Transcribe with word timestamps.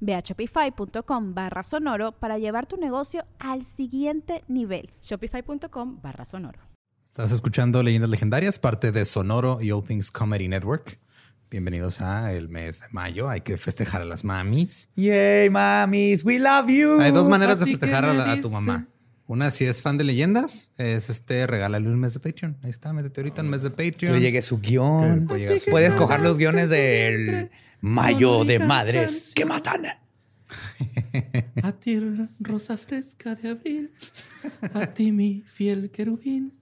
Ve 0.00 0.14
a 0.14 0.20
shopify.com 0.20 1.34
barra 1.34 1.62
sonoro 1.62 2.12
para 2.12 2.38
llevar 2.38 2.66
tu 2.66 2.76
negocio 2.76 3.24
al 3.38 3.64
siguiente 3.64 4.44
nivel. 4.48 4.90
Shopify.com 5.02 6.00
barra 6.02 6.24
sonoro. 6.24 6.60
Estás 7.04 7.32
escuchando 7.32 7.82
Leyendas 7.82 8.10
Legendarias, 8.10 8.58
parte 8.58 8.92
de 8.92 9.04
Sonoro 9.04 9.60
y 9.60 9.72
All 9.72 9.82
Things 9.82 10.10
Comedy 10.10 10.46
Network. 10.46 11.00
Bienvenidos 11.50 12.00
a 12.00 12.32
el 12.32 12.48
mes 12.48 12.80
de 12.80 12.86
mayo. 12.92 13.28
Hay 13.28 13.40
que 13.40 13.56
festejar 13.56 14.02
a 14.02 14.04
las 14.04 14.22
mamis. 14.22 14.90
Yay, 14.94 15.48
mamis, 15.50 16.24
we 16.24 16.38
love 16.38 16.68
you. 16.68 17.00
Hay 17.00 17.10
dos 17.10 17.28
maneras 17.28 17.58
de 17.58 17.66
festejar 17.66 18.04
a, 18.04 18.32
a 18.32 18.40
tu 18.40 18.50
mamá. 18.50 18.86
Una, 19.26 19.50
si 19.50 19.64
es 19.64 19.82
fan 19.82 19.98
de 19.98 20.04
leyendas, 20.04 20.72
es 20.78 21.10
este, 21.10 21.46
regálale 21.46 21.88
un 21.88 21.98
mes 21.98 22.14
de 22.14 22.20
Patreon. 22.20 22.56
Ahí 22.62 22.70
está, 22.70 22.92
métete 22.92 23.20
ahorita 23.20 23.42
un 23.42 23.50
mes 23.50 23.62
de 23.62 23.70
Patreon. 23.70 23.96
Que 23.96 24.12
le 24.12 24.20
llegue 24.20 24.40
su 24.40 24.58
guion. 24.58 25.26
Puedes 25.70 25.94
coger 25.94 26.20
los 26.20 26.38
guiones 26.38 26.70
del 26.70 27.50
Mayo 27.80 28.44
de 28.44 28.58
Madres 28.58 29.32
que 29.34 29.44
matan. 29.44 29.82
A 31.62 31.72
ti, 31.72 32.00
rosa 32.40 32.76
fresca 32.76 33.34
de 33.34 33.50
abril. 33.50 33.92
A 34.74 34.86
ti, 34.86 35.12
mi 35.12 35.42
fiel 35.46 35.90
querubín. 35.90 36.54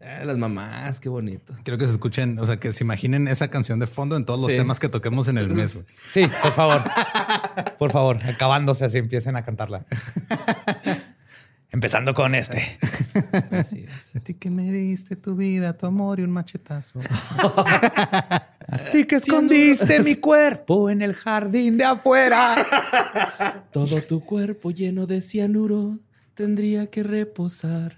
Eh, 0.00 0.22
las 0.24 0.38
mamás, 0.38 0.98
qué 0.98 1.10
bonito. 1.10 1.54
Quiero 1.62 1.76
que 1.76 1.84
se 1.84 1.92
escuchen, 1.92 2.38
o 2.38 2.46
sea, 2.46 2.58
que 2.58 2.72
se 2.72 2.84
imaginen 2.84 3.28
esa 3.28 3.48
canción 3.48 3.78
de 3.78 3.86
fondo 3.86 4.16
en 4.16 4.24
todos 4.24 4.40
los 4.40 4.48
temas 4.48 4.80
que 4.80 4.88
toquemos 4.88 5.28
en 5.28 5.36
el 5.36 5.48
mes. 5.54 5.84
Sí, 6.10 6.26
por 6.42 6.52
favor. 6.52 6.82
Por 7.78 7.92
favor, 7.92 8.18
acabándose 8.24 8.86
así 8.86 8.96
empiecen 8.98 9.36
a 9.36 9.42
cantarla. 9.44 9.84
Empezando 11.70 12.14
con 12.14 12.34
este. 12.34 12.62
Así 13.52 13.84
es. 13.86 14.16
A 14.16 14.20
ti 14.20 14.34
que 14.34 14.50
me 14.50 14.72
diste 14.72 15.16
tu 15.16 15.36
vida, 15.36 15.76
tu 15.76 15.86
amor 15.86 16.18
y 16.18 16.22
un 16.22 16.30
machetazo. 16.30 16.98
a 18.70 18.78
ti 18.90 19.04
que 19.04 19.16
escondiste 19.16 20.00
mi 20.00 20.16
cuerpo 20.16 20.90
en 20.90 21.02
el 21.02 21.14
jardín 21.14 21.76
de 21.76 21.84
afuera. 21.84 23.66
Todo 23.72 24.00
tu 24.02 24.24
cuerpo 24.24 24.70
lleno 24.70 25.06
de 25.06 25.20
cianuro 25.20 25.98
tendría 26.34 26.88
que 26.88 27.02
reposar. 27.02 27.96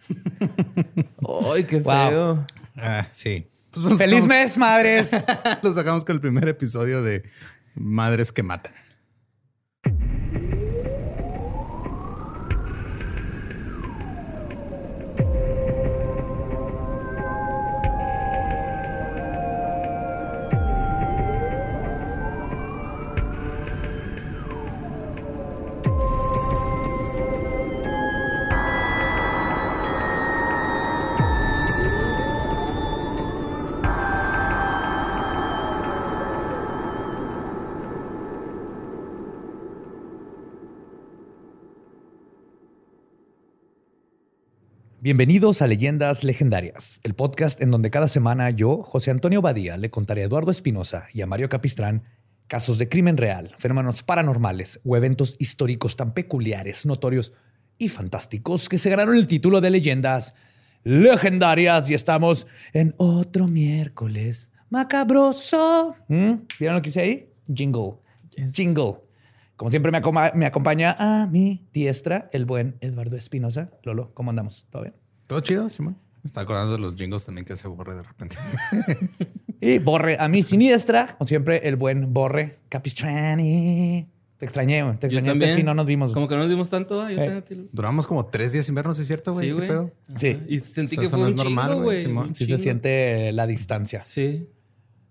¡Ay, 1.53 1.65
qué 1.65 1.81
feo! 1.81 2.47
Ah, 2.77 3.07
sí. 3.11 3.47
Pues 3.71 3.97
¡Feliz 3.97 4.27
mes, 4.27 4.59
madres! 4.59 5.11
Lo 5.63 5.73
sacamos 5.75 6.05
con 6.05 6.17
el 6.17 6.21
primer 6.21 6.49
episodio 6.49 7.03
de 7.03 7.23
Madres 7.75 8.33
que 8.33 8.43
Matan. 8.43 8.73
Bienvenidos 45.03 45.63
a 45.63 45.67
Leyendas 45.67 46.23
Legendarias, 46.23 47.01
el 47.03 47.15
podcast 47.15 47.61
en 47.61 47.73
donde 47.73 47.91
cada 47.91 48.07
semana 48.07 48.51
yo, 48.51 48.85
José 48.85 49.11
Antonio 49.11 49.43
Badía, 49.43 49.77
le 49.77 49.91
contaré 49.91 50.23
a 50.23 50.27
Eduardo 50.27 50.53
Espinosa 50.53 51.09
y 51.13 51.23
a 51.23 51.27
Mario 51.27 51.49
Capistrán 51.49 52.05
casos 52.47 52.79
de 52.79 52.89
crimen 52.89 53.17
real, 53.17 53.53
fenómenos 53.59 54.05
paranormales 54.05 54.79
o 54.85 54.97
eventos 54.97 55.35
históricos 55.41 55.97
tan 55.97 56.15
peculiares, 56.15 56.87
notorios 56.87 57.33
y 57.79 57.89
fantásticos 57.89 58.69
que 58.69 58.79
se 58.79 58.91
ganaron 58.91 59.17
el 59.17 59.27
título 59.27 59.61
de 59.61 59.71
Leyendas 59.71 60.37
Legendarias 60.85 61.91
y 61.91 61.95
estamos 61.95 62.47
en 62.73 62.95
otro 62.97 63.49
miércoles 63.49 64.51
macabroso. 64.71 65.97
¿Mm? 66.07 66.35
¿Vieron 66.61 66.77
lo 66.77 66.83
que 66.83 66.91
hice 66.91 67.01
ahí? 67.01 67.29
Jingle. 67.53 67.95
Jingle. 68.55 68.99
Como 69.57 69.71
siempre 69.71 69.93
me, 69.93 70.01
me, 70.35 70.47
acompaña 70.47 70.97
a 70.99 71.27
mi 71.27 71.69
diestra 71.73 72.29
el 72.33 72.45
buen 72.45 72.77
Eduardo 72.81 73.17
Espinosa. 73.17 73.71
Lolo, 73.83 74.13
¿cómo 74.15 74.31
andamos? 74.31 74.67
¿Todo 74.71 74.83
bien? 74.83 74.95
Todo 75.27 75.41
chido, 75.41 75.71
Simón. 75.71 75.99
Me 76.23 76.29
está 76.29 76.41
acordando 76.41 76.73
de 76.73 76.79
los 76.79 76.95
jingles 76.95 77.25
también 77.25 77.45
que 77.45 77.57
se 77.57 77.69
borre 77.69 77.97
de 77.97 78.03
repente. 78.03 78.37
y 79.61 79.79
Borre, 79.79 80.17
a 80.21 80.29
mi 80.29 80.43
siniestra, 80.43 81.17
como 81.19 81.27
siempre, 81.27 81.69
el 81.69 81.77
buen 81.77 82.13
Borre 82.13 82.61
Capistrani. 82.69 84.09
Te 84.39 84.47
extrañé, 84.47 84.83
güey. 84.83 84.97
Te 84.99 85.07
extrañé. 85.07 85.33
Este 85.33 85.55
fin 85.55 85.67
no 85.67 85.75
nos 85.75 85.87
vimos. 85.87 86.13
Como 86.13 86.27
que 86.27 86.35
no 86.35 86.41
nos 86.41 86.51
vimos 86.51 86.69
tanto. 86.69 87.09
Yo 87.09 87.21
eh. 87.21 87.45
Duramos 87.73 88.07
como 88.07 88.27
tres 88.27 88.53
días 88.53 88.67
sin 88.67 88.75
vernos, 88.75 88.99
¿es 88.99 89.07
cierto, 89.07 89.33
güey? 89.33 89.47
Sí, 89.47 89.53
güey. 89.53 89.71
Sí. 90.17 90.41
Y 90.49 90.59
sentí 90.59 90.97
que 90.97 91.09
fue 91.09 91.21
un 91.21 91.37
normal, 91.37 91.83
güey. 91.83 92.07
Sí 92.35 92.47
se 92.47 92.59
siente 92.59 93.33
la 93.33 93.47
distancia. 93.47 94.03
Sí. 94.05 94.49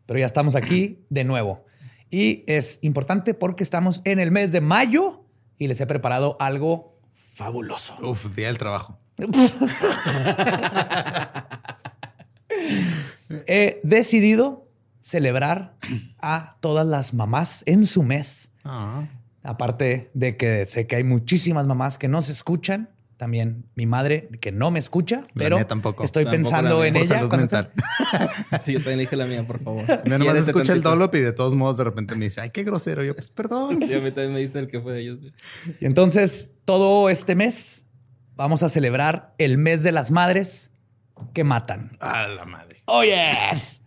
Pero 0.05 0.19
ya 0.19 0.25
estamos 0.25 0.55
aquí 0.55 1.05
de 1.09 1.23
nuevo. 1.23 1.65
Y 2.11 2.43
es 2.45 2.77
importante 2.81 3.33
porque 3.33 3.63
estamos 3.63 4.01
en 4.03 4.19
el 4.19 4.31
mes 4.31 4.51
de 4.51 4.59
mayo 4.59 5.23
y 5.57 5.67
les 5.67 5.79
he 5.79 5.87
preparado 5.87 6.35
algo 6.39 6.99
fabuloso. 7.13 7.95
Uf, 8.01 8.35
día 8.35 8.47
del 8.47 8.57
trabajo. 8.57 8.99
he 13.47 13.79
decidido 13.83 14.67
celebrar 14.99 15.77
a 16.19 16.57
todas 16.59 16.85
las 16.85 17.13
mamás 17.13 17.63
en 17.65 17.87
su 17.87 18.03
mes. 18.03 18.51
Ah. 18.65 19.07
Aparte 19.43 20.11
de 20.13 20.35
que 20.35 20.65
sé 20.67 20.87
que 20.87 20.97
hay 20.97 21.05
muchísimas 21.05 21.65
mamás 21.65 21.97
que 21.97 22.09
no 22.09 22.21
se 22.21 22.33
escuchan 22.33 22.89
también 23.21 23.65
mi 23.75 23.85
madre, 23.85 24.29
que 24.41 24.51
no 24.51 24.71
me 24.71 24.79
escucha, 24.79 25.27
pero 25.35 25.63
tampoco. 25.67 26.03
estoy 26.03 26.25
pensando 26.25 26.83
en 26.83 26.95
ella. 26.95 27.21
Mental. 27.27 27.71
sí, 28.61 28.73
yo 28.73 28.79
también 28.79 28.97
dije 28.97 29.15
la 29.15 29.27
mía, 29.27 29.45
por 29.45 29.61
favor. 29.61 29.85
Mi 30.05 30.13
hermano 30.13 30.39
escucha 30.39 30.73
el 30.73 30.81
dolop 30.81 31.13
y 31.13 31.19
de 31.19 31.31
todos 31.31 31.53
modos 31.53 31.77
de 31.77 31.83
repente 31.83 32.15
me 32.15 32.25
dice, 32.25 32.41
ay, 32.41 32.49
qué 32.49 32.63
grosero. 32.63 33.03
Yo, 33.03 33.15
pues 33.15 33.29
perdón. 33.29 33.77
Sí, 33.77 33.93
a 33.93 33.99
mí 33.99 34.09
también 34.09 34.33
me 34.33 34.39
dice 34.39 34.57
el 34.57 34.67
que 34.67 34.81
fue 34.81 34.93
de 34.93 35.01
ellos. 35.01 35.19
Y 35.79 35.85
entonces, 35.85 36.49
todo 36.65 37.11
este 37.11 37.35
mes 37.35 37.85
vamos 38.35 38.63
a 38.63 38.69
celebrar 38.69 39.35
el 39.37 39.59
mes 39.59 39.83
de 39.83 39.91
las 39.91 40.09
madres 40.09 40.71
que 41.31 41.43
matan. 41.43 41.97
A 41.99 42.25
la 42.25 42.45
madre. 42.45 42.81
Oh, 42.85 43.03
yes. 43.03 43.83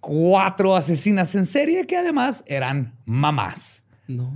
Cuatro 0.00 0.74
asesinas 0.74 1.32
en 1.36 1.46
serie 1.46 1.86
que 1.86 1.96
además 1.96 2.42
eran 2.48 2.98
mamás. 3.04 3.84
No. 4.08 4.32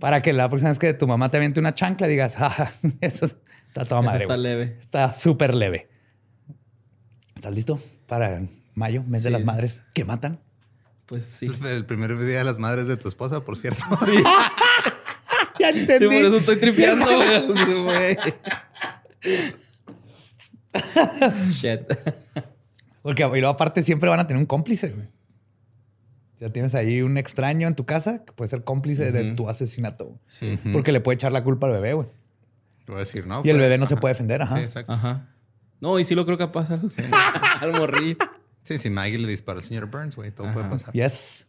Para 0.00 0.22
que 0.22 0.32
la 0.32 0.48
próxima 0.48 0.70
vez 0.70 0.78
que 0.78 0.94
tu 0.94 1.06
mamá 1.06 1.30
te 1.30 1.36
aviente 1.36 1.60
una 1.60 1.74
chancla 1.74 2.06
digas, 2.06 2.36
ah, 2.38 2.72
eso 3.02 3.26
es 3.26 3.36
Está 3.76 3.84
toda 3.84 4.00
madre. 4.00 4.22
Está 4.22 4.38
leve. 4.38 4.78
Está 4.80 5.12
súper 5.12 5.54
leve. 5.54 5.86
¿Estás 7.34 7.54
listo 7.54 7.78
para 8.06 8.40
mayo, 8.72 9.02
mes 9.02 9.22
de 9.22 9.28
las 9.28 9.44
madres 9.44 9.82
que 9.92 10.02
matan? 10.06 10.40
Pues 11.04 11.26
sí. 11.26 11.50
El 11.62 11.84
primer 11.84 12.16
día 12.16 12.38
de 12.38 12.44
las 12.44 12.58
madres 12.58 12.88
de 12.88 12.96
tu 12.96 13.06
esposa, 13.06 13.44
por 13.44 13.58
cierto. 13.58 13.84
Sí. 14.06 14.12
ya 15.60 15.68
entendí. 15.68 16.08
Sí, 16.08 16.22
por 16.22 16.26
eso 16.26 16.36
estoy 16.38 16.56
tripeando, 16.56 17.04
güey. 17.84 18.16
Shit. 21.50 21.82
Porque 23.02 23.24
y 23.24 23.28
luego 23.28 23.48
aparte 23.48 23.82
siempre 23.82 24.08
van 24.08 24.20
a 24.20 24.26
tener 24.26 24.40
un 24.40 24.46
cómplice, 24.46 24.88
güey. 24.88 25.06
Ya 26.38 26.48
tienes 26.48 26.74
ahí 26.74 27.02
un 27.02 27.18
extraño 27.18 27.68
en 27.68 27.74
tu 27.74 27.84
casa 27.84 28.24
que 28.24 28.32
puede 28.32 28.48
ser 28.48 28.64
cómplice 28.64 29.12
de 29.12 29.34
tu 29.34 29.50
asesinato. 29.50 30.18
Porque 30.72 30.92
le 30.92 31.02
puede 31.02 31.16
echar 31.16 31.32
la 31.32 31.44
culpa 31.44 31.66
al 31.66 31.74
bebé, 31.74 31.92
güey. 31.92 32.08
Voy 32.86 32.96
a 32.96 32.98
decir, 33.00 33.26
¿no? 33.26 33.42
Y 33.44 33.50
el 33.50 33.58
bebé 33.58 33.78
no 33.78 33.86
se 33.86 33.96
puede 33.96 34.14
defender, 34.14 34.42
ajá. 34.42 34.56
Sí, 34.56 34.62
exacto. 34.62 34.92
Ajá. 34.92 35.28
No, 35.80 35.98
y 35.98 36.04
sí 36.04 36.14
lo 36.14 36.24
creo 36.24 36.38
capaz 36.38 36.70
al, 36.70 36.88
al 37.60 37.72
morrillo. 37.72 38.18
Sí, 38.62 38.78
si 38.78 38.90
Maggie 38.90 39.18
le 39.18 39.28
dispara 39.28 39.58
al 39.58 39.64
señor 39.64 39.86
Burns, 39.86 40.16
güey, 40.16 40.30
todo 40.30 40.52
puede 40.52 40.68
pasar. 40.68 40.92
Yes. 40.92 41.46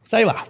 Pues 0.00 0.14
ahí 0.14 0.24
va. 0.24 0.46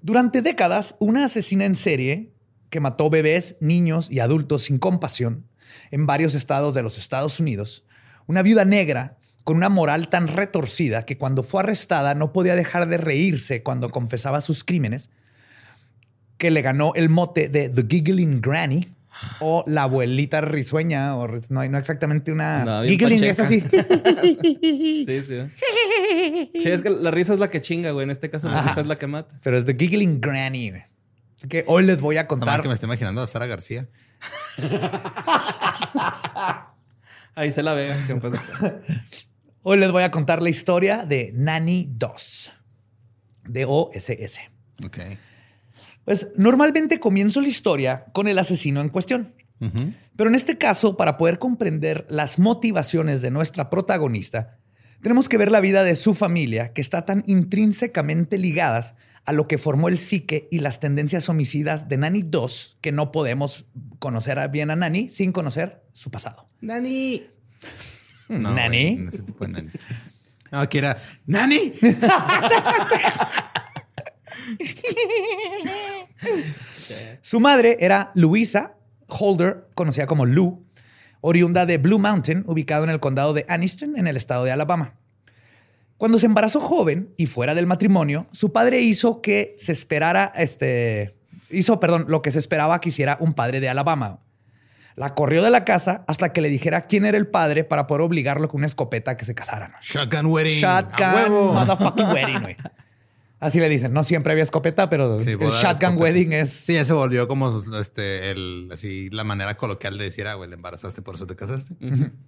Durante 0.00 0.42
décadas, 0.42 0.96
una 0.98 1.24
asesina 1.24 1.64
en 1.64 1.74
serie 1.74 2.32
que 2.70 2.80
mató 2.80 3.08
bebés, 3.10 3.56
niños 3.60 4.10
y 4.10 4.20
adultos 4.20 4.64
sin 4.64 4.78
compasión 4.78 5.46
en 5.90 6.06
varios 6.06 6.34
estados 6.34 6.74
de 6.74 6.82
los 6.82 6.98
Estados 6.98 7.40
Unidos, 7.40 7.84
una 8.26 8.42
viuda 8.42 8.64
negra 8.64 9.18
con 9.44 9.56
una 9.56 9.68
moral 9.68 10.08
tan 10.08 10.28
retorcida 10.28 11.06
que 11.06 11.18
cuando 11.18 11.42
fue 11.42 11.62
arrestada 11.62 12.14
no 12.14 12.32
podía 12.32 12.56
dejar 12.56 12.88
de 12.88 12.98
reírse 12.98 13.62
cuando 13.62 13.90
confesaba 13.90 14.40
sus 14.40 14.64
crímenes, 14.64 15.10
que 16.38 16.50
le 16.50 16.62
ganó 16.62 16.92
el 16.94 17.08
mote 17.08 17.48
de 17.48 17.68
The 17.68 17.84
Giggling 17.88 18.40
Granny 18.40 18.92
o 19.40 19.64
la 19.66 19.84
abuelita 19.84 20.40
risueña, 20.42 21.16
o 21.16 21.26
no 21.48 21.60
hay 21.60 21.68
no 21.68 21.78
exactamente 21.78 22.32
una... 22.32 22.64
No, 22.64 22.82
Giggling 22.84 23.24
es 23.24 23.40
así. 23.40 23.62
Sí, 25.06 25.22
sí. 25.22 25.38
Sí, 26.52 26.68
es 26.68 26.82
que 26.82 26.90
la 26.90 27.10
risa 27.10 27.32
es 27.32 27.38
la 27.38 27.48
que 27.48 27.60
chinga, 27.60 27.92
güey. 27.92 28.04
En 28.04 28.10
este 28.10 28.28
caso, 28.28 28.48
la 28.48 28.60
risa 28.62 28.80
es 28.80 28.86
la 28.86 28.98
que 28.98 29.06
mata. 29.06 29.38
Pero 29.42 29.56
es 29.56 29.64
The 29.64 29.76
Giggling 29.78 30.20
Granny. 30.20 30.70
güey. 30.70 30.82
Que 31.48 31.64
hoy 31.66 31.84
les 31.84 32.00
voy 32.00 32.16
a 32.16 32.26
contar. 32.26 32.60
que 32.62 32.68
me 32.68 32.74
esté 32.74 32.86
imaginando 32.86 33.22
a 33.22 33.26
Sara 33.26 33.46
García. 33.46 33.88
Ahí 37.34 37.52
se 37.52 37.62
la 37.62 37.74
ve. 37.74 37.92
Hoy 39.62 39.78
les 39.78 39.90
voy 39.92 40.02
a 40.04 40.10
contar 40.10 40.42
la 40.42 40.48
historia 40.48 41.04
de 41.04 41.32
Nanny 41.34 41.88
Doss. 41.90 42.52
D-O-S-S. 43.44 44.40
Ok. 44.84 44.98
Pues 46.06 46.28
normalmente 46.36 46.98
comienzo 47.00 47.42
la 47.42 47.48
historia 47.48 48.06
con 48.14 48.26
el 48.28 48.38
asesino 48.38 48.80
en 48.80 48.88
cuestión. 48.88 49.34
Pero 50.16 50.30
en 50.30 50.34
este 50.36 50.56
caso, 50.56 50.96
para 50.96 51.16
poder 51.18 51.38
comprender 51.38 52.06
las 52.08 52.38
motivaciones 52.38 53.20
de 53.22 53.30
nuestra 53.30 53.68
protagonista, 53.70 54.58
tenemos 55.02 55.28
que 55.28 55.36
ver 55.38 55.50
la 55.50 55.60
vida 55.60 55.82
de 55.82 55.94
su 55.96 56.14
familia, 56.14 56.72
que 56.72 56.80
está 56.80 57.04
tan 57.04 57.22
intrínsecamente 57.26 58.38
ligadas 58.38 58.94
a 59.24 59.32
lo 59.32 59.48
que 59.48 59.58
formó 59.58 59.88
el 59.88 59.98
psique 59.98 60.46
y 60.50 60.60
las 60.60 60.78
tendencias 60.78 61.28
homicidas 61.28 61.88
de 61.88 61.96
Nanny 61.98 62.22
2, 62.22 62.78
que 62.80 62.92
no 62.92 63.10
podemos 63.12 63.66
conocer 63.98 64.38
a- 64.38 64.48
bien 64.48 64.70
a 64.70 64.76
Nanny 64.76 65.08
sin 65.10 65.32
conocer 65.32 65.82
su 65.92 66.10
pasado. 66.10 66.46
Dani. 66.60 67.26
No, 68.28 68.54
¿Nani? 68.54 68.94
güey, 68.96 69.08
ese 69.08 69.22
tipo 69.22 69.44
de 69.46 69.52
nani. 69.52 69.70
No, 70.52 70.60
aquí 70.60 70.78
era 70.78 70.96
¡Nani! 71.26 71.72
Su 77.20 77.40
madre 77.40 77.76
era 77.80 78.10
Louisa 78.14 78.74
Holder, 79.08 79.68
conocida 79.74 80.06
como 80.06 80.26
Lou, 80.26 80.64
oriunda 81.20 81.66
de 81.66 81.78
Blue 81.78 81.98
Mountain, 81.98 82.44
ubicado 82.46 82.84
en 82.84 82.90
el 82.90 83.00
condado 83.00 83.32
de 83.32 83.44
Anniston, 83.48 83.96
en 83.96 84.06
el 84.06 84.16
estado 84.16 84.44
de 84.44 84.52
Alabama. 84.52 84.94
Cuando 85.96 86.18
se 86.18 86.26
embarazó 86.26 86.60
joven 86.60 87.14
y 87.16 87.26
fuera 87.26 87.54
del 87.54 87.66
matrimonio, 87.66 88.26
su 88.32 88.52
padre 88.52 88.80
hizo 88.80 89.22
que 89.22 89.54
se 89.58 89.72
esperara, 89.72 90.30
este, 90.36 91.16
hizo, 91.50 91.80
perdón, 91.80 92.04
lo 92.08 92.20
que 92.20 92.30
se 92.30 92.38
esperaba 92.38 92.80
que 92.80 92.90
hiciera 92.90 93.16
un 93.20 93.34
padre 93.34 93.60
de 93.60 93.68
Alabama. 93.68 94.20
La 94.94 95.14
corrió 95.14 95.42
de 95.42 95.50
la 95.50 95.64
casa 95.64 96.04
hasta 96.06 96.32
que 96.32 96.40
le 96.40 96.48
dijera 96.48 96.86
quién 96.86 97.04
era 97.04 97.18
el 97.18 97.26
padre 97.26 97.64
para 97.64 97.86
poder 97.86 98.02
obligarlo 98.02 98.48
con 98.48 98.60
una 98.60 98.66
escopeta 98.66 99.12
a 99.12 99.16
que 99.16 99.24
se 99.24 99.34
casaran. 99.34 99.72
Shotgun 99.82 100.26
wedding. 100.26 100.64
¡A 100.64 100.80
Shotgun 100.80 101.54
motherfucking 101.54 102.08
wedding, 102.08 102.40
güey. 102.40 102.56
Así 103.46 103.60
le 103.60 103.68
dicen. 103.68 103.92
No 103.92 104.02
siempre 104.02 104.32
había 104.32 104.42
escopeta, 104.42 104.88
pero 104.90 105.20
Sí, 105.20 105.30
el 105.30 105.38
shotgun 105.38 105.70
escopeta. 105.70 105.90
wedding 105.94 106.32
es 106.32 106.50
Sí, 106.50 106.74
ya 106.74 106.84
se 106.84 106.92
volvió 106.92 107.28
como 107.28 107.56
este, 107.78 108.30
el, 108.32 108.68
así, 108.72 109.08
la 109.10 109.22
manera 109.24 109.56
coloquial 109.56 109.96
de 109.98 110.04
decir, 110.04 110.26
ah, 110.26 110.34
güey, 110.34 110.50
le 110.50 110.56
embarazaste, 110.56 111.00
por 111.02 111.14
eso 111.14 111.26
te 111.26 111.36
casaste. 111.36 111.74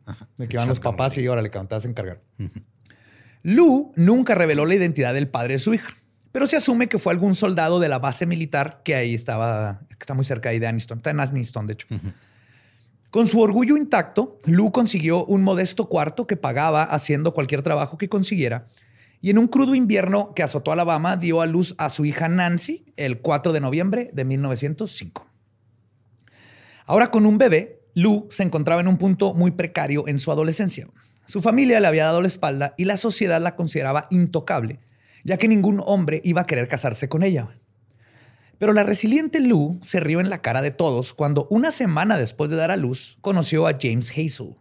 Ajá. 0.07 0.29
De 0.37 0.49
que 0.49 0.57
van 0.57 0.69
los 0.69 0.79
papás 0.81 1.13
wedding. 1.13 1.25
y 1.25 1.29
órale, 1.29 1.51
cabrón, 1.51 1.69
te 1.69 1.75
vas 1.75 1.85
a 1.85 1.89
encargar. 1.89 2.21
Lou 3.43 3.93
nunca 3.97 4.35
reveló 4.35 4.65
la 4.65 4.75
identidad 4.75 5.13
del 5.15 5.29
padre 5.29 5.55
de 5.55 5.59
su 5.59 5.75
hija, 5.75 5.97
pero 6.33 6.47
se 6.47 6.57
asume 6.57 6.89
que 6.89 6.99
fue 6.99 7.13
algún 7.13 7.35
soldado 7.35 7.81
de 7.81 7.89
la 7.89 7.99
base 7.99 8.27
militar 8.27 8.83
que 8.85 8.95
ahí 8.95 9.15
estaba, 9.15 9.81
que 9.89 9.97
está 10.01 10.15
muy 10.15 10.25
cerca 10.25 10.51
ahí 10.51 10.59
de 10.59 10.67
Aniston. 10.67 10.99
Está 10.99 11.11
en 11.11 11.21
Aniston, 11.21 11.67
de 11.67 11.73
hecho. 11.73 11.87
Con 13.11 13.27
su 13.27 13.41
orgullo 13.41 13.77
intacto, 13.77 14.39
Lou 14.45 14.71
consiguió 14.71 15.25
un 15.25 15.43
modesto 15.43 15.89
cuarto 15.89 16.27
que 16.27 16.37
pagaba 16.37 16.83
haciendo 16.85 17.33
cualquier 17.33 17.63
trabajo 17.63 17.97
que 17.97 18.09
consiguiera. 18.09 18.69
Y 19.21 19.31
en 19.31 19.39
un 19.39 19.49
crudo 19.49 19.75
invierno 19.75 20.33
que 20.35 20.43
azotó 20.43 20.73
Alabama, 20.73 21.17
dio 21.17 21.41
a 21.41 21.47
luz 21.47 21.75
a 21.79 21.89
su 21.89 22.05
hija 22.05 22.29
Nancy 22.29 22.85
el 22.97 23.21
4 23.21 23.53
de 23.53 23.61
noviembre 23.61 24.11
de 24.13 24.25
1905. 24.25 25.27
Ahora 26.87 27.11
con 27.11 27.27
un 27.27 27.37
bebé, 27.37 27.83
Lou 27.95 28.29
se 28.31 28.45
encontraba 28.45 28.81
en 28.81 28.89
un 28.89 28.97
punto 28.97 29.35
muy 29.35 29.51
precario 29.51 30.07
en 30.07 30.19
su 30.19 30.31
adolescencia. 30.31 30.89
Su 31.27 31.43
familia 31.43 31.81
le 31.81 31.87
había 31.87 32.05
dado 32.05 32.23
la 32.23 32.29
espalda 32.29 32.75
y 32.79 32.85
la 32.85 32.97
sociedad 32.97 33.43
la 33.43 33.57
consideraba 33.57 34.07
intocable, 34.11 34.81
ya 35.25 35.37
que 35.37 35.49
ningún 35.49 35.83
hombre 35.85 36.21
iba 36.25 36.43
a 36.43 36.47
querer 36.47 36.69
casarse 36.69 37.09
con 37.09 37.23
ella. 37.23 37.59
Pero 38.57 38.73
la 38.73 38.85
resiliente 38.85 39.41
Lou 39.41 39.79
se 39.83 40.01
rió 40.01 40.21
en 40.21 40.31
la 40.31 40.43
cara 40.43 40.63
de 40.63 40.71
todos 40.71 41.13
cuando 41.13 41.47
una 41.51 41.71
semana 41.71 42.17
después 42.17 42.51
de 42.51 42.57
dar 42.57 42.71
a 42.71 42.77
luz 42.77 43.19
conoció 43.21 43.67
a 43.67 43.77
James 43.81 44.11
Hazel. 44.11 44.57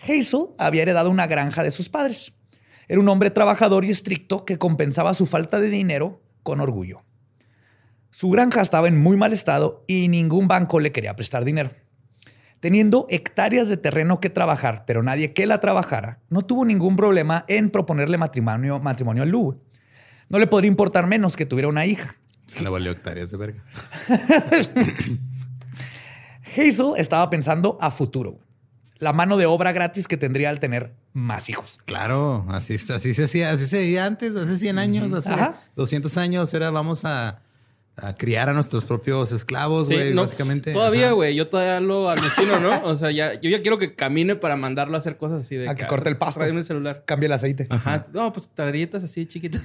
Hazel 0.00 0.48
había 0.58 0.82
heredado 0.82 1.10
una 1.10 1.26
granja 1.26 1.62
de 1.62 1.70
sus 1.70 1.88
padres. 1.88 2.32
Era 2.92 3.00
un 3.00 3.08
hombre 3.08 3.30
trabajador 3.30 3.86
y 3.86 3.90
estricto 3.90 4.44
que 4.44 4.58
compensaba 4.58 5.14
su 5.14 5.24
falta 5.24 5.58
de 5.60 5.70
dinero 5.70 6.20
con 6.42 6.60
orgullo. 6.60 7.00
Su 8.10 8.28
granja 8.28 8.60
estaba 8.60 8.86
en 8.86 9.00
muy 9.00 9.16
mal 9.16 9.32
estado 9.32 9.82
y 9.86 10.08
ningún 10.08 10.46
banco 10.46 10.78
le 10.78 10.92
quería 10.92 11.16
prestar 11.16 11.46
dinero. 11.46 11.70
Teniendo 12.60 13.06
hectáreas 13.08 13.68
de 13.68 13.78
terreno 13.78 14.20
que 14.20 14.28
trabajar, 14.28 14.84
pero 14.86 15.02
nadie 15.02 15.32
que 15.32 15.46
la 15.46 15.58
trabajara, 15.58 16.20
no 16.28 16.42
tuvo 16.42 16.66
ningún 16.66 16.96
problema 16.96 17.46
en 17.48 17.70
proponerle 17.70 18.18
matrimonio, 18.18 18.78
matrimonio 18.78 19.22
a 19.22 19.26
Lou. 19.26 19.58
No 20.28 20.38
le 20.38 20.46
podría 20.46 20.68
importar 20.68 21.06
menos 21.06 21.34
que 21.34 21.46
tuviera 21.46 21.70
una 21.70 21.86
hija. 21.86 22.16
Se 22.46 22.62
le 22.62 22.68
valió 22.68 22.90
hectáreas 22.90 23.30
de 23.30 23.38
verga. 23.38 23.64
Hazel 26.54 26.92
estaba 26.98 27.30
pensando 27.30 27.78
a 27.80 27.90
futuro. 27.90 28.40
La 28.98 29.14
mano 29.14 29.38
de 29.38 29.46
obra 29.46 29.72
gratis 29.72 30.06
que 30.06 30.18
tendría 30.18 30.50
al 30.50 30.60
tener 30.60 30.92
más 31.12 31.48
hijos. 31.48 31.78
Claro, 31.84 32.46
así, 32.50 32.74
así 32.74 33.14
se 33.14 33.24
hacía, 33.24 33.50
así 33.50 33.66
se 33.66 33.80
hacía 33.80 34.06
antes, 34.06 34.34
hace 34.36 34.58
100 34.58 34.78
años, 34.78 35.12
hace 35.12 35.32
Ajá. 35.32 35.56
200 35.76 36.16
años, 36.16 36.52
era 36.54 36.70
vamos 36.70 37.04
a, 37.04 37.42
a 37.96 38.16
criar 38.16 38.48
a 38.48 38.54
nuestros 38.54 38.84
propios 38.84 39.32
esclavos, 39.32 39.88
Sí, 39.88 39.94
güey, 39.94 40.14
no, 40.14 40.22
básicamente. 40.22 40.72
Todavía, 40.72 41.12
güey. 41.12 41.34
Yo 41.34 41.48
todavía 41.48 41.80
lo 41.80 42.08
alucino, 42.08 42.58
¿no? 42.60 42.82
O 42.84 42.96
sea, 42.96 43.10
ya, 43.10 43.34
yo 43.34 43.50
ya 43.50 43.60
quiero 43.60 43.78
que 43.78 43.94
camine 43.94 44.36
para 44.36 44.56
mandarlo 44.56 44.94
a 44.96 44.98
hacer 44.98 45.18
cosas 45.18 45.44
así 45.44 45.56
de 45.56 45.68
A 45.68 45.74
que 45.74 45.86
corte 45.86 46.08
el 46.08 46.16
pasto. 46.16 46.40
Tráeme 46.40 46.60
el 46.60 46.64
celular. 46.64 47.04
Cambia 47.06 47.26
el 47.26 47.32
aceite. 47.32 47.66
Ajá. 47.68 48.06
No, 48.12 48.32
pues 48.32 48.48
tarjetas 48.54 49.04
así 49.04 49.26
chiquitas 49.26 49.62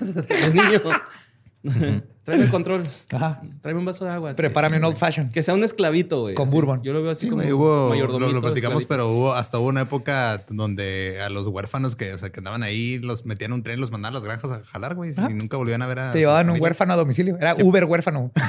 Tráeme 2.24 2.44
el 2.46 2.50
control. 2.52 2.84
Ajá. 3.14 3.42
Tráeme 3.62 3.80
un 3.80 3.86
vaso 3.86 4.04
de 4.06 4.12
agua. 4.12 4.34
Prepárame 4.34 4.78
un 4.78 4.84
old 4.86 4.98
fashion. 4.98 5.30
Que 5.32 5.42
sea 5.44 5.54
un 5.54 5.64
esclavito, 5.64 6.22
güey. 6.22 6.36
Con 6.36 6.48
así. 6.48 6.56
bourbon. 6.56 6.82
Yo 6.84 6.92
lo 6.94 7.02
veo 7.02 7.12
así 7.12 7.26
Sí, 7.26 7.30
como 7.30 7.42
hubo, 7.44 7.84
lo, 7.84 7.90
mayordomito, 7.90 8.32
lo 8.32 8.42
platicamos, 8.42 8.84
esclavito. 8.84 8.88
pero 9.06 9.08
hubo 9.18 9.34
hasta 9.34 9.58
hubo 9.60 9.68
una 9.68 9.82
época 9.82 10.44
donde 10.50 11.22
a 11.22 11.30
los 11.30 11.48
huérfanos 11.48 11.96
que, 11.96 12.14
o 12.14 12.18
sea, 12.18 12.30
que 12.30 12.40
andaban 12.40 12.64
ahí, 12.64 13.00
los 13.00 13.26
metían 13.26 13.52
en 13.52 13.56
un 13.56 13.64
tren, 13.64 13.80
los 13.80 13.92
mandaban 13.92 14.14
a 14.14 14.18
las 14.18 14.26
granjas 14.26 14.52
a 14.52 14.64
jalar, 14.66 14.96
güey, 14.96 15.12
y 15.12 15.34
nunca 15.34 15.56
volvían 15.58 15.82
a 15.82 15.88
ver 15.88 16.00
a. 16.00 16.12
Te 16.12 16.20
llevaban 16.20 16.50
un 16.50 16.62
huérfano 16.62 16.94
a 16.94 16.96
domicilio. 16.98 17.38
Era 17.40 17.56
Uber 17.56 17.86
huérfano. 17.86 18.32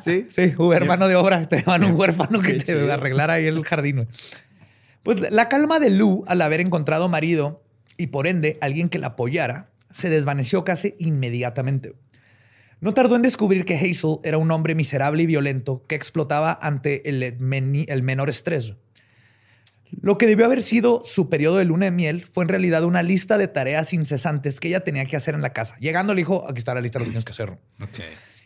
Sí. 0.00 0.26
Sí, 0.30 0.54
Uber, 0.58 0.84
mano 0.86 1.08
de 1.08 1.16
obra. 1.16 1.48
Te 1.48 1.58
llevaban 1.58 1.84
un 1.84 1.98
huérfano 1.98 2.40
que 2.40 2.54
te 2.54 2.64
chido. 2.64 2.92
arreglara 2.92 3.34
ahí 3.34 3.46
el 3.46 3.64
jardín. 3.64 3.96
güey. 3.96 4.08
Pues 5.02 5.20
la 5.30 5.48
calma 5.48 5.78
de 5.80 5.90
Lou 5.90 6.24
al 6.26 6.40
haber 6.42 6.60
encontrado 6.60 7.08
marido 7.08 7.62
y 7.96 8.08
por 8.08 8.26
ende 8.26 8.58
alguien 8.60 8.88
que 8.88 8.98
la 8.98 9.08
apoyara 9.08 9.70
se 9.94 10.10
desvaneció 10.10 10.64
casi 10.64 10.96
inmediatamente. 10.98 11.94
No 12.80 12.92
tardó 12.94 13.16
en 13.16 13.22
descubrir 13.22 13.64
que 13.64 13.76
Hazel 13.76 14.18
era 14.24 14.36
un 14.38 14.50
hombre 14.50 14.74
miserable 14.74 15.22
y 15.22 15.26
violento 15.26 15.84
que 15.86 15.94
explotaba 15.94 16.58
ante 16.60 17.08
el, 17.08 17.38
meni- 17.38 17.86
el 17.88 18.02
menor 18.02 18.28
estrés. 18.28 18.74
Lo 20.02 20.18
que 20.18 20.26
debió 20.26 20.44
haber 20.46 20.62
sido 20.62 21.02
su 21.04 21.28
periodo 21.28 21.58
de 21.58 21.64
luna 21.64 21.86
de 21.86 21.92
miel 21.92 22.24
fue 22.30 22.42
en 22.42 22.48
realidad 22.48 22.82
una 22.82 23.02
lista 23.04 23.38
de 23.38 23.46
tareas 23.46 23.92
incesantes 23.92 24.58
que 24.58 24.68
ella 24.68 24.80
tenía 24.80 25.04
que 25.04 25.16
hacer 25.16 25.36
en 25.36 25.42
la 25.42 25.52
casa. 25.52 25.76
Llegando 25.78 26.12
le 26.12 26.22
dijo, 26.22 26.44
aquí 26.48 26.58
está 26.58 26.74
la 26.74 26.80
lista 26.80 26.98
de 26.98 27.04
lo 27.04 27.06
que 27.06 27.10
tienes 27.12 27.24
que 27.24 27.30
hacer. 27.32 27.56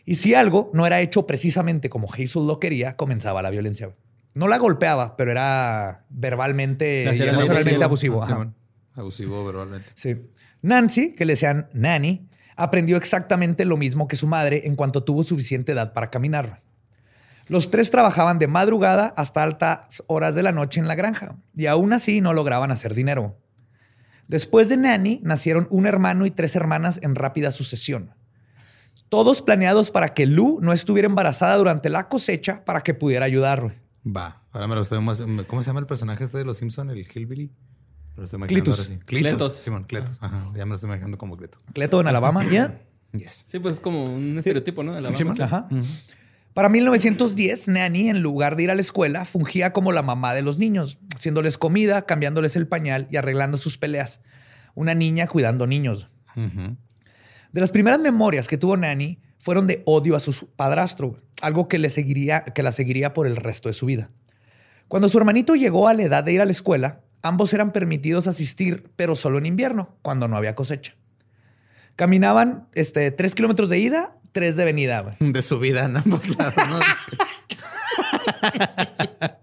Y 0.05 0.15
si 0.15 0.35
algo 0.35 0.69
no 0.73 0.85
era 0.85 1.01
hecho 1.01 1.25
precisamente 1.25 1.89
como 1.89 2.07
Hazel 2.13 2.45
lo 2.45 2.59
quería, 2.59 2.95
comenzaba 2.95 3.41
la 3.41 3.49
violencia. 3.49 3.95
No 4.35 4.47
la 4.47 4.57
golpeaba, 4.59 5.17
pero 5.17 5.31
era 5.31 6.05
verbalmente 6.09 7.03
emocionalmente 7.39 7.83
abusivo. 7.83 8.23
abusivo. 8.23 8.53
Abusivo 8.93 9.45
verbalmente. 9.45 9.89
Sí. 9.95 10.15
Nancy, 10.61 11.13
que 11.13 11.25
le 11.25 11.33
decían 11.33 11.69
Nanny, 11.73 12.27
aprendió 12.55 12.97
exactamente 12.97 13.65
lo 13.65 13.77
mismo 13.77 14.07
que 14.07 14.15
su 14.15 14.27
madre 14.27 14.63
en 14.65 14.75
cuanto 14.75 15.03
tuvo 15.03 15.23
suficiente 15.23 15.71
edad 15.71 15.93
para 15.93 16.09
caminar. 16.09 16.61
Los 17.47 17.71
tres 17.71 17.89
trabajaban 17.89 18.37
de 18.37 18.47
madrugada 18.47 19.13
hasta 19.17 19.43
altas 19.43 20.03
horas 20.07 20.35
de 20.35 20.43
la 20.43 20.51
noche 20.51 20.79
en 20.79 20.87
la 20.87 20.95
granja 20.95 21.37
y 21.55 21.65
aún 21.65 21.93
así 21.93 22.21
no 22.21 22.33
lograban 22.33 22.71
hacer 22.71 22.93
dinero. 22.93 23.37
Después 24.27 24.69
de 24.69 24.77
Nanny 24.77 25.21
nacieron 25.23 25.67
un 25.71 25.87
hermano 25.87 26.27
y 26.27 26.31
tres 26.31 26.55
hermanas 26.55 26.99
en 27.01 27.15
rápida 27.15 27.51
sucesión. 27.51 28.13
Todos 29.09 29.41
planeados 29.41 29.89
para 29.89 30.13
que 30.13 30.27
Lou 30.27 30.59
no 30.61 30.73
estuviera 30.73 31.07
embarazada 31.07 31.57
durante 31.57 31.89
la 31.89 32.07
cosecha 32.07 32.63
para 32.63 32.81
que 32.81 32.93
pudiera 32.93 33.25
ayudar. 33.25 33.73
Va. 34.05 34.43
Ahora 34.51 34.67
me 34.67 34.75
lo 34.75 34.81
estoy 34.81 35.01
más. 35.01 35.23
¿Cómo 35.47 35.63
se 35.63 35.67
llama 35.67 35.79
el 35.79 35.87
personaje 35.87 36.23
este 36.23 36.37
de 36.37 36.45
los 36.45 36.57
Simpson, 36.57 36.91
el 36.91 36.99
Hillbilly? 36.99 37.51
Me 38.19 38.23
lo 38.23 38.25
estoy 38.25 38.37
imaginando 38.37 38.65
Cletus. 38.65 38.79
ahora 38.79 38.99
sí. 38.99 39.05
Cletus. 39.05 39.29
Cletus. 39.29 39.53
Simón, 39.53 39.83
Cletus. 39.85 40.17
Ajá. 40.21 40.51
Ya 40.53 40.65
me 40.65 40.69
lo 40.69 40.75
estoy 40.75 40.89
imaginando 40.89 41.17
como 41.17 41.37
Cleto. 41.37 41.57
Cleto 41.73 42.01
en 42.01 42.07
Alabama, 42.07 42.45
¿ya? 42.51 42.81
Yes. 43.13 43.43
Sí, 43.45 43.59
pues 43.59 43.75
es 43.75 43.79
como 43.79 44.03
un 44.03 44.37
estereotipo, 44.37 44.83
¿no? 44.83 44.93
De 44.93 45.15
Simón. 45.15 45.41
Ajá. 45.41 45.67
Para 46.53 46.67
1910, 46.67 47.69
Nanny, 47.69 48.09
en 48.09 48.21
lugar 48.21 48.57
de 48.57 48.63
ir 48.63 48.71
a 48.71 48.75
la 48.75 48.81
escuela, 48.81 49.23
fungía 49.23 49.71
como 49.71 49.93
la 49.93 50.01
mamá 50.01 50.33
de 50.33 50.41
los 50.41 50.57
niños, 50.57 50.97
haciéndoles 51.15 51.57
comida, 51.57 52.01
cambiándoles 52.05 52.57
el 52.57 52.67
pañal 52.67 53.07
y 53.09 53.15
arreglando 53.15 53.55
sus 53.55 53.77
peleas. 53.77 54.19
Una 54.75 54.93
niña 54.95 55.27
cuidando 55.27 55.65
niños. 55.65 56.09
De 56.35 57.61
las 57.61 57.71
primeras 57.71 57.99
memorias 57.99 58.49
que 58.49 58.57
tuvo 58.57 58.75
Nanny 58.75 59.19
fueron 59.37 59.65
de 59.65 59.81
odio 59.85 60.17
a 60.17 60.19
su 60.19 60.49
padrastro, 60.49 61.21
algo 61.41 61.69
que, 61.69 61.79
le 61.79 61.89
seguiría, 61.89 62.43
que 62.43 62.63
la 62.63 62.73
seguiría 62.73 63.13
por 63.13 63.27
el 63.27 63.37
resto 63.37 63.69
de 63.69 63.73
su 63.73 63.85
vida. 63.85 64.09
Cuando 64.89 65.07
su 65.07 65.17
hermanito 65.17 65.55
llegó 65.55 65.87
a 65.87 65.93
la 65.93 66.03
edad 66.03 66.23
de 66.23 66.33
ir 66.33 66.41
a 66.41 66.45
la 66.45 66.51
escuela, 66.51 67.01
ambos 67.21 67.53
eran 67.53 67.71
permitidos 67.71 68.27
asistir, 68.27 68.89
pero 68.95 69.15
solo 69.15 69.37
en 69.37 69.45
invierno, 69.45 69.95
cuando 70.01 70.27
no 70.27 70.37
había 70.37 70.55
cosecha. 70.55 70.95
Caminaban 71.95 72.67
este, 72.73 73.11
tres 73.11 73.35
kilómetros 73.35 73.69
de 73.69 73.79
ida, 73.79 74.15
tres 74.31 74.55
de 74.55 74.65
venida. 74.65 75.01
güey. 75.01 75.15
De 75.33 75.41
su 75.41 75.59
vida 75.59 75.85
en 75.85 75.97
ambos 75.97 76.27
lados, 76.37 76.53
¿no? 76.69 76.79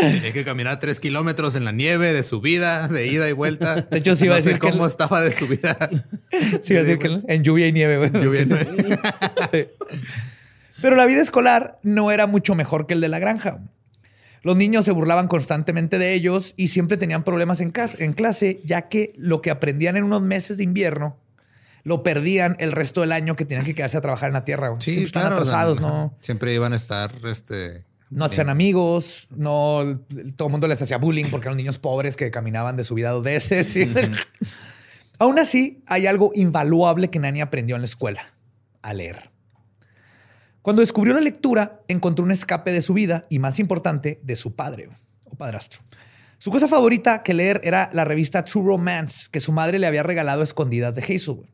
Tenía 0.00 0.32
que 0.32 0.42
caminar 0.44 0.78
tres 0.80 0.98
kilómetros 1.00 1.54
en 1.54 1.64
la 1.66 1.72
nieve 1.72 2.12
de 2.14 2.22
subida, 2.22 2.88
de 2.88 3.06
ida 3.08 3.28
y 3.28 3.32
vuelta. 3.32 3.82
De 3.82 3.98
hecho, 3.98 4.16
sí 4.16 4.24
iba 4.24 4.34
No 4.34 4.38
a 4.38 4.42
sé 4.42 4.48
decir 4.50 4.60
que 4.60 4.70
cómo 4.70 4.84
el- 4.84 4.90
estaba 4.90 5.20
de 5.20 5.32
subida. 5.32 5.76
Sí, 6.62 6.76
así 6.76 6.98
que 6.98 7.20
en 7.28 7.44
lluvia 7.44 7.68
y 7.68 7.72
nieve. 7.72 7.98
güey. 7.98 8.10
Lluvia 8.24 8.42
y. 8.42 8.46
Sí. 8.46 9.66
Pero 10.82 10.96
la 10.96 11.06
vida 11.06 11.20
escolar 11.22 11.78
no 11.82 12.10
era 12.10 12.26
mucho 12.26 12.54
mejor 12.56 12.86
que 12.86 12.94
el 12.94 13.00
de 13.00 13.08
la 13.08 13.18
granja. 13.20 13.60
Los 14.44 14.56
niños 14.56 14.84
se 14.84 14.92
burlaban 14.92 15.26
constantemente 15.26 15.98
de 15.98 16.14
ellos 16.14 16.54
y 16.56 16.68
siempre 16.68 16.96
tenían 16.96 17.24
problemas 17.24 17.60
en, 17.60 17.70
cas- 17.72 17.96
en 17.98 18.12
clase, 18.12 18.60
ya 18.64 18.88
que 18.88 19.12
lo 19.16 19.40
que 19.42 19.50
aprendían 19.50 19.96
en 19.96 20.04
unos 20.04 20.22
meses 20.22 20.56
de 20.58 20.64
invierno 20.64 21.16
lo 21.82 22.02
perdían 22.02 22.56
el 22.60 22.72
resto 22.72 23.00
del 23.02 23.12
año 23.12 23.36
que 23.36 23.44
tenían 23.44 23.66
que 23.66 23.74
quedarse 23.74 23.96
a 23.96 24.00
trabajar 24.00 24.28
en 24.28 24.34
la 24.34 24.44
tierra. 24.44 24.68
güey. 24.68 24.80
Siempre 24.80 25.04
están 25.04 25.22
claro, 25.22 25.42
o 25.42 25.44
sea, 25.44 25.60
atrasados. 25.62 25.80
¿no? 25.80 26.14
Siempre 26.20 26.54
iban 26.54 26.72
a 26.72 26.76
estar, 26.76 27.12
este... 27.26 27.84
No 28.10 28.26
hacían 28.26 28.48
amigos, 28.48 29.26
no 29.34 29.98
todo 30.36 30.46
el 30.48 30.52
mundo 30.52 30.68
les 30.68 30.80
hacía 30.80 30.98
bullying 30.98 31.26
porque 31.32 31.48
eran 31.48 31.56
niños 31.56 31.78
pobres 31.78 32.16
que 32.16 32.30
caminaban 32.30 32.76
de 32.76 32.84
su 32.84 32.94
vida 32.94 33.10
dos 33.10 33.24
veces. 33.24 33.66
¿sí? 33.72 33.92
Aún 35.18 35.38
así, 35.38 35.82
hay 35.86 36.06
algo 36.06 36.30
invaluable 36.34 37.08
que 37.10 37.18
Nani 37.18 37.40
aprendió 37.40 37.74
en 37.76 37.82
la 37.82 37.86
escuela: 37.86 38.32
a 38.82 38.94
leer. 38.94 39.30
Cuando 40.64 40.80
descubrió 40.80 41.12
la 41.12 41.20
lectura, 41.20 41.82
encontró 41.88 42.24
un 42.24 42.30
escape 42.30 42.72
de 42.72 42.80
su 42.80 42.94
vida 42.94 43.26
y, 43.28 43.38
más 43.38 43.60
importante, 43.60 44.18
de 44.22 44.34
su 44.34 44.56
padre 44.56 44.88
o 45.30 45.36
padrastro. 45.36 45.82
Su 46.38 46.50
cosa 46.50 46.68
favorita 46.68 47.22
que 47.22 47.34
leer 47.34 47.60
era 47.64 47.90
la 47.92 48.06
revista 48.06 48.46
True 48.46 48.64
Romance 48.64 49.28
que 49.30 49.40
su 49.40 49.52
madre 49.52 49.78
le 49.78 49.86
había 49.86 50.02
regalado 50.02 50.40
a 50.40 50.44
escondidas 50.44 50.94
de 50.94 51.02
Hazel. 51.02 51.34
güey. 51.34 51.50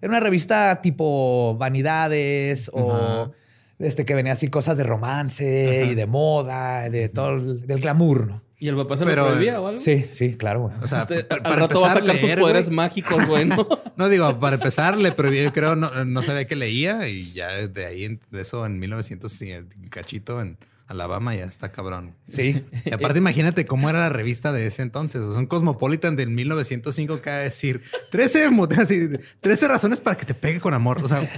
Era 0.00 0.08
una 0.08 0.20
revista 0.20 0.80
tipo 0.80 1.54
vanidades 1.58 2.70
o 2.72 2.92
Ajá. 2.94 3.30
este 3.78 4.06
que 4.06 4.14
venía 4.14 4.32
así 4.32 4.48
cosas 4.48 4.78
de 4.78 4.84
romance 4.84 5.84
y 5.90 5.94
de 5.94 6.06
moda, 6.06 6.88
de 6.88 7.10
todo 7.10 7.34
el, 7.36 7.66
del 7.66 7.80
glamour, 7.80 8.26
¿no? 8.26 8.42
¿Y 8.58 8.68
el 8.68 8.76
papá 8.76 8.96
se 8.96 9.04
Pero, 9.04 9.24
lo 9.24 9.28
prohibía 9.32 9.60
o 9.60 9.66
algo? 9.68 9.80
Sí, 9.80 10.06
sí, 10.12 10.34
claro. 10.36 10.60
güey. 10.62 10.74
O 10.82 10.88
sea, 10.88 11.02
Este, 11.02 11.24
pa- 11.24 11.36
al 11.44 11.56
rato 11.56 11.80
va 11.80 11.90
a 11.90 11.94
sacar 11.94 12.18
sus 12.18 12.30
poderes 12.32 12.66
güey. 12.66 12.76
mágicos, 12.76 13.26
güey, 13.26 13.44
¿no? 13.44 13.66
No 13.96 14.08
digo, 14.08 14.38
para 14.40 14.56
empezar, 14.56 14.96
le 14.96 15.12
prohibí, 15.12 15.42
yo 15.42 15.52
creo, 15.52 15.76
no, 15.76 16.04
no 16.04 16.22
sabía 16.22 16.46
que 16.46 16.56
leía 16.56 17.06
y 17.08 17.32
ya 17.32 17.48
de 17.66 17.86
ahí, 17.86 18.18
de 18.30 18.40
eso 18.42 18.64
en 18.66 18.78
1900 18.78 19.40
y 19.42 19.54
cachito 19.90 20.40
en 20.40 20.58
Alabama 20.86 21.34
ya 21.34 21.44
está 21.44 21.72
cabrón. 21.72 22.14
Sí. 22.28 22.62
Y 22.84 22.92
aparte, 22.92 23.18
imagínate 23.18 23.66
cómo 23.66 23.90
era 23.90 23.98
la 24.00 24.08
revista 24.08 24.52
de 24.52 24.66
ese 24.66 24.82
entonces. 24.82 25.20
O 25.22 25.32
sea, 25.32 25.40
un 25.40 25.46
Cosmopolitan 25.46 26.14
del 26.16 26.30
1905 26.30 27.20
que 27.22 27.30
va 27.30 27.36
a 27.36 27.40
decir 27.40 27.82
13, 28.10 28.50
mo- 28.50 28.68
así, 28.78 29.08
13 29.40 29.68
razones 29.68 30.00
para 30.00 30.16
que 30.16 30.24
te 30.26 30.34
pegue 30.34 30.60
con 30.60 30.74
amor. 30.74 31.02
O 31.02 31.08
sea, 31.08 31.28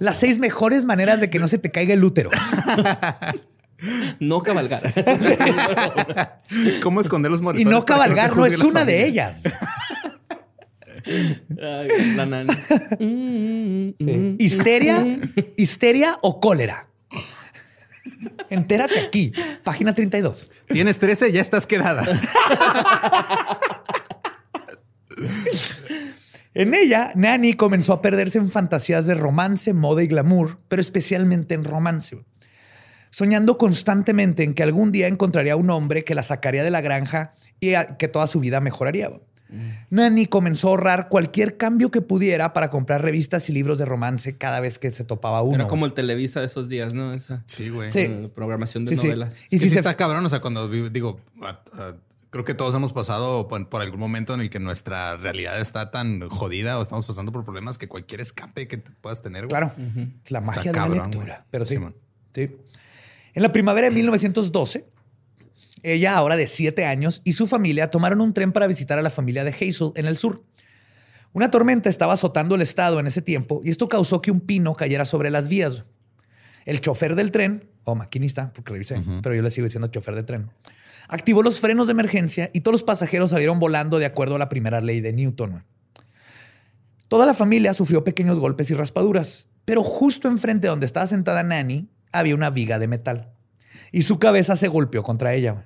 Las 0.00 0.18
seis 0.18 0.38
mejores 0.38 0.84
maneras 0.84 1.20
de 1.20 1.30
que 1.30 1.38
no 1.38 1.48
se 1.48 1.58
te 1.58 1.70
caiga 1.70 1.94
el 1.94 2.04
útero. 2.04 2.30
No 4.20 4.42
cabalgar. 4.42 4.82
cómo 6.82 7.00
esconder 7.00 7.30
los 7.30 7.40
Y 7.40 7.42
moretones. 7.42 7.72
no 7.72 7.80
que 7.80 7.86
te 7.86 7.92
cabalgar 7.92 8.36
no 8.36 8.46
es 8.46 8.58
una 8.60 8.84
de 8.84 9.06
ellas. 9.06 9.42
Ay, 11.06 12.14
la 12.16 12.26
nana. 12.26 12.58
Histeria, 14.38 15.04
histeria 15.56 16.18
o 16.22 16.40
cólera. 16.40 16.88
Entérate 18.48 19.00
aquí, 19.00 19.32
página 19.62 19.94
32. 19.94 20.50
Tienes 20.68 20.98
13, 20.98 21.32
ya 21.32 21.40
estás 21.40 21.66
quedada. 21.66 22.04
En 26.54 26.72
ella, 26.72 27.12
Nanny 27.16 27.54
comenzó 27.54 27.92
a 27.92 28.00
perderse 28.00 28.38
en 28.38 28.48
fantasías 28.50 29.06
de 29.06 29.14
romance, 29.14 29.72
moda 29.72 30.02
y 30.04 30.06
glamour, 30.06 30.60
pero 30.68 30.80
especialmente 30.80 31.54
en 31.54 31.64
romance. 31.64 32.24
Soñando 33.14 33.58
constantemente 33.58 34.42
en 34.42 34.54
que 34.54 34.64
algún 34.64 34.90
día 34.90 35.06
encontraría 35.06 35.54
un 35.54 35.70
hombre 35.70 36.02
que 36.02 36.16
la 36.16 36.24
sacaría 36.24 36.64
de 36.64 36.70
la 36.72 36.80
granja 36.80 37.32
y 37.60 37.74
que 37.96 38.08
toda 38.08 38.26
su 38.26 38.40
vida 38.40 38.60
mejoraría. 38.60 39.08
Nanny 39.90 40.26
comenzó 40.26 40.66
a 40.66 40.70
ahorrar 40.70 41.08
cualquier 41.08 41.56
cambio 41.56 41.92
que 41.92 42.00
pudiera 42.00 42.52
para 42.52 42.70
comprar 42.70 43.02
revistas 43.02 43.48
y 43.48 43.52
libros 43.52 43.78
de 43.78 43.84
romance 43.84 44.36
cada 44.36 44.58
vez 44.58 44.80
que 44.80 44.90
se 44.90 45.04
topaba 45.04 45.42
uno. 45.42 45.54
Era 45.54 45.68
como 45.68 45.86
el 45.86 45.92
Televisa 45.92 46.40
de 46.40 46.46
esos 46.46 46.68
días, 46.68 46.92
¿no? 46.92 47.12
Esa 47.12 47.44
Sí, 47.46 47.68
güey. 47.68 47.92
Sí. 47.92 48.08
programación 48.34 48.84
de 48.84 48.90
Sí, 48.90 48.96
sí. 48.96 49.06
novelas. 49.06 49.42
Y 49.48 49.56
Y 49.56 49.58
si 49.60 49.66
si 49.66 49.70
se- 49.70 49.78
está 49.78 49.96
cabrón, 49.96 50.26
o 50.26 50.28
sea, 50.28 50.40
cuando 50.40 50.68
digo, 50.68 51.20
creo 52.30 52.44
que 52.44 52.54
todos 52.54 52.74
hemos 52.74 52.92
pasado 52.92 53.46
por, 53.46 53.68
por 53.68 53.80
algún 53.80 54.00
momento 54.00 54.34
en 54.34 54.40
el 54.40 54.50
que 54.50 54.58
nuestra 54.58 55.16
realidad 55.18 55.60
está 55.60 55.92
tan 55.92 56.28
jodida 56.30 56.76
o 56.80 56.82
estamos 56.82 57.06
pasando 57.06 57.30
por 57.30 57.44
problemas 57.44 57.78
que 57.78 57.86
cualquier 57.86 58.22
escape 58.22 58.66
que 58.66 58.78
te 58.78 58.90
puedas 59.00 59.22
tener. 59.22 59.42
güey. 59.46 59.50
Claro, 59.50 59.70
la 59.76 60.02
Está 60.24 60.40
magia 60.40 60.72
de 60.72 60.78
cabrón, 60.78 60.96
la 60.98 61.04
lectura. 61.04 61.34
güey. 61.36 61.46
Pero 61.52 61.64
sí, 61.64 61.78
sí. 62.34 62.56
En 63.34 63.42
la 63.42 63.52
primavera 63.52 63.88
de 63.88 63.94
1912, 63.94 64.86
ella, 65.82 66.16
ahora 66.16 66.36
de 66.36 66.46
siete 66.46 66.86
años, 66.86 67.20
y 67.24 67.32
su 67.32 67.46
familia 67.46 67.90
tomaron 67.90 68.20
un 68.20 68.32
tren 68.32 68.52
para 68.52 68.66
visitar 68.66 68.98
a 68.98 69.02
la 69.02 69.10
familia 69.10 69.44
de 69.44 69.50
Hazel 69.50 69.92
en 69.96 70.06
el 70.06 70.16
sur. 70.16 70.42
Una 71.32 71.50
tormenta 71.50 71.90
estaba 71.90 72.12
azotando 72.12 72.54
el 72.54 72.62
estado 72.62 73.00
en 73.00 73.08
ese 73.08 73.20
tiempo 73.20 73.60
y 73.64 73.70
esto 73.70 73.88
causó 73.88 74.22
que 74.22 74.30
un 74.30 74.40
pino 74.40 74.74
cayera 74.74 75.04
sobre 75.04 75.30
las 75.30 75.48
vías. 75.48 75.84
El 76.64 76.80
chofer 76.80 77.16
del 77.16 77.32
tren, 77.32 77.68
o 77.82 77.96
maquinista, 77.96 78.52
porque 78.54 78.72
revisé, 78.72 79.02
pero 79.20 79.34
yo 79.34 79.42
le 79.42 79.50
sigo 79.50 79.64
diciendo 79.64 79.88
chofer 79.88 80.14
de 80.14 80.22
tren, 80.22 80.50
activó 81.08 81.42
los 81.42 81.60
frenos 81.60 81.88
de 81.88 81.90
emergencia 81.90 82.50
y 82.54 82.60
todos 82.60 82.72
los 82.72 82.84
pasajeros 82.84 83.30
salieron 83.30 83.58
volando 83.58 83.98
de 83.98 84.06
acuerdo 84.06 84.36
a 84.36 84.38
la 84.38 84.48
primera 84.48 84.80
ley 84.80 85.00
de 85.00 85.12
Newton. 85.12 85.64
Toda 87.08 87.26
la 87.26 87.34
familia 87.34 87.74
sufrió 87.74 88.04
pequeños 88.04 88.38
golpes 88.38 88.70
y 88.70 88.74
raspaduras, 88.74 89.48
pero 89.64 89.82
justo 89.82 90.28
enfrente 90.28 90.68
donde 90.68 90.86
estaba 90.86 91.06
sentada 91.06 91.42
Nanny 91.42 91.88
había 92.18 92.34
una 92.34 92.50
viga 92.50 92.78
de 92.78 92.88
metal 92.88 93.30
y 93.92 94.02
su 94.02 94.18
cabeza 94.18 94.56
se 94.56 94.68
golpeó 94.68 95.02
contra 95.02 95.34
ella. 95.34 95.52
güey. 95.52 95.64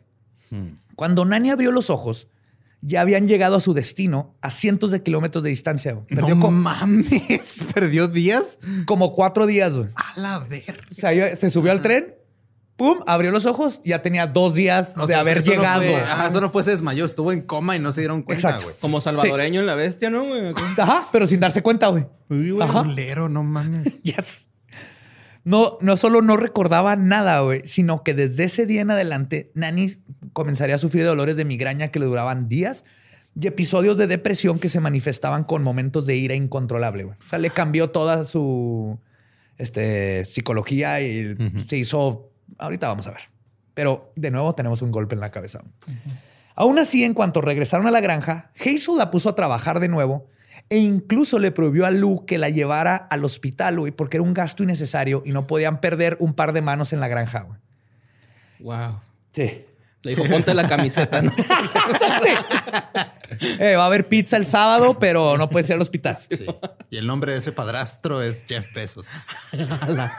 Hmm. 0.63 0.75
Cuando 0.97 1.25
Nanny 1.25 1.51
abrió 1.51 1.73
los 1.73 1.91
ojos, 1.91 2.29
ya 2.81 3.01
habían 3.01 3.27
llegado 3.29 3.57
a 3.57 3.61
su 3.61 3.75
destino 3.75 4.35
a 4.41 4.51
cientos 4.51 4.91
de 4.91 5.03
kilómetros 5.03 5.43
de 5.45 5.51
distancia. 5.51 5.93
güey. 5.93 6.07
Perdió 6.07 6.35
No 6.35 6.51
mames, 6.51 7.65
perdió 7.75 8.09
días. 8.09 8.59
como 8.87 9.15
cuatro 9.15 9.47
días. 9.47 9.75
güey. 9.75 9.89
A 9.95 10.19
la 10.21 10.39
ver. 10.41 10.81
O 10.91 10.95
sea, 10.95 11.13
ella- 11.13 11.35
se 11.37 11.51
subió 11.51 11.73
al 11.73 11.83
tren, 11.83 12.15
pum, 12.77 13.01
abrió 13.07 13.31
los 13.33 13.47
ojos, 13.47 13.81
ya 13.85 14.01
tenía 14.03 14.27
dos 14.29 14.55
días 14.55 14.95
de 15.07 15.15
haber 15.15 15.39
eso 15.39 15.51
no 15.51 15.57
llegado. 15.57 15.83
fue- 15.83 15.97
ajá, 16.01 16.29
eso 16.29 16.41
no 16.41 16.51
fue, 16.51 16.63
se 16.63 16.71
desmayó, 16.71 17.05
estuvo 17.05 17.33
en 17.33 17.43
coma 17.43 17.77
y 17.77 17.81
no 17.81 17.91
se 17.93 18.01
dieron 18.03 18.23
cuenta, 18.23 18.49
Exacto. 18.51 18.67
güey. 18.67 18.77
Como 18.81 19.01
salvadoreño 19.01 19.61
en 19.61 19.67
la 19.67 19.75
bestia, 19.75 20.11
¿no? 20.11 20.25
güey? 20.25 20.53
Ajá, 20.77 21.09
pero 21.11 21.27
sin 21.27 21.41
darse 21.41 21.63
cuenta, 21.63 21.89
güey. 21.89 22.07
Ajá. 22.61 22.83
Culero, 22.85 23.29
no 23.29 23.43
mames. 23.43 23.83
Yes. 24.05 24.48
No, 25.45 25.79
no 25.81 25.97
solo 25.97 26.23
no 26.23 26.37
recordaba 26.37 26.97
nada, 26.97 27.41
güey, 27.41 27.63
sino 27.65 28.03
que 28.03 28.15
desde 28.15 28.45
ese 28.45 28.67
día 28.67 28.83
en 28.83 28.91
adelante, 28.91 29.51
Nani 29.55 29.93
comenzaría 30.33 30.75
a 30.75 30.79
sufrir 30.79 31.05
de 31.05 31.09
dolores 31.09 31.37
de 31.37 31.45
migraña 31.45 31.89
que 31.89 31.99
le 31.99 32.07
duraban 32.07 32.49
días 32.49 32.85
y 33.41 33.47
episodios 33.47 33.99
de 33.99 34.07
depresión 34.07 34.59
que 34.59 34.69
se 34.69 34.81
manifestaban 34.81 35.45
con 35.45 35.63
momentos 35.63 36.07
de 36.07 36.17
ira 36.17 36.35
incontrolable. 36.35 37.05
güey. 37.05 37.17
O 37.19 37.29
sea, 37.29 37.39
le 37.39 37.51
cambió 37.51 37.91
toda 37.91 38.25
su 38.25 38.99
este, 39.59 40.25
psicología 40.25 41.01
y 41.01 41.37
se 41.67 41.77
hizo. 41.77 42.31
Ahorita 42.59 42.89
vamos 42.89 43.07
a 43.07 43.13
ver. 43.13 43.21
Pero 43.75 44.13
de 44.17 44.31
nuevo 44.31 44.55
tenemos 44.55 44.83
un 44.83 44.91
golpe 44.91 45.15
en 45.15 45.21
la 45.21 45.31
cabeza. 45.31 45.63
Aún 46.57 46.81
así, 46.81 47.05
en 47.05 47.15
cuanto 47.15 47.41
regresaron 47.41 47.87
a 47.87 47.93
la 47.93 48.01
granja, 48.01 48.51
Hazel 48.59 48.97
la 48.97 49.13
puso 49.13 49.29
a 49.29 49.35
trabajar 49.37 49.79
de 49.79 49.89
nuevo 49.89 50.27
e 50.71 50.79
incluso 50.79 51.39
le 51.39 51.51
prohibió 51.51 51.87
a 51.87 51.91
Lou 51.91 52.27
que 52.27 52.39
la 52.39 52.49
llevara 52.51 52.97
al 52.97 53.25
hospital, 53.25 53.79
güey, 53.81 53.93
porque 53.93 54.19
era 54.19 54.25
un 54.25 54.35
gasto 54.35 54.63
innecesario 54.63 55.23
y 55.25 55.33
no 55.33 55.47
podían 55.47 55.81
perder 55.81 56.17
un 56.21 56.35
par 56.35 56.53
de 56.53 56.61
manos 56.63 56.93
en 56.93 57.01
la 57.01 57.09
granja, 57.09 57.41
güey. 57.43 57.59
Wow. 58.61 59.01
Sí. 59.33 59.65
Le 60.03 60.15
dijo, 60.15 60.25
ponte 60.29 60.55
la 60.55 60.69
camiseta, 60.69 61.23
¿no? 61.23 61.33
Eh, 63.41 63.77
va 63.77 63.85
a 63.85 63.87
haber 63.87 64.07
pizza 64.07 64.37
el 64.37 64.47
sábado, 64.47 64.99
pero 64.99 65.37
no 65.39 65.49
puede 65.51 65.67
ir 65.67 65.75
al 65.75 65.83
hospital. 65.83 66.17
Sí. 66.17 66.45
Y 66.91 66.97
el 66.97 67.07
nombre 67.07 67.33
de 67.33 67.39
ese 67.39 67.53
padrastro 67.53 68.21
es 68.23 68.45
Jeff 68.49 68.73
Bezos. 68.75 69.09
La 69.53 70.11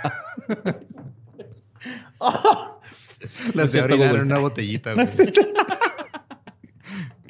cierto, 3.67 3.95
orinar 3.95 3.97
Google. 3.97 4.19
en 4.19 4.25
una 4.25 4.37
botellita. 4.37 4.93
güey. 4.93 5.07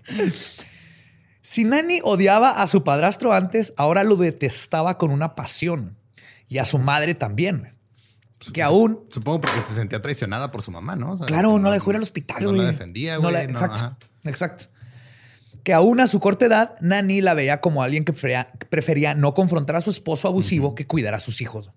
Si 1.60 1.66
Nani 1.66 2.00
odiaba 2.06 2.52
a 2.52 2.68
su 2.68 2.86
padrastro 2.86 3.34
antes, 3.34 3.74
ahora 3.76 4.06
lo 4.06 4.16
detestaba 4.16 4.98
con 4.98 5.12
una 5.12 5.36
pasión. 5.36 5.98
Y 6.48 6.60
a 6.60 6.64
su 6.64 6.80
madre 6.80 7.16
también. 7.16 7.76
Que 8.54 8.64
aún, 8.64 9.02
Supongo 9.10 9.42
porque 9.42 9.60
se 9.60 9.74
sentía 9.74 10.02
traicionada 10.02 10.54
por 10.54 10.62
su 10.62 10.72
mamá, 10.72 10.96
¿no? 10.96 11.12
O 11.12 11.18
sea, 11.18 11.28
claro, 11.28 11.60
no 11.60 11.68
la 11.68 11.74
dejó 11.74 11.90
ir 11.90 11.98
al 11.98 12.04
hospital, 12.04 12.46
No 12.46 12.54
la 12.54 12.64
defendía, 12.64 13.16
No 13.16 13.24
güey. 13.24 13.34
no, 13.48 13.52
exacto, 13.52 13.76
ajá. 13.76 13.98
exacto. 14.24 14.64
Que 15.66 15.74
aún 15.74 16.00
a 16.00 16.08
su 16.08 16.22
corta 16.22 16.46
edad, 16.46 16.76
Nani 16.80 17.20
la 17.20 17.34
veía 17.34 17.60
como 17.60 17.84
alguien 17.84 18.06
que 18.06 18.14
prefería, 18.14 18.54
que 18.58 18.66
prefería 18.66 19.14
no 19.14 19.34
confrontar 19.34 19.76
a 19.76 19.82
su 19.82 19.90
esposo 19.90 20.30
abusivo 20.30 20.76
que 20.76 20.88
cuidar 20.88 21.14
a 21.14 21.20
sus 21.20 21.42
hijos. 21.42 21.72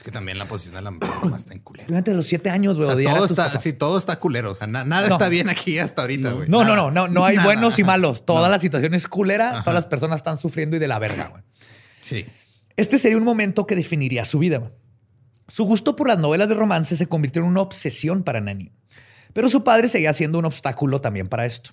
Es 0.00 0.04
que 0.04 0.10
también 0.12 0.38
la 0.38 0.46
posición 0.46 0.76
de 0.76 0.80
la 0.80 0.92
mamá 0.92 1.36
está 1.36 1.52
en 1.52 1.58
culero. 1.60 1.94
A 1.94 2.10
los 2.14 2.26
siete 2.26 2.48
años, 2.48 2.78
güey, 2.78 2.88
O 2.88 2.96
sea, 2.98 3.14
todo 3.14 3.26
está, 3.26 3.58
sí, 3.58 3.74
todo 3.74 3.98
está 3.98 4.18
culero. 4.18 4.52
O 4.52 4.54
sea, 4.54 4.66
na- 4.66 4.82
nada 4.82 5.06
No. 5.08 5.16
está 5.16 5.28
bien 5.28 5.50
aquí 5.50 5.78
hasta 5.78 6.00
ahorita, 6.00 6.32
güey. 6.32 6.48
No, 6.48 6.64
no, 6.64 6.74
no, 6.74 6.90
no, 6.90 7.06
no 7.06 7.22
hay 7.26 7.36
Nada. 7.36 7.46
buenos 7.46 7.78
y 7.78 7.84
malos. 7.84 8.24
Toda 8.24 8.46
No. 8.46 8.48
la 8.48 8.58
situación 8.58 8.94
es 8.94 9.06
culera, 9.08 9.50
Ajá. 9.50 9.62
todas 9.62 9.74
las 9.74 9.86
personas 9.86 10.16
están 10.16 10.38
sufriendo 10.38 10.76
y 10.76 10.78
de 10.78 10.88
la 10.88 10.98
verga, 10.98 11.28
güey. 11.28 11.42
Sí. 12.00 12.24
Este 12.78 12.96
sería 12.98 13.18
un 13.18 13.24
momento 13.24 13.66
que 13.66 13.76
definiría 13.76 14.24
su 14.24 14.38
vida. 14.38 14.56
güey. 14.56 14.72
Su 15.48 15.64
gusto 15.64 15.96
por 15.96 16.08
las 16.08 16.16
novelas 16.18 16.48
de 16.48 16.54
romance 16.54 16.96
se 16.96 17.06
convirtió 17.06 17.42
en 17.42 17.48
una 17.48 17.60
obsesión 17.60 18.22
para 18.22 18.40
Nani. 18.40 18.72
Pero 19.34 19.50
su 19.50 19.64
padre 19.64 19.88
seguía 19.88 20.14
siendo 20.14 20.38
un 20.38 20.46
obstáculo 20.46 21.02
también 21.02 21.28
para 21.28 21.44
esto. 21.44 21.72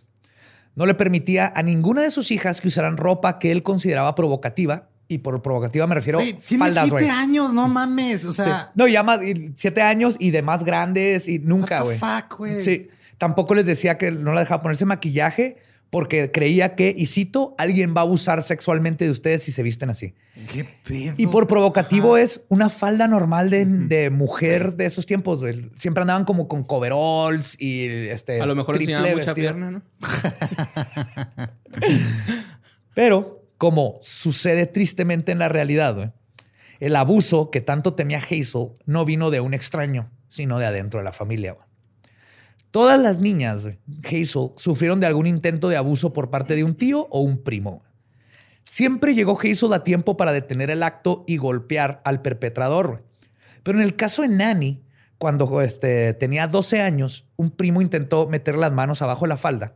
No 0.75 0.85
le 0.85 0.95
permitía 0.95 1.53
a 1.55 1.63
ninguna 1.63 2.01
de 2.01 2.11
sus 2.11 2.29
hijas 2.31 2.59
que 2.59 2.67
usaran 2.67 2.97
ropa 2.97 3.39
que 3.39 3.53
él 3.53 3.63
consideraba 3.63 4.15
provocativa. 4.15 4.89
Y 5.09 5.19
por 5.19 5.41
provocativa 5.41 5.87
me 5.87 5.95
refiero 5.95 6.19
Güey, 6.19 6.33
tiene 6.33 6.65
faldas, 6.65 6.83
siete 6.89 7.05
güey. 7.05 7.09
años, 7.09 7.53
no 7.53 7.67
mames. 7.67 8.25
O 8.25 8.33
Sí. 8.33 8.43
sea, 8.43 8.71
No, 8.75 8.87
ya 8.87 9.03
más, 9.03 9.19
siete 9.55 9.81
años 9.81 10.15
y 10.19 10.31
de 10.31 10.41
más 10.41 10.63
grandes 10.65 11.27
y 11.29 11.39
nunca, 11.39 11.83
what 11.83 11.93
the 11.93 11.97
güey. 11.99 12.19
fuck, 12.21 12.37
güey. 12.37 12.61
Sí. 12.61 12.87
Tampoco 13.17 13.55
les 13.55 13.65
decía 13.65 13.97
que 13.97 14.11
no 14.11 14.33
la 14.33 14.41
dejaba 14.41 14.61
ponerse 14.61 14.85
maquillaje 14.85 15.57
porque 15.89 16.31
creía 16.31 16.75
que, 16.75 16.93
y 16.95 17.05
cito, 17.05 17.55
alguien 17.57 17.93
va 17.95 18.01
a 18.01 18.03
abusar 18.03 18.43
sexualmente 18.43 19.05
de 19.05 19.11
ustedes 19.11 19.41
si 19.43 19.53
se 19.53 19.63
visten 19.63 19.89
así. 19.89 20.13
¿Qué 20.51 20.65
pedo? 20.83 21.13
Y 21.15 21.27
por 21.27 21.47
provocativo 21.47 22.15
Ajá. 22.15 22.23
es 22.25 22.41
una 22.49 22.69
falda 22.69 23.07
normal 23.07 23.49
de, 23.49 23.65
de 23.65 24.09
mujer 24.09 24.75
de 24.75 24.85
esos 24.85 25.05
tiempos. 25.05 25.39
güey. 25.39 25.71
Siempre 25.77 26.01
andaban 26.01 26.25
como 26.25 26.49
con 26.49 26.65
coveralls 26.65 27.55
y 27.61 27.85
este. 27.87 28.41
A 28.41 28.45
lo 28.45 28.53
mejor 28.55 28.75
triple 28.75 29.15
mucha 29.15 29.33
pierna, 29.33 29.71
¿no? 29.71 29.81
Pero, 32.93 33.36
como 33.57 33.97
sucede 34.01 34.65
tristemente 34.65 35.31
en 35.31 35.39
la 35.39 35.49
realidad, 35.49 36.13
el 36.79 36.95
abuso 36.95 37.49
que 37.49 37.61
tanto 37.61 37.93
temía 37.93 38.19
Hazel 38.19 38.69
no 38.85 39.05
vino 39.05 39.31
de 39.31 39.39
un 39.39 39.53
extraño, 39.53 40.11
sino 40.27 40.59
de 40.59 40.65
adentro 40.65 40.99
de 40.99 41.03
la 41.03 41.13
familia. 41.13 41.57
Todas 42.71 42.99
las 42.99 43.19
niñas, 43.19 43.67
Hazel, 44.03 44.51
sufrieron 44.57 44.99
de 44.99 45.07
algún 45.07 45.25
intento 45.25 45.69
de 45.69 45.77
abuso 45.77 46.13
por 46.13 46.29
parte 46.29 46.55
de 46.55 46.63
un 46.63 46.75
tío 46.75 47.07
o 47.09 47.21
un 47.21 47.43
primo. 47.43 47.83
Siempre 48.63 49.15
llegó 49.15 49.39
Hazel 49.39 49.73
a 49.73 49.83
tiempo 49.83 50.17
para 50.17 50.33
detener 50.33 50.69
el 50.69 50.83
acto 50.83 51.23
y 51.25 51.37
golpear 51.37 52.01
al 52.03 52.21
perpetrador. 52.21 53.05
Pero 53.63 53.79
en 53.79 53.85
el 53.85 53.95
caso 53.95 54.21
de 54.21 54.27
Nanny, 54.27 54.83
cuando 55.17 55.61
este, 55.61 56.13
tenía 56.13 56.47
12 56.47 56.81
años, 56.81 57.25
un 57.37 57.49
primo 57.49 57.81
intentó 57.81 58.27
meter 58.27 58.55
las 58.57 58.71
manos 58.71 59.01
abajo 59.01 59.25
de 59.25 59.29
la 59.29 59.37
falda. 59.37 59.75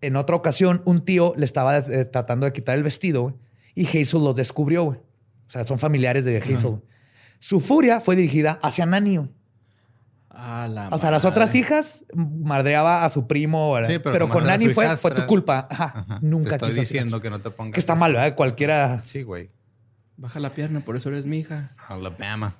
En 0.00 0.16
otra 0.16 0.36
ocasión, 0.36 0.82
un 0.84 1.04
tío 1.04 1.34
le 1.36 1.44
estaba 1.44 1.76
eh, 1.78 2.04
tratando 2.04 2.46
de 2.46 2.52
quitar 2.52 2.76
el 2.76 2.82
vestido 2.82 3.22
güey, 3.22 3.34
y 3.74 3.86
Hazel 3.86 4.22
los 4.22 4.36
descubrió. 4.36 4.84
güey. 4.84 4.98
O 4.98 5.50
sea, 5.50 5.64
son 5.64 5.78
familiares 5.78 6.24
de 6.24 6.38
Hazel. 6.38 6.56
güey. 6.70 6.82
Su 7.40 7.60
furia 7.60 8.00
fue 8.00 8.16
dirigida 8.16 8.58
hacia 8.62 8.84
Nanny. 8.86 9.18
A 10.30 10.68
la 10.68 10.88
O 10.90 10.98
sea, 10.98 11.10
las 11.10 11.24
otras 11.24 11.54
hijas 11.56 12.04
madreaba 12.14 13.04
a 13.04 13.08
su 13.08 13.26
primo. 13.26 13.76
Sí, 13.86 13.98
pero 13.98 14.12
pero, 14.12 14.28
con 14.28 14.44
Nanny 14.44 14.68
fue, 14.68 14.84
hijastra. 14.84 15.10
fue 15.10 15.20
tu 15.20 15.26
culpa. 15.26 15.66
Ajá, 15.70 15.92
Ajá. 15.96 16.18
Nunca 16.22 16.50
Te 16.50 16.54
estoy 16.56 16.68
quiso 16.70 16.80
diciendo 16.82 17.20
que 17.20 17.30
no 17.30 17.40
te 17.40 17.50
pongas. 17.50 17.72
Que 17.74 17.80
está 17.80 17.94
eso. 17.94 18.00
mal, 18.00 18.12
¿verdad? 18.12 18.34
Cualquiera. 18.36 19.00
Sí, 19.04 19.22
güey. 19.22 19.50
Baja 20.16 20.38
la 20.40 20.50
pierna, 20.50 20.80
por 20.80 20.96
eso 20.96 21.08
eres 21.08 21.26
mi 21.26 21.38
hija. 21.38 21.70
Alabama. 21.88 22.54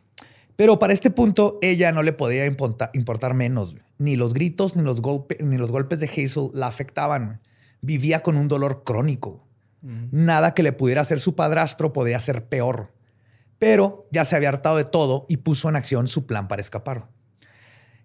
Pero 0.59 0.81
para 0.81 0.93
este 0.93 1.11
punto, 1.13 1.61
ella 1.63 1.93
no 1.93 2.03
le 2.03 2.13
podía 2.13 2.45
importa- 2.45 2.91
importar 2.93 3.33
menos. 3.33 3.75
güey. 3.75 3.85
Ni 3.99 4.17
los 4.17 4.35
gritos 4.35 4.75
ni 4.75 4.83
los, 4.83 5.01
golpe- 5.01 5.41
ni 5.41 5.57
los 5.57 5.71
golpes 5.71 6.01
de 6.01 6.07
Hazel 6.09 6.51
la 6.53 6.67
afectaban. 6.67 7.27
güey. 7.27 7.39
Vivía 7.81 8.25
con 8.25 8.37
un 8.37 8.49
dolor 8.49 8.83
crónico. 8.83 9.47
Nada 10.11 10.55
que 10.55 10.65
le 10.65 10.73
pudiera 10.73 11.03
hacer 11.03 11.21
su 11.21 11.37
padrastro 11.37 11.93
podía 11.93 12.19
ser 12.19 12.49
peor. 12.49 12.93
Pero 13.61 14.09
ya 14.11 14.25
se 14.25 14.35
había 14.35 14.49
hartado 14.49 14.77
de 14.79 14.85
todo 14.85 15.27
y 15.29 15.37
puso 15.37 15.69
en 15.69 15.77
acción 15.77 16.09
su 16.09 16.27
plan 16.27 16.49
para 16.49 16.61
escapar. 16.61 17.09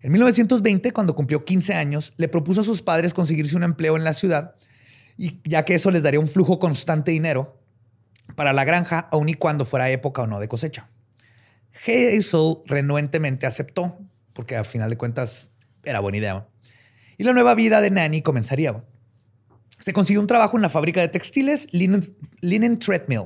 En 0.02 0.12
1920, 0.12 0.92
cuando 0.92 1.16
cumplió 1.16 1.44
15 1.44 1.74
años, 1.74 2.14
le 2.18 2.28
propuso 2.28 2.62
a 2.62 2.64
sus 2.64 2.84
padres 2.84 3.16
conseguirse 3.16 3.56
un 3.58 3.64
empleo 3.64 3.98
en 3.98 4.04
la 4.04 4.14
ciudad, 4.14 4.54
y 5.18 5.40
ya 5.50 5.66
que 5.66 5.74
eso 5.74 5.90
les 5.90 6.04
daría 6.04 6.20
un 6.20 6.28
flujo 6.28 6.60
constante 6.60 7.10
de 7.10 7.14
dinero 7.14 7.58
para 8.36 8.54
la 8.54 8.64
granja, 8.64 9.08
aun 9.12 9.30
y 9.30 9.34
cuando 9.34 9.66
fuera 9.66 9.90
época 9.90 10.22
o 10.22 10.28
no 10.28 10.40
de 10.40 10.48
cosecha. 10.48 10.90
Hazel 11.82 12.58
renuentemente 12.66 13.46
aceptó, 13.46 13.98
porque 14.34 14.56
al 14.56 14.66
final 14.66 14.90
de 14.90 14.98
cuentas 14.98 15.52
era 15.84 16.00
buena 16.00 16.18
idea. 16.18 16.48
Y 17.18 17.24
la 17.24 17.34
nueva 17.34 17.56
vida 17.56 17.82
de 17.82 17.92
Nanny 17.92 18.22
comenzaría. 18.22 18.84
Se 19.80 19.94
consiguió 19.94 20.22
un 20.22 20.28
trabajo 20.28 20.58
en 20.58 20.62
la 20.62 20.70
fábrica 20.70 21.02
de 21.02 21.10
textiles 21.10 21.68
Linen, 21.72 22.80
Treadmill. 22.80 23.26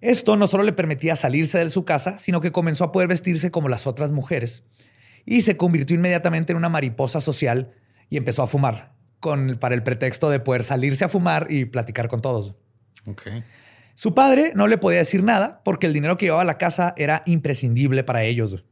Esto 0.00 0.36
no 0.36 0.48
solo 0.48 0.64
le 0.64 0.72
permitía 0.72 1.14
salirse 1.14 1.58
de 1.58 1.70
su 1.70 1.84
casa, 1.84 2.18
sino 2.18 2.40
que 2.40 2.50
comenzó 2.50 2.84
a 2.84 2.92
poder 2.92 3.08
vestirse 3.08 3.52
como 3.52 3.68
las 3.68 3.86
otras 3.86 4.10
mujeres. 4.10 4.64
Y 5.24 5.42
se 5.42 5.56
convirtió 5.56 5.94
inmediatamente 5.94 6.52
en 6.52 6.56
una 6.56 6.68
mariposa 6.68 7.20
social 7.20 7.72
y 8.10 8.16
empezó 8.16 8.42
a 8.42 8.48
fumar, 8.48 8.92
con, 9.20 9.56
para 9.60 9.76
el 9.76 9.84
pretexto 9.84 10.28
de 10.28 10.40
poder 10.40 10.64
salirse 10.64 11.04
a 11.04 11.08
fumar 11.08 11.46
y 11.48 11.66
platicar 11.66 12.08
con 12.08 12.20
todos. 12.20 12.56
Su 13.94 14.14
padre 14.14 14.52
no 14.54 14.66
le 14.66 14.78
podía 14.78 14.98
decir 14.98 15.22
nada 15.22 15.60
porque 15.64 15.86
el 15.86 15.92
dinero 15.92 16.16
que 16.16 16.26
llevaba 16.26 16.42
a 16.42 16.46
la 16.46 16.58
casa 16.58 16.94
era 16.96 17.22
imprescindible 17.26 18.04
para 18.04 18.24
ellos. 18.24 18.52
güey. 18.52 18.64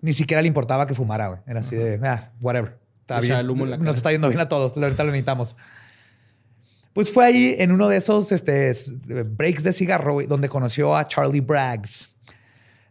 Ni 0.00 0.12
siquiera 0.12 0.42
le 0.42 0.48
importaba 0.48 0.86
que 0.86 0.94
fumara, 0.94 1.28
güey. 1.28 1.40
Era 1.46 1.60
así 1.60 1.76
de, 1.76 2.00
ah, 2.02 2.32
whatever. 2.40 2.78
Está 3.00 3.20
bien. 3.20 3.38
el 3.38 3.50
humo 3.50 3.64
en 3.64 3.70
la 3.70 3.76
cara. 3.76 3.86
Nos 3.86 3.96
está 3.96 4.10
yendo 4.10 4.28
bien 4.28 4.40
a 4.40 4.48
todos. 4.48 4.76
Ahorita 4.76 5.04
lo 5.04 5.10
necesitamos. 5.10 5.56
Pues 6.92 7.10
fue 7.10 7.24
ahí 7.24 7.54
en 7.58 7.72
uno 7.72 7.88
de 7.88 7.96
esos 7.96 8.32
este, 8.32 8.72
breaks 9.24 9.62
de 9.62 9.72
cigarro 9.72 10.14
güey, 10.14 10.26
donde 10.26 10.48
conoció 10.48 10.96
a 10.96 11.06
Charlie 11.08 11.40
Braggs. 11.40 12.14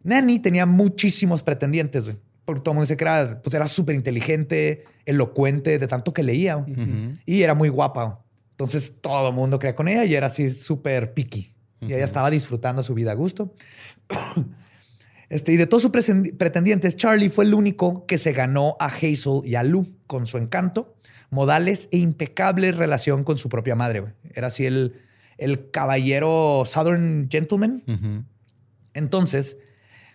Nanny 0.03 0.39
tenía 0.39 0.65
muchísimos 0.65 1.43
pretendientes, 1.43 2.05
güey. 2.05 2.17
Porque 2.45 2.61
todo 2.61 2.71
el 2.71 2.75
mundo 2.75 2.85
dice 2.85 2.97
que 2.97 3.03
era 3.03 3.39
pues 3.41 3.53
era 3.53 3.67
súper 3.67 3.95
inteligente, 3.95 4.85
elocuente, 5.05 5.77
de 5.77 5.87
tanto 5.87 6.13
que 6.13 6.23
leía. 6.23 6.65
Y 7.25 7.43
era 7.43 7.53
muy 7.53 7.69
guapa. 7.69 8.23
Entonces 8.51 8.93
todo 9.01 9.29
el 9.29 9.35
mundo 9.35 9.59
creía 9.59 9.75
con 9.75 9.87
ella 9.87 10.05
y 10.05 10.15
era 10.15 10.27
así 10.27 10.49
súper 10.49 11.13
picky. 11.13 11.53
Y 11.81 11.93
ella 11.93 12.05
estaba 12.05 12.29
disfrutando 12.29 12.83
su 12.83 12.93
vida 12.93 13.11
a 13.11 13.15
gusto. 13.15 13.53
Este, 15.29 15.53
y 15.53 15.55
de 15.55 15.65
todos 15.65 15.83
sus 15.83 15.91
pretendientes, 15.91 16.97
Charlie 16.97 17.29
fue 17.29 17.45
el 17.45 17.53
único 17.53 18.05
que 18.05 18.17
se 18.17 18.33
ganó 18.33 18.75
a 18.81 18.87
Hazel 18.87 19.39
y 19.45 19.55
a 19.55 19.63
Lou 19.63 19.87
con 20.05 20.25
su 20.25 20.37
encanto, 20.37 20.97
modales 21.29 21.87
e 21.93 21.99
impecable 21.99 22.73
relación 22.73 23.23
con 23.23 23.37
su 23.37 23.47
propia 23.47 23.73
madre. 23.73 24.13
Era 24.33 24.47
así 24.47 24.65
el, 24.65 24.99
el 25.37 25.71
caballero 25.71 26.63
Southern 26.65 27.29
Gentleman. 27.31 27.81
Entonces, 28.93 29.57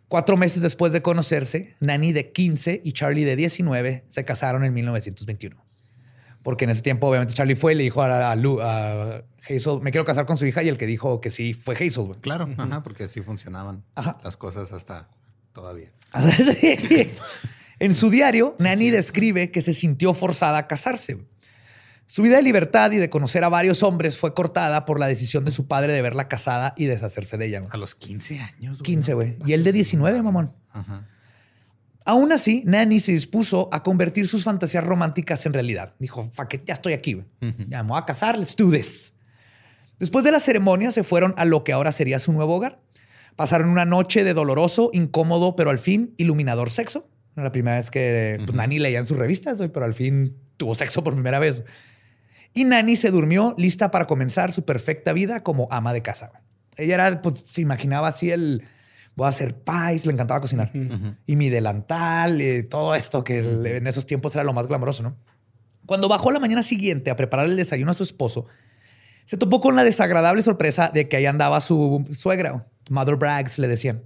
cuatro 0.08 0.36
meses 0.36 0.62
después 0.62 0.92
de 0.92 1.00
conocerse, 1.00 1.74
Nani 1.80 2.12
de 2.12 2.30
15 2.30 2.82
y 2.84 2.92
Charlie 2.92 3.24
de 3.24 3.36
19 3.36 4.04
se 4.08 4.24
casaron 4.26 4.64
en 4.64 4.74
1921. 4.74 5.65
Porque 6.46 6.62
en 6.64 6.70
ese 6.70 6.80
tiempo, 6.82 7.08
obviamente, 7.08 7.34
Charlie 7.34 7.56
fue 7.56 7.72
y 7.72 7.74
le 7.74 7.82
dijo 7.82 8.02
a, 8.02 8.30
a 8.30 8.36
Lou- 8.36 8.60
a 8.62 9.24
Hazel, 9.44 9.80
me 9.82 9.90
quiero 9.90 10.04
casar 10.04 10.26
con 10.26 10.36
su 10.36 10.46
hija, 10.46 10.62
y 10.62 10.68
el 10.68 10.78
que 10.78 10.86
dijo 10.86 11.20
que 11.20 11.30
sí 11.30 11.54
fue 11.54 11.74
Hazel. 11.74 12.04
güey. 12.04 12.20
Claro, 12.20 12.48
ajá, 12.56 12.82
porque 12.84 13.02
así 13.04 13.20
funcionaban 13.20 13.82
Ajá. 13.96 14.16
las 14.22 14.36
cosas 14.36 14.70
hasta 14.70 15.08
todavía. 15.52 15.90
Sí. 16.30 17.10
En 17.80 17.92
su 17.94 18.08
diario, 18.10 18.54
Nani 18.60 18.90
describe 18.90 19.50
que 19.50 19.60
se 19.60 19.74
sintió 19.74 20.14
forzada 20.14 20.56
a 20.58 20.66
casarse. 20.68 21.14
güey. 21.14 21.26
Su 22.06 22.22
vida 22.22 22.36
de 22.36 22.42
libertad 22.42 22.92
y 22.92 22.98
de 22.98 23.10
conocer 23.10 23.42
a 23.42 23.48
varios 23.48 23.82
hombres 23.82 24.16
fue 24.16 24.32
cortada 24.32 24.84
por 24.84 25.00
la 25.00 25.08
decisión 25.08 25.44
de 25.44 25.50
su 25.50 25.66
padre 25.66 25.92
de 25.92 26.00
verla 26.00 26.28
casada 26.28 26.72
y 26.76 26.86
deshacerse 26.86 27.36
de 27.38 27.46
ella. 27.46 27.58
güey. 27.58 27.70
A 27.74 27.76
los 27.76 27.96
15 27.96 28.38
años. 28.40 28.82
15, 28.82 29.10
no 29.10 29.16
güey. 29.16 29.38
te 29.38 29.50
Y 29.50 29.52
él 29.52 29.64
de 29.64 29.70
pases 29.72 29.74
19, 29.74 30.10
madre. 30.12 30.22
mamón. 30.22 30.56
Ajá. 30.70 31.08
Aún 32.08 32.30
así, 32.30 32.62
Nanny 32.64 33.00
se 33.00 33.10
dispuso 33.10 33.68
a 33.72 33.82
convertir 33.82 34.28
sus 34.28 34.44
fantasías 34.44 34.84
románticas 34.84 35.44
en 35.44 35.52
realidad. 35.52 35.96
Dijo, 35.98 36.30
it, 36.52 36.62
ya 36.64 36.74
estoy 36.74 36.92
aquí, 36.92 37.14
güey. 37.14 37.26
Ya 37.68 37.82
me 37.82 37.90
voy 37.90 37.98
a 37.98 38.04
casar, 38.04 38.38
let's 38.38 38.54
do 38.54 38.70
this. 38.70 39.12
Después 39.98 40.24
de 40.24 40.30
la 40.30 40.38
ceremonia, 40.38 40.92
se 40.92 41.02
fueron 41.02 41.34
a 41.36 41.44
lo 41.44 41.64
que 41.64 41.72
ahora 41.72 41.90
sería 41.90 42.20
su 42.20 42.32
nuevo 42.32 42.54
hogar. 42.54 42.80
Pasaron 43.34 43.68
una 43.68 43.84
noche 43.84 44.22
de 44.22 44.34
doloroso, 44.34 44.90
incómodo, 44.92 45.56
pero 45.56 45.70
al 45.70 45.80
fin 45.80 46.14
iluminador 46.16 46.70
sexo. 46.70 47.10
Era 47.34 47.42
la 47.42 47.52
primera 47.52 47.76
vez 47.76 47.90
que 47.90 48.36
pues, 48.38 48.54
Nanny 48.54 48.78
leía 48.78 49.00
en 49.00 49.06
sus 49.06 49.18
revistas, 49.18 49.58
güey, 49.58 49.70
pero 49.70 49.84
al 49.84 49.94
fin 49.94 50.36
tuvo 50.56 50.76
sexo 50.76 51.02
por 51.02 51.12
primera 51.12 51.40
vez. 51.40 51.64
Y 52.54 52.64
Nanny 52.66 52.94
se 52.94 53.10
durmió 53.10 53.56
lista 53.58 53.90
para 53.90 54.06
comenzar 54.06 54.52
su 54.52 54.64
perfecta 54.64 55.12
vida 55.12 55.42
como 55.42 55.66
ama 55.72 55.92
de 55.92 56.02
casa. 56.02 56.30
Ella 56.76 56.94
era, 56.94 57.20
pues, 57.20 57.42
se 57.46 57.62
imaginaba 57.62 58.06
así 58.06 58.30
el, 58.30 58.62
voy 59.16 59.26
a 59.26 59.30
hacer 59.30 59.56
pies, 59.56 60.06
le 60.06 60.12
encantaba 60.12 60.40
cocinar. 60.40 60.70
Y 61.26 61.34
mi 61.36 61.48
delantal, 61.50 62.40
eh, 62.40 62.62
todo 62.62 62.94
esto 62.94 63.24
que 63.24 63.38
el- 63.38 63.66
en 63.66 63.86
esos 63.86 64.06
tiempos 64.06 64.34
era 64.34 64.44
lo 64.44 64.52
más 64.52 64.66
glamoroso, 64.68 65.02
¿no? 65.02 65.16
Cuando 65.86 66.08
bajó 66.08 66.30
la 66.30 66.38
mañana 66.40 66.62
siguiente 66.62 67.10
a 67.10 67.16
preparar 67.16 67.46
el 67.46 67.56
desayuno 67.56 67.90
a 67.92 67.94
su 67.94 68.02
esposo, 68.02 68.46
se 69.24 69.36
topó 69.36 69.60
con 69.60 69.74
la 69.74 69.82
desagradable 69.84 70.42
sorpresa 70.42 70.90
de 70.92 71.08
que 71.08 71.16
ahí 71.16 71.26
andaba 71.26 71.60
su 71.60 72.06
suegra, 72.16 72.66
Mother 72.90 73.16
Braggs, 73.16 73.58
le 73.58 73.66
decían. 73.68 74.02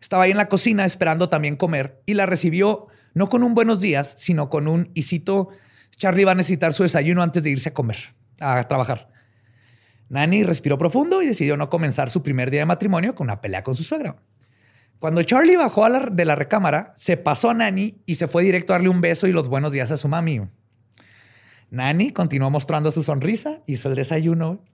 Estaba 0.00 0.22
ahí 0.24 0.30
en 0.30 0.36
la 0.38 0.48
cocina 0.48 0.84
esperando 0.86 1.28
también 1.28 1.56
comer 1.56 2.00
y 2.06 2.14
la 2.14 2.24
recibió 2.24 2.86
no 3.12 3.28
con 3.28 3.42
un 3.42 3.54
buenos 3.54 3.80
días, 3.80 4.14
sino 4.16 4.48
con 4.48 4.66
un 4.68 4.90
isito. 4.94 5.48
Charlie 5.96 6.24
va 6.24 6.32
a 6.32 6.36
necesitar 6.36 6.72
su 6.72 6.84
desayuno 6.84 7.22
antes 7.22 7.42
de 7.42 7.50
irse 7.50 7.68
a 7.70 7.74
comer, 7.74 8.14
a 8.38 8.66
trabajar. 8.68 9.09
Nani 10.10 10.42
respiró 10.42 10.76
profundo 10.76 11.22
y 11.22 11.26
decidió 11.26 11.56
no 11.56 11.70
comenzar 11.70 12.10
su 12.10 12.22
primer 12.22 12.50
día 12.50 12.62
de 12.62 12.66
matrimonio 12.66 13.14
con 13.14 13.28
una 13.28 13.40
pelea 13.40 13.62
con 13.62 13.76
su 13.76 13.84
suegra. 13.84 14.16
Cuando 14.98 15.22
Charlie 15.22 15.56
bajó 15.56 15.88
de 15.88 16.24
la 16.24 16.34
recámara, 16.36 16.92
se 16.96 17.16
pasó 17.16 17.48
a 17.48 17.54
Nani 17.54 18.02
y 18.06 18.16
se 18.16 18.26
fue 18.26 18.42
directo 18.42 18.72
a 18.72 18.76
darle 18.76 18.88
un 18.88 19.00
beso 19.00 19.28
y 19.28 19.32
los 19.32 19.48
buenos 19.48 19.72
días 19.72 19.90
a 19.92 19.96
su 19.96 20.08
mami. 20.08 20.40
Nani 21.70 22.10
continuó 22.10 22.50
mostrando 22.50 22.90
su 22.90 23.04
sonrisa, 23.04 23.62
hizo 23.66 23.88
el 23.88 23.94
desayuno. 23.94 24.64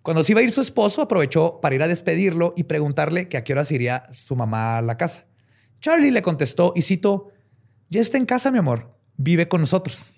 Cuando 0.00 0.24
se 0.24 0.32
iba 0.32 0.40
a 0.40 0.44
ir 0.44 0.50
su 0.50 0.62
esposo, 0.62 1.02
aprovechó 1.02 1.60
para 1.60 1.74
ir 1.74 1.82
a 1.82 1.88
despedirlo 1.88 2.54
y 2.56 2.64
preguntarle 2.64 3.28
que 3.28 3.36
a 3.36 3.44
qué 3.44 3.52
horas 3.52 3.70
iría 3.70 4.04
su 4.12 4.34
mamá 4.34 4.78
a 4.78 4.82
la 4.82 4.96
casa. 4.96 5.26
Charlie 5.80 6.10
le 6.10 6.22
contestó 6.22 6.72
y 6.74 6.80
citó, 6.80 7.28
ya 7.90 8.00
está 8.00 8.16
en 8.16 8.24
casa, 8.24 8.50
mi 8.50 8.58
amor, 8.58 8.96
vive 9.18 9.46
con 9.46 9.60
nosotros. 9.60 10.14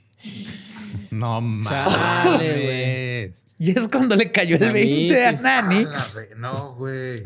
No 1.11 1.41
mames. 1.41 1.71
Y 3.59 3.71
es 3.77 3.89
cuando 3.89 4.17
le 4.17 4.31
cayó 4.31 4.57
el 4.57 4.73
20 4.73 5.27
a 5.27 5.33
Mamitis. 5.33 5.43
Nani, 5.43 5.77
A 5.85 5.89
la 5.89 6.07
ve- 6.15 6.31
No, 6.37 6.75
güey. 6.75 7.23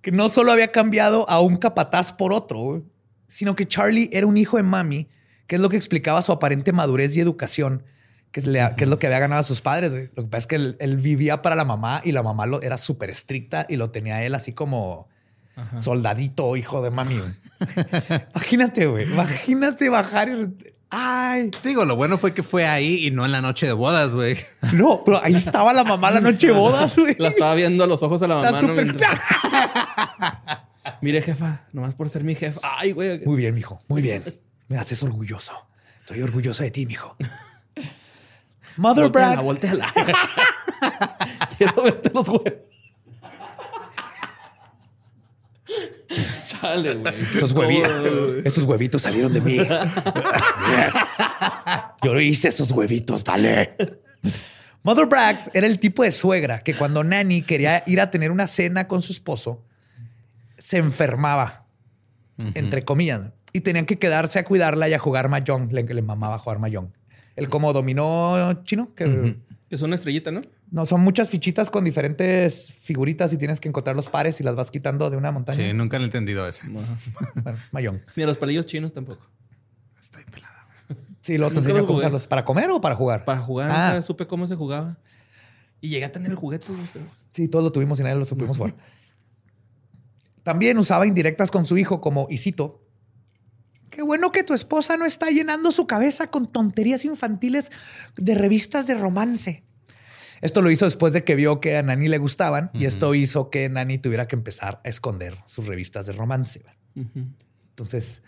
que 0.00 0.10
no 0.12 0.28
solo 0.28 0.52
había 0.52 0.72
cambiado 0.72 1.28
a 1.28 1.40
un 1.40 1.56
capataz 1.56 2.12
por 2.12 2.32
otro, 2.32 2.58
güey, 2.58 2.82
sino 3.28 3.54
que 3.54 3.66
Charlie 3.66 4.10
era 4.12 4.26
un 4.26 4.36
hijo 4.36 4.56
de 4.56 4.62
mami, 4.62 5.08
que 5.46 5.56
es 5.56 5.62
lo 5.62 5.68
que 5.68 5.76
explicaba 5.76 6.22
su 6.22 6.32
aparente 6.32 6.72
madurez 6.72 7.14
y 7.16 7.20
educación, 7.20 7.84
que 8.30 8.40
es, 8.40 8.46
le- 8.46 8.74
que 8.76 8.84
es 8.84 8.90
lo 8.90 8.98
que 8.98 9.06
había 9.06 9.18
ganado 9.18 9.40
a 9.40 9.44
sus 9.44 9.60
padres. 9.60 9.90
güey. 9.90 10.08
Lo 10.16 10.22
que 10.24 10.28
pasa 10.28 10.38
es 10.38 10.46
que 10.46 10.56
él, 10.56 10.76
él 10.80 10.96
vivía 10.96 11.42
para 11.42 11.54
la 11.56 11.64
mamá 11.64 12.00
y 12.04 12.12
la 12.12 12.22
mamá 12.22 12.46
lo, 12.46 12.62
era 12.62 12.76
súper 12.78 13.10
estricta 13.10 13.66
y 13.68 13.76
lo 13.76 13.90
tenía 13.90 14.24
él 14.24 14.34
así 14.34 14.52
como 14.52 15.08
soldadito, 15.78 16.56
hijo 16.56 16.82
de 16.82 16.90
mami. 16.90 17.18
güey. 17.18 17.30
imagínate, 18.34 18.86
güey. 18.86 19.04
Imagínate 19.04 19.88
bajar 19.90 20.28
y... 20.30 20.48
Ay, 20.94 21.50
Digo, 21.64 21.86
lo 21.86 21.96
bueno 21.96 22.18
fue 22.18 22.34
que 22.34 22.42
fue 22.42 22.66
ahí 22.66 23.06
y 23.06 23.10
no 23.10 23.24
en 23.24 23.32
la 23.32 23.40
noche 23.40 23.64
de 23.66 23.72
bodas, 23.72 24.14
güey. 24.14 24.36
no, 24.74 25.02
pero 25.04 25.22
ahí 25.24 25.34
estaba 25.34 25.72
la 25.72 25.84
mamá 25.84 26.10
la 26.10 26.20
noche 26.20 26.48
de 26.48 26.52
bodas, 26.52 26.98
güey. 26.98 27.16
La 27.18 27.28
estaba 27.28 27.54
viendo 27.54 27.82
a 27.84 27.86
los 27.86 28.02
ojos 28.02 28.22
a 28.22 28.28
la 28.28 28.36
Está 28.36 28.52
mamá. 28.52 28.62
¿no? 28.62 28.68
súper- 28.68 28.84
Mientras- 28.84 29.20
Mire, 31.00 31.22
jefa, 31.22 31.62
nomás 31.72 31.94
por 31.94 32.08
ser 32.10 32.24
mi 32.24 32.34
jefa. 32.34 32.60
Ay, 32.78 32.92
güey. 32.92 33.20
Muy 33.24 33.36
bien, 33.38 33.54
mijo. 33.54 33.80
Muy 33.88 34.02
bien. 34.02 34.22
Me 34.68 34.76
haces 34.78 35.02
orgulloso. 35.02 35.52
Estoy 36.00 36.20
orgulloso 36.22 36.62
de 36.62 36.70
ti, 36.70 36.84
mijo. 36.86 37.16
Mother 38.76 39.08
Braggs. 39.08 39.42
volteala. 39.42 39.86
Quiero 41.58 41.82
verte 41.82 42.10
los 42.12 42.28
huevos. 42.28 42.52
Chale, 46.46 46.94
güey. 46.94 47.14
Esos 47.14 47.52
huevitos, 47.52 48.44
esos 48.44 48.64
huevitos 48.64 49.02
salieron 49.02 49.32
de 49.32 49.40
mí. 49.40 49.58
Yes. 49.58 49.68
Yo 52.02 52.20
hice 52.20 52.48
esos 52.48 52.70
huevitos, 52.72 53.24
dale. 53.24 53.76
Mother 54.82 55.06
Braggs 55.06 55.50
era 55.54 55.66
el 55.66 55.78
tipo 55.78 56.02
de 56.02 56.12
suegra 56.12 56.60
que 56.60 56.74
cuando 56.74 57.04
Nanny 57.04 57.42
quería 57.42 57.82
ir 57.86 58.00
a 58.00 58.10
tener 58.10 58.30
una 58.30 58.46
cena 58.46 58.88
con 58.88 59.02
su 59.02 59.12
esposo, 59.12 59.64
se 60.58 60.78
enfermaba, 60.78 61.66
entre 62.54 62.84
comillas, 62.84 63.22
y 63.52 63.60
tenían 63.60 63.86
que 63.86 63.98
quedarse 63.98 64.38
a 64.38 64.44
cuidarla 64.44 64.88
y 64.88 64.94
a 64.94 64.98
jugar 64.98 65.28
mahjong. 65.28 65.72
Le, 65.72 65.82
le 65.82 66.02
mamaba 66.02 66.38
jugar 66.38 66.58
mahjong. 66.58 66.92
El 67.36 67.48
como 67.48 67.72
dominó 67.72 68.62
chino, 68.64 68.94
que 68.94 69.36
Que 69.68 69.76
es 69.76 69.82
una 69.82 69.94
estrellita, 69.94 70.30
¿no? 70.30 70.42
No 70.72 70.86
son 70.86 71.02
muchas 71.02 71.28
fichitas 71.30 71.70
con 71.70 71.84
diferentes 71.84 72.72
figuritas 72.72 73.32
y 73.32 73.36
tienes 73.36 73.60
que 73.60 73.68
encontrar 73.68 73.94
los 73.94 74.08
pares 74.08 74.40
y 74.40 74.42
las 74.42 74.56
vas 74.56 74.70
quitando 74.72 75.08
de 75.10 75.16
una 75.16 75.30
montaña. 75.30 75.58
Sí, 75.58 75.72
nunca 75.74 75.98
he 75.98 76.02
entendido 76.02 76.48
eso. 76.48 76.62
Bueno, 76.68 76.88
mahjong. 77.70 78.00
Ni 78.16 78.22
a 78.22 78.26
los 78.26 78.38
palillos 78.38 78.66
chinos 78.66 78.92
tampoco. 78.92 79.30
Está 80.00 80.18
pelada. 80.30 80.66
Sí, 81.20 81.38
luego 81.38 81.52
te 81.52 81.58
enseño 81.58 81.76
los 81.76 81.86
cómo 81.86 81.98
usarlos. 81.98 82.26
¿Para 82.26 82.44
comer 82.44 82.70
o 82.70 82.80
para 82.80 82.96
jugar? 82.96 83.24
Para 83.24 83.40
jugar, 83.42 83.70
Ah. 83.70 83.90
nunca 83.92 84.02
supe 84.02 84.26
cómo 84.26 84.48
se 84.48 84.56
jugaba. 84.56 84.98
Y 85.80 85.88
llegué 85.90 86.04
a 86.06 86.10
tener 86.12 86.30
el 86.30 86.36
juguete, 86.36 86.66
pero- 86.92 87.04
Sí, 87.32 87.46
todos 87.48 87.64
lo 87.64 87.70
tuvimos 87.70 88.00
y 88.00 88.02
nadie 88.02 88.16
lo 88.16 88.24
supimos 88.24 88.56
jugar. 88.56 88.74
También 90.42 90.78
usaba 90.78 91.06
indirectas 91.06 91.50
con 91.50 91.64
su 91.64 91.76
hijo 91.78 92.00
como, 92.00 92.26
y 92.30 92.38
cito, 92.38 92.78
Qué 93.90 94.00
bueno 94.00 94.30
que 94.30 94.42
tu 94.42 94.54
esposa 94.54 94.96
no 94.96 95.04
está 95.04 95.28
llenando 95.28 95.70
su 95.70 95.86
cabeza 95.86 96.28
con 96.28 96.50
tonterías 96.50 97.04
infantiles 97.04 97.70
de 98.16 98.34
revistas 98.34 98.86
de 98.86 98.94
romance. 98.94 99.64
Esto 100.42 100.60
lo 100.60 100.70
hizo 100.70 100.84
después 100.84 101.12
de 101.12 101.24
que 101.24 101.34
vio 101.34 101.60
que 101.60 101.76
a 101.76 101.82
Nani 101.82 102.08
le 102.08 102.18
gustaban 102.18 102.70
y 102.74 102.84
esto 102.84 103.14
hizo 103.14 103.48
que 103.48 103.68
Nani 103.68 103.98
tuviera 103.98 104.28
que 104.28 104.36
empezar 104.36 104.80
a 104.84 104.88
esconder 104.88 105.38
sus 105.46 105.66
revistas 105.66 106.06
de 106.06 106.12
romance. 106.12 106.62
Entonces, 107.70 108.22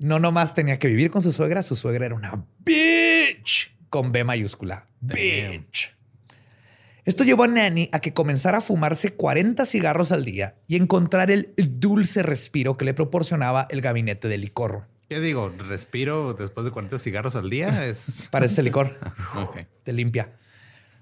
no 0.00 0.18
nomás 0.18 0.54
tenía 0.54 0.78
que 0.78 0.88
vivir 0.88 1.10
con 1.10 1.22
su 1.22 1.30
suegra, 1.32 1.62
su 1.62 1.76
suegra 1.76 2.06
era 2.06 2.14
una 2.14 2.44
bitch 2.60 3.76
con 3.90 4.10
B 4.10 4.24
mayúscula. 4.24 4.86
Bitch. 5.00 5.94
Esto 7.04 7.24
llevó 7.24 7.44
a 7.44 7.48
Nanny 7.48 7.88
a 7.92 8.00
que 8.00 8.12
comenzara 8.12 8.58
a 8.58 8.60
fumarse 8.60 9.14
40 9.14 9.64
cigarros 9.64 10.12
al 10.12 10.24
día 10.24 10.56
y 10.66 10.76
encontrar 10.76 11.30
el 11.30 11.54
dulce 11.56 12.22
respiro 12.22 12.76
que 12.76 12.84
le 12.84 12.92
proporcionaba 12.94 13.66
el 13.70 13.80
gabinete 13.80 14.28
de 14.28 14.38
licor. 14.38 14.86
¿Qué 15.08 15.20
digo? 15.20 15.50
¿Respiro 15.56 16.34
después 16.34 16.66
de 16.66 16.70
40 16.70 16.98
cigarros 16.98 17.34
al 17.34 17.48
día? 17.48 17.84
Es... 17.86 18.28
Para 18.30 18.46
ese 18.46 18.62
licor 18.62 18.98
Ok. 19.36 19.60
te 19.82 19.92
limpia. 19.92 20.32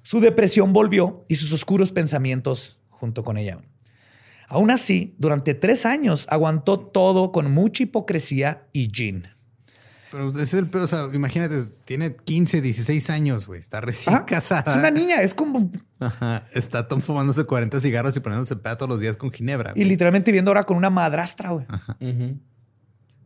Su 0.07 0.21
depresión 0.21 0.73
volvió 0.73 1.25
y 1.27 1.35
sus 1.35 1.53
oscuros 1.53 1.91
pensamientos 1.91 2.79
junto 2.91 3.25
con 3.25 3.39
ella. 3.39 3.59
Aún 4.47 4.71
así, 4.71 5.17
durante 5.19 5.53
tres 5.53 5.85
años 5.85 6.29
aguantó 6.31 6.79
todo 6.79 7.33
con 7.33 7.51
mucha 7.51 7.83
hipocresía 7.83 8.69
y 8.73 8.89
gin. 8.89 9.27
Pero 10.13 10.29
ese 10.29 10.43
es 10.45 10.55
el 10.55 10.71
pedo. 10.71 10.85
O 10.85 10.87
sea, 10.87 11.09
imagínate, 11.13 11.57
tiene 11.85 12.15
15, 12.15 12.61
16 12.61 13.11
años, 13.11 13.49
güey. 13.49 13.59
Está 13.59 13.81
recién 13.81 14.15
Ajá. 14.15 14.27
casada. 14.27 14.71
Es 14.75 14.79
una 14.79 14.93
niña, 14.93 15.23
es 15.23 15.35
como. 15.35 15.73
Ajá. 15.99 16.45
Está 16.55 16.87
Tom 16.87 17.01
fumándose 17.01 17.43
40 17.43 17.81
cigarros 17.81 18.17
y 18.17 18.21
poniéndose 18.21 18.55
peda 18.55 18.79
todos 18.79 18.91
los 18.91 19.01
días 19.01 19.17
con 19.17 19.33
ginebra. 19.33 19.73
Y 19.75 19.83
literalmente 19.83 20.31
viviendo 20.31 20.53
ahora 20.53 20.63
con 20.63 20.77
una 20.77 20.89
madrastra, 20.89 21.51
güey. 21.51 21.67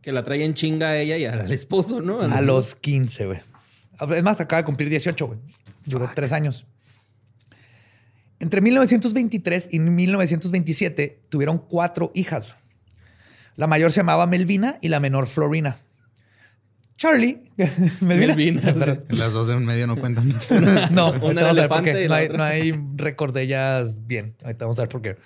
Que 0.01 0.11
la 0.11 0.23
trae 0.23 0.43
en 0.43 0.55
chinga 0.55 0.87
a 0.87 0.97
ella 0.97 1.15
y 1.17 1.25
al 1.25 1.51
esposo, 1.51 2.01
¿no? 2.01 2.21
A 2.21 2.41
los 2.41 2.73
15, 2.73 3.25
güey. 3.27 3.39
Es 4.15 4.23
más, 4.23 4.41
acaba 4.41 4.63
de 4.63 4.65
cumplir 4.65 4.89
18, 4.89 5.27
güey. 5.27 5.37
Duró 5.85 6.09
tres 6.15 6.31
años. 6.31 6.65
Entre 8.41 8.59
1923 8.59 9.69
y 9.71 9.79
1927 9.79 11.21
tuvieron 11.29 11.59
cuatro 11.59 12.11
hijas. 12.15 12.55
La 13.55 13.67
mayor 13.67 13.91
se 13.91 13.99
llamaba 13.99 14.25
Melvina 14.25 14.79
y 14.81 14.87
la 14.87 14.99
menor 14.99 15.27
Florina. 15.27 15.77
Charlie. 16.97 17.43
Melvina. 18.01 18.35
Melvina, 18.35 18.61
Perdón. 18.63 19.05
Las 19.09 19.33
dos 19.33 19.47
en 19.49 19.63
medio 19.63 19.85
no 19.85 19.95
cuentan. 19.95 20.33
No, 20.91 21.11
Una 21.21 21.43
vamos 21.43 21.57
a 21.59 21.61
ver 21.61 21.69
por 21.69 21.83
qué. 21.83 22.07
No 22.07 22.15
hay, 22.15 22.29
no 22.29 22.43
hay 22.43 22.73
récord 22.95 23.31
de 23.31 23.43
ellas 23.43 24.07
bien. 24.07 24.35
Ahorita 24.43 24.65
vamos 24.65 24.79
a 24.79 24.81
ver 24.81 24.89
por 24.89 25.03
qué. 25.03 25.17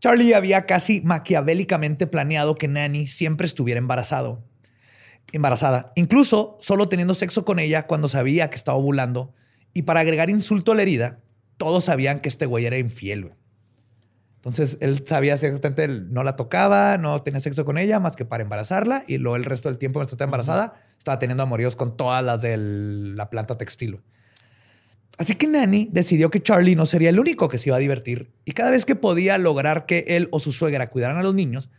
Charlie 0.00 0.34
había 0.34 0.66
casi 0.66 1.02
maquiavélicamente 1.02 2.08
planeado 2.08 2.56
que 2.56 2.66
Nanny 2.66 3.06
siempre 3.06 3.46
estuviera 3.46 3.78
embarazado. 3.78 4.42
Embarazada. 5.30 5.92
Incluso 5.94 6.56
solo 6.58 6.88
teniendo 6.88 7.14
sexo 7.14 7.44
con 7.44 7.60
ella 7.60 7.86
cuando 7.86 8.08
sabía 8.08 8.50
que 8.50 8.56
estaba 8.56 8.76
ovulando. 8.76 9.32
Y 9.74 9.82
para 9.82 10.00
agregar 10.00 10.28
insulto 10.28 10.72
a 10.72 10.74
la 10.74 10.82
herida, 10.82 11.20
todos 11.56 11.84
sabían 11.84 12.20
que 12.20 12.28
este 12.28 12.46
güey 12.46 12.66
era 12.66 12.78
infiel. 12.78 13.24
güey. 13.24 13.34
Entonces 14.36 14.78
él 14.80 15.04
sabía 15.06 15.34
exactamente, 15.34 15.84
él 15.84 16.12
no 16.12 16.22
la 16.22 16.36
tocaba, 16.36 16.98
no 16.98 17.20
tenía 17.22 17.40
sexo 17.40 17.64
con 17.64 17.78
ella 17.78 17.98
más 17.98 18.14
que 18.14 18.24
para 18.24 18.44
embarazarla. 18.44 19.04
Y 19.08 19.18
luego 19.18 19.36
el 19.36 19.44
resto 19.44 19.68
del 19.68 19.76
tiempo, 19.78 19.98
mientras 19.98 20.12
estaba 20.12 20.28
embarazada, 20.28 20.74
estaba 20.96 21.18
teniendo 21.18 21.42
amoríos 21.42 21.74
con 21.74 21.96
todas 21.96 22.22
las 22.22 22.42
de 22.42 22.56
la 22.56 23.28
planta 23.28 23.58
textil. 23.58 23.92
güey. 23.92 24.04
Así 25.18 25.34
que 25.34 25.46
Nanny 25.46 25.88
decidió 25.90 26.30
que 26.30 26.42
Charlie 26.42 26.76
no 26.76 26.86
sería 26.86 27.08
el 27.08 27.18
único 27.18 27.48
que 27.48 27.58
se 27.58 27.70
iba 27.70 27.76
a 27.76 27.80
divertir 27.80 28.30
y 28.44 28.52
cada 28.52 28.70
vez 28.70 28.84
que 28.84 28.94
podía 28.96 29.38
lograr 29.38 29.86
que 29.86 30.04
él 30.08 30.28
o 30.30 30.38
su 30.38 30.52
suegra 30.52 30.90
cuidaran 30.90 31.16
a 31.16 31.22
los 31.22 31.34
niños, 31.34 31.70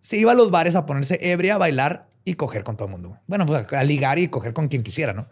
se 0.00 0.16
iba 0.16 0.32
a 0.32 0.34
los 0.34 0.50
bares 0.50 0.76
a 0.76 0.86
ponerse 0.86 1.18
ebria, 1.20 1.56
a 1.56 1.58
bailar 1.58 2.08
y 2.24 2.34
coger 2.34 2.62
con 2.62 2.76
todo 2.76 2.86
el 2.86 2.92
mundo. 2.92 3.18
Bueno, 3.26 3.46
pues 3.46 3.70
a 3.72 3.82
ligar 3.82 4.18
y 4.18 4.28
coger 4.28 4.52
con 4.52 4.68
quien 4.68 4.82
quisiera, 4.82 5.12
¿no? 5.12 5.28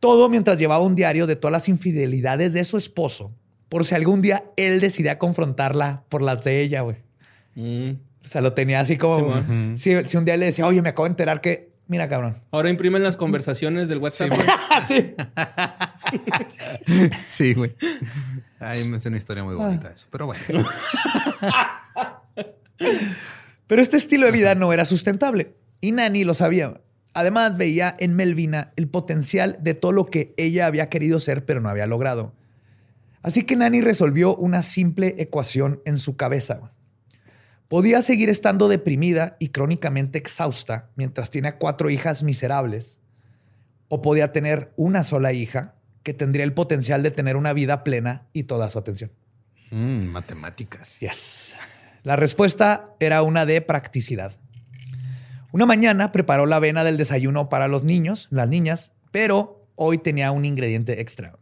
Todo 0.00 0.28
mientras 0.28 0.58
llevaba 0.58 0.82
un 0.82 0.94
diario 0.94 1.26
de 1.26 1.36
todas 1.36 1.52
las 1.52 1.68
infidelidades 1.68 2.52
de 2.52 2.64
su 2.64 2.76
esposo, 2.76 3.32
por 3.68 3.84
si 3.84 3.94
algún 3.94 4.22
día 4.22 4.44
él 4.56 4.80
decidía 4.80 5.18
confrontarla 5.18 6.04
por 6.08 6.22
las 6.22 6.42
de 6.44 6.62
ella, 6.62 6.80
güey. 6.80 6.96
Mm. 7.54 7.90
O 8.24 8.28
sea, 8.28 8.40
lo 8.40 8.52
tenía 8.52 8.80
así 8.80 8.96
como... 8.96 9.34
Sí, 9.76 9.92
si, 9.92 10.08
si 10.08 10.16
un 10.16 10.24
día 10.24 10.36
le 10.36 10.46
decía, 10.46 10.66
oye, 10.66 10.82
me 10.82 10.88
acabo 10.90 11.04
de 11.04 11.10
enterar 11.10 11.40
que... 11.40 11.70
Mira, 11.86 12.08
cabrón. 12.08 12.36
Ahora 12.52 12.70
imprimen 12.70 13.02
las 13.02 13.16
conversaciones 13.16 13.88
del 13.88 13.98
WhatsApp. 13.98 14.30
güey. 14.30 14.46
sí. 14.88 15.14
sí, 17.26 17.54
güey. 17.54 17.74
Ay, 18.60 18.84
me 18.84 18.98
hace 18.98 19.08
una 19.08 19.16
historia 19.16 19.42
muy 19.42 19.56
bonita 19.56 19.90
eso. 19.90 20.06
Pero 20.10 20.26
bueno. 20.26 20.40
Pero 23.66 23.82
este 23.82 23.96
estilo 23.96 24.26
de 24.26 24.32
vida 24.32 24.54
no 24.54 24.72
era 24.72 24.84
sustentable 24.84 25.54
y 25.80 25.92
Nani 25.92 26.24
lo 26.24 26.34
sabía. 26.34 26.80
Además, 27.12 27.56
veía 27.56 27.96
en 27.98 28.14
Melvina 28.14 28.72
el 28.76 28.88
potencial 28.88 29.58
de 29.60 29.74
todo 29.74 29.92
lo 29.92 30.06
que 30.06 30.34
ella 30.36 30.66
había 30.66 30.88
querido 30.88 31.18
ser, 31.18 31.44
pero 31.44 31.60
no 31.60 31.68
había 31.68 31.86
logrado. 31.86 32.34
Así 33.22 33.42
que 33.42 33.56
Nani 33.56 33.80
resolvió 33.80 34.36
una 34.36 34.62
simple 34.62 35.16
ecuación 35.18 35.82
en 35.84 35.98
su 35.98 36.16
cabeza. 36.16 36.72
Podía 37.68 38.02
seguir 38.02 38.28
estando 38.28 38.68
deprimida 38.68 39.36
y 39.38 39.48
crónicamente 39.48 40.18
exhausta 40.18 40.90
mientras 40.96 41.30
tiene 41.30 41.54
cuatro 41.56 41.90
hijas 41.90 42.22
miserables, 42.22 42.98
o 43.88 44.00
podía 44.00 44.32
tener 44.32 44.72
una 44.76 45.02
sola 45.02 45.32
hija 45.32 45.74
que 46.02 46.14
tendría 46.14 46.44
el 46.44 46.54
potencial 46.54 47.02
de 47.02 47.10
tener 47.10 47.36
una 47.36 47.52
vida 47.52 47.84
plena 47.84 48.28
y 48.32 48.44
toda 48.44 48.70
su 48.70 48.78
atención. 48.78 49.12
Mm, 49.70 50.06
matemáticas. 50.06 50.98
Yes. 51.00 51.56
La 52.02 52.16
respuesta 52.16 52.94
era 52.98 53.22
una 53.22 53.44
de 53.44 53.60
practicidad. 53.60 54.32
Una 55.52 55.66
mañana 55.66 56.12
preparó 56.12 56.46
la 56.46 56.56
avena 56.56 56.84
del 56.84 56.96
desayuno 56.96 57.48
para 57.48 57.68
los 57.68 57.84
niños, 57.84 58.28
las 58.30 58.48
niñas, 58.48 58.92
pero 59.10 59.66
hoy 59.74 59.98
tenía 59.98 60.30
un 60.30 60.44
ingrediente 60.44 61.00
extra, 61.00 61.38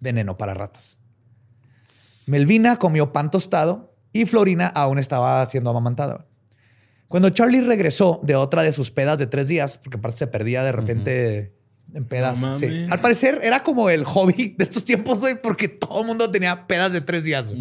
veneno 0.00 0.36
para 0.36 0.54
ratas. 0.54 0.98
Melvina 2.26 2.76
comió 2.76 3.12
pan 3.12 3.30
tostado 3.30 3.94
y 4.12 4.26
Florina 4.26 4.66
aún 4.68 4.98
estaba 4.98 5.44
siendo 5.50 5.70
amamantada. 5.70 6.26
Cuando 7.08 7.30
Charlie 7.30 7.60
regresó 7.60 8.20
de 8.24 8.34
otra 8.34 8.62
de 8.62 8.72
sus 8.72 8.90
pedas 8.90 9.18
de 9.18 9.26
tres 9.26 9.46
días, 9.46 9.78
porque 9.78 9.98
aparte 9.98 10.18
se 10.18 10.26
perdía 10.26 10.64
de 10.64 10.72
repente 10.72 11.54
en 11.92 12.04
pedas. 12.06 12.40
No 12.40 12.58
sí. 12.58 12.66
mames. 12.66 12.90
Al 12.92 13.00
parecer 13.00 13.40
era 13.42 13.62
como 13.62 13.88
el 13.90 14.04
hobby 14.04 14.54
de 14.58 14.64
estos 14.64 14.84
tiempos, 14.84 15.20
güey, 15.20 15.40
porque 15.40 15.68
todo 15.68 16.00
el 16.00 16.06
mundo 16.06 16.30
tenía 16.30 16.66
pedas 16.66 16.92
de 16.92 17.02
tres 17.02 17.22
días. 17.22 17.52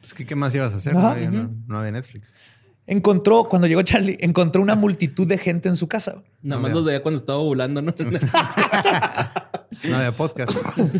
Pues, 0.00 0.12
¿qué, 0.14 0.26
qué 0.26 0.34
más 0.34 0.54
ibas 0.54 0.72
a 0.74 0.76
hacer? 0.76 0.92
Ajá. 0.96 1.02
No 1.02 1.08
había, 1.12 1.30
no- 1.30 1.50
no 1.68 1.78
había 1.78 1.92
Netflix. 1.92 2.34
Encontró, 2.92 3.48
cuando 3.48 3.66
llegó 3.66 3.80
Charlie, 3.80 4.18
encontró 4.20 4.60
una 4.60 4.74
multitud 4.74 5.26
de 5.26 5.38
gente 5.38 5.66
en 5.70 5.76
su 5.76 5.88
casa. 5.88 6.22
Nada 6.42 6.60
No 6.60 6.60
más 6.60 6.72
los 6.72 6.84
veía 6.84 7.02
cuando 7.02 7.20
estaba 7.20 7.38
ovulando, 7.38 7.80
¿no? 7.80 7.94
No 9.84 9.96
había 9.96 10.12
podcast. 10.12 10.52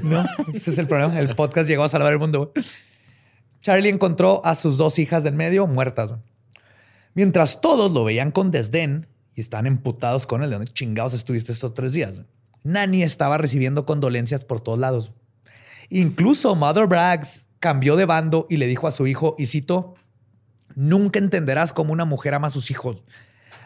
No, 0.02 0.24
ese 0.54 0.70
es 0.70 0.78
el 0.78 0.86
problema. 0.86 1.20
El 1.20 1.34
podcast 1.34 1.68
llegó 1.68 1.84
a 1.84 1.90
salvar 1.90 2.14
el 2.14 2.18
mundo. 2.18 2.54
Charlie 3.60 3.90
encontró 3.90 4.40
a 4.42 4.54
sus 4.54 4.78
dos 4.78 4.98
hijas 4.98 5.22
del 5.22 5.34
medio 5.34 5.66
muertas. 5.66 6.14
Mientras 7.12 7.60
todos 7.60 7.92
lo 7.92 8.04
veían 8.04 8.30
con 8.30 8.50
desdén 8.50 9.06
y 9.34 9.42
estaban 9.42 9.66
emputados 9.66 10.26
con 10.26 10.42
él. 10.42 10.48
¿De 10.48 10.56
dónde 10.56 10.72
chingados 10.72 11.12
estuviste 11.12 11.52
estos 11.52 11.74
tres 11.74 11.92
días? 11.92 12.22
Nani 12.64 13.02
estaba 13.02 13.36
recibiendo 13.36 13.84
condolencias 13.84 14.46
por 14.46 14.62
todos 14.62 14.78
lados. 14.78 15.12
Incluso 15.90 16.56
Mother 16.56 16.86
Braggs 16.86 17.44
cambió 17.58 17.96
de 17.96 18.06
bando 18.06 18.46
y 18.48 18.56
le 18.56 18.66
dijo 18.66 18.88
a 18.88 18.92
su 18.92 19.06
hijo, 19.06 19.36
y 19.38 19.44
cito, 19.44 19.94
nunca 20.74 21.18
entenderás 21.18 21.72
cómo 21.72 21.92
una 21.92 22.04
mujer 22.04 22.34
ama 22.34 22.48
a 22.48 22.50
sus 22.50 22.70
hijos. 22.70 23.04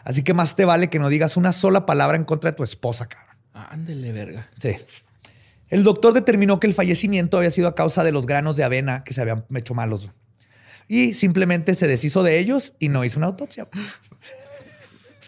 Así 0.03 0.23
que 0.23 0.33
más 0.33 0.55
te 0.55 0.65
vale 0.65 0.89
que 0.89 0.99
no 0.99 1.09
digas 1.09 1.37
una 1.37 1.51
sola 1.51 1.85
palabra 1.85 2.17
en 2.17 2.23
contra 2.23 2.51
de 2.51 2.57
tu 2.57 2.63
esposa, 2.63 3.07
cabrón. 3.07 3.35
Ándele, 3.53 4.11
verga. 4.11 4.49
Sí. 4.57 4.75
El 5.69 5.83
doctor 5.83 6.13
determinó 6.13 6.59
que 6.59 6.67
el 6.67 6.73
fallecimiento 6.73 7.37
había 7.37 7.51
sido 7.51 7.67
a 7.67 7.75
causa 7.75 8.03
de 8.03 8.11
los 8.11 8.25
granos 8.25 8.55
de 8.55 8.63
avena 8.63 9.03
que 9.03 9.13
se 9.13 9.21
habían 9.21 9.45
hecho 9.55 9.73
malos. 9.73 10.09
Y 10.87 11.13
simplemente 11.13 11.73
se 11.73 11.87
deshizo 11.87 12.23
de 12.23 12.39
ellos 12.39 12.73
y 12.79 12.89
no 12.89 13.03
hizo 13.03 13.19
una 13.19 13.27
autopsia. 13.27 13.67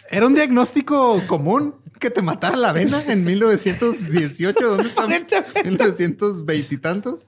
¿Era 0.09 0.25
un 0.27 0.33
diagnóstico 0.33 1.21
común 1.27 1.75
que 1.99 2.09
te 2.09 2.21
matara 2.21 2.55
la 2.57 2.69
avena 2.69 3.03
en 3.07 3.23
1918? 3.25 4.65
¿Dónde 4.67 4.87
estamos? 4.89 5.09
Honestamente. 5.09 5.63
1920 5.63 6.73
y 6.75 6.77
tantos. 6.77 7.27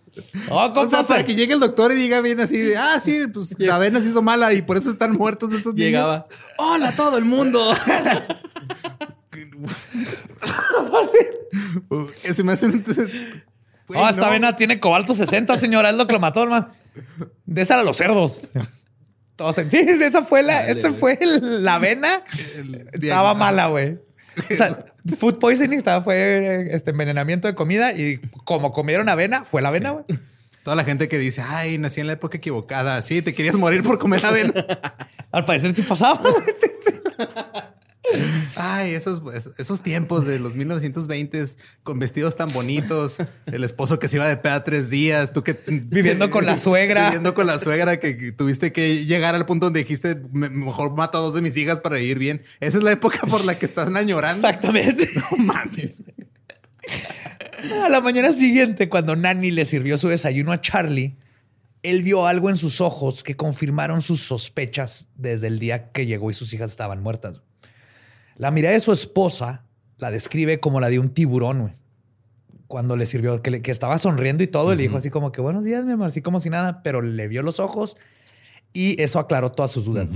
Oh, 0.50 0.72
O 0.76 0.90
sea, 0.90 1.04
para 1.04 1.24
que 1.26 1.36
llegue 1.36 1.54
el 1.54 1.60
doctor 1.60 1.92
y 1.92 1.96
diga 1.96 2.22
bien 2.22 2.40
así 2.40 2.58
de, 2.58 2.78
ah, 2.78 3.00
sí, 3.00 3.28
pues 3.32 3.58
la 3.60 3.76
avena 3.76 4.00
se 4.02 4.10
hizo 4.10 4.22
mala 4.22 4.54
y 4.54 4.62
por 4.62 4.78
eso 4.78 4.90
están 4.90 5.14
muertos 5.14 5.52
estos 5.52 5.74
niños. 5.76 5.88
Llegaba. 5.88 6.28
¡Hola, 6.58 6.94
todo 6.96 7.18
el 7.18 7.26
mundo! 7.26 7.62
Se 12.34 12.44
me 12.44 12.54
hacen... 12.54 12.84
Güey, 13.88 14.02
Oh, 14.02 14.08
esta 14.08 14.22
no. 14.22 14.28
avena 14.28 14.56
tiene 14.56 14.80
cobalto 14.80 15.14
60, 15.14 15.58
señora. 15.60 15.90
Es 15.90 15.98
lo 15.98 16.08
que 16.08 16.14
lo 16.14 16.20
mató, 16.22 16.44
hermano. 16.44 16.70
De 17.46 17.62
esa 17.62 17.78
a 17.78 17.84
los 17.84 17.98
cerdos. 17.98 18.44
Todos 19.36 19.56
Sí, 19.70 19.78
esa 19.80 20.24
fue 20.24 20.44
la, 20.44 20.62
Dale, 20.62 20.80
esa 20.80 20.92
fue 20.92 21.20
la 21.22 21.76
avena. 21.76 22.24
Estaba 22.94 23.34
mala, 23.34 23.68
güey. 23.68 24.00
O 24.38 24.56
sea, 24.56 24.86
food 25.18 25.40
poisoning 25.40 25.78
estaba, 25.78 26.04
fue 26.04 26.70
este 26.72 26.92
envenenamiento 26.92 27.48
de 27.48 27.56
comida 27.56 27.94
y 27.94 28.20
como 28.46 28.72
comieron 28.72 29.10
avena, 29.10 29.44
fue 29.44 29.62
la 29.62 29.70
avena, 29.70 29.92
güey. 29.92 30.06
Toda 30.64 30.76
la 30.76 30.84
gente 30.84 31.10
que 31.10 31.18
dice, 31.18 31.42
ay, 31.42 31.78
nací 31.80 32.02
en 32.02 32.08
la 32.08 32.14
época 32.14 32.38
equivocada. 32.38 33.02
Sí, 33.02 33.22
te 33.22 33.34
querías 33.34 33.56
morir 33.56 33.82
por 33.84 33.98
comer 33.98 34.24
avena. 34.26 34.54
Al 35.32 35.44
parecer 35.44 35.76
sí 35.76 35.82
pasaba. 35.82 36.22
Ay, 38.56 38.94
esos, 38.96 39.22
esos 39.58 39.82
tiempos 39.84 40.26
de 40.26 40.40
los 40.40 40.56
1920 40.56 41.46
con 41.84 42.00
vestidos 42.00 42.36
tan 42.36 42.52
bonitos, 42.52 43.18
el 43.46 43.64
esposo 43.64 44.00
que 44.00 44.08
se 44.08 44.18
iba 44.18 44.28
de 44.28 44.38
peda 44.38 44.64
tres 44.64 44.90
días, 44.90 45.32
tú 45.34 45.44
que 45.44 45.60
Viviendo 45.68 46.30
con 46.32 46.46
la 46.46 46.58
suegra. 46.58 47.06
viviendo 47.06 47.34
con 47.36 47.46
la 47.48 47.60
suegra 47.60 48.00
que, 48.00 48.32
tuviste 48.32 48.72
que 48.74 49.06
llegar 49.06 49.36
al 49.36 49.46
punto 49.46 49.68
donde 49.68 49.82
dijiste 49.82 50.16
"Me- 50.34 50.50
mejor 50.50 50.94
mato 50.96 51.20
a 51.20 51.22
dos 51.22 51.36
de 51.36 51.42
mis 51.42 51.56
hijas 51.58 51.80
para 51.80 51.98
vivir 51.98 52.18
bien. 52.18 52.42
Esa 52.60 52.80
es 52.80 52.84
la 52.84 52.92
época 52.92 53.20
por 53.28 53.46
la 53.46 53.58
que 53.58 53.66
están 53.68 53.96
añorando. 53.96 54.46
Exactamente. 54.48 55.08
No 55.32 55.38
mames. 55.38 56.02
A 57.84 57.90
la 57.90 58.02
mañana 58.02 58.34
siguiente, 58.34 58.90
cuando 58.90 59.16
Nanny 59.16 59.52
le 59.52 59.66
sirvió 59.66 59.98
su 59.98 60.10
desayuno 60.10 60.52
a 60.52 60.60
Charlie, 60.62 61.16
él 61.84 62.02
vio 62.04 62.26
algo 62.26 62.50
en 62.50 62.58
sus 62.58 62.82
ojos 62.82 63.24
que 63.24 63.36
confirmaron 63.36 64.02
sus 64.02 64.22
sospechas 64.22 65.08
desde 65.16 65.48
el 65.48 65.60
día 65.60 65.92
que 65.92 66.06
llegó 66.08 66.32
y 66.32 66.34
sus 66.34 66.54
hijas 66.54 66.72
estaban 66.72 67.02
muertas. 67.04 67.42
La 68.42 68.50
mirada 68.50 68.74
de 68.74 68.80
su 68.80 68.92
esposa 68.92 69.66
la 70.00 70.10
describe 70.10 70.60
como 70.60 70.80
la 70.80 70.90
de 70.90 70.98
un 70.98 71.14
tiburón, 71.14 71.60
güey. 71.62 71.74
Cuando 72.66 72.96
le 72.96 73.06
sirvió, 73.06 73.40
que, 73.44 73.52
le- 73.52 73.62
que 73.62 73.70
estaba 73.72 74.00
sonriendo 74.00 74.42
y 74.42 74.48
todo, 74.48 74.74
le 74.74 74.82
dijo 74.82 74.98
así 74.98 75.12
como 75.12 75.32
que 75.32 75.42
buenos 75.42 75.64
días, 75.64 75.86
mi 75.86 75.92
amor, 75.92 76.08
así 76.08 76.24
como 76.24 76.40
si 76.40 76.50
nada, 76.50 76.82
pero 76.82 77.04
le 77.04 77.28
vio 77.28 77.44
los 77.44 77.60
ojos 77.60 77.98
y 78.74 79.00
eso 79.00 79.20
aclaró 79.20 79.52
todas 79.52 79.70
sus 79.70 79.86
dudas. 79.86 80.08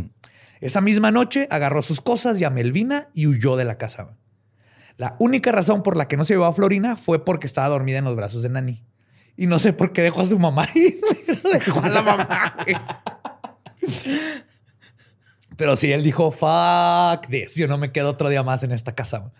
Esa 0.59 0.81
misma 0.81 1.11
noche 1.11 1.47
agarró 1.51 1.83
sus 1.83 2.01
cosas 2.01 2.41
y 2.41 2.45
a 2.45 2.49
Melvina 2.49 3.09
y 3.13 3.27
huyó 3.27 3.57
de 3.57 3.65
la 3.65 3.77
casa. 3.77 4.17
La 4.97 5.15
única 5.19 5.51
razón 5.51 5.83
por 5.83 5.95
la 5.95 6.07
que 6.07 6.17
no 6.17 6.23
se 6.23 6.33
llevó 6.33 6.45
a 6.45 6.53
Florina 6.53 6.95
fue 6.95 7.23
porque 7.23 7.45
estaba 7.45 7.67
dormida 7.67 7.99
en 7.99 8.05
los 8.05 8.15
brazos 8.15 8.41
de 8.41 8.49
Nani. 8.49 8.83
Y 9.37 9.45
no 9.45 9.59
sé 9.59 9.71
por 9.71 9.93
qué 9.93 10.01
dejó 10.01 10.21
a 10.21 10.25
su 10.25 10.39
mamá 10.39 10.67
y 10.73 10.95
dejó 11.53 11.79
a 11.83 11.89
la 11.89 12.01
mamá. 12.01 12.57
Pero 15.57 15.75
sí, 15.75 15.91
él 15.91 16.03
dijo, 16.03 16.31
fuck 16.31 17.27
this, 17.29 17.55
yo 17.55 17.67
no 17.67 17.77
me 17.77 17.91
quedo 17.91 18.09
otro 18.09 18.29
día 18.29 18.43
más 18.43 18.63
en 18.63 18.71
esta 18.71 18.93
casa. 18.93 19.31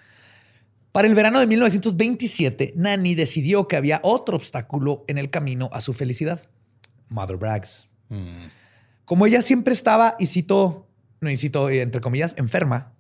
Para 0.92 1.08
el 1.08 1.16
verano 1.16 1.40
de 1.40 1.48
1927, 1.48 2.74
Nani 2.78 3.16
decidió 3.16 3.68
que 3.68 3.76
había 3.76 4.00
otro 4.04 4.38
obstáculo 4.38 5.04
en 5.08 5.18
el 5.18 5.30
camino 5.30 5.70
a 5.74 5.82
su 5.82 5.92
felicidad. 5.92 6.42
Mother 7.10 7.36
Braggs. 7.36 7.88
Mm, 8.10 8.46
Como 9.04 9.26
ella 9.26 9.42
siempre 9.42 9.74
estaba, 9.74 10.16
y 10.20 10.28
cito, 10.28 10.88
no, 11.20 11.30
y 11.30 11.36
cito, 11.36 11.70
eh, 11.70 11.82
entre 11.82 12.00
comillas, 12.00 12.34
enferma, 12.38 12.94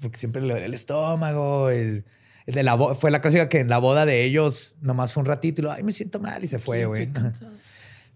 porque 0.00 0.18
siempre 0.18 0.40
le 0.42 0.52
dolía 0.52 0.66
el 0.66 0.74
estómago, 0.74 1.68
el, 1.70 2.04
el 2.46 2.54
de 2.54 2.62
la 2.62 2.78
fue 2.94 3.10
la 3.10 3.20
clásica 3.20 3.48
que 3.48 3.58
en 3.60 3.68
la 3.68 3.78
boda 3.78 4.06
de 4.06 4.24
ellos 4.24 4.76
nomás 4.80 5.12
fue 5.12 5.22
un 5.22 5.26
ratito 5.26 5.62
y 5.62 5.64
lo, 5.64 5.72
ay, 5.72 5.82
me 5.82 5.92
siento 5.92 6.20
mal 6.20 6.42
y 6.44 6.46
se 6.46 6.58
fue, 6.58 6.84
güey. 6.86 7.10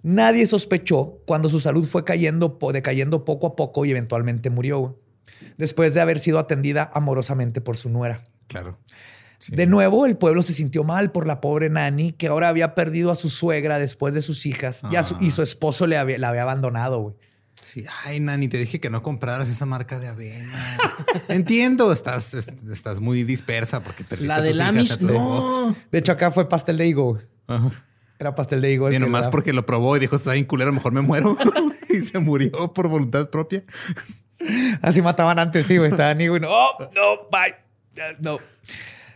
Nadie 0.09 0.47
sospechó 0.47 1.19
cuando 1.27 1.49
su 1.49 1.59
salud 1.59 1.85
fue 1.87 2.05
cayendo, 2.05 2.59
decayendo 2.73 3.25
poco 3.25 3.49
a 3.49 3.57
poco 3.57 3.85
y 3.85 3.91
eventualmente 3.91 4.51
murió, 4.51 4.79
güey. 4.79 4.93
Después 5.59 5.95
de 5.95 6.01
haber 6.01 6.21
sido 6.21 6.39
atendida 6.39 6.91
amorosamente 6.95 7.61
por 7.61 7.77
su 7.77 7.89
nuera. 7.91 8.23
Claro. 8.47 8.79
Sí. 9.39 9.55
De 9.57 9.67
nuevo, 9.67 10.07
el 10.07 10.17
pueblo 10.17 10.43
se 10.45 10.53
sintió 10.55 10.85
mal 10.85 11.11
por 11.11 11.27
la 11.27 11.41
pobre 11.41 11.71
Nani, 11.71 12.13
que 12.13 12.29
ahora 12.29 12.49
había 12.49 12.75
perdido 12.77 13.11
a 13.11 13.17
su 13.17 13.29
suegra 13.31 13.79
después 13.81 14.15
de 14.15 14.23
sus 14.23 14.47
hijas 14.47 14.83
y, 14.93 14.97
a 14.97 15.03
su, 15.03 15.17
y 15.21 15.31
su 15.33 15.43
esposo 15.43 15.87
le 15.89 15.99
había, 15.99 16.19
la 16.19 16.29
había 16.29 16.43
abandonado, 16.43 17.01
güey. 17.01 17.15
Sí, 17.61 17.85
ay, 18.05 18.21
Nani, 18.21 18.47
te 18.49 18.59
dije 18.59 18.79
que 18.81 18.91
no 18.91 19.03
compraras 19.03 19.49
esa 19.49 19.67
marca 19.67 19.99
de 19.99 20.07
avena. 20.09 20.79
Entiendo, 21.29 21.93
estás, 21.93 22.33
est- 22.35 22.69
estás 22.71 23.01
muy 23.01 23.25
dispersa 23.25 23.83
porque 23.83 24.05
perdiste 24.05 24.29
La 24.29 24.37
a 24.37 24.41
de 24.43 24.51
tus 24.51 24.59
hijas, 24.61 24.73
Lamish, 24.75 24.93
a 24.93 24.99
tus 24.99 25.11
no. 25.11 25.77
De 25.91 25.99
hecho, 25.99 26.13
acá 26.13 26.31
fue 26.31 26.49
pastel 26.49 26.77
de 26.79 26.87
higo. 26.87 27.15
güey. 27.15 27.25
Ajá. 27.49 27.73
Era 28.19 28.35
pastel 28.35 28.61
de 28.61 28.73
higo. 28.73 28.91
Y 28.91 28.99
nomás 28.99 29.27
era- 29.27 29.31
porque 29.31 29.53
lo 29.53 29.67
probó 29.67 29.97
y 29.97 30.01
dijo, 30.01 30.17
está 30.17 30.33
bien 30.33 30.45
culero, 30.45 30.73
mejor 30.73 30.93
me 30.93 31.01
muero. 31.03 31.37
y 31.89 32.01
se 32.01 32.19
murió 32.19 32.73
por 32.73 32.89
voluntad 32.89 33.29
propia. 33.31 33.63
Así 34.83 35.03
mataban 35.03 35.39
antes, 35.39 35.67
sí, 35.67 35.77
güey. 35.77 35.91
Estaban 35.91 36.21
higo 36.21 36.37
y 36.37 36.41
no, 36.41 36.49
oh, 36.51 36.91
no, 36.95 37.29
bye. 37.31 37.55
No. 38.21 38.39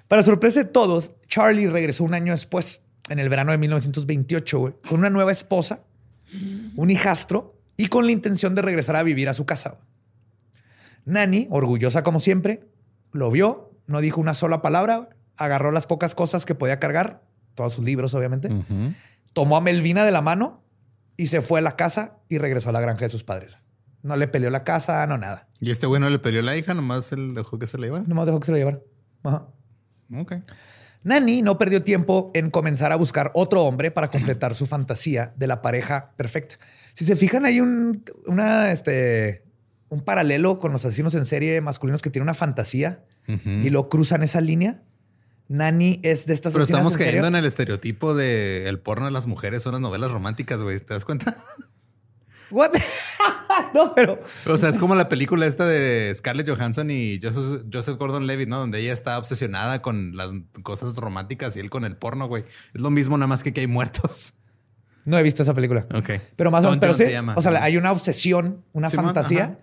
Para 0.09 0.23
sorpresa 0.23 0.63
de 0.65 0.69
todos, 0.69 1.13
Charlie 1.29 1.69
regresó 1.69 2.05
un 2.05 2.15
año 2.15 2.33
después, 2.33 2.81
en 3.09 3.19
el 3.19 3.29
verano 3.29 3.53
de 3.53 3.59
1928, 3.59 4.59
güey, 4.59 4.75
con 4.89 4.99
una 5.01 5.11
nueva 5.11 5.31
esposa, 5.31 5.83
un 6.77 6.91
hijastro 6.91 7.55
y 7.77 7.89
con 7.89 8.07
la 8.07 8.13
intención 8.13 8.55
de 8.55 8.63
regresar 8.63 8.97
a 8.97 9.03
vivir 9.03 9.29
a 9.29 9.35
su 9.35 9.47
casa. 9.47 9.79
Nani, 11.05 11.47
orgullosa 11.51 12.03
como 12.03 12.19
siempre, 12.19 12.61
lo 13.13 13.31
vio, 13.31 13.71
no 13.87 14.01
dijo 14.01 14.21
una 14.21 14.35
sola 14.35 14.63
palabra, 14.63 15.11
agarró 15.37 15.71
las 15.71 15.87
pocas 15.87 16.15
cosas 16.15 16.45
que 16.45 16.55
podía 16.55 16.79
cargar, 16.79 17.23
todos 17.55 17.75
sus 17.75 17.85
libros, 17.85 18.15
obviamente, 18.15 18.49
tomó 19.33 19.57
a 19.57 19.61
Melvina 19.61 20.05
de 20.05 20.13
la 20.13 20.23
mano 20.23 20.63
y 21.17 21.27
se 21.27 21.41
fue 21.41 21.61
a 21.61 21.63
la 21.63 21.77
casa 21.77 22.19
y 22.29 22.39
regresó 22.39 22.71
a 22.71 22.73
la 22.73 22.81
granja 22.81 23.01
de 23.01 23.09
sus 23.09 23.25
padres. 23.25 23.59
No 24.03 24.17
le 24.17 24.29
peleó 24.29 24.51
la 24.51 24.65
casa, 24.65 25.07
no 25.07 25.19
nada. 25.19 25.49
Y 25.61 25.71
este 25.71 25.87
güey 25.87 26.01
no 26.01 26.09
le 26.09 26.19
peleó 26.19 26.41
la 26.41 26.57
hija, 26.57 26.73
nomás 26.73 27.13
él 27.13 27.35
dejó 27.35 27.59
que 27.59 27.67
se 27.67 27.77
la 27.77 27.87
llevara. 27.87 28.05
Nomás 28.07 28.27
dejó 28.27 28.41
que 28.41 28.47
se 28.47 28.53
lo 28.53 28.59
llevara. 28.59 28.81
Ajá. 29.23 29.47
Ok. 30.17 30.35
Nani 31.03 31.43
no 31.43 31.57
perdió 31.59 31.83
tiempo 31.83 32.31
en 32.35 32.51
comenzar 32.51 32.93
a 32.93 32.97
buscar 32.97 33.31
otro 33.35 33.63
hombre 33.65 33.91
para 33.91 34.11
completar 34.11 34.55
su 34.55 34.67
fantasía 34.67 35.33
de 35.37 35.47
la 35.47 35.63
pareja 35.63 36.13
perfecta. 36.17 36.57
Si 36.95 37.05
se 37.05 37.17
fijan, 37.17 37.47
hay 37.47 37.61
un, 37.61 38.05
una, 38.27 38.71
este, 38.73 39.45
un 39.89 40.03
paralelo 40.03 40.59
con 40.59 40.73
los 40.73 40.85
asesinos 40.85 41.15
en 41.15 41.25
serie 41.25 41.61
masculinos 41.61 42.03
que 42.03 42.11
tienen 42.11 42.25
una 42.25 42.35
fantasía 42.35 43.05
y 43.27 43.71
lo 43.71 43.89
cruzan 43.89 44.25
esa 44.25 44.41
línea. 44.41 44.83
Nani 45.51 45.99
es 46.05 46.27
de 46.27 46.35
estas 46.35 46.53
Pero 46.53 46.63
estamos 46.63 46.93
en 46.93 46.99
cayendo 47.01 47.27
en 47.27 47.35
el 47.35 47.45
estereotipo 47.45 48.15
de 48.15 48.69
el 48.69 48.79
porno 48.79 49.07
de 49.07 49.11
las 49.11 49.27
mujeres 49.27 49.65
son 49.65 49.73
las 49.73 49.81
novelas 49.81 50.13
románticas, 50.13 50.63
güey. 50.63 50.79
¿Te 50.79 50.95
das 50.95 51.05
cuenta? 51.05 51.37
What? 52.53 52.71
no, 53.75 53.93
pero 53.93 54.21
O 54.47 54.59
sea, 54.59 54.69
es 54.69 54.79
como 54.79 54.95
la 54.95 55.09
película 55.09 55.47
esta 55.47 55.67
de 55.67 56.13
Scarlett 56.15 56.49
Johansson 56.49 56.93
y 56.93 57.19
Joseph, 57.21 57.65
Joseph 57.73 57.99
Gordon-Levitt, 57.99 58.49
¿no? 58.49 58.59
Donde 58.59 58.79
ella 58.79 58.93
está 58.93 59.19
obsesionada 59.19 59.83
con 59.83 60.17
las 60.17 60.31
cosas 60.63 60.95
románticas 60.95 61.57
y 61.57 61.61
él 61.61 61.69
con 61.69 61.85
el 61.85 61.97
porno, 61.97 62.29
güey. 62.29 62.45
Es 62.73 62.81
lo 62.81 62.91
mismo, 62.91 63.19
nada 63.19 63.27
más 63.27 63.43
que 63.43 63.53
que 63.53 63.63
hay 63.63 63.67
muertos. 63.67 64.35
no 65.05 65.19
he 65.19 65.23
visto 65.25 65.43
esa 65.43 65.53
película. 65.53 65.85
Ok. 65.93 66.11
Pero 66.37 66.53
más 66.53 66.65
o 66.65 66.69
menos, 66.69 66.79
pero 66.81 66.95
sí, 66.95 67.07
se 67.07 67.13
llama. 67.13 67.35
o 67.37 67.43
sea, 67.43 67.61
hay 67.61 67.77
una 67.77 67.91
obsesión, 67.91 68.65
una 68.73 68.89
Simón, 68.89 69.07
fantasía 69.07 69.45
ajá. 69.45 69.59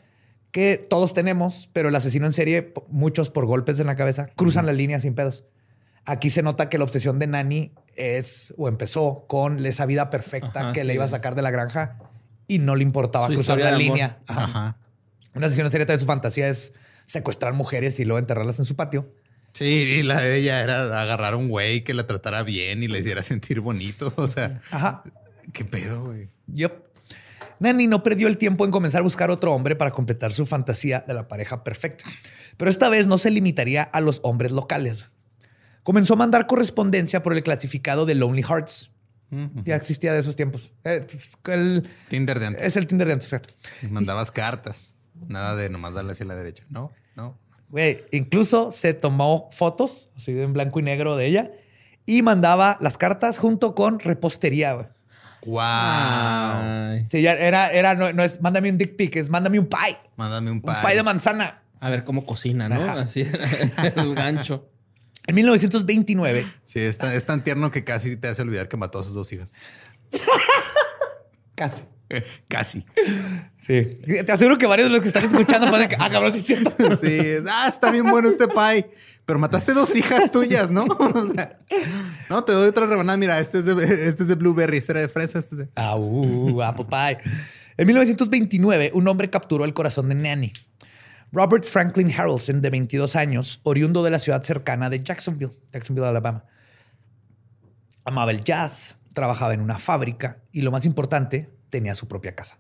que 0.52 0.86
todos 0.90 1.14
tenemos, 1.14 1.70
pero 1.72 1.88
el 1.88 1.96
asesino 1.96 2.26
en 2.26 2.34
serie, 2.34 2.74
muchos 2.90 3.30
por 3.30 3.46
golpes 3.46 3.80
en 3.80 3.88
la 3.88 3.96
cabeza, 3.96 4.28
cruzan 4.36 4.66
la 4.66 4.74
línea 4.74 5.00
sin 5.00 5.16
pedos. 5.16 5.46
Aquí 6.08 6.30
se 6.30 6.42
nota 6.42 6.70
que 6.70 6.78
la 6.78 6.86
obsesión 6.86 7.20
de 7.20 7.28
Nani 7.28 7.74
es 7.98 8.54
o 8.58 8.70
empezó 8.70 9.26
con 9.28 9.64
esa 9.66 9.86
vida 9.86 10.10
perfecta 10.10 10.62
Ajá, 10.62 10.72
que 10.72 10.82
sí, 10.82 10.88
le 10.88 10.94
iba 10.94 11.04
a 11.04 11.10
sacar 11.10 11.36
de 11.36 11.42
la 11.42 11.52
granja 11.52 11.98
y 12.48 12.60
no 12.60 12.78
le 12.78 12.84
importaba 12.84 13.28
Su 13.28 13.34
cruzar 13.34 13.60
la 13.60 13.72
línea. 13.72 14.20
Ajá. 14.26 14.44
Ajá. 14.46 14.78
Una 15.36 15.48
en 15.48 15.72
serie 15.72 15.86
de 15.86 15.98
su 15.98 16.06
fantasía 16.06 16.48
es 16.48 16.72
secuestrar 17.06 17.54
mujeres 17.54 18.00
y 18.00 18.06
luego 18.06 18.20
enterrarlas 18.20 18.58
en 18.60 18.66
su 18.66 18.78
patio. 18.78 19.14
Sí, 19.52 19.66
y 19.66 20.04
la 20.04 20.22
de 20.22 20.38
ella 20.38 20.62
era 20.62 21.02
agarrar 21.02 21.34
a 21.34 21.38
un 21.38 21.50
güey 21.50 21.84
que 21.84 21.94
la 21.94 22.08
tratara 22.08 22.44
bien 22.44 22.84
y 22.84 22.88
le 22.88 23.00
hiciera 23.00 23.22
sentir 23.22 23.60
bonito. 23.60 24.14
O 24.18 24.30
sea, 24.30 24.62
Ajá. 24.72 25.04
qué 25.52 25.66
pedo, 25.66 26.06
güey. 26.06 26.30
Yep. 26.54 26.88
Nani 27.60 27.88
no 27.88 28.02
perdió 28.02 28.30
el 28.30 28.38
tiempo 28.38 28.64
en 28.64 28.72
comenzar 28.72 29.00
a 29.00 29.04
buscar 29.04 29.30
otro 29.30 29.54
hombre 29.54 29.76
para 29.76 29.92
completar 29.92 30.32
su 30.32 30.46
fantasía 30.46 31.04
de 31.06 31.14
la 31.14 31.28
pareja 31.28 31.66
perfecta. 31.66 32.06
Pero 32.56 32.70
esta 32.70 32.88
vez 32.88 33.08
no 33.08 33.18
se 33.18 33.30
limitaría 33.30 33.84
a 33.84 34.00
los 34.00 34.22
hombres 34.24 34.54
locales. 34.54 35.10
Comenzó 35.88 36.16
a 36.16 36.18
mandar 36.18 36.48
correspondencia 36.48 37.24
por 37.24 37.32
el 37.32 37.42
clasificado 37.44 38.06
de 38.06 38.14
Lonely 38.14 38.44
Hearts. 38.44 38.92
Ya 39.64 39.78
existía 39.78 40.12
de 40.12 40.20
esos 40.20 40.36
tiempos. 40.36 40.74
Eh, 40.84 41.08
el- 41.46 41.88
Tinder 42.10 42.40
de 42.42 42.48
antes. 42.48 42.66
es 42.66 42.76
el 42.76 42.88
Tinder 42.88 43.08
de 43.08 43.14
antes, 43.14 43.32
exacto. 43.32 43.54
Mandabas 43.90 44.30
cartas. 44.30 44.96
Nada 45.30 45.56
de 45.56 45.70
nomás 45.70 45.94
darle 45.94 46.12
hacia 46.12 46.26
la 46.26 46.36
derecha. 46.36 46.66
No, 46.70 46.92
no. 47.16 47.40
Güey, 47.70 48.04
incluso 48.12 48.72
se 48.72 48.94
tomó 48.94 49.48
fotos, 49.54 50.10
así 50.18 50.38
en 50.38 50.52
blanco 50.52 50.82
y 50.82 50.84
negro 50.84 51.16
de 51.16 51.26
ella, 51.28 51.52
y 52.06 52.22
mandaba 52.22 52.78
las 52.82 52.98
cartas 52.98 53.40
junto 53.40 53.74
con 53.74 54.00
repostería. 54.00 54.74
güey. 54.74 54.88
Wow. 55.46 55.62
Ay. 55.62 57.06
Sí, 57.10 57.22
ya 57.22 57.32
era, 57.32 57.72
era, 57.72 57.96
no, 57.96 58.12
no 58.12 58.24
es 58.26 58.42
mándame 58.42 58.70
un 58.70 58.78
dick 58.78 58.98
pic, 58.98 59.16
es 59.16 59.30
mándame 59.30 59.58
un 59.58 59.68
pie. 59.68 59.98
Mándame 60.18 60.52
un 60.52 60.58
Un 60.58 60.62
pie. 60.64 60.74
pie 60.86 60.96
de 60.96 61.04
manzana. 61.04 61.62
A 61.80 61.90
ver 61.90 62.04
cómo 62.04 62.26
cocina, 62.26 62.68
¿no? 62.68 62.76
Ajá. 62.84 62.94
Así 63.04 63.22
el 63.96 64.16
gancho. 64.16 64.70
En 65.28 65.36
1929, 65.36 66.48
Sí, 66.64 66.80
es 66.80 66.98
tan, 66.98 67.12
es 67.12 67.26
tan 67.26 67.44
tierno 67.44 67.70
que 67.70 67.84
casi 67.84 68.16
te 68.16 68.30
hace 68.30 68.42
olvidar 68.42 68.70
que 68.70 68.78
mató 68.78 69.00
a 69.00 69.04
sus 69.04 69.14
dos 69.14 69.32
hijas. 69.34 69.54
casi. 71.56 71.84
Casi. 72.48 72.86
Sí. 73.66 73.98
Te 74.26 74.32
aseguro 74.32 74.58
que 74.58 74.66
varios 74.66 74.88
de 74.88 74.96
los 74.96 75.02
que 75.02 75.10
están 75.10 75.26
escuchando 75.26 75.70
pueden 75.70 75.90
que, 75.90 75.98
ah, 76.00 76.10
cabrón, 76.10 76.32
sí 76.32 76.40
cierto. 76.40 76.72
Sí, 77.02 77.08
es, 77.20 77.44
ah, 77.50 77.68
está 77.68 77.92
bien 77.92 78.06
bueno 78.06 78.30
este 78.30 78.48
pie. 78.48 78.90
Pero 79.26 79.40
mataste 79.40 79.74
dos 79.74 79.94
hijas 79.94 80.32
tuyas, 80.32 80.72
¿no? 80.72 80.86
O 81.00 81.34
sea, 81.34 81.60
no, 82.30 82.46
te 82.46 82.54
doy 82.54 82.70
otra 82.70 82.86
rebanada. 82.86 83.18
Mira, 83.18 83.40
este 83.42 83.60
es 83.60 83.66
de, 83.66 83.74
este 84.08 84.24
es 84.24 84.28
de 84.30 84.36
blueberry, 84.36 84.78
este 84.78 84.94
era 84.94 85.02
de 85.02 85.10
fresa, 85.10 85.40
este 85.40 85.56
es 85.56 85.60
de... 85.60 85.70
Ah, 85.76 85.98
uh, 85.98 86.62
apple 86.64 86.86
pie. 86.90 87.18
En 87.76 87.86
1929, 87.88 88.92
un 88.94 89.08
hombre 89.10 89.30
capturó 89.30 89.66
el 89.66 89.74
corazón 89.74 90.08
de 90.08 90.16
Nanny. 90.16 90.54
Robert 91.32 91.66
Franklin 91.66 92.12
Harrelson, 92.12 92.62
de 92.62 92.70
22 92.70 93.16
años, 93.16 93.60
oriundo 93.64 94.04
de 94.04 94.12
la 94.12 94.20
ciudad 94.20 94.44
cercana 94.44 94.90
de 94.90 95.04
Jacksonville, 95.04 95.52
Jacksonville, 95.72 96.08
Alabama. 96.08 96.46
Amaba 98.06 98.32
el 98.32 98.44
jazz, 98.44 98.96
trabajaba 99.14 99.54
en 99.54 99.62
una 99.62 99.78
fábrica 99.78 100.40
y 100.52 100.62
lo 100.62 100.72
más 100.72 100.86
importante, 100.86 101.50
tenía 101.70 101.96
su 101.96 102.08
propia 102.08 102.36
casa. 102.36 102.60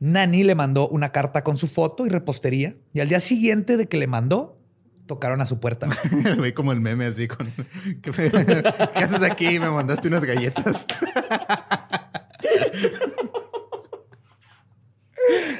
Nanny 0.00 0.42
le 0.42 0.54
mandó 0.54 0.88
una 0.88 1.12
carta 1.12 1.44
con 1.44 1.56
su 1.56 1.68
foto 1.68 2.06
y 2.06 2.08
repostería 2.08 2.74
y 2.92 3.00
al 3.00 3.08
día 3.08 3.20
siguiente 3.20 3.76
de 3.76 3.86
que 3.86 3.96
le 3.96 4.08
mandó, 4.08 4.58
tocaron 5.06 5.40
a 5.40 5.46
su 5.46 5.60
puerta. 5.60 5.88
Ve 6.40 6.52
como 6.52 6.72
el 6.72 6.80
meme 6.80 7.06
así 7.06 7.28
con... 7.28 7.52
¿Qué, 8.02 8.10
¿Qué 8.94 9.04
haces 9.04 9.22
aquí? 9.22 9.60
Me 9.60 9.70
mandaste 9.70 10.08
unas 10.08 10.24
galletas. 10.24 10.86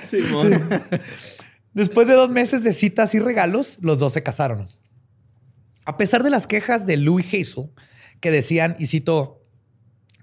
Simón. 0.06 0.62
Después 1.76 2.08
de 2.08 2.14
dos 2.14 2.30
meses 2.30 2.64
de 2.64 2.72
citas 2.72 3.14
y 3.14 3.18
regalos, 3.18 3.76
los 3.82 3.98
dos 3.98 4.14
se 4.14 4.22
casaron. 4.22 4.66
A 5.84 5.98
pesar 5.98 6.22
de 6.22 6.30
las 6.30 6.46
quejas 6.46 6.86
de 6.86 6.96
Louis 6.96 7.26
Hazel, 7.26 7.68
que 8.20 8.30
decían, 8.30 8.76
y 8.78 8.86
cito, 8.86 9.42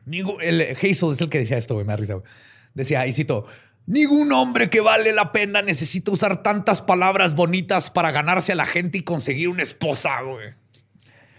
"Ningú- 0.07 0.39
el 0.41 0.61
Hazel 0.75 1.11
es 1.11 1.21
el 1.21 1.29
que 1.29 1.37
decía 1.37 1.59
esto, 1.59 1.75
güey, 1.75 1.85
me 1.85 1.93
da 1.93 1.97
risa, 1.97 2.15
güey. 2.15 2.25
Decía, 2.73 3.05
y 3.05 3.11
cito, 3.13 3.45
ningún 3.85 4.31
hombre 4.31 4.71
que 4.71 4.81
vale 4.81 5.13
la 5.13 5.31
pena 5.31 5.61
necesita 5.61 6.09
usar 6.09 6.41
tantas 6.41 6.81
palabras 6.81 7.35
bonitas 7.35 7.91
para 7.91 8.09
ganarse 8.11 8.53
a 8.53 8.55
la 8.55 8.65
gente 8.65 8.97
y 8.97 9.01
conseguir 9.01 9.49
una 9.49 9.61
esposa, 9.61 10.21
güey. 10.21 10.55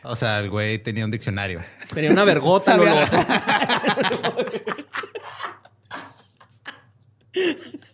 O 0.04 0.14
sea, 0.14 0.38
el 0.38 0.48
güey 0.48 0.78
tenía 0.78 1.04
un 1.06 1.10
diccionario. 1.10 1.60
Tenía 1.92 2.12
una 2.12 2.22
vergota, 2.22 2.76
Lolo. 2.76 2.94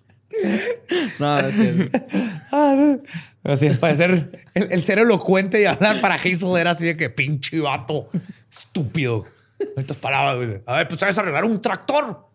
No, 1.18 1.42
no 1.42 1.48
es 1.48 1.54
cierto. 1.54 1.98
Ah, 2.52 2.96
Así, 3.44 3.70
para 3.70 3.94
ser 3.94 4.10
el, 4.54 4.72
el 4.72 4.82
ser 4.82 4.98
elocuente 4.98 5.62
y 5.62 5.64
hablar 5.64 6.00
para 6.00 6.16
Hazel 6.16 6.56
era 6.58 6.72
así 6.72 6.84
de 6.84 6.96
que 6.96 7.08
pinche 7.10 7.60
vato 7.60 8.08
estúpido. 8.50 9.24
Estas 9.76 9.96
palabras, 9.96 10.36
güey. 10.36 10.62
A 10.66 10.76
ver, 10.78 10.88
pues 10.88 11.00
sabes 11.00 11.16
arreglar 11.16 11.44
un 11.44 11.60
tractor. 11.62 12.28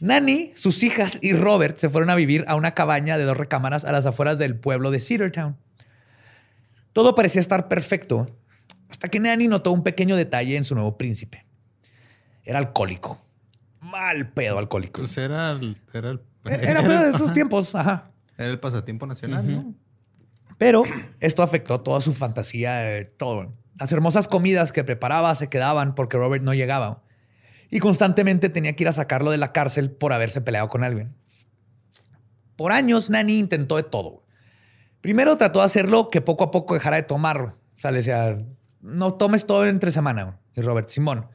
Nani, 0.00 0.50
sus 0.54 0.82
hijas 0.82 1.18
y 1.22 1.32
Robert 1.32 1.76
se 1.76 1.88
fueron 1.88 2.10
a 2.10 2.16
vivir 2.16 2.44
a 2.48 2.56
una 2.56 2.74
cabaña 2.74 3.16
de 3.16 3.24
dos 3.24 3.36
recámaras 3.36 3.84
a 3.84 3.92
las 3.92 4.04
afueras 4.04 4.38
del 4.38 4.56
pueblo 4.56 4.90
de 4.90 4.98
Cedartown. 4.98 5.56
Todo 6.92 7.14
parecía 7.14 7.40
estar 7.40 7.68
perfecto 7.68 8.26
hasta 8.90 9.08
que 9.08 9.20
Nani 9.20 9.48
notó 9.48 9.70
un 9.72 9.84
pequeño 9.84 10.16
detalle 10.16 10.56
en 10.56 10.64
su 10.64 10.74
nuevo 10.74 10.98
príncipe. 10.98 11.46
Era 12.44 12.58
alcohólico. 12.58 13.24
Mal 13.80 14.32
pedo 14.32 14.58
alcohólico. 14.58 15.00
Pues 15.00 15.16
era 15.16 15.52
el, 15.52 15.76
era 15.92 16.10
el, 16.10 16.20
Era 16.44 16.82
pedo 16.82 17.02
de 17.02 17.10
esos 17.10 17.32
tiempos, 17.32 17.74
ajá. 17.74 18.10
Era 18.36 18.48
el 18.48 18.60
pasatiempo 18.60 19.06
nacional, 19.06 19.50
¿no? 19.50 19.74
Pero 20.58 20.84
esto 21.20 21.42
afectó 21.42 21.80
toda 21.80 22.00
su 22.00 22.12
fantasía, 22.12 22.96
eh, 22.96 23.04
todo. 23.04 23.52
Las 23.78 23.92
hermosas 23.92 24.28
comidas 24.28 24.72
que 24.72 24.84
preparaba 24.84 25.34
se 25.34 25.48
quedaban 25.48 25.94
porque 25.94 26.16
Robert 26.16 26.44
no 26.44 26.54
llegaba. 26.54 27.02
Y 27.70 27.80
constantemente 27.80 28.48
tenía 28.48 28.74
que 28.74 28.84
ir 28.84 28.88
a 28.88 28.92
sacarlo 28.92 29.30
de 29.30 29.38
la 29.38 29.52
cárcel 29.52 29.90
por 29.90 30.12
haberse 30.12 30.40
peleado 30.40 30.68
con 30.68 30.84
alguien. 30.84 31.14
Por 32.56 32.70
años, 32.70 33.10
Nani 33.10 33.38
intentó 33.38 33.76
de 33.76 33.82
todo. 33.82 34.24
Primero 35.00 35.36
trató 35.36 35.60
de 35.60 35.66
hacerlo 35.66 36.10
que 36.10 36.20
poco 36.20 36.44
a 36.44 36.50
poco 36.50 36.74
dejara 36.74 36.96
de 36.96 37.02
tomar. 37.02 37.56
O 37.74 37.78
sea, 37.78 37.90
le 37.90 37.98
decía, 37.98 38.38
no 38.80 39.14
tomes 39.14 39.46
todo 39.46 39.66
entre 39.66 39.90
semana. 39.90 40.38
Y 40.54 40.60
Robert, 40.60 40.90
Simón. 40.90 41.26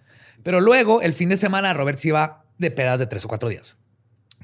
Pero 0.43 0.62
luego, 0.62 1.02
el 1.02 1.13
fin 1.13 1.30
de 1.30 1.38
semana, 1.38 1.74
Robert 1.74 2.00
se 2.00 2.10
iba 2.10 2.46
de 2.60 2.72
pedas 2.72 3.00
de 3.00 3.08
tres 3.08 3.26
o 3.26 3.28
cuatro 3.28 3.50
días. 3.50 3.76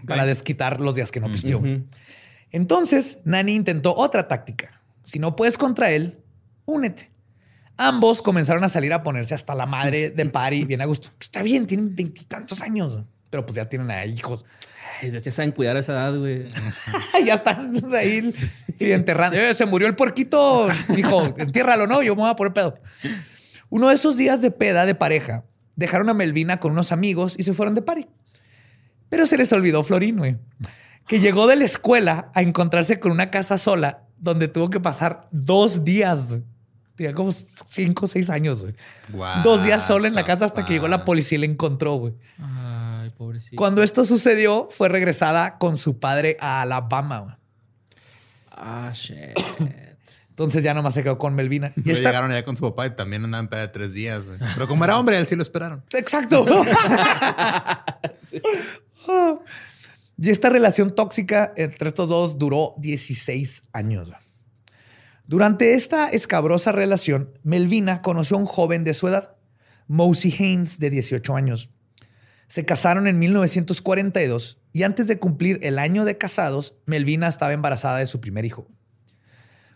Para 0.08 0.26
desquitar 0.26 0.82
los 0.82 0.96
días 0.96 1.12
que 1.12 1.20
no 1.20 1.32
pisteó. 1.32 1.60
Ujú. 1.60 1.84
Entonces, 2.52 3.20
Nani 3.24 3.56
intentó 3.56 3.96
otra 3.96 4.28
táctica. 4.28 4.82
Si 5.04 5.20
no 5.20 5.36
puedes 5.36 5.58
contra 5.58 5.92
él, 5.92 6.20
únete. 6.66 7.12
Ambos 7.78 8.22
comenzaron 8.22 8.64
a 8.64 8.70
salir 8.70 8.94
a 8.94 9.02
ponerse 9.02 9.34
hasta 9.34 9.56
la 9.56 9.66
madre 9.66 10.12
de 10.12 10.26
party 10.28 10.66
bien 10.66 10.82
a 10.82 10.86
gusto. 10.86 11.10
Está 11.20 11.42
bien, 11.42 11.66
tienen 11.66 11.96
veintitantos 11.96 12.62
años, 12.62 13.00
pero 13.32 13.46
pues 13.46 13.56
ya 13.56 13.68
tienen 13.68 13.90
a 13.90 14.06
hijos. 14.06 14.46
Ay, 15.02 15.12
ya 15.12 15.32
saben 15.32 15.52
cuidar 15.52 15.76
a 15.76 15.80
esa 15.80 15.94
edad, 15.94 16.18
güey. 16.18 16.46
ya 17.26 17.34
están 17.34 17.84
ahí 17.96 18.32
sí, 18.78 18.92
enterrando. 18.92 19.38
Eh, 19.38 19.56
se 19.56 19.66
murió 19.66 19.88
el 19.88 19.96
puerquito, 19.96 20.68
hijo, 20.96 21.34
entiérralo, 21.38 21.88
¿no? 21.88 22.04
Yo 22.04 22.16
me 22.16 22.22
voy 22.22 22.30
a 22.30 22.36
poner 22.36 22.54
pedo. 22.54 22.80
Uno 23.70 23.90
de 23.90 23.96
esos 23.96 24.16
días 24.18 24.44
de 24.44 24.52
peda 24.52 24.86
de 24.86 24.94
pareja, 24.94 25.44
dejaron 25.76 26.10
a 26.10 26.14
Melvina 26.14 26.60
con 26.60 26.74
unos 26.74 26.92
amigos 26.92 27.34
y 27.38 27.44
se 27.44 27.54
fueron 27.54 27.74
de 27.74 27.82
party. 27.82 28.08
Pero 29.14 29.28
se 29.28 29.38
les 29.38 29.54
olvidó 29.54 29.84
Florín, 29.84 30.18
güey, 30.18 30.38
que 31.06 31.20
llegó 31.20 31.46
de 31.46 31.56
la 31.56 31.66
escuela 31.66 32.32
a 32.34 32.42
encontrarse 32.42 33.00
con 33.00 33.12
una 33.12 33.30
casa 33.30 33.60
sola 33.60 34.06
donde 34.18 34.48
tuvo 34.48 34.72
que 34.72 34.80
pasar 34.80 35.28
dos 35.30 35.84
días. 35.84 36.30
güey. 36.30 36.42
Tenía 36.96 37.14
como 37.14 37.32
cinco 37.32 38.06
o 38.06 38.08
seis 38.08 38.32
años, 38.32 38.62
güey. 38.62 38.74
Dos 39.44 39.64
días 39.64 39.86
solo 39.86 40.08
en 40.08 40.16
la 40.16 40.24
the 40.24 40.28
casa 40.28 40.46
hasta 40.46 40.66
que 40.66 40.74
llegó 40.74 40.88
la 40.88 41.06
policía 41.06 41.38
y 41.38 41.42
le 41.42 41.46
encontró, 41.46 41.94
güey. 41.98 42.16
Ay, 42.40 43.12
pobrecito. 43.12 43.56
Cuando 43.56 43.84
esto 43.84 44.04
sucedió, 44.04 44.68
fue 44.72 44.90
regresada 44.90 45.60
con 45.60 45.78
su 45.78 46.00
padre 46.00 46.36
a 46.40 46.64
Alabama. 46.64 47.20
güey. 47.20 47.36
Ah, 48.50 48.90
shit. 48.96 49.38
Entonces 50.30 50.64
ya 50.64 50.74
nomás 50.74 50.96
se 50.96 51.04
quedó 51.04 51.20
con 51.20 51.36
Melvina. 51.36 51.72
Y 51.76 51.92
esta- 51.92 52.10
llegaron 52.10 52.32
allá 52.32 52.44
con 52.44 52.58
su 52.58 52.64
papá 52.64 52.88
y 52.88 52.96
también 52.96 53.24
andaban 53.24 53.48
de 53.48 53.68
tres 53.68 53.94
días. 53.94 54.26
güey. 54.26 54.40
Pero 54.56 54.68
como 54.68 54.84
era 54.84 54.98
hombre, 54.98 55.20
él 55.20 55.28
sí 55.28 55.36
lo 55.36 55.44
esperaron. 55.44 55.84
Exacto. 55.94 56.44
y 60.18 60.30
esta 60.30 60.50
relación 60.50 60.94
tóxica 60.96 61.54
entre 61.56 61.88
estos 61.90 62.10
dos 62.10 62.38
duró 62.38 62.76
16 62.78 63.64
años. 63.74 64.10
Durante 65.26 65.74
esta 65.74 66.10
escabrosa 66.10 66.72
relación, 66.72 67.38
Melvina 67.44 68.02
conoció 68.02 68.38
a 68.38 68.42
un 68.42 68.46
joven 68.46 68.84
de 68.84 68.94
su 68.94 69.08
edad, 69.08 69.36
Mosey 69.88 70.36
Haynes, 70.38 70.80
de 70.80 70.90
18 70.90 71.36
años. 71.36 71.70
Se 72.48 72.66
casaron 72.66 73.08
en 73.08 73.20
1942 73.20 74.60
y 74.74 74.84
antes 74.84 75.08
de 75.08 75.20
cumplir 75.20 75.60
el 75.64 75.80
año 75.80 76.06
de 76.06 76.18
casados, 76.18 76.76
Melvina 76.86 77.28
estaba 77.28 77.54
embarazada 77.54 78.00
de 78.00 78.06
su 78.06 78.20
primer 78.20 78.46
hijo. 78.46 78.68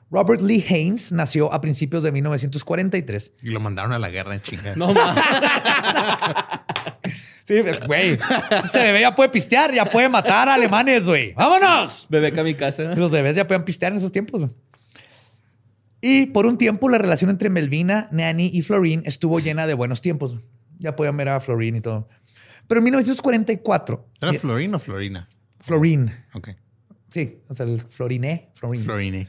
Robert 0.09 0.41
Lee 0.41 0.63
Haynes 0.69 1.11
nació 1.11 1.51
a 1.53 1.59
principios 1.59 2.01
de 2.01 2.11
1943 2.13 3.34
Y 3.41 3.49
lo 3.49 3.59
mandaron 3.59 3.91
a 3.91 3.99
la 3.99 4.09
guerra 4.09 4.36
en 4.36 4.41
chinga. 4.41 4.75
No 4.75 4.93
mames. 4.93 5.23
Sí, 7.47 7.61
güey. 7.61 8.17
Ese 8.63 8.79
bebé 8.83 8.99
ya 9.01 9.15
puede 9.15 9.29
pistear, 9.29 9.73
ya 9.73 9.85
puede 9.85 10.09
matar 10.09 10.49
a 10.49 10.55
alemanes, 10.55 11.05
güey. 11.05 11.31
¡Vámonos! 11.33 12.05
Bebé 12.09 12.37
a 12.37 12.43
mi 12.43 12.55
casa. 12.55 12.83
Los 12.95 13.09
bebés 13.09 13.37
ya 13.37 13.47
pueden 13.47 13.63
pistear 13.63 13.93
en 13.93 13.99
esos 13.99 14.11
tiempos. 14.11 14.47
Y 16.01 16.25
por 16.27 16.45
un 16.45 16.57
tiempo 16.57 16.89
la 16.89 16.97
relación 16.97 17.29
entre 17.29 17.49
Melvina, 17.49 18.09
Nanny 18.11 18.49
y 18.53 18.61
Florine 18.63 19.03
estuvo 19.05 19.39
llena 19.39 19.65
de 19.65 19.73
buenos 19.75 20.01
tiempos. 20.01 20.35
Ya 20.77 20.95
podían 20.97 21.15
ver 21.15 21.29
a 21.29 21.39
Florine 21.39 21.77
y 21.77 21.81
todo. 21.81 22.09
Pero 22.67 22.79
en 22.79 22.83
1944, 22.83 24.05
¿Era 24.21 24.31
mi- 24.33 24.37
Florín 24.37 24.75
o 24.75 24.79
Florina? 24.79 25.29
Florine, 25.61 26.25
Ok. 26.33 26.49
sí, 27.09 27.39
o 27.47 27.55
sea, 27.55 27.65
el 27.65 27.79
Floriné, 27.79 28.49
Florine. 28.55 28.83
Florini. 28.83 29.27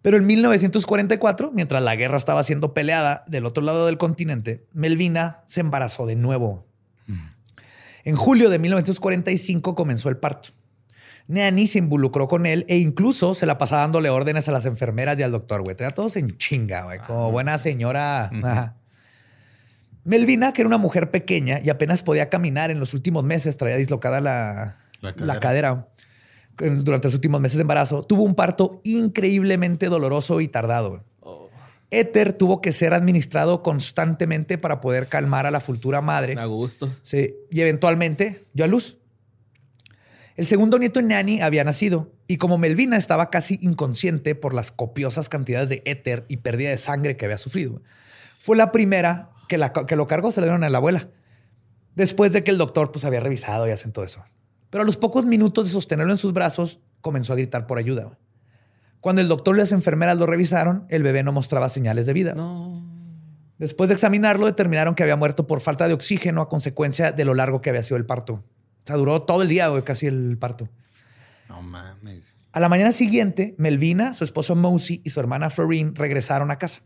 Pero 0.00 0.16
en 0.16 0.26
1944, 0.26 1.52
mientras 1.52 1.82
la 1.82 1.94
guerra 1.94 2.16
estaba 2.16 2.42
siendo 2.42 2.72
peleada 2.74 3.22
del 3.28 3.44
otro 3.44 3.62
lado 3.62 3.86
del 3.86 3.98
continente, 3.98 4.66
Melvina 4.72 5.42
se 5.46 5.60
embarazó 5.60 6.06
de 6.06 6.16
nuevo. 6.16 6.66
En 8.04 8.16
julio 8.16 8.50
de 8.50 8.58
1945 8.58 9.74
comenzó 9.74 10.08
el 10.08 10.16
parto. 10.16 10.50
Nanny 11.28 11.66
se 11.66 11.78
involucró 11.78 12.26
con 12.28 12.46
él 12.46 12.64
e 12.68 12.78
incluso 12.78 13.34
se 13.34 13.46
la 13.46 13.56
pasaba 13.58 13.82
dándole 13.82 14.10
órdenes 14.10 14.48
a 14.48 14.52
las 14.52 14.66
enfermeras 14.66 15.18
y 15.18 15.22
al 15.22 15.30
doctor, 15.32 15.62
güey. 15.62 15.76
Tenía 15.76 15.92
todos 15.92 16.16
en 16.16 16.36
chinga, 16.36 16.82
güey. 16.84 16.98
Como 17.06 17.30
buena 17.30 17.58
señora. 17.58 18.24
Ajá. 18.24 18.76
Melvina, 20.04 20.52
que 20.52 20.62
era 20.62 20.66
una 20.68 20.78
mujer 20.78 21.10
pequeña 21.12 21.60
y 21.62 21.70
apenas 21.70 22.02
podía 22.02 22.28
caminar 22.28 22.70
en 22.72 22.80
los 22.80 22.92
últimos 22.92 23.22
meses, 23.22 23.56
traía 23.56 23.76
dislocada 23.76 24.20
la, 24.20 24.76
La 25.00 25.10
la 25.16 25.38
cadera. 25.38 25.40
cadera. 25.40 25.88
Durante 26.82 27.06
los 27.08 27.14
últimos 27.14 27.40
meses 27.40 27.56
de 27.56 27.62
embarazo, 27.62 28.02
tuvo 28.02 28.24
un 28.24 28.34
parto 28.34 28.80
increíblemente 28.84 29.86
doloroso 29.88 30.40
y 30.40 30.48
tardado. 30.48 31.04
Éter 31.92 32.32
tuvo 32.32 32.60
que 32.60 32.72
ser 32.72 32.94
administrado 32.94 33.62
constantemente 33.62 34.58
para 34.58 34.80
poder 34.80 35.06
calmar 35.08 35.46
a 35.46 35.50
la 35.50 35.60
futura 35.60 36.00
madre. 36.00 36.34
a 36.38 36.46
gusto. 36.46 36.92
Sí, 37.02 37.34
y 37.50 37.60
eventualmente 37.60 38.44
dio 38.54 38.64
a 38.64 38.68
luz. 38.68 38.98
El 40.34 40.46
segundo 40.46 40.78
nieto 40.78 41.02
Nanny 41.02 41.42
había 41.42 41.62
nacido 41.64 42.10
y 42.26 42.38
como 42.38 42.56
Melvina 42.56 42.96
estaba 42.96 43.28
casi 43.28 43.58
inconsciente 43.60 44.34
por 44.34 44.54
las 44.54 44.72
copiosas 44.72 45.28
cantidades 45.28 45.68
de 45.68 45.82
éter 45.84 46.24
y 46.28 46.38
pérdida 46.38 46.70
de 46.70 46.78
sangre 46.78 47.16
que 47.18 47.26
había 47.26 47.36
sufrido, 47.38 47.82
fue 48.38 48.56
la 48.56 48.72
primera 48.72 49.28
que, 49.48 49.58
la- 49.58 49.72
que 49.72 49.94
lo 49.96 50.06
cargó, 50.06 50.32
se 50.32 50.40
le 50.40 50.46
dieron 50.46 50.64
a 50.64 50.70
la 50.70 50.78
abuela. 50.78 51.08
Después 51.94 52.32
de 52.32 52.42
que 52.42 52.50
el 52.50 52.56
doctor 52.56 52.90
pues 52.90 53.04
había 53.04 53.20
revisado 53.20 53.68
y 53.68 53.70
hacen 53.70 53.92
todo 53.92 54.06
eso. 54.06 54.24
Pero 54.70 54.82
a 54.82 54.86
los 54.86 54.96
pocos 54.96 55.26
minutos 55.26 55.66
de 55.66 55.72
sostenerlo 55.72 56.12
en 56.12 56.16
sus 56.18 56.32
brazos, 56.32 56.80
comenzó 57.02 57.34
a 57.34 57.36
gritar 57.36 57.66
por 57.66 57.76
ayuda. 57.76 58.18
Cuando 59.02 59.20
el 59.20 59.26
doctor 59.26 59.56
y 59.56 59.58
las 59.58 59.72
enfermeras 59.72 60.16
lo 60.16 60.26
revisaron, 60.26 60.86
el 60.88 61.02
bebé 61.02 61.24
no 61.24 61.32
mostraba 61.32 61.68
señales 61.68 62.06
de 62.06 62.12
vida. 62.12 62.34
No. 62.34 62.72
Después 63.58 63.88
de 63.88 63.94
examinarlo, 63.94 64.46
determinaron 64.46 64.94
que 64.94 65.02
había 65.02 65.16
muerto 65.16 65.48
por 65.48 65.60
falta 65.60 65.88
de 65.88 65.92
oxígeno 65.92 66.40
a 66.40 66.48
consecuencia 66.48 67.10
de 67.10 67.24
lo 67.24 67.34
largo 67.34 67.60
que 67.60 67.70
había 67.70 67.82
sido 67.82 67.96
el 67.96 68.06
parto. 68.06 68.34
O 68.34 68.86
sea, 68.86 68.94
duró 68.94 69.22
todo 69.22 69.42
el 69.42 69.48
día, 69.48 69.68
casi 69.84 70.06
el 70.06 70.38
parto. 70.38 70.68
No 71.48 71.62
mames. 71.62 72.36
A 72.52 72.60
la 72.60 72.68
mañana 72.68 72.92
siguiente, 72.92 73.56
Melvina, 73.58 74.14
su 74.14 74.22
esposo 74.22 74.54
Mosey 74.54 75.00
y 75.02 75.10
su 75.10 75.18
hermana 75.18 75.50
Florine 75.50 75.90
regresaron 75.96 76.52
a 76.52 76.58
casa. 76.58 76.82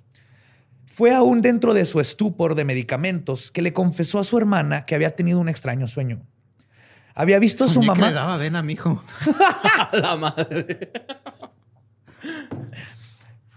Fue 0.87 1.15
aún 1.15 1.43
dentro 1.43 1.75
de 1.75 1.85
su 1.85 2.01
estupor 2.01 2.55
de 2.55 2.65
medicamentos 2.65 3.51
que 3.51 3.61
le 3.61 3.75
confesó 3.75 4.21
a 4.21 4.25
su 4.25 4.39
hermana 4.39 4.87
que 4.87 4.95
había 4.95 5.15
tenido 5.15 5.39
un 5.39 5.51
extraño 5.51 5.87
sueño. 5.87 6.23
Había 7.15 7.39
visto 7.39 7.65
a 7.65 7.69
su 7.69 7.75
Soñé 7.75 7.87
que 7.89 7.93
mamá. 7.95 8.09
le 8.09 8.15
daba 8.15 8.35
avena, 8.35 8.63
mijo. 8.63 9.03
La 9.93 10.17
madre. 10.17 10.93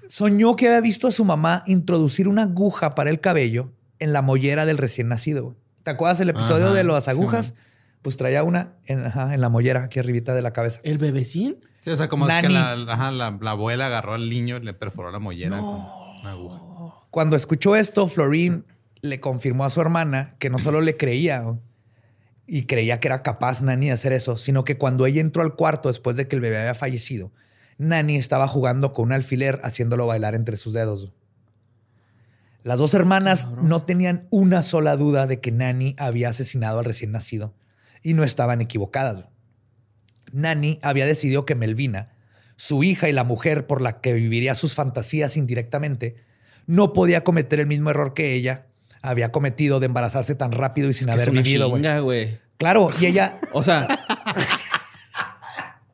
Soñó 0.07 0.55
que 0.55 0.67
había 0.67 0.81
visto 0.81 1.07
a 1.07 1.11
su 1.11 1.23
mamá 1.25 1.63
introducir 1.67 2.27
una 2.27 2.43
aguja 2.43 2.95
para 2.95 3.09
el 3.09 3.19
cabello 3.19 3.71
en 3.99 4.11
la 4.13 4.21
mollera 4.21 4.65
del 4.65 4.77
recién 4.77 5.07
nacido. 5.07 5.55
¿Te 5.83 5.91
acuerdas 5.91 6.19
el 6.21 6.29
episodio 6.29 6.67
Ajá, 6.67 6.75
de 6.75 6.83
las 6.83 7.03
sí, 7.05 7.11
agujas? 7.11 7.53
pues 8.01 8.15
traía 8.17 8.43
una 8.43 8.73
en, 8.85 9.05
ajá, 9.05 9.33
en 9.33 9.41
la 9.41 9.49
mollera, 9.49 9.83
aquí 9.83 9.99
arribita 9.99 10.33
de 10.33 10.41
la 10.41 10.51
cabeza. 10.53 10.79
¿El 10.83 10.97
bebecín? 10.97 11.57
Sí, 11.79 11.91
o 11.91 11.95
sea, 11.97 12.07
como 12.07 12.27
es 12.29 12.41
que 12.41 12.49
la, 12.49 12.71
ajá, 12.73 13.11
la- 13.11 13.37
la 13.41 13.51
abuela 13.51 13.85
agarró 13.87 14.13
al 14.13 14.29
niño 14.29 14.57
y 14.57 14.61
le 14.63 14.73
perforó 14.73 15.11
la 15.11 15.19
mollera 15.19 15.57
con 15.59 15.81
una 16.21 16.31
aguja. 16.31 16.61
Cuando 17.11 17.35
escuchó 17.35 17.75
esto, 17.75 18.07
Florine 18.07 18.63
le 19.01 19.19
confirmó 19.19 19.65
a 19.65 19.69
su 19.69 19.79
hermana 19.81 20.35
que 20.39 20.49
no 20.49 20.59
solo 20.59 20.81
le 20.81 20.97
creía 20.97 21.43
y 22.47 22.63
creía 22.65 22.99
que 22.99 23.07
era 23.09 23.21
capaz 23.21 23.61
Nani 23.61 23.87
de 23.87 23.91
hacer 23.93 24.11
eso, 24.13 24.37
sino 24.37 24.63
que 24.63 24.77
cuando 24.77 25.05
ella 25.05 25.21
entró 25.21 25.43
al 25.43 25.55
cuarto 25.55 25.89
después 25.89 26.17
de 26.17 26.27
que 26.27 26.35
el 26.35 26.41
bebé 26.41 26.59
había 26.59 26.75
fallecido, 26.75 27.31
Nani 27.79 28.17
estaba 28.17 28.47
jugando 28.47 28.93
con 28.93 29.05
un 29.05 29.13
alfiler 29.13 29.59
haciéndolo 29.63 30.05
bailar 30.05 30.35
entre 30.35 30.57
sus 30.57 30.73
dedos. 30.73 31.11
Las 32.63 32.77
dos 32.77 32.93
hermanas 32.93 33.45
Cabrón. 33.45 33.69
no 33.69 33.81
tenían 33.83 34.27
una 34.29 34.61
sola 34.61 34.95
duda 34.97 35.25
de 35.25 35.39
que 35.39 35.51
Nani 35.51 35.95
había 35.97 36.29
asesinado 36.29 36.79
al 36.79 36.85
recién 36.85 37.11
nacido 37.11 37.55
y 38.03 38.13
no 38.13 38.23
estaban 38.23 38.61
equivocadas. 38.61 39.25
Nani 40.31 40.77
había 40.83 41.05
decidido 41.05 41.45
que 41.45 41.55
Melvina, 41.55 42.11
su 42.57 42.83
hija 42.83 43.07
y 43.09 43.13
la 43.13 43.23
mujer 43.23 43.65
por 43.65 43.81
la 43.81 44.01
que 44.01 44.13
viviría 44.13 44.53
sus 44.55 44.75
fantasías 44.75 45.37
indirectamente, 45.37 46.17
no 46.67 46.91
podía 46.93 47.23
cometer 47.23 47.61
el 47.61 47.67
mismo 47.67 47.89
error 47.89 48.13
que 48.13 48.33
ella 48.33 48.67
había 49.01 49.31
cometido 49.31 49.79
de 49.79 49.85
embarazarse 49.85 50.35
tan 50.35 50.51
rápido 50.51 50.89
y 50.89 50.93
sin 50.93 51.05
Que 51.07 51.13
haber 51.13 51.29
es 51.29 51.31
una 51.31 51.41
vivido. 51.41 52.03
güey. 52.03 52.37
Claro, 52.57 52.89
y 52.99 53.05
ella, 53.05 53.39
O 53.53 53.63
sea. 53.63 53.87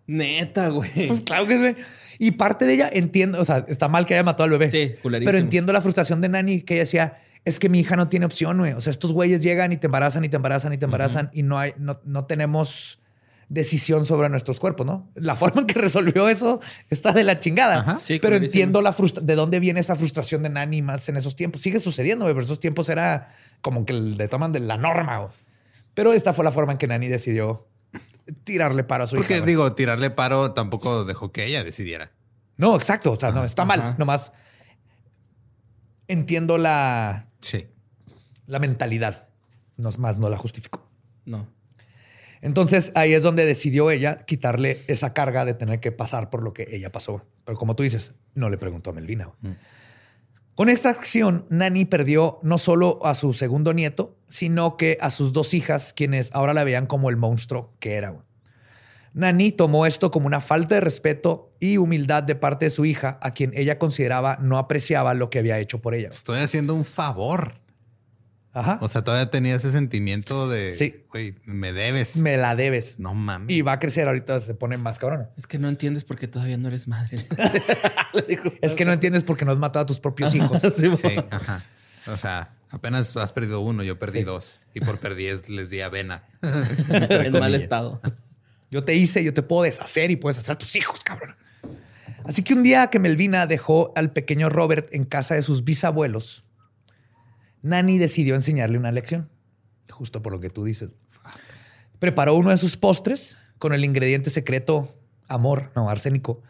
Neta, 0.07 0.69
güey. 0.69 1.07
pues 1.07 1.21
claro 1.21 1.47
que 1.47 1.57
sí. 1.57 1.81
Y 2.19 2.31
parte 2.31 2.65
de 2.65 2.73
ella 2.75 2.89
entiendo, 2.91 3.41
o 3.41 3.45
sea, 3.45 3.65
está 3.67 3.87
mal 3.87 4.05
que 4.05 4.13
haya 4.13 4.23
matado 4.23 4.43
al 4.45 4.51
bebé. 4.51 4.69
Sí, 4.69 4.93
culerísimo. 5.01 5.25
Pero 5.29 5.37
entiendo 5.37 5.73
la 5.73 5.81
frustración 5.81 6.21
de 6.21 6.29
Nani 6.29 6.61
que 6.61 6.75
ella 6.75 6.83
decía, 6.83 7.17
es 7.43 7.59
que 7.59 7.67
mi 7.69 7.79
hija 7.81 7.95
no 7.95 8.07
tiene 8.07 8.25
opción, 8.25 8.57
güey. 8.57 8.73
O 8.73 8.81
sea, 8.81 8.91
estos 8.91 9.11
güeyes 9.13 9.41
llegan 9.43 9.73
y 9.73 9.77
te 9.77 9.87
embarazan 9.87 10.23
y 10.23 10.29
te 10.29 10.35
embarazan 10.37 10.73
y 10.73 10.77
te 10.77 10.85
embarazan 10.85 11.29
y 11.33 11.43
no 11.43 11.57
hay, 11.59 11.73
no, 11.77 11.99
no 12.05 12.25
tenemos 12.25 12.99
decisión 13.47 14.05
sobre 14.07 14.27
nuestros 14.29 14.59
cuerpos, 14.59 14.85
¿no? 14.87 15.11
La 15.13 15.35
forma 15.35 15.61
en 15.61 15.67
que 15.67 15.73
resolvió 15.79 16.29
eso 16.29 16.61
está 16.89 17.11
de 17.11 17.23
la 17.23 17.39
chingada. 17.39 17.79
Ajá. 17.79 17.99
Sí, 17.99 18.19
pero 18.19 18.31
clarísimo. 18.37 18.45
entiendo 18.45 18.81
la 18.81 18.93
frustra- 18.93 19.21
de 19.23 19.35
dónde 19.35 19.59
viene 19.59 19.79
esa 19.81 19.95
frustración 19.95 20.41
de 20.41 20.49
Nani 20.49 20.81
más 20.81 21.07
en 21.09 21.17
esos 21.17 21.35
tiempos. 21.35 21.61
Sigue 21.61 21.79
sucediendo, 21.79 22.25
güey, 22.25 22.33
pero 22.33 22.43
esos 22.45 22.59
tiempos 22.59 22.89
era 22.89 23.35
como 23.61 23.85
que 23.85 23.93
le 23.93 24.27
toman 24.27 24.51
de 24.51 24.61
la 24.61 24.77
norma, 24.77 25.19
güey. 25.19 25.31
Pero 25.93 26.13
esta 26.13 26.33
fue 26.33 26.43
la 26.43 26.51
forma 26.51 26.71
en 26.71 26.77
que 26.77 26.87
Nani 26.87 27.07
decidió 27.07 27.67
tirarle 28.43 28.83
paro 28.83 29.03
a 29.03 29.07
su 29.07 29.15
Porque 29.15 29.33
hija. 29.35 29.41
güey. 29.41 29.51
digo, 29.53 29.73
tirarle 29.73 30.09
paro 30.09 30.53
tampoco 30.53 31.05
dejó 31.05 31.31
que 31.31 31.45
ella 31.45 31.63
decidiera. 31.63 32.11
No, 32.57 32.75
exacto. 32.75 33.11
O 33.11 33.15
sea, 33.15 33.31
no, 33.31 33.43
está 33.45 33.65
mal. 33.65 33.79
Ajá. 33.81 33.95
Nomás 33.97 34.31
entiendo 36.07 36.57
la, 36.57 37.27
Sí. 37.41 37.67
la 38.47 38.59
mentalidad. 38.59 39.27
No 39.77 39.89
es 39.89 39.97
más, 39.97 40.17
no 40.19 40.29
la 40.29 40.37
justifico. 40.37 40.87
No. 41.25 41.47
Entonces 42.41 42.91
ahí 42.95 43.13
es 43.13 43.23
donde 43.23 43.45
decidió 43.45 43.89
ella 43.91 44.17
quitarle 44.19 44.83
esa 44.87 45.13
carga 45.13 45.45
de 45.45 45.53
tener 45.53 45.79
que 45.79 45.91
pasar 45.91 46.29
por 46.29 46.43
lo 46.43 46.53
que 46.53 46.67
ella 46.71 46.91
pasó. 46.91 47.25
Pero 47.43 47.57
como 47.57 47.75
tú 47.75 47.83
dices, 47.83 48.13
no 48.35 48.49
le 48.49 48.57
preguntó 48.57 48.91
a 48.91 48.93
Melvina. 48.93 49.29
Mm. 49.41 49.51
Con 50.55 50.69
esta 50.69 50.89
acción, 50.89 51.45
Nani 51.49 51.83
perdió 51.83 52.39
no 52.41 52.57
solo 52.57 53.05
a 53.05 53.13
su 53.13 53.33
segundo 53.33 53.73
nieto, 53.73 54.15
sino 54.29 54.77
que 54.77 54.97
a 55.01 55.09
sus 55.09 55.33
dos 55.33 55.53
hijas, 55.53 55.91
quienes 55.91 56.31
ahora 56.33 56.53
la 56.53 56.63
veían 56.63 56.85
como 56.87 57.09
el 57.09 57.17
monstruo 57.17 57.73
que 57.79 57.95
era. 57.95 58.15
Nani 59.13 59.51
tomó 59.51 59.85
esto 59.85 60.11
como 60.11 60.27
una 60.27 60.39
falta 60.39 60.75
de 60.75 60.81
respeto 60.81 61.51
y 61.59 61.75
humildad 61.75 62.23
de 62.23 62.35
parte 62.35 62.65
de 62.65 62.71
su 62.71 62.85
hija, 62.85 63.19
a 63.21 63.33
quien 63.33 63.51
ella 63.53 63.77
consideraba 63.77 64.37
no 64.41 64.57
apreciaba 64.57 65.13
lo 65.13 65.29
que 65.29 65.39
había 65.39 65.59
hecho 65.59 65.81
por 65.81 65.93
ella. 65.93 66.09
Estoy 66.09 66.39
haciendo 66.39 66.73
un 66.73 66.85
favor. 66.85 67.64
Ajá. 68.55 68.79
O 68.81 68.87
sea, 68.87 69.03
todavía 69.03 69.29
tenía 69.29 69.53
ese 69.53 69.69
sentimiento 69.71 70.47
de, 70.49 70.75
Sí. 70.77 71.03
güey, 71.11 71.35
me 71.45 71.73
debes. 71.73 72.15
Me 72.15 72.37
la 72.37 72.55
debes. 72.55 72.99
No 72.99 73.13
mames. 73.13 73.55
Y 73.55 73.61
va 73.61 73.73
a 73.73 73.79
crecer 73.79 74.07
ahorita, 74.07 74.39
se 74.39 74.53
pone 74.55 74.77
más 74.77 74.97
cabrona. 74.97 75.29
Es 75.37 75.45
que 75.45 75.59
no 75.59 75.67
entiendes 75.67 76.05
por 76.05 76.17
qué 76.17 76.27
todavía 76.29 76.57
no 76.57 76.69
eres 76.69 76.87
madre. 76.87 77.27
Le 78.13 78.21
dijo. 78.21 78.49
Es 78.61 78.73
que 78.73 78.85
no 78.85 78.93
entiendes 78.93 79.23
por 79.25 79.35
qué 79.35 79.43
no 79.43 79.51
has 79.51 79.57
matado 79.57 79.83
a 79.83 79.85
tus 79.85 79.99
propios 79.99 80.33
hijos. 80.33 80.61
Sí, 80.61 80.89
Sí, 80.95 81.15
ajá. 81.29 81.65
O 82.07 82.15
sea, 82.17 82.53
apenas 82.69 83.15
has 83.17 83.33
perdido 83.33 83.59
uno, 83.59 83.83
yo 83.83 83.99
perdí 83.99 84.23
dos. 84.23 84.59
Y 84.73 84.79
por 84.79 84.99
perdí 84.99 85.27
les 85.49 85.69
di 85.69 85.81
avena. 85.81 86.23
en 86.89 87.33
mal 87.33 87.53
estado. 87.55 87.99
Yo 88.71 88.83
te 88.83 88.95
hice, 88.95 89.23
yo 89.23 89.33
te 89.33 89.41
puedo 89.43 89.63
deshacer 89.63 90.11
y 90.11 90.15
puedes 90.15 90.37
hacer 90.37 90.53
a 90.53 90.57
tus 90.57 90.75
hijos, 90.75 91.03
cabrón. 91.03 91.35
Así 92.23 92.41
que 92.41 92.53
un 92.53 92.63
día 92.63 92.87
que 92.87 92.99
Melvina 92.99 93.45
dejó 93.47 93.91
al 93.95 94.11
pequeño 94.11 94.49
Robert 94.49 94.87
en 94.91 95.03
casa 95.03 95.35
de 95.35 95.41
sus 95.41 95.63
bisabuelos, 95.63 96.43
Nani 97.65 97.97
decidió 97.97 98.35
enseñarle 98.35 98.77
una 98.77 98.91
lección. 98.91 99.27
Justo 99.89 100.21
por 100.21 100.31
lo 100.31 100.39
que 100.39 100.51
tú 100.51 100.63
dices. 100.63 100.91
Preparó 101.97 102.35
uno 102.35 102.51
de 102.51 102.57
sus 102.57 102.77
postres 102.77 103.39
con 103.57 103.73
el 103.73 103.83
ingrediente 103.83 104.29
secreto 104.29 104.95
amor, 105.27 105.71
no, 105.75 105.89
arsénico, 105.89 106.43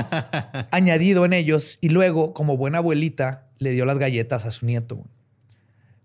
añadido 0.70 1.24
en 1.24 1.32
ellos 1.32 1.78
y 1.80 1.88
luego, 1.88 2.34
como 2.34 2.56
buena 2.56 2.78
abuelita, 2.78 3.48
le 3.58 3.72
dio 3.72 3.84
las 3.84 3.98
galletas 3.98 4.46
a 4.46 4.52
su 4.52 4.64
nieto. 4.64 5.04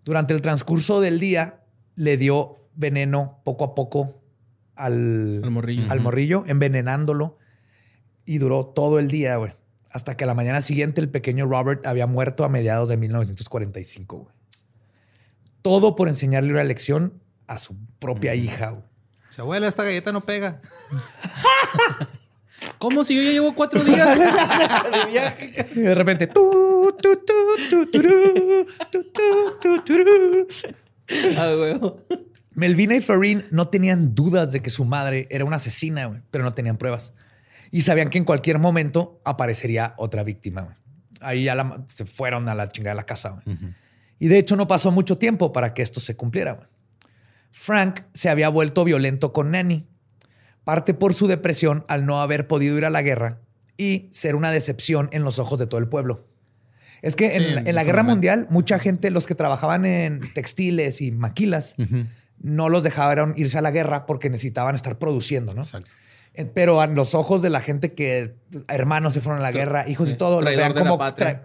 Durante 0.03 0.33
el 0.33 0.41
transcurso 0.41 0.99
del 0.99 1.19
día, 1.19 1.59
le 1.95 2.17
dio 2.17 2.57
veneno 2.73 3.41
poco 3.43 3.65
a 3.65 3.75
poco 3.75 4.19
al, 4.75 5.43
al 5.89 5.99
morrillo, 5.99 6.43
envenenándolo 6.47 7.37
y 8.25 8.39
duró 8.39 8.65
todo 8.65 8.97
el 8.97 9.11
día, 9.11 9.35
güey. 9.35 9.53
Hasta 9.91 10.17
que 10.17 10.23
a 10.23 10.27
la 10.27 10.33
mañana 10.33 10.61
siguiente 10.61 11.01
el 11.01 11.09
pequeño 11.09 11.45
Robert 11.45 11.85
había 11.85 12.07
muerto 12.07 12.45
a 12.45 12.49
mediados 12.49 12.89
de 12.89 12.97
1945, 12.97 14.17
güey. 14.17 14.38
Todo 15.61 15.95
por 15.95 16.07
enseñarle 16.07 16.51
una 16.51 16.63
lección 16.63 17.21
a 17.47 17.57
su 17.57 17.75
propia 17.99 18.35
hija, 18.35 18.71
güey. 18.71 18.83
O 19.29 19.33
sea, 19.33 19.43
abuela, 19.43 19.67
esta 19.67 19.83
galleta 19.83 20.11
no 20.11 20.21
pega. 20.21 20.61
¿Cómo 22.77 23.03
si 23.03 23.15
yo 23.15 23.23
ya 23.23 23.31
llevo 23.31 23.55
cuatro 23.55 23.83
días 23.83 24.17
Y 25.75 25.79
de 25.79 25.95
repente. 25.95 26.27
Melvina 32.53 32.95
y 32.95 33.01
Florin 33.01 33.45
no 33.51 33.69
tenían 33.69 34.15
dudas 34.15 34.51
de 34.51 34.61
que 34.61 34.69
su 34.69 34.85
madre 34.85 35.27
era 35.29 35.45
una 35.45 35.55
asesina, 35.55 36.05
güey, 36.05 36.21
pero 36.31 36.43
no 36.43 36.53
tenían 36.53 36.77
pruebas 36.77 37.13
y 37.71 37.81
sabían 37.81 38.09
que 38.09 38.17
en 38.17 38.25
cualquier 38.25 38.59
momento 38.59 39.21
aparecería 39.23 39.93
otra 39.97 40.23
víctima. 40.23 40.77
Ahí 41.21 41.43
ya 41.43 41.85
se 41.87 42.05
fueron 42.05 42.49
a 42.49 42.55
la 42.55 42.69
chingada 42.69 42.95
de 42.95 42.97
la 42.97 43.05
casa. 43.05 43.41
Y 44.19 44.27
de 44.27 44.37
hecho 44.37 44.55
no 44.55 44.67
pasó 44.67 44.91
mucho 44.91 45.17
tiempo 45.17 45.51
para 45.53 45.73
que 45.73 45.81
esto 45.81 45.99
se 45.99 46.15
cumpliera. 46.15 46.69
Frank 47.51 48.01
se 48.13 48.29
había 48.29 48.49
vuelto 48.49 48.83
violento 48.83 49.33
con 49.33 49.51
Nanny, 49.51 49.87
parte 50.63 50.93
por 50.93 51.13
su 51.13 51.27
depresión 51.27 51.85
al 51.87 52.05
no 52.05 52.21
haber 52.21 52.47
podido 52.47 52.77
ir 52.77 52.85
a 52.85 52.89
la 52.89 53.01
guerra 53.01 53.41
y 53.77 54.09
ser 54.11 54.35
una 54.35 54.51
decepción 54.51 55.09
en 55.11 55.23
los 55.23 55.39
ojos 55.39 55.57
de 55.57 55.65
todo 55.65 55.79
el 55.79 55.87
pueblo. 55.87 56.27
Es 57.01 57.15
que 57.15 57.37
en, 57.37 57.73
la 57.73 57.83
guerra 57.85 58.03
mundial, 58.03 58.45
mucha 58.49 58.77
gente, 58.77 59.09
los 59.09 59.25
que 59.25 59.33
trabajaban 59.33 59.85
en 59.85 60.33
textiles 60.33 61.01
y 61.01 61.11
maquilas, 61.11 61.75
no 62.41 62.67
los 62.67 62.83
dejaban 62.83 63.33
irse 63.37 63.57
a 63.57 63.61
la 63.61 63.71
guerra 63.71 64.05
porque 64.05 64.29
necesitaban 64.29 64.75
estar 64.75 64.99
produciendo, 64.99 65.53
¿no? 65.53 65.61
Exacto. 65.61 65.91
Eh, 66.39 66.45
pero 66.45 66.79
a 66.79 66.87
los 66.87 67.15
ojos 67.15 67.41
de 67.41 67.49
la 67.49 67.59
gente 67.59 67.93
que 67.93 68.33
hermanos 68.69 69.13
se 69.13 69.19
fueron 69.19 69.41
a 69.41 69.43
la 69.43 69.51
guerra, 69.51 69.89
hijos 69.89 70.09
y 70.09 70.13
todo, 70.13 70.39
los 70.39 70.55
vean 70.55 70.73
como 70.73 70.97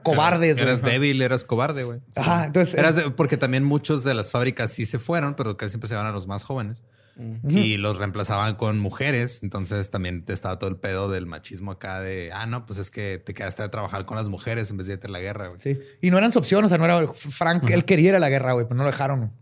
cobardes. 0.05 0.57
Eras 0.57 0.83
débil, 0.83 1.21
eras 1.21 1.43
cobarde, 1.43 1.83
güey. 1.83 1.99
Ajá, 2.15 2.45
entonces. 2.45 2.77
Eras 2.77 2.95
porque 3.17 3.37
también 3.37 3.65
muchos 3.65 4.05
de 4.05 4.15
las 4.15 4.31
fábricas 4.31 4.71
sí 4.71 4.87
se 4.87 5.01
fueron, 5.01 5.35
pero 5.35 5.57
casi 5.57 5.71
siempre 5.71 5.89
se 5.89 5.97
van 5.97 6.07
a 6.07 6.13
los 6.13 6.29
más 6.29 6.45
jóvenes. 6.45 6.85
Y 7.49 7.77
los 7.77 7.99
reemplazaban 7.99 8.55
con 8.55 8.79
mujeres. 8.79 9.41
Entonces 9.43 9.91
también 9.91 10.25
te 10.25 10.33
estaba 10.33 10.61
todo 10.61 10.71
el 10.71 10.77
pedo 10.77 11.11
del 11.11 11.27
machismo 11.27 11.73
acá 11.73 12.01
de, 12.01 12.31
ah, 12.33 12.47
no, 12.47 12.65
pues 12.65 12.79
es 12.79 12.91
que 12.91 13.19
te 13.19 13.35
quedaste 13.35 13.65
a 13.65 13.71
trabajar 13.73 14.07
con 14.07 14.17
las 14.17 14.29
mujeres 14.29 14.71
en 14.71 14.77
vez 14.77 14.87
de 14.87 14.95
irte 14.95 15.09
a 15.09 15.11
la 15.11 15.21
guerra, 15.21 15.49
güey. 15.49 15.61
Sí. 15.61 15.79
Y 16.03 16.11
no 16.11 16.19
eran 16.19 16.31
su 16.31 16.39
opción, 16.39 16.65
o 16.65 16.69
sea, 16.69 16.79
no 16.79 16.85
era 16.85 17.05
Frank, 17.13 17.69
él 17.69 17.85
quería 17.85 18.11
ir 18.11 18.15
a 18.15 18.21
la 18.21 18.31
guerra, 18.31 18.53
güey, 18.53 18.67
pero 18.67 18.77
no 18.77 18.85
lo 18.85 18.91
dejaron. 18.91 19.33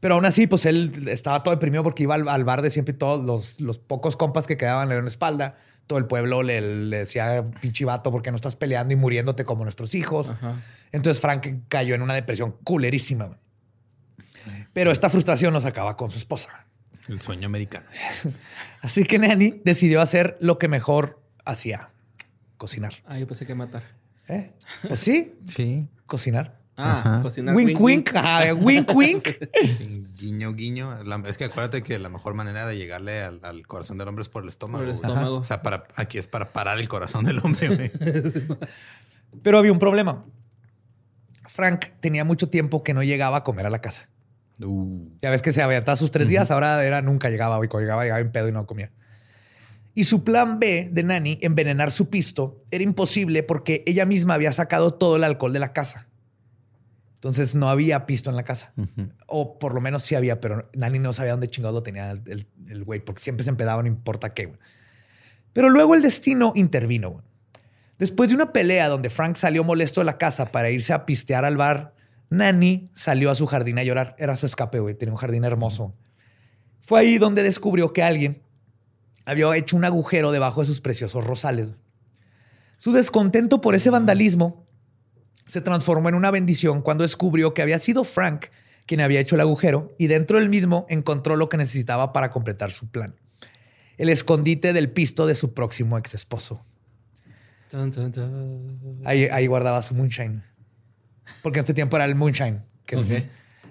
Pero 0.00 0.14
aún 0.14 0.26
así, 0.26 0.46
pues 0.46 0.66
él 0.66 1.08
estaba 1.08 1.42
todo 1.42 1.54
deprimido 1.54 1.82
porque 1.82 2.02
iba 2.02 2.14
al, 2.14 2.44
bar 2.44 2.62
de 2.62 2.70
siempre 2.70 2.94
y 2.94 2.98
todos 2.98 3.56
los, 3.60 3.78
pocos 3.78 4.16
compas 4.16 4.46
que 4.46 4.56
quedaban 4.56 4.88
le 4.88 4.94
dieron 4.94 5.06
la 5.06 5.10
espalda. 5.10 5.56
Todo 5.86 5.98
el 5.98 6.06
pueblo 6.06 6.42
le, 6.42 6.60
decía, 6.60 7.44
pinche 7.60 7.84
vato, 7.84 8.10
porque 8.10 8.30
no 8.30 8.36
estás 8.36 8.56
peleando 8.56 8.92
y 8.92 8.96
muriéndote 8.96 9.44
como 9.44 9.62
nuestros 9.62 9.94
hijos? 9.94 10.32
Entonces 10.92 11.20
Frank 11.20 11.46
cayó 11.68 11.94
en 11.94 12.02
una 12.02 12.14
depresión 12.14 12.56
culerísima. 12.64 13.38
Pero 14.72 14.90
esta 14.90 15.08
frustración 15.08 15.52
nos 15.52 15.64
acaba 15.64 15.96
con 15.96 16.10
su 16.10 16.18
esposa. 16.18 16.66
El 17.08 17.20
sueño 17.20 17.46
americano. 17.46 17.86
Así 18.82 19.04
que 19.04 19.18
Nanny 19.18 19.60
decidió 19.64 20.00
hacer 20.00 20.36
lo 20.40 20.58
que 20.58 20.68
mejor 20.68 21.22
hacía. 21.44 21.90
Cocinar. 22.56 22.94
Ah, 23.06 23.18
yo 23.18 23.26
pensé 23.26 23.46
que 23.46 23.54
matar. 23.54 23.84
¿Eh? 24.28 24.52
Pues 24.86 25.00
sí. 25.00 25.34
Sí. 25.46 25.88
Cocinar. 26.06 26.58
Ah, 26.76 27.20
cocinar. 27.22 27.54
Wink, 27.54 27.80
wink. 27.80 28.10
Wink, 28.60 28.94
wink. 28.94 29.24
guiño, 30.14 30.52
guiño. 30.52 30.98
es 31.26 31.38
que 31.38 31.44
acuérdate 31.44 31.82
que 31.82 31.98
la 31.98 32.08
mejor 32.10 32.34
manera 32.34 32.66
de 32.66 32.76
llegarle 32.76 33.22
al, 33.22 33.66
corazón 33.66 33.96
del 33.96 34.08
hombre 34.08 34.22
es 34.22 34.28
por 34.28 34.42
el 34.42 34.48
estómago. 34.48 34.82
Por 34.82 34.88
el 34.90 34.94
estómago. 34.94 35.36
O 35.36 35.44
sea, 35.44 35.62
para, 35.62 35.84
aquí 35.96 36.18
es 36.18 36.26
para 36.26 36.52
parar 36.52 36.78
el 36.78 36.88
corazón 36.88 37.24
del 37.24 37.38
hombre. 37.38 37.92
Pero 39.42 39.58
había 39.58 39.72
un 39.72 39.78
problema. 39.78 40.24
Frank 41.46 41.86
tenía 42.00 42.24
mucho 42.24 42.48
tiempo 42.48 42.82
que 42.82 42.92
no 42.92 43.02
llegaba 43.02 43.38
a 43.38 43.44
comer 43.44 43.66
a 43.66 43.70
la 43.70 43.80
casa. 43.80 44.10
Uh. 44.60 45.08
Ya 45.22 45.30
ves 45.30 45.42
que 45.42 45.52
se 45.52 45.62
había 45.62 45.78
estado 45.78 45.96
sus 45.96 46.10
tres 46.10 46.28
días, 46.28 46.50
ahora 46.50 46.84
era 46.84 47.00
nunca 47.00 47.30
llegaba. 47.30 47.58
Hoy 47.58 47.68
llegaba, 47.72 48.02
llegaba 48.02 48.20
en 48.20 48.32
pedo 48.32 48.48
y 48.48 48.52
no 48.52 48.66
comía. 48.66 48.92
Y 49.94 50.04
su 50.04 50.24
plan 50.24 50.60
B 50.60 50.90
de 50.92 51.02
Nani, 51.02 51.38
envenenar 51.40 51.90
su 51.90 52.10
pisto, 52.10 52.62
era 52.70 52.84
imposible 52.84 53.42
porque 53.42 53.82
ella 53.86 54.04
misma 54.04 54.34
había 54.34 54.52
sacado 54.52 54.92
todo 54.92 55.16
el 55.16 55.24
alcohol 55.24 55.54
de 55.54 55.58
la 55.58 55.72
casa. 55.72 56.08
Entonces 57.26 57.56
no 57.56 57.68
había 57.68 58.06
pisto 58.06 58.30
en 58.30 58.36
la 58.36 58.44
casa. 58.44 58.72
O 59.26 59.58
por 59.58 59.74
lo 59.74 59.80
menos 59.80 60.04
sí 60.04 60.14
había, 60.14 60.40
pero 60.40 60.70
Nani 60.74 61.00
no 61.00 61.12
sabía 61.12 61.32
dónde 61.32 61.48
chingado 61.48 61.74
lo 61.74 61.82
tenía 61.82 62.12
el, 62.12 62.84
güey, 62.84 63.00
porque 63.00 63.20
siempre 63.20 63.42
se 63.42 63.50
empedaba, 63.50 63.82
no 63.82 63.88
importa 63.88 64.32
qué. 64.32 64.52
Pero 65.52 65.68
luego 65.68 65.96
el 65.96 66.02
destino 66.02 66.52
intervino. 66.54 67.24
Después 67.98 68.28
de 68.28 68.36
una 68.36 68.52
pelea 68.52 68.86
donde 68.86 69.10
Frank 69.10 69.34
salió 69.34 69.64
molesto 69.64 70.00
de 70.00 70.04
la 70.04 70.18
casa 70.18 70.52
para 70.52 70.70
irse 70.70 70.92
a 70.92 71.04
pistear 71.04 71.44
al 71.44 71.56
bar, 71.56 71.94
Nani 72.30 72.92
salió 72.94 73.32
a 73.32 73.34
su 73.34 73.46
jardín 73.46 73.80
a 73.80 73.82
llorar. 73.82 74.14
Era 74.20 74.36
su 74.36 74.46
escape, 74.46 74.78
güey. 74.78 74.94
Tenía 74.94 75.12
un 75.12 75.18
jardín 75.18 75.42
hermoso. 75.42 75.96
Fue 76.80 77.00
ahí 77.00 77.18
donde 77.18 77.42
descubrió 77.42 77.92
que 77.92 78.04
alguien 78.04 78.40
había 79.24 79.52
hecho 79.56 79.76
un 79.76 79.84
agujero 79.84 80.30
debajo 80.30 80.60
de 80.60 80.68
sus 80.68 80.80
preciosos 80.80 81.24
rosales. 81.24 81.70
Su 82.78 82.92
descontento 82.92 83.60
por 83.60 83.74
ese 83.74 83.90
vandalismo 83.90 84.65
se 85.46 85.60
transformó 85.60 86.08
en 86.08 86.14
una 86.14 86.30
bendición 86.30 86.82
cuando 86.82 87.02
descubrió 87.02 87.54
que 87.54 87.62
había 87.62 87.78
sido 87.78 88.04
Frank 88.04 88.46
quien 88.86 89.00
había 89.00 89.20
hecho 89.20 89.34
el 89.34 89.40
agujero 89.40 89.94
y 89.98 90.06
dentro 90.06 90.38
del 90.38 90.48
mismo 90.48 90.86
encontró 90.88 91.36
lo 91.36 91.48
que 91.48 91.56
necesitaba 91.56 92.12
para 92.12 92.30
completar 92.30 92.70
su 92.70 92.88
plan. 92.88 93.14
El 93.98 94.08
escondite 94.08 94.72
del 94.72 94.90
pisto 94.90 95.26
de 95.26 95.34
su 95.34 95.54
próximo 95.54 95.98
ex 95.98 96.14
esposo. 96.14 96.64
Ahí, 99.04 99.46
guardaba 99.46 99.82
su 99.82 99.94
moonshine. 99.94 100.44
Porque 101.42 101.58
en 101.58 101.62
este 101.64 101.74
tiempo 101.74 101.96
era 101.96 102.04
el 102.04 102.14
moonshine. 102.14 102.60
Que 102.84 102.96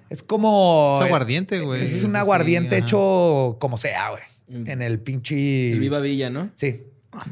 es, 0.10 0.24
como... 0.24 0.98
Es 1.00 1.08
aguardiente, 1.08 1.62
güey. 1.62 1.84
Es, 1.84 2.04
un 2.04 2.16
aguardiente 2.16 2.78
hecho 2.78 3.58
como 3.60 3.78
sea, 3.78 4.10
güey. 4.10 4.24
Mm. 4.48 4.70
En 4.70 4.82
el 4.82 5.00
pinche... 5.00 5.72
El 5.72 5.80
Viva 5.80 6.02
Villa, 6.02 6.30
¿no? 6.30 6.52
Sí. 6.56 6.84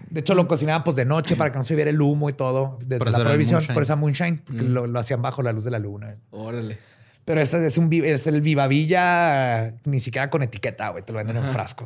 De 0.09 0.19
hecho, 0.21 0.36
lo 0.36 0.47
cocinaban 0.47 0.84
pues 0.84 0.95
de 0.95 1.05
noche 1.05 1.36
para 1.36 1.51
que 1.51 1.57
no 1.57 1.63
se 1.63 1.75
viera 1.75 1.89
el 1.89 2.01
humo 2.01 2.29
y 2.29 2.34
todo. 2.34 2.77
Desde 2.86 3.11
la 3.11 3.19
prohibición, 3.19 3.65
por 3.73 3.84
esa 3.84 3.95
moonshine, 3.95 4.41
porque 4.45 4.63
mm. 4.63 4.73
lo, 4.73 4.99
hacían 4.99 5.21
bajo 5.21 5.41
la 5.41 5.51
luz 5.51 5.63
de 5.63 5.71
la 5.71 5.79
luna. 5.79 6.15
Órale. 6.31 6.77
Pero 7.25 7.41
este 7.41 7.65
es, 7.65 7.77
un, 7.77 7.91
es 7.93 8.27
el 8.27 8.41
Vivavilla, 8.41 9.75
ni 9.86 9.99
siquiera 9.99 10.29
con 10.29 10.43
etiqueta, 10.43 10.89
güey. 10.89 11.03
Te 11.03 11.13
lo 11.13 11.17
venden 11.17 11.38
en 11.38 11.45
un 11.45 11.51
frasco. 11.51 11.86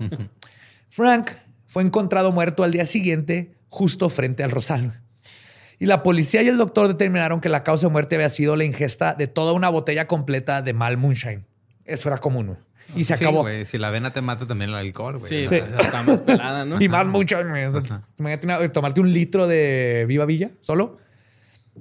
Frank 0.90 1.32
fue 1.68 1.84
encontrado 1.84 2.32
muerto 2.32 2.64
al 2.64 2.72
día 2.72 2.86
siguiente, 2.86 3.52
justo 3.70 4.10
frente 4.10 4.44
al 4.44 4.52
rosal. 4.52 5.02
Y 5.80 5.86
la 5.86 6.02
policía 6.02 6.42
y 6.42 6.48
el 6.48 6.58
doctor 6.58 6.88
determinaron 6.88 7.40
que 7.40 7.50
la 7.50 7.64
causa 7.64 7.88
de 7.88 7.92
muerte 7.92 8.16
había 8.16 8.30
sido 8.30 8.56
la 8.56 8.64
ingesta 8.64 9.14
de 9.14 9.28
toda 9.28 9.54
una 9.54 9.70
botella 9.70 10.08
completa 10.08 10.64
de 10.64 10.74
mal 10.74 10.98
moonshine. 10.98 11.46
Eso 11.86 12.10
era 12.10 12.18
común. 12.18 12.58
Y 12.96 13.04
se 13.04 13.14
acabó. 13.14 13.46
Si 13.66 13.78
la 13.78 13.90
avena 13.90 14.12
te 14.12 14.22
mata 14.22 14.48
también 14.48 14.72
el 14.72 14.78
alcohol, 14.78 15.18
güey. 15.20 15.48
Sí, 15.48 15.56
está 15.56 16.04
más 16.04 16.22
pelada, 16.22 16.66
¿no? 16.66 16.82
y 16.82 16.90
más 16.90 17.06
mucho. 17.08 17.38
Imagínate 18.18 18.70
tomarte 18.70 19.02
un 19.02 19.12
litro 19.12 19.48
de 19.48 20.06
Viva 20.08 20.26
Villa 20.26 20.52
solo. 20.60 20.98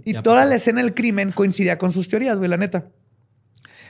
Y 0.04 0.14
toda 0.14 0.44
la 0.44 0.56
escena 0.56 0.82
del 0.82 0.94
crimen 0.94 1.32
coincidía 1.32 1.78
con 1.78 1.92
sus 1.92 2.08
teorías, 2.08 2.38
güey, 2.38 2.50
la 2.50 2.56
neta. 2.56 2.88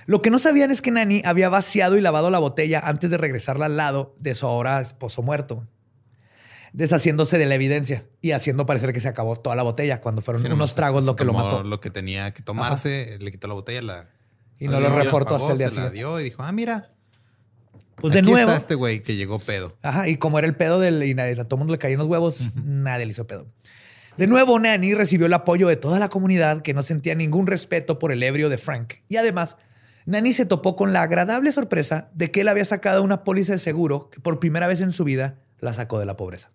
Lo 0.06 0.22
que 0.22 0.30
no 0.30 0.38
sabían 0.38 0.70
es 0.70 0.82
que 0.82 0.92
Nani 0.92 1.20
había 1.24 1.48
vaciado 1.48 1.96
y 1.96 2.00
lavado 2.00 2.30
la 2.30 2.38
botella 2.38 2.80
antes 2.84 3.10
de 3.10 3.18
regresarla 3.18 3.66
al 3.66 3.76
lado 3.76 4.14
de 4.20 4.34
su 4.34 4.46
ahora 4.46 4.80
esposo 4.80 5.22
muerto. 5.22 5.66
Deshaciéndose 6.72 7.38
de 7.38 7.46
la 7.46 7.56
evidencia 7.56 8.04
y 8.20 8.32
haciendo 8.32 8.66
parecer 8.66 8.92
que 8.92 9.00
se 9.00 9.08
acabó 9.08 9.36
toda 9.36 9.56
la 9.56 9.62
botella 9.62 10.00
cuando 10.00 10.22
fueron 10.22 10.46
unos 10.52 10.74
tragos 10.74 11.04
lo 11.04 11.16
que 11.16 11.24
lo 11.24 11.32
mató. 11.32 11.64
Lo 11.64 11.80
que 11.80 11.90
tenía 11.90 12.32
que 12.34 12.42
tomarse, 12.42 13.16
le 13.18 13.32
quitó 13.32 13.48
la 13.48 13.54
botella 13.54 13.82
la, 13.82 14.08
y 14.58 14.68
no 14.68 14.78
lo 14.78 14.90
reportó 14.90 15.36
hasta 15.36 15.52
el 15.52 15.58
día 15.58 15.68
siguiente. 15.68 15.90
La 15.90 15.94
dio 15.94 16.20
y 16.20 16.24
dijo, 16.24 16.42
ah, 16.42 16.52
mira, 16.52 16.88
pues 18.00 18.14
de 18.14 18.22
nuevo. 18.22 18.48
Está 18.48 18.56
este 18.56 18.74
güey 18.74 19.02
que 19.02 19.16
llegó 19.16 19.38
pedo. 19.38 19.76
Ajá, 19.82 20.08
y 20.08 20.16
como 20.16 20.38
era 20.38 20.46
el 20.46 20.56
pedo 20.56 20.80
del. 20.80 21.02
Y 21.02 21.14
nadie, 21.14 21.32
a 21.32 21.44
todo 21.44 21.56
el 21.56 21.58
mundo 21.58 21.72
le 21.72 21.78
caían 21.78 21.98
los 21.98 22.08
huevos, 22.08 22.40
nadie 22.54 23.06
le 23.06 23.10
hizo 23.10 23.26
pedo. 23.26 23.46
De 24.16 24.26
nuevo, 24.26 24.58
Nanny 24.58 24.94
recibió 24.94 25.26
el 25.26 25.32
apoyo 25.34 25.68
de 25.68 25.76
toda 25.76 25.98
la 25.98 26.08
comunidad 26.08 26.62
que 26.62 26.72
no 26.72 26.82
sentía 26.82 27.14
ningún 27.14 27.46
respeto 27.46 27.98
por 27.98 28.12
el 28.12 28.22
ebrio 28.22 28.48
de 28.48 28.56
Frank. 28.56 28.94
Y 29.08 29.16
además, 29.16 29.56
Nanny 30.06 30.32
se 30.32 30.46
topó 30.46 30.74
con 30.74 30.94
la 30.94 31.02
agradable 31.02 31.52
sorpresa 31.52 32.10
de 32.14 32.30
que 32.30 32.40
él 32.40 32.48
había 32.48 32.64
sacado 32.64 33.02
una 33.02 33.24
póliza 33.24 33.52
de 33.52 33.58
seguro 33.58 34.08
que 34.08 34.20
por 34.20 34.38
primera 34.40 34.68
vez 34.68 34.80
en 34.80 34.92
su 34.92 35.04
vida 35.04 35.38
la 35.60 35.74
sacó 35.74 35.98
de 35.98 36.06
la 36.06 36.16
pobreza. 36.16 36.50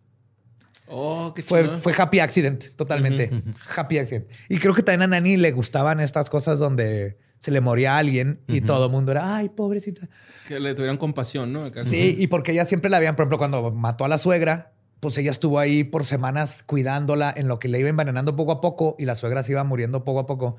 Oh, 0.88 1.34
qué 1.36 1.44
Fue, 1.44 1.78
fue 1.78 1.94
happy 1.96 2.20
accident, 2.20 2.76
totalmente. 2.76 3.30
Happy 3.76 4.00
accident. 4.00 4.28
Y 4.50 4.58
creo 4.58 4.74
que 4.74 4.84
también 4.84 5.04
a 5.04 5.08
Nani 5.08 5.38
le 5.38 5.52
gustaban 5.52 6.00
estas 6.00 6.30
cosas 6.30 6.60
donde 6.60 7.18
se 7.42 7.52
le 7.52 7.60
moría 7.60 7.96
a 7.96 7.98
alguien 7.98 8.40
y 8.48 8.62
todo 8.62 8.86
el 8.86 8.92
mundo 8.92 9.12
era, 9.12 9.36
ay, 9.36 9.50
pobrecita. 9.50 10.08
Que 10.48 10.60
le 10.60 10.74
tuvieran 10.76 10.96
compasión, 10.98 11.52
¿no? 11.52 11.66
Acá. 11.66 11.84
Sí, 11.84 12.16
y 12.18 12.28
porque 12.28 12.54
ella 12.54 12.64
siempre 12.66 12.90
la 12.90 13.00
veían, 13.00 13.16
por 13.18 13.24
ejemplo, 13.24 13.38
cuando 13.40 13.72
mató 13.72 14.06
a 14.06 14.08
la 14.08 14.18
suegra, 14.18 14.72
pues 15.00 15.18
ella 15.18 15.32
estuvo 15.32 15.58
ahí 15.60 15.84
por 15.84 16.06
semanas 16.06 16.62
cuidándola 16.64 17.34
en 17.36 17.48
lo 17.48 17.58
que 17.60 17.68
le 17.68 17.80
iba 17.80 17.90
envenenando 17.90 18.36
poco 18.36 18.52
a 18.54 18.62
poco 18.62 18.96
y 19.00 19.06
la 19.06 19.16
suegra 19.16 19.42
se 19.44 19.52
iba 19.54 19.64
muriendo 19.64 20.04
poco 20.06 20.20
a 20.20 20.26
poco. 20.28 20.58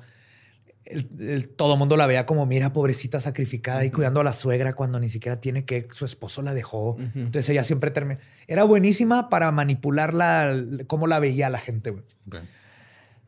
El- 0.83 1.07
el- 1.21 1.47
todo 1.47 1.73
el 1.73 1.79
mundo 1.79 1.95
la 1.95 2.05
veía 2.07 2.25
como, 2.25 2.45
mira, 2.45 2.73
pobrecita 2.73 3.21
sacrificada 3.21 3.85
y 3.85 3.89
cuidando 3.89 4.19
a 4.19 4.25
la 4.25 4.33
suegra 4.33 4.73
cuando 4.73 4.99
ni 4.99 5.07
siquiera 5.09 5.39
tiene 5.39 5.63
que, 5.63 5.87
su 5.93 6.03
esposo 6.03 6.41
la 6.41 6.53
dejó. 6.53 6.97
Entonces 7.15 7.47
ella 7.47 7.63
siempre 7.63 7.89
termina. 7.91 8.19
Era 8.47 8.65
buenísima 8.65 9.29
para 9.29 9.49
manipular 9.51 10.13
la, 10.13 10.53
cómo 10.87 11.07
la 11.07 11.19
veía 11.19 11.49
la 11.49 11.59
gente. 11.59 11.91
güey. 11.91 12.03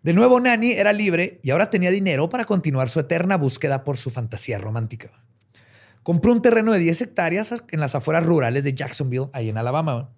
De 0.06 0.14
nuevo, 0.14 0.40
Nani 0.40 0.74
era 0.74 0.94
libre 0.94 1.40
y 1.42 1.50
ahora 1.50 1.72
tenía 1.72 1.90
dinero 1.90 2.30
para 2.30 2.46
continuar 2.46 2.90
su 2.90 3.00
eterna 3.00 3.38
búsqueda 3.38 3.84
por 3.84 3.98
su 3.98 4.12
fantasía 4.12 4.60
romántica. 4.60 5.10
Compró 6.04 6.32
un 6.32 6.44
terreno 6.44 6.74
de 6.74 6.78
10 6.78 7.02
hectáreas 7.02 7.56
en 7.72 7.80
las 7.80 7.96
afueras 7.96 8.24
rurales 8.24 8.64
de 8.64 8.76
Jacksonville, 8.76 9.30
ahí 9.34 9.50
en 9.50 9.58
Alabama. 9.58 10.12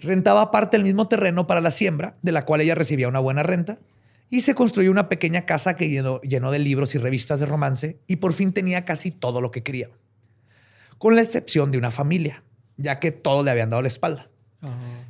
Rentaba 0.00 0.50
parte 0.50 0.78
del 0.78 0.84
mismo 0.84 1.06
terreno 1.08 1.46
para 1.46 1.60
la 1.60 1.70
siembra, 1.70 2.16
de 2.22 2.32
la 2.32 2.46
cual 2.46 2.62
ella 2.62 2.74
recibía 2.74 3.08
una 3.08 3.18
buena 3.18 3.42
renta, 3.42 3.78
y 4.30 4.40
se 4.40 4.54
construyó 4.54 4.90
una 4.90 5.10
pequeña 5.10 5.44
casa 5.44 5.76
que 5.76 5.90
llenó, 5.90 6.18
llenó 6.22 6.50
de 6.50 6.58
libros 6.58 6.94
y 6.94 6.98
revistas 6.98 7.38
de 7.38 7.44
romance, 7.44 7.98
y 8.06 8.16
por 8.16 8.32
fin 8.32 8.54
tenía 8.54 8.86
casi 8.86 9.10
todo 9.10 9.42
lo 9.42 9.50
que 9.50 9.62
quería. 9.62 9.90
Con 10.96 11.14
la 11.14 11.20
excepción 11.20 11.70
de 11.70 11.76
una 11.76 11.90
familia, 11.90 12.42
ya 12.78 13.00
que 13.00 13.12
todos 13.12 13.44
le 13.44 13.50
habían 13.50 13.68
dado 13.68 13.82
la 13.82 13.88
espalda. 13.88 14.30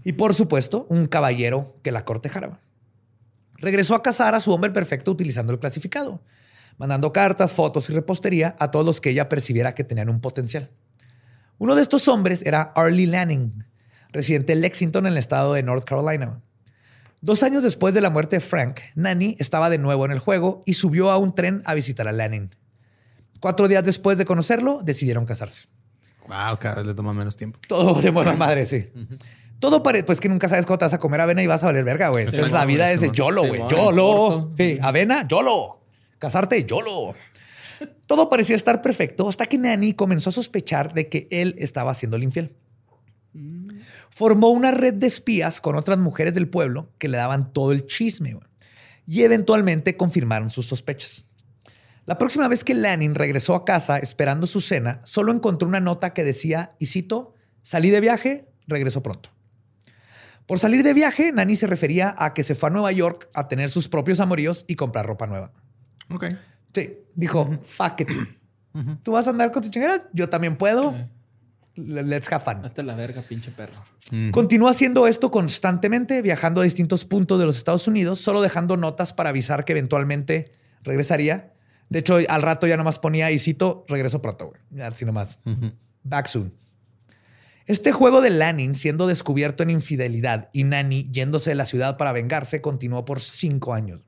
Y 0.02 0.14
por 0.14 0.34
supuesto, 0.34 0.84
un 0.90 1.06
caballero 1.06 1.76
que 1.84 1.92
la 1.92 2.04
cortejara. 2.04 2.58
Regresó 3.58 3.94
a 3.94 4.02
casar 4.02 4.34
a 4.34 4.40
su 4.40 4.52
hombre 4.52 4.70
perfecto 4.70 5.10
utilizando 5.10 5.52
el 5.52 5.58
clasificado, 5.58 6.22
mandando 6.78 7.12
cartas, 7.12 7.52
fotos 7.52 7.88
y 7.90 7.92
repostería 7.92 8.56
a 8.58 8.70
todos 8.70 8.84
los 8.84 9.00
que 9.00 9.10
ella 9.10 9.28
percibiera 9.28 9.74
que 9.74 9.84
tenían 9.84 10.08
un 10.08 10.20
potencial. 10.20 10.70
Uno 11.58 11.74
de 11.74 11.82
estos 11.82 12.06
hombres 12.08 12.42
era 12.44 12.72
Arlie 12.74 13.06
Lanning, 13.06 13.64
residente 14.12 14.54
de 14.54 14.60
Lexington 14.60 15.06
en 15.06 15.12
el 15.12 15.18
estado 15.18 15.54
de 15.54 15.62
North 15.62 15.84
Carolina. 15.84 16.42
Dos 17.22 17.42
años 17.42 17.62
después 17.62 17.94
de 17.94 18.02
la 18.02 18.10
muerte 18.10 18.36
de 18.36 18.40
Frank, 18.40 18.80
Nanny 18.94 19.36
estaba 19.38 19.70
de 19.70 19.78
nuevo 19.78 20.04
en 20.04 20.12
el 20.12 20.18
juego 20.18 20.62
y 20.66 20.74
subió 20.74 21.10
a 21.10 21.16
un 21.16 21.34
tren 21.34 21.62
a 21.64 21.74
visitar 21.74 22.06
a 22.06 22.12
Lanning. 22.12 22.54
Cuatro 23.40 23.68
días 23.68 23.84
después 23.84 24.18
de 24.18 24.26
conocerlo, 24.26 24.80
decidieron 24.84 25.24
casarse. 25.24 25.68
Wow, 26.28 26.58
cada 26.58 26.76
vez 26.76 26.86
le 26.86 26.94
toma 26.94 27.14
menos 27.14 27.36
tiempo. 27.36 27.58
Todo 27.66 28.00
de 28.00 28.10
buena 28.10 28.32
madre, 28.36 28.66
sí. 28.66 28.86
Todo 29.58 29.82
parece, 29.82 30.04
pues 30.04 30.20
que 30.20 30.28
nunca 30.28 30.48
sabes 30.48 30.66
cuándo 30.66 30.80
te 30.80 30.84
vas 30.84 30.94
a 30.94 30.98
comer 30.98 31.20
avena 31.20 31.42
y 31.42 31.46
vas 31.46 31.62
a 31.62 31.66
valer 31.66 31.84
verga, 31.84 32.08
güey. 32.08 32.26
Entonces, 32.26 32.52
la 32.52 32.64
vida 32.64 32.92
es. 32.92 33.00
YOLO, 33.12 33.46
güey. 33.46 33.62
YOLO. 33.70 34.52
Sí, 34.56 34.78
avena, 34.82 35.26
YOLO. 35.28 35.80
Casarte, 36.18 36.64
YOLO. 36.64 37.14
Todo 38.06 38.28
parecía 38.28 38.56
estar 38.56 38.82
perfecto 38.82 39.28
hasta 39.28 39.46
que 39.46 39.58
Nanny 39.58 39.94
comenzó 39.94 40.30
a 40.30 40.32
sospechar 40.32 40.94
de 40.94 41.08
que 41.08 41.28
él 41.30 41.54
estaba 41.58 41.90
haciendo 41.90 42.16
el 42.16 42.22
infiel. 42.22 42.54
Formó 44.10 44.48
una 44.48 44.70
red 44.70 44.94
de 44.94 45.06
espías 45.06 45.60
con 45.60 45.76
otras 45.76 45.98
mujeres 45.98 46.34
del 46.34 46.48
pueblo 46.48 46.90
que 46.98 47.08
le 47.08 47.18
daban 47.18 47.52
todo 47.52 47.72
el 47.72 47.86
chisme 47.86 48.32
güey. 48.34 48.46
y 49.06 49.22
eventualmente 49.22 49.96
confirmaron 49.96 50.48
sus 50.48 50.66
sospechas. 50.66 51.26
La 52.06 52.16
próxima 52.16 52.48
vez 52.48 52.64
que 52.64 52.72
Lanning 52.72 53.14
regresó 53.14 53.54
a 53.54 53.64
casa 53.64 53.98
esperando 53.98 54.46
su 54.46 54.60
cena, 54.60 55.00
solo 55.04 55.32
encontró 55.32 55.68
una 55.68 55.80
nota 55.80 56.14
que 56.14 56.24
decía, 56.24 56.76
y 56.78 56.86
cito, 56.86 57.34
salí 57.62 57.90
de 57.90 58.00
viaje, 58.00 58.48
regreso 58.68 59.02
pronto. 59.02 59.35
Por 60.46 60.58
salir 60.60 60.82
de 60.82 60.94
viaje, 60.94 61.32
Nani 61.32 61.56
se 61.56 61.66
refería 61.66 62.14
a 62.16 62.32
que 62.32 62.42
se 62.42 62.54
fue 62.54 62.68
a 62.68 62.72
Nueva 62.72 62.92
York 62.92 63.28
a 63.34 63.48
tener 63.48 63.68
sus 63.70 63.88
propios 63.88 64.20
amoríos 64.20 64.64
y 64.68 64.76
comprar 64.76 65.04
ropa 65.06 65.26
nueva. 65.26 65.52
Ok. 66.08 66.26
Sí, 66.72 66.98
dijo, 67.14 67.50
fuck 67.64 68.00
it. 68.00 68.08
Tú 69.02 69.12
vas 69.12 69.26
a 69.26 69.30
andar 69.30 69.50
con 69.52 69.62
tus 69.62 69.70
chingaderas, 69.70 70.06
yo 70.12 70.28
también 70.28 70.56
puedo. 70.56 70.94
Le- 71.74 72.02
Let's 72.04 72.30
have 72.32 72.44
fun. 72.44 72.64
Hasta 72.64 72.82
la 72.82 72.94
verga, 72.94 73.22
pinche 73.22 73.50
perro. 73.50 73.74
Continuó 74.30 74.68
haciendo 74.68 75.06
esto 75.06 75.30
constantemente, 75.30 76.22
viajando 76.22 76.60
a 76.60 76.64
distintos 76.64 77.04
puntos 77.04 77.38
de 77.40 77.44
los 77.46 77.56
Estados 77.56 77.88
Unidos, 77.88 78.20
solo 78.20 78.40
dejando 78.40 78.76
notas 78.76 79.12
para 79.12 79.30
avisar 79.30 79.64
que 79.64 79.72
eventualmente 79.72 80.52
regresaría. 80.82 81.52
De 81.88 81.98
hecho, 82.00 82.18
al 82.28 82.42
rato 82.42 82.66
ya 82.66 82.76
nomás 82.76 82.98
ponía 82.98 83.30
y 83.30 83.38
cito, 83.38 83.84
regreso 83.88 84.22
pronto, 84.22 84.46
güey. 84.48 84.60
Ya, 84.70 84.86
Así 84.88 85.04
nomás. 85.04 85.38
Back 86.04 86.26
soon. 86.26 86.52
Este 87.66 87.90
juego 87.90 88.20
de 88.20 88.30
Lanning 88.30 88.76
siendo 88.76 89.08
descubierto 89.08 89.64
en 89.64 89.70
infidelidad 89.70 90.50
y 90.52 90.64
Nani 90.64 91.08
yéndose 91.10 91.50
de 91.50 91.56
la 91.56 91.66
ciudad 91.66 91.96
para 91.96 92.12
vengarse 92.12 92.60
continuó 92.60 93.04
por 93.04 93.20
cinco 93.20 93.74
años. 93.74 94.02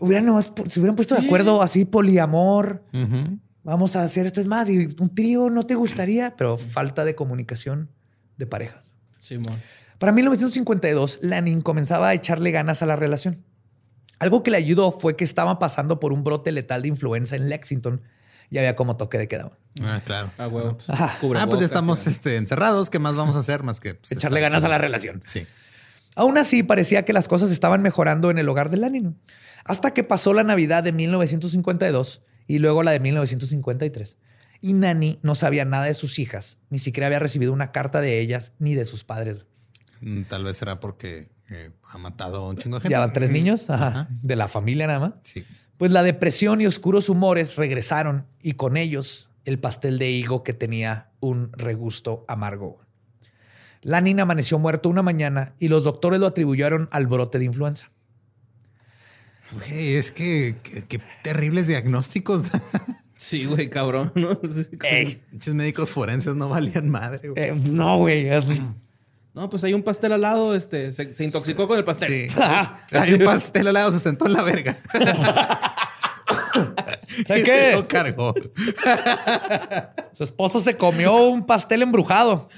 Hubieran 0.00 0.26
nomás, 0.26 0.52
se 0.68 0.80
hubieran 0.80 0.96
puesto 0.96 1.14
de 1.14 1.24
acuerdo 1.24 1.62
así, 1.62 1.84
poliamor. 1.84 2.84
Vamos 3.62 3.96
a 3.96 4.02
hacer 4.02 4.26
esto 4.26 4.40
es 4.40 4.48
más. 4.48 4.68
Y 4.68 4.96
un 4.98 5.14
trío 5.14 5.50
no 5.50 5.62
te 5.62 5.74
gustaría, 5.76 6.34
pero 6.36 6.58
falta 6.58 7.04
de 7.04 7.14
comunicación 7.14 7.90
de 8.36 8.46
parejas. 8.46 8.90
Simón. 9.20 9.60
Para 9.98 10.12
1952, 10.12 11.20
Lanning 11.22 11.60
comenzaba 11.60 12.08
a 12.08 12.14
echarle 12.14 12.50
ganas 12.50 12.82
a 12.82 12.86
la 12.86 12.96
relación. 12.96 13.44
Algo 14.18 14.42
que 14.42 14.50
le 14.50 14.56
ayudó 14.56 14.90
fue 14.90 15.16
que 15.16 15.24
estaba 15.24 15.58
pasando 15.58 16.00
por 16.00 16.12
un 16.12 16.24
brote 16.24 16.50
letal 16.50 16.82
de 16.82 16.88
influenza 16.88 17.36
en 17.36 17.48
Lexington 17.48 18.02
y 18.50 18.58
había 18.58 18.76
como 18.76 18.96
toque 18.96 19.18
de 19.18 19.28
queda. 19.28 19.50
Ah, 19.82 20.00
claro. 20.04 20.30
Ah, 20.38 20.48
huevo. 20.48 20.76
pues, 20.78 20.88
Ah, 21.40 21.46
pues 21.48 21.60
ya 21.60 21.66
estamos 21.66 22.06
este, 22.06 22.36
encerrados. 22.36 22.90
¿Qué 22.90 22.98
más 22.98 23.14
vamos 23.14 23.36
a 23.36 23.40
hacer 23.40 23.62
más 23.62 23.80
que 23.80 23.94
pues, 23.94 24.12
Echarle 24.12 24.40
ganas 24.40 24.64
a 24.64 24.68
la 24.68 24.78
relación. 24.78 25.22
Sí. 25.26 25.46
Aún 26.16 26.36
así, 26.38 26.62
parecía 26.62 27.04
que 27.04 27.12
las 27.12 27.28
cosas 27.28 27.50
estaban 27.52 27.80
mejorando 27.82 28.30
en 28.30 28.38
el 28.38 28.48
hogar 28.48 28.70
de 28.70 28.76
Lanning. 28.78 29.16
Hasta 29.64 29.92
que 29.92 30.02
pasó 30.02 30.32
la 30.32 30.42
Navidad 30.42 30.82
de 30.82 30.92
1952 30.92 32.22
y 32.46 32.58
luego 32.58 32.82
la 32.82 32.90
de 32.92 33.00
1953. 33.00 34.16
Y 34.60 34.72
Nanny 34.72 35.20
no 35.22 35.34
sabía 35.36 35.64
nada 35.64 35.84
de 35.84 35.94
sus 35.94 36.18
hijas, 36.18 36.58
ni 36.70 36.78
siquiera 36.80 37.06
había 37.06 37.20
recibido 37.20 37.52
una 37.52 37.70
carta 37.70 38.00
de 38.00 38.18
ellas 38.18 38.52
ni 38.58 38.74
de 38.74 38.84
sus 38.84 39.04
padres. 39.04 39.44
Mm, 40.00 40.22
Tal 40.22 40.42
vez 40.42 40.56
será 40.56 40.80
porque 40.80 41.28
eh, 41.50 41.70
ha 41.88 41.98
matado 41.98 42.38
a 42.44 42.48
un 42.48 42.56
chingo 42.56 42.78
de 42.78 42.82
gente. 42.82 42.92
Ya 42.92 42.98
van 42.98 43.12
tres 43.12 43.30
niños 43.30 43.70
ajá, 43.70 43.86
Ajá. 43.88 44.08
de 44.10 44.34
la 44.36 44.48
familia 44.48 44.86
nada 44.88 44.98
más. 45.00 45.12
Sí. 45.22 45.44
Pues 45.78 45.90
la 45.92 46.02
depresión 46.02 46.60
y 46.60 46.66
oscuros 46.66 47.08
humores 47.08 47.56
regresaron 47.56 48.26
y 48.42 48.54
con 48.54 48.76
ellos 48.76 49.30
el 49.44 49.58
pastel 49.58 49.98
de 49.98 50.10
higo 50.10 50.42
que 50.42 50.52
tenía 50.52 51.08
un 51.20 51.50
regusto 51.52 52.24
amargo. 52.28 52.80
Lanin 53.82 54.20
amaneció 54.20 54.58
muerto 54.58 54.88
una 54.88 55.02
mañana 55.02 55.54
y 55.58 55.68
los 55.68 55.84
doctores 55.84 56.20
lo 56.20 56.26
atribuyeron 56.26 56.88
al 56.90 57.06
brote 57.06 57.38
de 57.38 57.44
influenza. 57.46 57.90
Güey, 59.52 59.94
es 59.94 60.10
que 60.10 60.56
qué 60.62 61.00
terribles 61.22 61.66
diagnósticos. 61.66 62.42
Sí, 63.20 63.46
güey, 63.46 63.68
cabrón, 63.68 64.12
Muchos 64.14 65.54
médicos 65.54 65.90
forenses 65.90 66.36
no 66.36 66.48
valían 66.48 66.88
madre. 66.88 67.30
güey. 67.30 67.48
Eh, 67.48 67.52
no, 67.52 67.98
güey. 67.98 68.30
No, 69.34 69.50
pues 69.50 69.64
hay 69.64 69.74
un 69.74 69.82
pastel 69.82 70.12
al 70.12 70.20
lado, 70.20 70.54
este, 70.54 70.92
se, 70.92 71.12
se 71.12 71.24
intoxicó 71.24 71.66
con 71.66 71.78
el 71.78 71.84
pastel. 71.84 72.30
Sí. 72.30 72.36
Hay 72.92 73.14
un 73.14 73.24
pastel 73.24 73.66
al 73.68 73.74
lado, 73.74 73.92
se 73.92 73.98
sentó 73.98 74.26
en 74.26 74.32
la 74.32 74.42
verga. 74.42 74.80
¿Sabes 77.26 77.42
Y 77.42 77.44
qué? 77.44 77.70
Se 77.70 77.72
lo 77.72 77.88
cargó. 77.88 78.34
Su 80.12 80.24
esposo 80.24 80.60
se 80.60 80.76
comió 80.76 81.16
un 81.28 81.46
pastel 81.46 81.82
embrujado. 81.82 82.48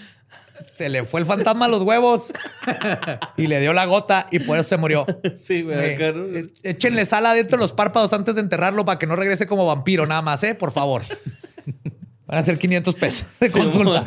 Se 0.73 0.89
le 0.91 1.05
fue 1.05 1.21
el 1.21 1.27
fantasma 1.27 1.65
a 1.67 1.69
los 1.69 1.83
huevos 1.83 2.33
y 3.37 3.47
le 3.47 3.61
dio 3.61 3.73
la 3.73 3.87
gota 3.87 4.27
y 4.31 4.41
por 4.41 4.59
eso 4.59 4.69
se 4.69 4.77
murió. 4.77 5.07
Sí, 5.35 5.63
güey. 5.63 5.97
¿no? 5.97 6.27
eh, 6.37 6.43
Échenle 6.63 7.07
sal 7.07 7.25
adentro 7.27 7.57
de 7.57 7.63
los 7.63 7.73
párpados 7.73 8.13
antes 8.13 8.35
de 8.35 8.43
enterrarlo 8.43 8.85
para 8.85 8.99
que 8.99 9.07
no 9.07 9.17
regrese 9.17 9.47
como 9.47 9.67
vampiro, 9.67 10.07
nada 10.07 10.21
más, 10.23 10.43
¿eh? 10.43 10.55
Por 10.55 10.71
favor. 10.71 11.03
Van 12.27 12.39
a 12.39 12.43
ser 12.43 12.59
500 12.59 12.95
pesos 12.95 13.27
de 13.41 13.51
consulta. 13.51 14.05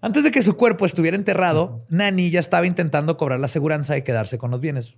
Antes 0.00 0.24
de 0.24 0.30
que 0.30 0.42
su 0.42 0.56
cuerpo 0.56 0.86
estuviera 0.86 1.16
enterrado, 1.16 1.84
Nani 1.88 2.30
ya 2.30 2.40
estaba 2.40 2.66
intentando 2.66 3.16
cobrar 3.16 3.40
la 3.40 3.46
aseguranza 3.46 3.96
y 3.96 4.02
quedarse 4.02 4.38
con 4.38 4.50
los 4.50 4.60
bienes. 4.60 4.94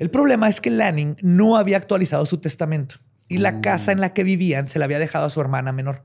El 0.00 0.10
problema 0.10 0.48
es 0.48 0.60
que 0.60 0.70
Lanning 0.70 1.16
no 1.22 1.56
había 1.56 1.76
actualizado 1.76 2.26
su 2.26 2.38
testamento 2.38 2.96
y 3.28 3.38
la 3.38 3.60
casa 3.60 3.92
en 3.92 4.00
la 4.00 4.12
que 4.12 4.24
vivían 4.24 4.66
se 4.66 4.78
la 4.80 4.86
había 4.86 4.98
dejado 4.98 5.26
a 5.26 5.30
su 5.30 5.40
hermana 5.40 5.70
menor. 5.70 6.02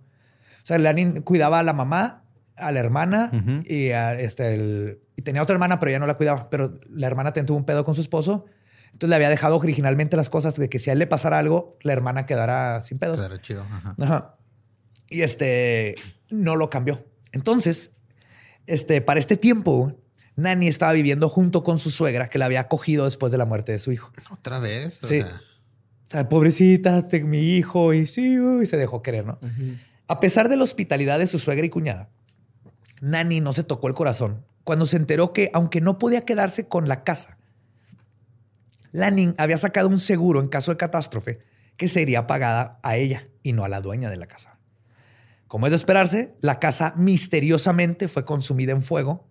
O 0.62 0.66
sea, 0.66 0.78
Lanning 0.78 1.22
cuidaba 1.24 1.60
a 1.60 1.64
la 1.64 1.74
mamá, 1.74 2.24
a 2.56 2.72
la 2.72 2.80
hermana 2.80 3.32
y, 3.68 3.90
a 3.92 4.14
este, 4.14 4.54
el- 4.54 5.00
y 5.16 5.22
tenía 5.24 5.42
otra 5.42 5.54
hermana, 5.54 5.80
pero 5.80 5.92
ya 5.92 6.00
no 6.00 6.06
la 6.08 6.16
cuidaba. 6.16 6.50
Pero 6.50 6.80
la 6.90 7.08
hermana 7.08 7.32
tuvo 7.34 7.58
un 7.58 7.64
pedo 7.64 7.84
con 7.86 7.96
su 7.96 8.02
esposo. 8.02 8.46
Entonces 8.88 9.10
le 9.10 9.16
había 9.16 9.30
dejado 9.30 9.58
originalmente 9.58 10.16
las 10.18 10.30
cosas 10.30 10.56
de 10.56 10.70
que 10.70 10.78
si 10.80 10.90
a 10.90 10.94
él 10.94 11.00
le 11.00 11.08
pasara 11.08 11.40
algo, 11.40 11.78
la 11.82 11.94
hermana 11.94 12.26
quedara 12.26 12.82
sin 12.82 13.00
pedos. 13.00 13.18
Claro, 13.18 13.38
chido. 13.38 13.64
Ajá. 13.64 13.96
Ajá. 14.00 14.36
Y 15.10 15.22
este 15.22 15.96
no 16.30 16.56
lo 16.56 16.70
cambió. 16.70 17.06
Entonces, 17.32 17.92
este, 18.68 19.02
para 19.02 19.20
este 19.20 19.38
tiempo, 19.38 19.98
Nani 20.36 20.68
estaba 20.68 20.92
viviendo 20.94 21.30
junto 21.30 21.64
con 21.64 21.80
su 21.80 21.92
suegra 21.92 22.30
que 22.30 22.38
la 22.40 22.46
había 22.46 22.60
acogido 22.62 23.06
después 23.06 23.32
de 23.32 23.38
la 23.38 23.46
muerte 23.46 23.72
de 23.72 23.80
su 23.80 23.92
hijo. 23.92 24.12
Otra 24.32 24.60
vez. 24.60 25.04
O 25.04 25.08
Sí. 25.08 25.22
sea, 25.22 25.42
O 26.08 26.12
sea, 26.12 26.30
pobrecita, 26.30 27.00
este, 27.00 27.24
mi 27.24 27.56
hijo, 27.56 27.94
y 27.94 28.06
sí, 28.06 28.40
uy, 28.40 28.66
se 28.68 28.78
dejó 28.78 29.02
querer, 29.02 29.26
¿no? 29.26 29.40
A 30.08 30.20
pesar 30.20 30.50
de 30.50 30.56
la 30.56 30.64
hospitalidad 30.64 31.18
de 31.18 31.26
su 31.26 31.40
suegra 31.40 31.66
y 31.66 31.70
cuñada, 31.70 32.10
Nani 33.02 33.42
no 33.42 33.54
se 33.54 33.64
tocó 33.64 33.88
el 33.88 33.96
corazón 33.96 34.46
cuando 34.64 34.86
se 34.86 34.98
enteró 34.98 35.34
que, 35.34 35.50
aunque 35.54 35.82
no 35.82 35.98
podía 35.98 36.22
quedarse 36.22 36.68
con 36.68 36.88
la 36.88 37.04
casa, 37.04 37.38
Lanning 38.92 39.36
había 39.38 39.58
sacado 39.58 39.88
un 39.90 40.00
seguro 40.00 40.40
en 40.40 40.48
caso 40.48 40.72
de 40.72 40.78
catástrofe 40.78 41.40
que 41.78 41.88
sería 41.88 42.28
pagada 42.28 42.80
a 42.84 42.96
ella 42.98 43.28
y 43.44 43.54
no 43.54 43.66
a 43.66 43.70
la 43.70 43.82
dueña 43.82 44.10
de 44.10 44.18
la 44.18 44.28
casa. 44.28 44.58
Como 45.48 45.68
es 45.68 45.72
de 45.72 45.78
esperarse, 45.78 46.36
la 46.42 46.60
casa 46.60 46.94
misteriosamente 46.98 48.08
fue 48.08 48.26
consumida 48.26 48.72
en 48.72 48.82
fuego 48.82 49.28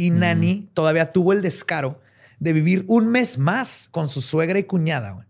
y 0.00 0.10
Nani 0.10 0.70
todavía 0.72 1.12
tuvo 1.12 1.34
el 1.34 1.42
descaro 1.42 2.00
de 2.38 2.54
vivir 2.54 2.86
un 2.88 3.08
mes 3.08 3.36
más 3.36 3.88
con 3.90 4.08
su 4.08 4.22
suegra 4.22 4.58
y 4.58 4.64
cuñada, 4.64 5.10
güey, 5.10 5.26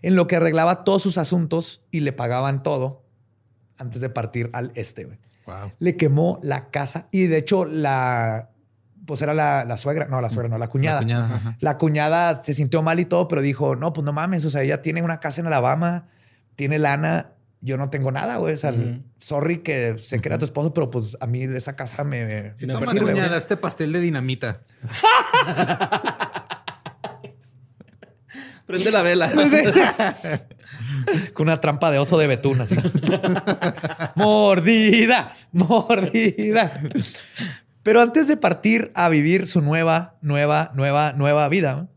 en 0.00 0.16
lo 0.16 0.26
que 0.26 0.36
arreglaba 0.36 0.82
todos 0.82 1.02
sus 1.02 1.18
asuntos 1.18 1.82
y 1.90 2.00
le 2.00 2.14
pagaban 2.14 2.62
todo 2.62 3.04
antes 3.78 4.00
de 4.00 4.08
partir 4.08 4.48
al 4.54 4.72
este. 4.76 5.04
güey. 5.04 5.18
wow. 5.44 5.72
Le 5.78 5.98
quemó 5.98 6.40
la 6.42 6.70
casa 6.70 7.06
y 7.10 7.26
de 7.26 7.36
hecho 7.36 7.66
la, 7.66 8.48
pues 9.04 9.20
era 9.20 9.34
la, 9.34 9.66
la 9.66 9.76
suegra, 9.76 10.06
no, 10.06 10.22
la 10.22 10.30
suegra, 10.30 10.48
no, 10.48 10.56
la 10.56 10.68
cuñada. 10.68 11.00
La 11.00 11.02
cuñada. 11.02 11.56
La 11.60 11.76
cuñada 11.76 12.42
se 12.42 12.54
sintió 12.54 12.82
mal 12.82 12.98
y 13.00 13.04
todo, 13.04 13.28
pero 13.28 13.42
dijo, 13.42 13.76
no, 13.76 13.92
pues 13.92 14.06
no 14.06 14.14
mames, 14.14 14.46
o 14.46 14.50
sea, 14.50 14.62
ella 14.62 14.80
tiene 14.80 15.02
una 15.02 15.20
casa 15.20 15.42
en 15.42 15.48
Alabama, 15.48 16.06
tiene 16.56 16.78
lana, 16.78 17.32
yo 17.64 17.78
no 17.78 17.88
tengo 17.88 18.12
nada, 18.12 18.36
güey. 18.36 18.54
O 18.54 18.58
sea, 18.58 18.72
Ujú. 18.72 19.02
sorry 19.18 19.62
que 19.62 19.96
se 19.98 20.20
crea 20.20 20.36
tu 20.36 20.44
esposo, 20.44 20.74
pero 20.74 20.90
pues 20.90 21.16
a 21.18 21.26
mí 21.26 21.44
esa 21.44 21.74
casa 21.74 22.04
me, 22.04 22.26
me 22.26 22.54
no, 22.66 22.74
Toma, 22.74 22.92
sirve, 22.92 23.12
cuñada, 23.12 23.38
este 23.38 23.56
pastel 23.56 23.92
de 23.92 24.00
dinamita. 24.00 24.60
Prende 28.66 28.90
la 28.90 29.02
vela. 29.02 29.32
Con 31.34 31.48
una 31.48 31.60
trampa 31.60 31.90
de 31.90 31.98
oso 31.98 32.18
de 32.18 32.26
betún, 32.26 32.60
así. 32.60 32.76
mordida, 34.14 35.32
mordida. 35.52 36.80
Pero 37.82 38.02
antes 38.02 38.28
de 38.28 38.36
partir 38.36 38.92
a 38.94 39.08
vivir 39.08 39.46
su 39.46 39.62
nueva, 39.62 40.16
nueva, 40.20 40.70
nueva, 40.74 41.12
nueva 41.12 41.48
vida, 41.48 41.88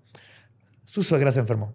su 0.85 1.03
suegra 1.03 1.31
se 1.31 1.41
enfermó. 1.41 1.73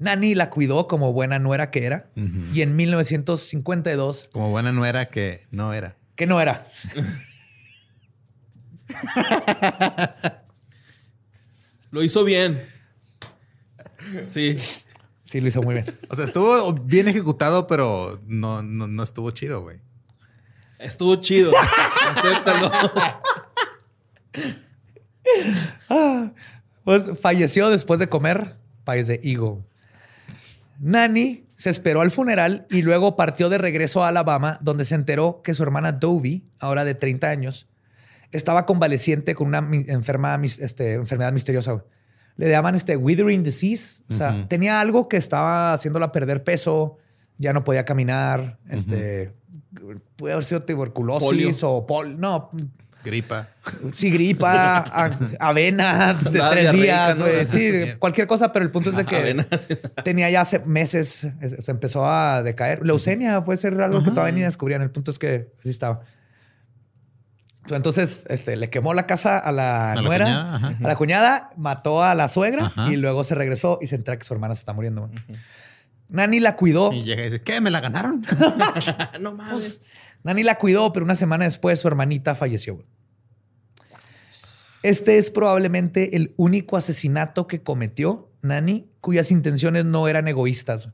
Nani 0.00 0.34
la 0.34 0.50
cuidó 0.50 0.88
como 0.88 1.12
buena 1.12 1.38
nuera 1.38 1.70
que 1.70 1.84
era 1.84 2.10
y 2.52 2.62
en 2.62 2.74
1952, 2.74 4.30
Como 4.32 4.50
buena 4.50 4.72
nuera 4.72 5.08
que 5.10 5.46
no 5.52 5.72
era. 5.72 5.96
que 6.16 6.26
no 6.26 6.40
era, 6.40 6.66
Lo 11.92 12.02
hizo 12.02 12.24
bien. 12.24 12.66
Sí. 14.24 14.58
sí 15.24 15.40
lo 15.40 15.48
hizo 15.48 15.62
muy 15.62 15.74
bien. 15.74 15.86
O 16.08 16.16
sea, 16.16 16.24
estuvo 16.24 16.72
bien 16.72 17.08
ejecutado, 17.08 17.66
pero 17.66 18.20
no, 18.26 18.62
no, 18.62 18.86
no 18.86 19.02
estuvo 19.02 19.30
chido, 19.32 19.62
güey. 19.62 19.80
Estuvo 20.78 21.16
chido. 21.16 21.52
Acéptalo. 22.16 22.72
Pues 26.84 27.10
falleció 27.20 27.68
después 27.70 28.00
de 28.00 28.08
comer 28.08 28.56
país 28.84 29.06
de 29.06 29.20
higo. 29.22 29.64
Nani 30.80 31.44
se 31.56 31.68
esperó 31.68 32.00
al 32.00 32.10
funeral 32.10 32.66
y 32.70 32.82
luego 32.82 33.14
partió 33.14 33.50
de 33.50 33.58
regreso 33.58 34.02
a 34.02 34.08
Alabama, 34.08 34.58
donde 34.62 34.86
se 34.86 34.94
enteró 34.94 35.42
que 35.42 35.52
su 35.52 35.62
hermana 35.62 35.92
Dovie, 35.92 36.42
ahora 36.58 36.84
de 36.84 36.94
30 36.94 37.28
años, 37.28 37.68
estaba 38.32 38.64
convaleciente 38.64 39.34
con 39.34 39.48
una 39.48 39.58
enferma, 39.88 40.40
este, 40.42 40.94
enfermedad 40.94 41.32
misteriosa. 41.32 41.84
Le 42.36 42.48
llaman 42.48 42.74
este 42.76 42.96
withering 42.96 43.42
disease. 43.42 44.02
O 44.08 44.14
sea, 44.14 44.46
tenía 44.48 44.80
algo 44.80 45.08
que 45.08 45.18
estaba 45.18 45.74
haciéndola 45.74 46.12
perder 46.12 46.42
peso, 46.44 46.96
ya 47.36 47.52
no 47.52 47.62
podía 47.62 47.84
caminar. 47.84 48.58
Este, 48.70 49.34
puede 50.16 50.32
haber 50.32 50.44
sido 50.46 50.60
tuberculosis 50.60 51.28
Polio. 51.28 51.50
o 51.62 51.86
pol. 51.86 52.18
No, 52.18 52.50
Gripa. 53.04 53.48
Sí, 53.92 54.10
gripa, 54.10 54.78
a- 54.78 55.10
avena 55.38 56.14
de 56.14 56.40
tres 56.50 56.72
días, 56.72 57.18
¿no? 57.18 57.24
güey. 57.24 57.46
Sí, 57.46 57.72
cualquier 57.98 58.26
cosa, 58.26 58.52
pero 58.52 58.64
el 58.64 58.70
punto 58.70 58.90
es 58.90 58.96
de 58.96 59.04
que 59.06 59.16
Avena. 59.16 59.46
tenía 60.04 60.28
ya 60.30 60.42
hace 60.42 60.58
meses, 60.60 61.26
es- 61.40 61.56
se 61.64 61.70
empezó 61.70 62.06
a 62.06 62.42
decaer. 62.42 62.84
Leucemia 62.84 63.42
puede 63.44 63.58
ser 63.58 63.80
algo 63.80 64.02
que 64.02 64.10
todavía 64.10 64.32
ni 64.34 64.42
descubrían. 64.42 64.82
El 64.82 64.90
punto 64.90 65.10
es 65.10 65.18
que 65.18 65.48
así 65.58 65.70
estaba. 65.70 66.00
Entonces, 67.68 68.24
este, 68.28 68.56
le 68.56 68.70
quemó 68.70 68.94
la 68.94 69.06
casa 69.06 69.38
a 69.38 69.52
la, 69.52 69.92
A 69.92 69.96
la 69.96 70.02
nuera, 70.02 70.24
cuñada, 70.24 70.54
ajá. 70.56 70.76
a 70.82 70.88
la 70.88 70.96
cuñada, 70.96 71.50
mató 71.56 72.02
a 72.02 72.14
la 72.14 72.26
suegra 72.28 72.66
Ajá. 72.66 72.90
y 72.92 72.96
luego 72.96 73.22
se 73.22 73.34
regresó 73.34 73.78
y 73.80 73.86
se 73.86 73.96
entera 73.96 74.18
que 74.18 74.24
su 74.24 74.32
hermana 74.34 74.54
se 74.54 74.60
está 74.60 74.72
muriendo. 74.72 75.10
Nani 76.08 76.40
la 76.40 76.56
cuidó. 76.56 76.92
Y 76.92 77.02
llega 77.02 77.22
y 77.22 77.26
dice, 77.26 77.42
¿qué? 77.42 77.60
¿Me 77.60 77.70
la 77.70 77.80
ganaron? 77.80 78.24
no 79.20 79.34
mames. 79.34 79.80
Nani 80.22 80.42
la 80.42 80.56
cuidó, 80.56 80.92
pero 80.92 81.04
una 81.04 81.14
semana 81.14 81.44
después 81.44 81.80
su 81.80 81.88
hermanita 81.88 82.34
falleció. 82.34 82.84
Este 84.82 85.18
es 85.18 85.30
probablemente 85.30 86.16
el 86.16 86.32
único 86.36 86.76
asesinato 86.76 87.46
que 87.46 87.62
cometió 87.62 88.30
Nani 88.42 88.86
cuyas 89.00 89.30
intenciones 89.30 89.84
no 89.84 90.08
eran 90.08 90.26
egoístas. 90.28 90.88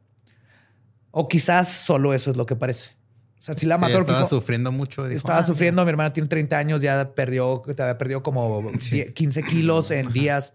O 1.13 1.29
quizás 1.29 1.69
solo 1.69 2.13
eso 2.15 2.31
es 2.31 2.37
lo 2.37 2.47
que 2.47 2.57
parece. 2.57 2.93
O 3.39 3.43
sea, 3.47 3.57
si 3.57 3.65
la 3.67 3.77
Sí, 3.77 3.81
mató, 3.83 4.01
estaba 4.01 4.25
sufriendo 4.27 4.73
mucho. 4.73 5.05
dijo, 5.05 5.17
estaba 5.17 5.39
"Ah, 5.39 5.47
sufriendo, 5.47 5.85
mi 5.85 5.91
hermana 5.91 6.13
tiene 6.13 6.29
30 6.29 6.59
años, 6.59 6.83
ya 6.83 7.15
perdió, 7.15 7.63
te 7.77 7.81
había 7.83 7.97
perdido 7.97 8.23
como 8.23 8.71
10, 8.91 9.13
15 9.15 9.43
kilos 9.45 9.91
en 9.93 10.13
días. 10.13 10.53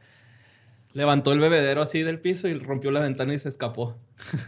Levantó 0.94 1.32
el 1.32 1.40
bebedero 1.40 1.82
así 1.82 2.04
del 2.04 2.20
piso 2.20 2.50
y 2.50 2.54
rompió 2.60 2.92
la 2.92 3.00
ventana 3.00 3.34
y 3.34 3.40
se 3.40 3.48
escapó. 3.48 3.98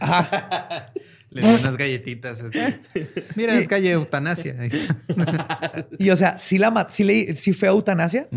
Le 1.34 1.42
dio 1.42 1.58
unas 1.58 1.76
galletitas. 1.76 2.44
Mira, 3.34 3.58
es 3.58 3.66
calle 3.66 3.90
eutanasia. 3.90 4.56
Ahí 4.60 4.68
está. 4.68 5.86
Y 5.98 6.10
o 6.10 6.16
sea, 6.16 6.38
sí, 6.38 6.58
la 6.58 6.86
sí, 6.88 7.02
le, 7.02 7.34
sí 7.34 7.52
fue 7.52 7.68
eutanasia, 7.68 8.28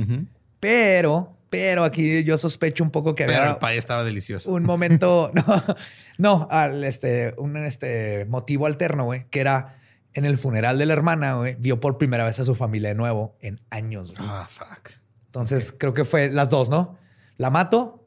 pero, 0.60 1.38
pero 1.52 1.84
aquí 1.84 2.24
yo 2.24 2.40
sospecho 2.40 2.84
un 2.84 2.90
poco 2.90 3.14
que 3.14 3.26
Pero 3.26 3.38
había 3.38 3.52
el 3.52 3.60
pay 3.60 3.78
estaba 3.78 4.04
delicioso. 4.04 4.52
un 4.52 4.64
momento, 4.64 5.32
no, 5.36 5.64
no, 6.18 6.48
al, 6.50 6.84
este, 6.84 7.36
un 7.38 7.56
este, 7.58 8.26
motivo 8.26 8.66
alterno, 8.66 9.06
güey, 9.06 9.28
que 9.30 9.42
era 9.42 9.78
en 10.16 10.26
el 10.26 10.40
funeral 10.40 10.80
de 10.80 10.88
la 10.88 10.94
hermana, 10.94 11.36
güey, 11.36 11.56
vio 11.60 11.80
por 11.80 12.00
primera 12.00 12.26
vez 12.26 12.40
a 12.40 12.46
su 12.46 12.56
familia 12.56 12.90
de 12.90 12.96
nuevo 12.96 13.38
en 13.42 13.62
años. 13.70 14.12
Ah, 14.18 14.48
fuck. 14.50 14.94
Entonces 15.28 15.72
creo 15.78 15.94
que 15.94 16.04
fue 16.04 16.32
las 16.32 16.50
dos, 16.50 16.70
¿no? 16.70 16.98
La 17.38 17.52
mato 17.52 18.04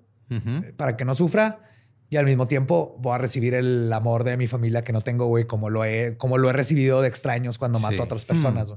para 0.76 0.96
que 0.96 1.04
no 1.04 1.14
sufra 1.14 1.69
y 2.10 2.16
al 2.16 2.26
mismo 2.26 2.46
tiempo 2.48 2.96
voy 2.98 3.14
a 3.14 3.18
recibir 3.18 3.54
el 3.54 3.90
amor 3.92 4.24
de 4.24 4.36
mi 4.36 4.46
familia 4.48 4.82
que 4.82 4.92
no 4.92 5.00
tengo, 5.00 5.26
güey, 5.26 5.46
como 5.46 5.70
lo 5.70 5.84
he, 5.84 6.16
como 6.18 6.36
lo 6.38 6.50
he 6.50 6.52
recibido 6.52 7.00
de 7.02 7.08
extraños 7.08 7.56
cuando 7.58 7.78
mato 7.78 7.94
Sí. 7.94 8.00
a 8.00 8.04
otras 8.04 8.24
personas. 8.24 8.68
Mm. 8.70 8.74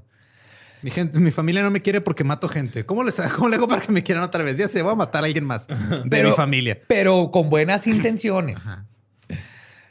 Mi 0.83 0.91
gente, 0.91 1.19
mi 1.19 1.31
familia 1.31 1.63
no 1.63 1.71
me 1.71 1.81
quiere 1.81 2.01
porque 2.01 2.23
mato 2.23 2.47
gente. 2.49 2.85
¿Cómo, 2.85 3.03
les, 3.03 3.15
¿Cómo 3.35 3.49
le 3.49 3.55
hago 3.55 3.67
para 3.67 3.81
que 3.81 3.91
me 3.91 4.03
quieran 4.03 4.23
otra 4.23 4.43
vez? 4.43 4.57
Ya 4.57 4.67
sé, 4.67 4.81
voy 4.81 4.91
a 4.91 4.95
matar 4.95 5.23
a 5.23 5.25
alguien 5.27 5.45
más 5.45 5.67
de 5.67 5.75
Pero- 6.09 6.29
mi 6.29 6.35
familia. 6.35 6.77
Pero 6.87 7.31
con 7.31 7.49
buenas 7.49 7.87
intenciones. 7.87 8.67
Ajá. 8.67 8.85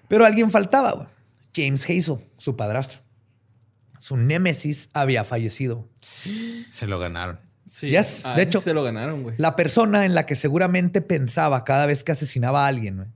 Pero 0.08 0.24
alguien 0.26 0.50
faltaba, 0.50 0.92
güey. 0.92 1.06
James 1.54 1.84
Hazel, 1.84 2.18
su 2.36 2.56
padrastro. 2.56 3.00
Su 3.98 4.16
némesis 4.16 4.90
había 4.92 5.24
fallecido. 5.24 5.88
Se 6.70 6.86
lo 6.86 6.98
ganaron. 6.98 7.40
Sí. 7.64 7.88
Yes, 7.90 8.24
de 8.24 8.32
ese 8.32 8.42
hecho- 8.42 8.60
se 8.60 8.74
lo 8.74 8.82
ganaron, 8.82 9.22
güey. 9.22 9.34
La 9.38 9.56
persona 9.56 10.04
en 10.04 10.14
la 10.14 10.26
que 10.26 10.34
seguramente 10.34 11.00
pensaba 11.00 11.64
cada 11.64 11.86
vez 11.86 12.04
que 12.04 12.12
asesinaba 12.12 12.64
a 12.64 12.68
alguien, 12.68 12.96
güey. 12.96 13.08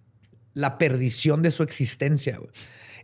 La 0.56 0.78
perdición 0.78 1.42
de 1.42 1.50
su 1.50 1.62
existencia, 1.62 2.38
güey. 2.38 2.50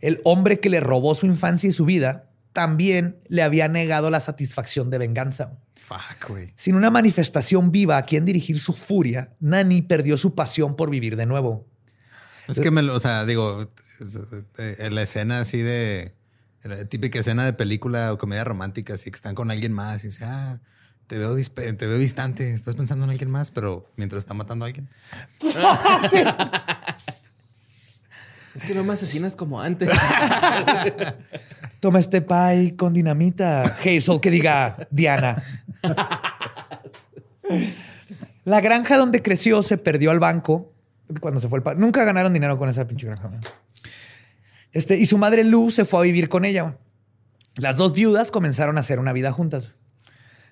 El 0.01 0.19
hombre 0.23 0.59
que 0.59 0.69
le 0.71 0.79
robó 0.79 1.13
su 1.13 1.27
infancia 1.27 1.69
y 1.69 1.71
su 1.71 1.85
vida 1.85 2.31
también 2.51 3.17
le 3.27 3.43
había 3.43 3.67
negado 3.67 4.09
la 4.09 4.19
satisfacción 4.19 4.89
de 4.89 4.97
venganza. 4.97 5.59
Fuck, 5.85 6.29
güey. 6.29 6.51
Sin 6.55 6.75
una 6.75 6.89
manifestación 6.89 7.71
viva 7.71 7.97
a 7.97 8.05
quien 8.05 8.25
dirigir 8.25 8.59
su 8.59 8.73
furia, 8.73 9.33
Nani 9.39 9.83
perdió 9.83 10.17
su 10.17 10.33
pasión 10.33 10.75
por 10.75 10.89
vivir 10.89 11.15
de 11.15 11.25
nuevo. 11.27 11.67
Es 12.47 12.59
que 12.59 12.71
me 12.71 12.81
lo, 12.81 12.95
o 12.95 12.99
sea, 12.99 13.23
digo, 13.23 13.69
eh, 14.57 14.89
la 14.91 15.01
escena 15.03 15.39
así 15.39 15.61
de 15.61 16.15
la 16.63 16.85
típica 16.85 17.19
escena 17.19 17.45
de 17.45 17.53
película 17.53 18.11
o 18.13 18.17
comedia 18.17 18.43
romántica, 18.43 18.95
así 18.95 19.11
que 19.11 19.15
están 19.15 19.35
con 19.35 19.51
alguien 19.51 19.73
más 19.73 20.03
y 20.03 20.07
dice, 20.07 20.25
ah, 20.25 20.59
te 21.07 21.17
veo, 21.17 21.37
dispe- 21.37 21.77
te 21.77 21.85
veo 21.85 21.97
distante, 21.99 22.51
estás 22.53 22.75
pensando 22.75 23.03
en 23.05 23.11
alguien 23.11 23.29
más, 23.29 23.51
pero 23.51 23.85
mientras 23.97 24.19
está 24.23 24.33
matando 24.33 24.65
a 24.65 24.67
alguien. 24.69 24.89
Es 28.55 28.63
que 28.63 28.73
no 28.75 28.83
me 28.83 28.93
asesinas 28.93 29.35
como 29.35 29.59
antes. 29.61 29.89
Toma 31.79 31.99
este 31.99 32.21
pie 32.21 32.75
con 32.77 32.93
dinamita. 32.93 33.63
Hazel, 33.83 34.19
que 34.21 34.29
diga 34.29 34.77
Diana. 34.91 35.43
La 38.45 38.61
granja 38.61 38.97
donde 38.97 39.21
creció 39.21 39.63
se 39.63 39.77
perdió 39.77 40.11
al 40.11 40.19
banco 40.19 40.71
cuando 41.21 41.39
se 41.39 41.47
fue 41.47 41.57
el 41.59 41.63
pa- 41.63 41.75
Nunca 41.75 42.03
ganaron 42.03 42.33
dinero 42.33 42.57
con 42.57 42.69
esa 42.69 42.85
pinche 42.87 43.07
granja. 43.07 43.29
Este, 44.71 44.97
y 44.97 45.05
su 45.05 45.17
madre 45.17 45.43
Lou 45.43 45.71
se 45.71 45.85
fue 45.85 45.99
a 45.99 46.03
vivir 46.03 46.29
con 46.29 46.45
ella. 46.45 46.77
Las 47.55 47.77
dos 47.77 47.93
viudas 47.93 48.31
comenzaron 48.31 48.77
a 48.77 48.79
hacer 48.81 48.99
una 48.99 49.13
vida 49.13 49.31
juntas. 49.31 49.73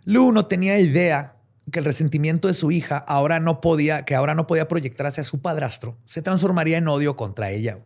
Lou 0.05 0.31
no 0.31 0.45
tenía 0.45 0.79
idea 0.79 1.35
que 1.71 1.79
el 1.79 1.85
resentimiento 1.85 2.47
de 2.47 2.53
su 2.53 2.71
hija 2.71 2.97
ahora 2.97 3.39
no 3.39 3.61
podía, 3.61 4.03
que 4.05 4.15
ahora 4.15 4.35
no 4.35 4.45
podía 4.47 4.67
proyectar 4.67 5.07
hacia 5.07 5.23
su 5.23 5.41
padrastro, 5.41 5.97
se 6.05 6.21
transformaría 6.21 6.77
en 6.77 6.87
odio 6.87 7.15
contra 7.15 7.49
ella. 7.51 7.79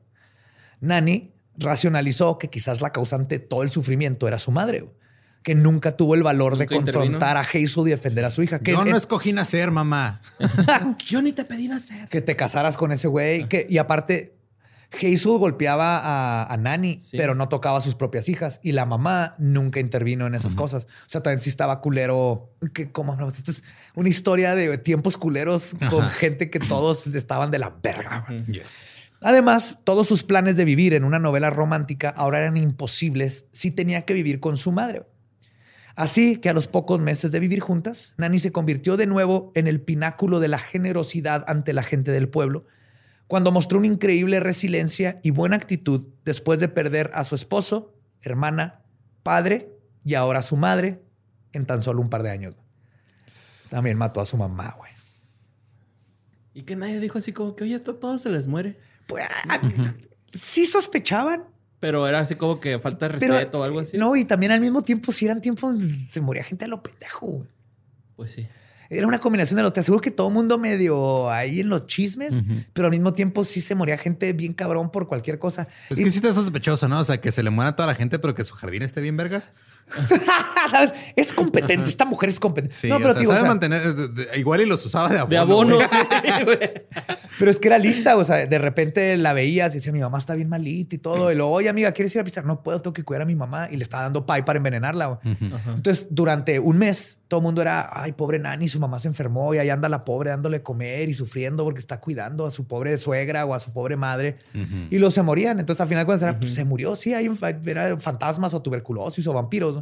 Nani 0.81 1.31
racionalizó 1.57 2.37
que 2.37 2.49
quizás 2.49 2.81
la 2.81 2.91
causante 2.91 3.39
de 3.39 3.45
todo 3.45 3.63
el 3.63 3.69
sufrimiento 3.69 4.27
era 4.27 4.39
su 4.39 4.51
madre, 4.51 4.89
que 5.43 5.55
nunca 5.55 5.95
tuvo 5.95 6.15
el 6.15 6.23
valor 6.23 6.57
de 6.57 6.63
intervino. 6.65 6.91
confrontar 6.99 7.37
a 7.37 7.41
Hazel 7.41 7.87
y 7.87 7.89
defender 7.91 8.25
a 8.25 8.31
su 8.31 8.41
hija. 8.43 8.59
Que, 8.59 8.71
Yo 8.71 8.83
no 8.83 8.89
en- 8.91 8.95
escogí 8.97 9.31
nacer, 9.31 9.71
mamá. 9.71 10.21
Yo 11.05 11.21
ni 11.21 11.31
te 11.31 11.45
pedí 11.45 11.67
nacer. 11.67 12.09
que 12.09 12.21
te 12.21 12.35
casaras 12.35 12.75
con 12.77 12.91
ese 12.91 13.07
güey. 13.07 13.47
Que, 13.47 13.65
y 13.69 13.77
aparte, 13.77 14.33
Hazel 14.91 15.37
golpeaba 15.37 15.99
a, 15.99 16.51
a 16.51 16.57
Nani, 16.57 16.99
Sí. 16.99 17.15
pero 17.17 17.35
no 17.35 17.47
tocaba 17.49 17.77
a 17.77 17.81
sus 17.81 17.95
propias 17.95 18.27
hijas. 18.29 18.59
Y 18.63 18.71
la 18.71 18.85
mamá 18.85 19.35
nunca 19.37 19.79
intervino 19.79 20.25
en 20.27 20.35
esas 20.35 20.55
cosas. 20.55 20.85
O 20.85 21.09
sea, 21.09 21.21
también 21.21 21.39
sí 21.41 21.49
estaba 21.49 21.79
culero. 21.81 22.49
Que, 22.73 22.91
¿cómo 22.91 23.15
no? 23.15 23.27
Esto 23.27 23.51
es 23.51 23.63
una 23.93 24.09
historia 24.09 24.55
de 24.55 24.77
tiempos 24.77 25.17
culeros 25.17 25.75
con 25.89 26.07
gente 26.09 26.49
que 26.49 26.59
todos 26.59 27.07
estaban 27.07 27.51
de 27.51 27.59
la 27.59 27.73
verga. 27.83 28.25
Yes. 28.47 28.77
Además, 29.25 29.79
todos 29.85 30.07
sus 30.07 30.21
planes 30.21 30.55
de 30.55 30.65
vivir 30.65 30.93
en 30.93 31.03
una 31.03 31.17
novela 31.17 31.49
romántica 31.49 32.09
ahora 32.09 32.41
eran 32.41 32.57
imposibles 32.57 33.47
si 33.53 33.71
tenía 33.71 34.05
que 34.05 34.13
vivir 34.13 34.39
con 34.39 34.55
su 34.55 34.71
madre. 34.71 35.07
Así 35.95 36.37
que 36.37 36.49
a 36.49 36.53
los 36.53 36.67
pocos 36.67 36.99
meses 36.99 37.31
de 37.31 37.39
vivir 37.39 37.59
juntas, 37.59 38.13
Nani 38.17 38.37
se 38.37 38.51
convirtió 38.51 38.97
de 38.97 39.07
nuevo 39.07 39.51
en 39.55 39.65
el 39.65 39.81
pináculo 39.81 40.39
de 40.39 40.47
la 40.47 40.59
generosidad 40.59 41.43
ante 41.47 41.73
la 41.73 41.81
gente 41.81 42.11
del 42.11 42.29
pueblo, 42.29 42.67
cuando 43.25 43.51
mostró 43.51 43.79
una 43.79 43.87
increíble 43.87 44.39
resiliencia 44.39 45.19
y 45.23 45.31
buena 45.31 45.55
actitud 45.55 46.05
después 46.23 46.59
de 46.59 46.67
perder 46.67 47.09
a 47.15 47.23
su 47.23 47.33
esposo, 47.33 47.95
hermana, 48.21 48.83
padre 49.23 49.71
y 50.03 50.13
ahora 50.13 50.41
a 50.41 50.43
su 50.43 50.55
madre 50.55 51.01
en 51.51 51.65
tan 51.65 51.81
solo 51.81 51.99
un 51.99 52.11
par 52.11 52.21
de 52.21 52.29
años. 52.29 52.55
También 53.71 53.97
mató 53.97 54.21
a 54.21 54.25
su 54.27 54.37
mamá, 54.37 54.75
güey. 54.77 54.91
Y 56.53 56.61
que 56.61 56.75
nadie 56.75 56.99
dijo 56.99 57.17
así 57.17 57.33
como 57.33 57.55
que, 57.55 57.63
oye, 57.63 57.73
esto 57.73 57.95
todo 57.95 58.19
se 58.19 58.29
les 58.29 58.45
muere. 58.47 58.77
Pues, 59.07 59.25
sí 60.33 60.65
sospechaban, 60.65 61.43
Pero 61.79 62.07
era 62.07 62.19
así 62.19 62.35
como 62.35 62.59
que 62.59 62.79
falta 62.79 63.07
de 63.09 63.17
Pero, 63.19 63.33
respeto 63.35 63.59
o 63.59 63.63
algo 63.63 63.79
así. 63.79 63.97
No, 63.97 64.15
y 64.15 64.25
también 64.25 64.51
al 64.51 64.59
mismo 64.59 64.81
tiempo, 64.81 65.11
si 65.11 65.25
eran 65.25 65.41
tiempos, 65.41 65.77
donde 65.77 66.07
se 66.11 66.21
moría 66.21 66.43
gente 66.43 66.65
a 66.65 66.67
lo 66.67 66.81
pendejo. 66.81 67.45
Pues 68.15 68.31
sí. 68.31 68.47
Era 68.89 69.07
una 69.07 69.19
combinación 69.19 69.57
de 69.57 69.63
lo. 69.63 69.73
Te 69.73 69.79
aseguro 69.79 69.99
que 69.99 70.11
todo 70.11 70.27
el 70.27 70.33
mundo 70.35 70.59
medio 70.59 71.29
ahí 71.31 71.59
en 71.61 71.69
los 71.69 71.87
chismes, 71.87 72.35
pero 72.71 72.85
al 72.87 72.91
mismo 72.91 73.13
tiempo 73.13 73.43
sí 73.43 73.59
se 73.59 73.73
moría 73.73 73.97
gente 73.97 74.31
bien 74.33 74.53
cabrón 74.53 74.91
por 74.91 75.07
cualquier 75.07 75.39
cosa. 75.39 75.67
Es 75.89 75.97
Y- 75.99 76.03
que 76.03 76.11
sí 76.11 76.17
está 76.17 76.33
sospechoso, 76.35 76.87
¿no? 76.87 76.99
O 76.99 77.03
sea, 77.03 77.19
que 77.19 77.31
se 77.31 77.41
le 77.41 77.49
muera 77.49 77.71
a 77.71 77.75
toda 77.75 77.87
la 77.87 77.95
gente, 77.95 78.19
pero 78.19 78.35
que 78.35 78.45
su 78.45 78.53
jardín 78.53 78.83
esté 78.83 79.01
bien 79.01 79.17
vergas. 79.17 79.51
Es 81.15 81.31
competente. 81.33 81.89
Esta 81.89 82.05
mujer 82.05 82.29
es 82.29 82.39
competente. 82.39 82.75
Sí, 82.75 82.89
no, 82.89 82.95
o 82.95 82.99
pero, 82.99 83.13
sea, 83.13 83.19
digo, 83.19 83.31
o 83.31 83.35
sabe 83.35 83.43
sea, 83.45 83.49
mantener... 83.49 83.95
de- 83.95 84.07
de- 84.09 84.39
igual 84.39 84.61
y 84.61 84.65
los 84.65 84.85
usaba 84.85 85.09
de 85.09 85.19
abono. 85.19 85.29
De 85.29 85.37
abono. 85.37 85.75
güey. 85.75 85.87
sí, 85.89 86.43
güey. 86.45 86.59
pero 87.39 87.51
es 87.51 87.59
que 87.59 87.67
era 87.67 87.77
lista. 87.77 88.17
O 88.17 88.25
sea, 88.25 88.45
de 88.45 88.59
repente 88.59 89.15
la 89.17 89.33
veías 89.33 89.71
y 89.73 89.75
decía, 89.77 89.91
mi 89.93 89.99
mamá 90.01 90.17
está 90.17 90.33
bien 90.35 90.49
malita 90.49 90.95
y 90.95 90.99
todo. 90.99 91.31
Y 91.31 91.35
luego, 91.35 91.51
oye, 91.51 91.69
amiga, 91.69 91.91
¿quieres 91.91 92.13
ir 92.15 92.21
a 92.21 92.23
pisar? 92.23 92.45
No 92.45 92.63
puedo, 92.63 92.81
tengo 92.81 92.93
que 92.93 93.03
cuidar 93.03 93.21
a 93.21 93.25
mi 93.25 93.35
mamá. 93.35 93.69
Y 93.71 93.77
le 93.77 93.83
estaba 93.83 94.03
dando 94.03 94.25
pay 94.25 94.41
para 94.43 94.57
envenenarla. 94.57 95.19
Entonces, 95.23 96.07
durante 96.09 96.59
un 96.59 96.77
mes, 96.77 97.19
todo 97.27 97.39
el 97.39 97.43
mundo 97.43 97.61
era, 97.61 97.89
ay, 97.91 98.11
pobre 98.11 98.37
Nani, 98.39 98.67
su 98.67 98.79
mamá 98.79 98.99
se 98.99 99.07
enfermó 99.07 99.53
y 99.53 99.57
ahí 99.57 99.69
anda 99.69 99.89
la 99.89 100.05
pobre 100.05 100.29
dándole 100.29 100.61
comer 100.61 101.09
y 101.09 101.13
sufriendo 101.13 101.63
porque 101.63 101.79
está 101.79 101.99
cuidando 101.99 102.45
a 102.45 102.51
su 102.51 102.67
pobre 102.67 102.97
suegra 102.97 103.45
o 103.45 103.53
a 103.53 103.59
su 103.59 103.71
pobre 103.71 103.95
madre. 103.97 104.37
Y 104.89 104.97
los 104.97 105.13
se 105.13 105.21
morían. 105.21 105.59
Entonces, 105.59 105.81
al 105.81 105.87
final, 105.87 106.01
de 106.03 106.05
cuentas, 106.05 106.23
era, 106.27 106.39
pues, 106.39 106.53
se 106.53 106.63
murió. 106.65 106.95
Sí, 106.95 107.13
hay 107.13 107.29
era 107.65 107.97
fantasmas 107.97 108.53
o 108.53 108.61
tuberculosis 108.61 109.25
o 109.27 109.33
vampiros. 109.33 109.74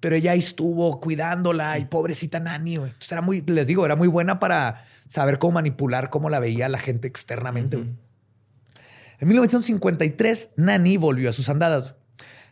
Pero 0.00 0.16
ella 0.16 0.32
ahí 0.32 0.38
estuvo 0.38 1.00
cuidándola 1.00 1.78
y 1.78 1.84
pobrecita 1.86 2.40
Nani, 2.40 2.76
güey. 2.76 2.90
Entonces, 2.90 3.12
era 3.12 3.22
muy, 3.22 3.42
les 3.42 3.66
digo, 3.66 3.84
era 3.84 3.96
muy 3.96 4.08
buena 4.08 4.38
para 4.38 4.84
saber 5.08 5.38
cómo 5.38 5.52
manipular, 5.52 6.10
cómo 6.10 6.30
la 6.30 6.40
veía 6.40 6.68
la 6.68 6.78
gente 6.78 7.08
externamente. 7.08 7.76
güey. 7.76 7.88
En 9.18 9.28
1953, 9.28 10.50
Nani 10.56 10.96
volvió 10.96 11.28
a 11.28 11.32
sus 11.32 11.48
andadas. 11.48 11.94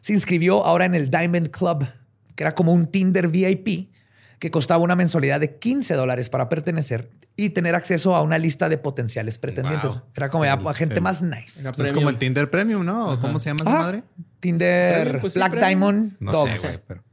Se 0.01 0.13
inscribió 0.13 0.65
ahora 0.65 0.85
en 0.85 0.95
el 0.95 1.11
Diamond 1.11 1.51
Club, 1.51 1.87
que 2.35 2.45
era 2.45 2.55
como 2.55 2.73
un 2.73 2.87
Tinder 2.87 3.29
VIP 3.29 3.91
que 4.39 4.51
costaba 4.51 4.83
una 4.83 4.97
mensualidad 4.97 5.41
de 5.41 5.59
15 5.59 5.95
dólares 5.95 6.29
para 6.31 6.49
pertenecer 6.49 7.11
y 7.37 7.51
tener 7.51 7.75
acceso 7.75 8.15
a 8.15 8.23
una 8.23 8.39
lista 8.39 8.69
de 8.69 8.79
potenciales 8.79 9.39
pretendientes. 9.39 9.91
Wow. 9.91 10.03
Era 10.17 10.29
como 10.29 10.45
Sí, 10.45 10.49
ya 10.51 10.59
para 10.59 10.75
gente 10.75 11.01
más 11.01 11.23
nice. 11.23 11.61
Era 11.61 11.73
Pues 11.73 11.89
es 11.89 11.93
como 11.93 12.09
el 12.11 12.19
Tinder 12.19 12.51
Premium, 12.51 12.85
¿no? 12.85 13.11
¿O 13.11 13.21
¿Cómo 13.21 13.39
se 13.39 13.51
llama 13.51 13.63
esa 13.63 13.77
Ah, 13.77 13.83
madre? 13.83 14.03
Tinder 14.41 15.01
Premium, 15.03 15.21
pues 15.21 15.35
Black 15.35 15.51
premium. 15.51 15.69
Diamond 15.69 16.17
No 16.21 16.33
Dogs. 16.33 16.61
sé, 16.61 16.67
güey, 16.69 16.81
pero 16.87 17.05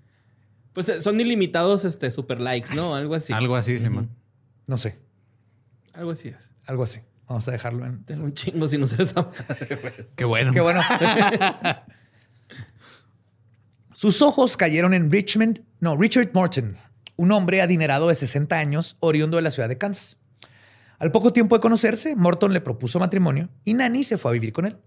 Pues 0.73 0.89
eh, 0.89 1.01
son 1.01 1.19
ilimitados 1.19 1.85
este, 1.85 2.11
super 2.11 2.39
likes, 2.39 2.73
¿no? 2.75 2.95
Algo 2.95 3.15
así. 3.15 3.33
algo 3.33 3.55
así, 3.55 3.77
Simón. 3.79 4.09
No 4.67 4.77
sé, 4.77 4.97
Algo 5.93 6.11
así 6.11 6.29
es. 6.29 6.51
algo 6.67 6.83
así. 6.83 6.99
Vamos 7.27 7.47
a 7.47 7.51
dejarlo 7.51 7.87
en... 7.87 8.03
Tengo 8.03 8.23
un 8.25 8.33
chingo 8.35 8.67
si 8.67 8.77
no 8.77 8.85
sé 8.85 9.01
esa 9.01 9.23
madre, 9.23 9.79
güey. 9.81 9.93
Qué 10.15 10.25
bueno. 10.25 10.51
Qué 10.53 10.61
bueno. 10.61 10.79
Sus 13.93 14.21
ojos 14.21 14.57
cayeron 14.57 14.93
en 14.93 15.09
Richmond, 15.09 15.63
no, 15.79 15.95
Richard 15.95 16.29
Morton, 16.33 16.77
un 17.15 17.31
hombre 17.31 17.61
adinerado 17.61 18.09
de 18.09 18.15
60 18.15 18.57
años, 18.57 18.97
oriundo 18.99 19.37
de 19.37 19.43
la 19.43 19.51
ciudad 19.51 19.69
de 19.69 19.77
Kansas. 19.77 20.17
Al 20.97 21.11
poco 21.11 21.33
tiempo 21.33 21.55
de 21.55 21.61
conocerse, 21.61 22.15
Morton 22.15 22.53
le 22.53 22.61
propuso 22.61 22.99
matrimonio 22.99 23.49
y 23.63 23.73
Nani 23.73 24.03
se 24.03 24.17
fue 24.17 24.31
a 24.31 24.33
vivir 24.33 24.53
con 24.53 24.65
él. 24.65 24.77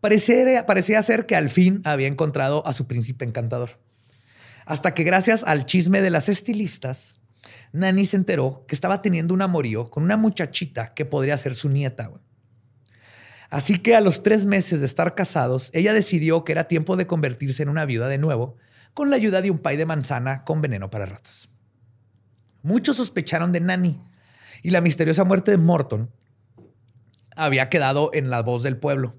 Parecía, 0.00 0.64
parecía 0.64 1.02
ser 1.02 1.26
que 1.26 1.36
al 1.36 1.48
fin 1.48 1.82
había 1.84 2.06
encontrado 2.06 2.66
a 2.66 2.72
su 2.72 2.86
príncipe 2.86 3.24
encantador. 3.24 3.78
Hasta 4.64 4.94
que 4.94 5.02
gracias 5.02 5.44
al 5.44 5.66
chisme 5.66 6.02
de 6.02 6.10
las 6.10 6.28
estilistas, 6.28 7.20
Nani 7.72 8.06
se 8.06 8.16
enteró 8.16 8.64
que 8.66 8.74
estaba 8.74 9.02
teniendo 9.02 9.34
un 9.34 9.42
amorío 9.42 9.90
con 9.90 10.02
una 10.02 10.16
muchachita 10.16 10.94
que 10.94 11.04
podría 11.04 11.36
ser 11.36 11.54
su 11.54 11.68
nieta. 11.68 12.10
Así 13.50 13.78
que 13.78 13.96
a 13.96 14.00
los 14.00 14.22
tres 14.22 14.44
meses 14.44 14.80
de 14.80 14.86
estar 14.86 15.14
casados, 15.14 15.70
ella 15.72 15.94
decidió 15.94 16.44
que 16.44 16.52
era 16.52 16.68
tiempo 16.68 16.96
de 16.96 17.06
convertirse 17.06 17.62
en 17.62 17.70
una 17.70 17.86
viuda 17.86 18.08
de 18.08 18.18
nuevo, 18.18 18.56
con 18.98 19.10
la 19.10 19.16
ayuda 19.16 19.42
de 19.42 19.52
un 19.52 19.60
pay 19.60 19.76
de 19.76 19.86
manzana 19.86 20.42
con 20.42 20.60
veneno 20.60 20.90
para 20.90 21.06
ratas. 21.06 21.48
Muchos 22.64 22.96
sospecharon 22.96 23.52
de 23.52 23.60
Nani 23.60 24.02
y 24.60 24.70
la 24.70 24.80
misteriosa 24.80 25.22
muerte 25.22 25.52
de 25.52 25.56
Morton 25.56 26.10
había 27.36 27.68
quedado 27.68 28.10
en 28.12 28.28
la 28.28 28.42
voz 28.42 28.64
del 28.64 28.76
pueblo. 28.76 29.14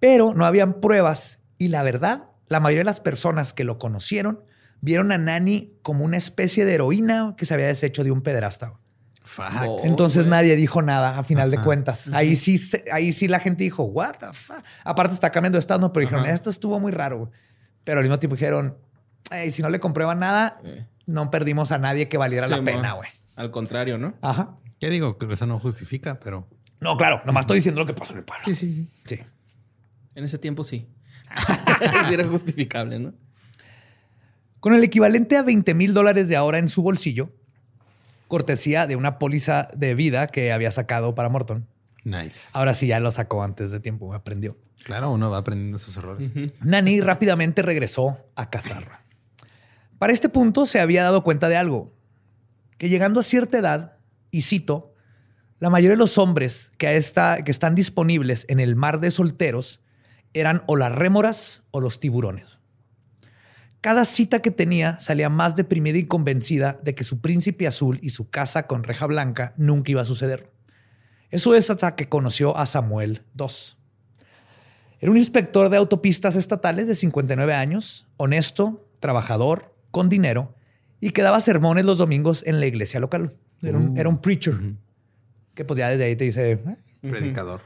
Pero 0.00 0.34
no 0.34 0.44
habían 0.44 0.80
pruebas 0.80 1.38
y 1.56 1.68
la 1.68 1.84
verdad, 1.84 2.24
la 2.48 2.58
mayoría 2.58 2.80
de 2.80 2.86
las 2.86 2.98
personas 2.98 3.52
que 3.52 3.62
lo 3.62 3.78
conocieron 3.78 4.42
vieron 4.80 5.12
a 5.12 5.18
Nani 5.18 5.78
como 5.82 6.04
una 6.04 6.16
especie 6.16 6.64
de 6.64 6.74
heroína 6.74 7.36
que 7.38 7.46
se 7.46 7.54
había 7.54 7.68
deshecho 7.68 8.02
de 8.02 8.10
un 8.10 8.22
pederasta. 8.22 8.72
Fuck. 9.22 9.44
Oh, 9.68 9.80
Entonces 9.84 10.26
nadie 10.26 10.56
dijo 10.56 10.82
nada 10.82 11.16
a 11.16 11.22
final 11.22 11.52
de 11.52 11.58
cuentas. 11.58 12.10
Ahí 12.12 12.34
sí, 12.34 12.60
ahí 12.90 13.12
sí 13.12 13.28
la 13.28 13.38
gente 13.38 13.62
dijo, 13.62 13.84
what 13.84 14.16
the 14.18 14.32
fuck. 14.32 14.64
Aparte 14.82 15.14
está 15.14 15.30
cambiando 15.30 15.58
de 15.58 15.60
estado, 15.60 15.92
pero 15.92 16.00
dijeron, 16.00 16.24
Ajá. 16.24 16.34
esto 16.34 16.50
estuvo 16.50 16.80
muy 16.80 16.90
raro. 16.90 17.18
güey". 17.18 17.30
Pero 17.84 17.98
al 18.00 18.04
mismo 18.04 18.18
tiempo 18.18 18.34
dijeron, 18.34 18.76
"Ey, 19.30 19.50
si 19.50 19.62
no 19.62 19.68
le 19.68 19.80
comprueban 19.80 20.18
nada, 20.18 20.58
Eh. 20.64 20.86
no 21.06 21.30
perdimos 21.30 21.72
a 21.72 21.78
nadie 21.78 22.08
que 22.08 22.16
valiera 22.18 22.46
la 22.48 22.62
pena, 22.62 22.92
güey. 22.92 23.08
Al 23.34 23.50
contrario, 23.50 23.98
¿no? 23.98 24.14
Ajá. 24.22 24.54
¿Qué 24.80 24.90
digo? 24.90 25.18
Creo 25.18 25.28
que 25.28 25.34
eso 25.34 25.46
no 25.46 25.58
justifica, 25.58 26.18
pero... 26.20 26.48
No, 26.80 26.96
claro, 26.96 27.22
nomás 27.24 27.42
estoy 27.44 27.56
diciendo 27.56 27.80
lo 27.80 27.86
que 27.86 27.94
pasó 27.94 28.12
en 28.12 28.18
el 28.20 28.24
pueblo. 28.24 28.44
sí, 28.44 28.54
sí. 28.54 28.88
Sí. 29.04 29.20
En 30.14 30.24
ese 30.24 30.38
tiempo 30.38 30.64
sí. 30.64 30.88
Sí 32.08 32.14
Era 32.14 32.26
justificable, 32.26 32.98
¿no? 32.98 33.12
Con 34.60 34.74
el 34.74 34.82
equivalente 34.82 35.36
a 35.36 35.42
20 35.42 35.74
mil 35.74 35.92
dólares 35.94 36.28
de 36.28 36.36
ahora 36.36 36.58
en 36.58 36.68
su 36.68 36.82
bolsillo, 36.82 37.30
cortesía 38.28 38.86
de 38.86 38.96
una 38.96 39.18
póliza 39.18 39.68
de 39.76 39.94
vida 39.94 40.26
que 40.26 40.52
había 40.52 40.70
sacado 40.70 41.14
para 41.14 41.28
Morton. 41.28 41.66
Nice. 42.04 42.48
Ahora 42.52 42.74
sí 42.74 42.86
ya 42.86 43.00
lo 43.00 43.10
sacó 43.10 43.42
antes 43.42 43.70
de 43.70 43.80
tiempo, 43.80 44.12
aprendió. 44.14 44.56
Claro, 44.84 45.10
uno 45.10 45.30
va 45.30 45.38
aprendiendo 45.38 45.78
sus 45.78 45.96
errores. 45.96 46.30
Nani 46.60 47.00
rápidamente 47.00 47.62
regresó 47.62 48.18
a 48.36 48.50
cazar. 48.50 49.00
Para 49.98 50.12
este 50.12 50.28
punto 50.28 50.66
se 50.66 50.80
había 50.80 51.02
dado 51.02 51.22
cuenta 51.22 51.48
de 51.48 51.56
algo, 51.56 51.94
que 52.78 52.88
llegando 52.88 53.20
a 53.20 53.22
cierta 53.22 53.58
edad, 53.58 53.96
y 54.30 54.42
cito, 54.42 54.92
la 55.58 55.70
mayoría 55.70 55.92
de 55.92 55.98
los 55.98 56.18
hombres 56.18 56.72
que, 56.76 56.88
a 56.88 57.36
que 57.42 57.50
están 57.50 57.74
disponibles 57.74 58.44
en 58.48 58.60
el 58.60 58.76
mar 58.76 59.00
de 59.00 59.10
solteros 59.10 59.80
eran 60.34 60.62
o 60.66 60.76
las 60.76 60.92
rémoras 60.92 61.62
o 61.70 61.80
los 61.80 61.98
tiburones. 61.98 62.58
Cada 63.80 64.04
cita 64.04 64.42
que 64.42 64.50
tenía 64.50 65.00
salía 65.00 65.30
más 65.30 65.56
deprimida 65.56 65.96
y 65.96 66.06
convencida 66.06 66.78
de 66.82 66.94
que 66.94 67.04
su 67.04 67.20
príncipe 67.20 67.66
azul 67.66 67.98
y 68.02 68.10
su 68.10 68.28
casa 68.28 68.66
con 68.66 68.82
reja 68.82 69.06
blanca 69.06 69.54
nunca 69.56 69.92
iba 69.92 70.02
a 70.02 70.06
suceder. 70.06 70.52
Eso 71.30 71.54
es 71.54 71.70
hasta 71.70 71.94
que 71.96 72.08
conoció 72.08 72.56
a 72.56 72.66
Samuel 72.66 73.22
II. 73.38 73.46
Era 74.98 75.10
un 75.10 75.18
inspector 75.18 75.68
de 75.70 75.76
autopistas 75.76 76.36
estatales 76.36 76.86
de 76.88 76.94
59 76.94 77.54
años, 77.54 78.06
honesto, 78.16 78.88
trabajador, 79.00 79.75
con 79.96 80.10
dinero 80.10 80.54
y 81.00 81.12
que 81.12 81.22
daba 81.22 81.40
sermones 81.40 81.86
los 81.86 81.96
domingos 81.96 82.42
en 82.46 82.60
la 82.60 82.66
iglesia 82.66 83.00
local. 83.00 83.34
Era 83.62 83.78
un, 83.78 83.88
Uh. 83.88 83.94
era 83.96 84.10
un 84.10 84.18
preacher, 84.20 84.54
que 85.54 85.64
pues 85.64 85.78
ya 85.78 85.88
desde 85.88 86.04
ahí 86.04 86.16
te 86.16 86.24
dice... 86.24 86.50
"Eh". 86.52 86.76
Predicador. 87.00 87.62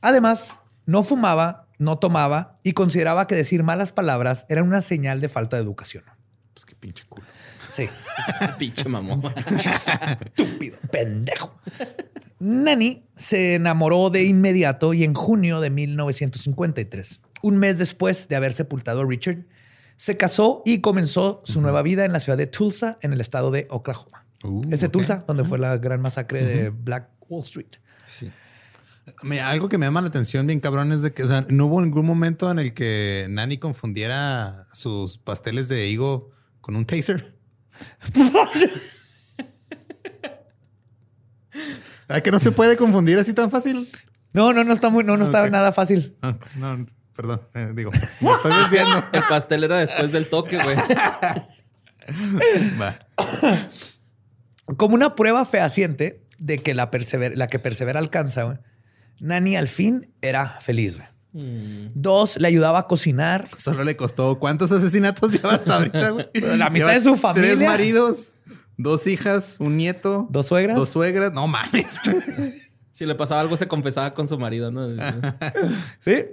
Además, 0.00 0.54
no 0.86 1.02
fumaba, 1.02 1.66
no 1.78 1.98
tomaba 1.98 2.60
y 2.62 2.74
consideraba 2.74 3.26
que 3.26 3.34
decir 3.34 3.64
malas 3.64 3.92
palabras 3.92 4.46
era 4.48 4.62
una 4.62 4.82
señal 4.82 5.20
de 5.20 5.28
falta 5.28 5.56
de 5.56 5.62
educación. 5.64 6.04
Pues 6.54 6.64
qué 6.64 6.76
pinche 6.76 7.04
culo. 7.08 7.26
Sí. 7.68 7.88
Pinche 8.58 8.88
mamón. 8.88 9.20
Estúpido, 10.24 10.78
pendejo. 10.92 11.52
Nani 12.38 13.02
se 13.16 13.56
enamoró 13.56 14.10
de 14.10 14.22
inmediato 14.24 14.94
y 14.94 15.02
en 15.02 15.12
junio 15.14 15.60
de 15.60 15.70
1953, 15.70 17.20
un 17.42 17.56
mes 17.58 17.78
después 17.78 18.28
de 18.28 18.36
haber 18.36 18.52
sepultado 18.54 19.00
a 19.02 19.04
Richard, 19.06 19.44
se 19.98 20.16
casó 20.16 20.62
y 20.64 20.80
comenzó 20.80 21.42
su 21.44 21.60
nueva 21.60 21.82
vida 21.82 22.04
en 22.04 22.12
la 22.12 22.20
ciudad 22.20 22.38
de 22.38 22.46
Tulsa, 22.46 22.98
en 23.02 23.12
el 23.12 23.20
estado 23.20 23.50
de 23.50 23.66
Oklahoma. 23.68 24.24
Uh, 24.44 24.62
es 24.70 24.80
de 24.80 24.86
ok. 24.86 24.92
Tulsa, 24.92 25.24
donde 25.26 25.44
fue 25.44 25.58
la 25.58 25.76
gran 25.76 26.00
masacre 26.00 26.44
de 26.44 26.70
Black 26.70 27.10
Wall 27.28 27.42
Street. 27.42 27.76
Sí. 28.06 28.30
Mira, 29.24 29.50
algo 29.50 29.68
que 29.68 29.76
me 29.76 29.86
llama 29.86 30.00
la 30.00 30.06
atención 30.06 30.46
bien 30.46 30.60
cabrón 30.60 30.92
es 30.92 31.02
de 31.02 31.12
que, 31.12 31.24
o 31.24 31.28
sea, 31.28 31.44
no 31.48 31.66
hubo 31.66 31.80
ningún 31.80 32.06
momento 32.06 32.48
en 32.48 32.60
el 32.60 32.74
que 32.74 33.26
Nani 33.28 33.58
confundiera 33.58 34.66
sus 34.72 35.18
pasteles 35.18 35.68
de 35.68 35.88
higo 35.88 36.30
con 36.60 36.76
un 36.76 36.86
taser. 36.86 37.36
¿Verdad 42.06 42.22
que 42.22 42.30
no 42.30 42.38
se 42.38 42.52
puede 42.52 42.76
confundir 42.76 43.18
así 43.18 43.32
tan 43.34 43.50
fácil? 43.50 43.88
No, 44.32 44.52
no, 44.52 44.62
no 44.62 44.72
está 44.72 44.90
muy, 44.90 45.02
no, 45.02 45.16
no 45.16 45.24
está 45.24 45.50
nada 45.50 45.72
fácil. 45.72 46.16
Ah, 46.22 46.38
no, 46.56 46.86
perdón, 47.18 47.42
eh, 47.54 47.72
digo, 47.74 47.90
me 48.20 48.30
estoy 48.30 48.52
desviando. 48.62 49.04
El 49.12 49.22
pastel 49.28 49.64
era 49.64 49.78
después 49.78 50.12
del 50.12 50.28
toque, 50.28 50.56
güey. 50.62 50.76
Va. 52.80 52.96
Como 54.76 54.94
una 54.94 55.16
prueba 55.16 55.44
fehaciente 55.44 56.24
de 56.38 56.58
que 56.58 56.74
la, 56.74 56.92
persever- 56.92 57.34
la 57.34 57.48
que 57.48 57.58
persevera 57.58 57.98
alcanza, 57.98 58.44
güey, 58.44 58.58
Nani 59.18 59.56
al 59.56 59.66
fin 59.66 60.14
era 60.22 60.60
feliz. 60.60 60.96
güey. 60.96 61.08
Mm. 61.32 61.90
Dos, 61.94 62.38
le 62.38 62.46
ayudaba 62.46 62.78
a 62.78 62.86
cocinar. 62.86 63.48
Solo 63.56 63.82
le 63.82 63.96
costó 63.96 64.38
cuántos 64.38 64.70
asesinatos 64.70 65.32
lleva 65.32 65.54
hasta 65.54 65.74
ahorita, 65.74 66.10
güey. 66.10 66.26
La 66.56 66.70
mitad 66.70 66.86
Lleva 66.86 66.92
de 66.92 67.00
su 67.00 67.16
familia. 67.16 67.54
Tres 67.56 67.66
maridos, 67.68 68.36
dos 68.76 69.06
hijas, 69.08 69.56
un 69.58 69.76
nieto, 69.76 70.28
¿Dos 70.30 70.46
suegras? 70.46 70.76
dos 70.76 70.88
suegras. 70.90 71.32
No 71.32 71.48
mames. 71.48 71.98
Si 72.92 73.04
le 73.06 73.14
pasaba 73.16 73.40
algo, 73.40 73.56
se 73.56 73.66
confesaba 73.66 74.14
con 74.14 74.28
su 74.28 74.38
marido, 74.38 74.70
¿no? 74.70 74.88
Sí. 76.00 76.24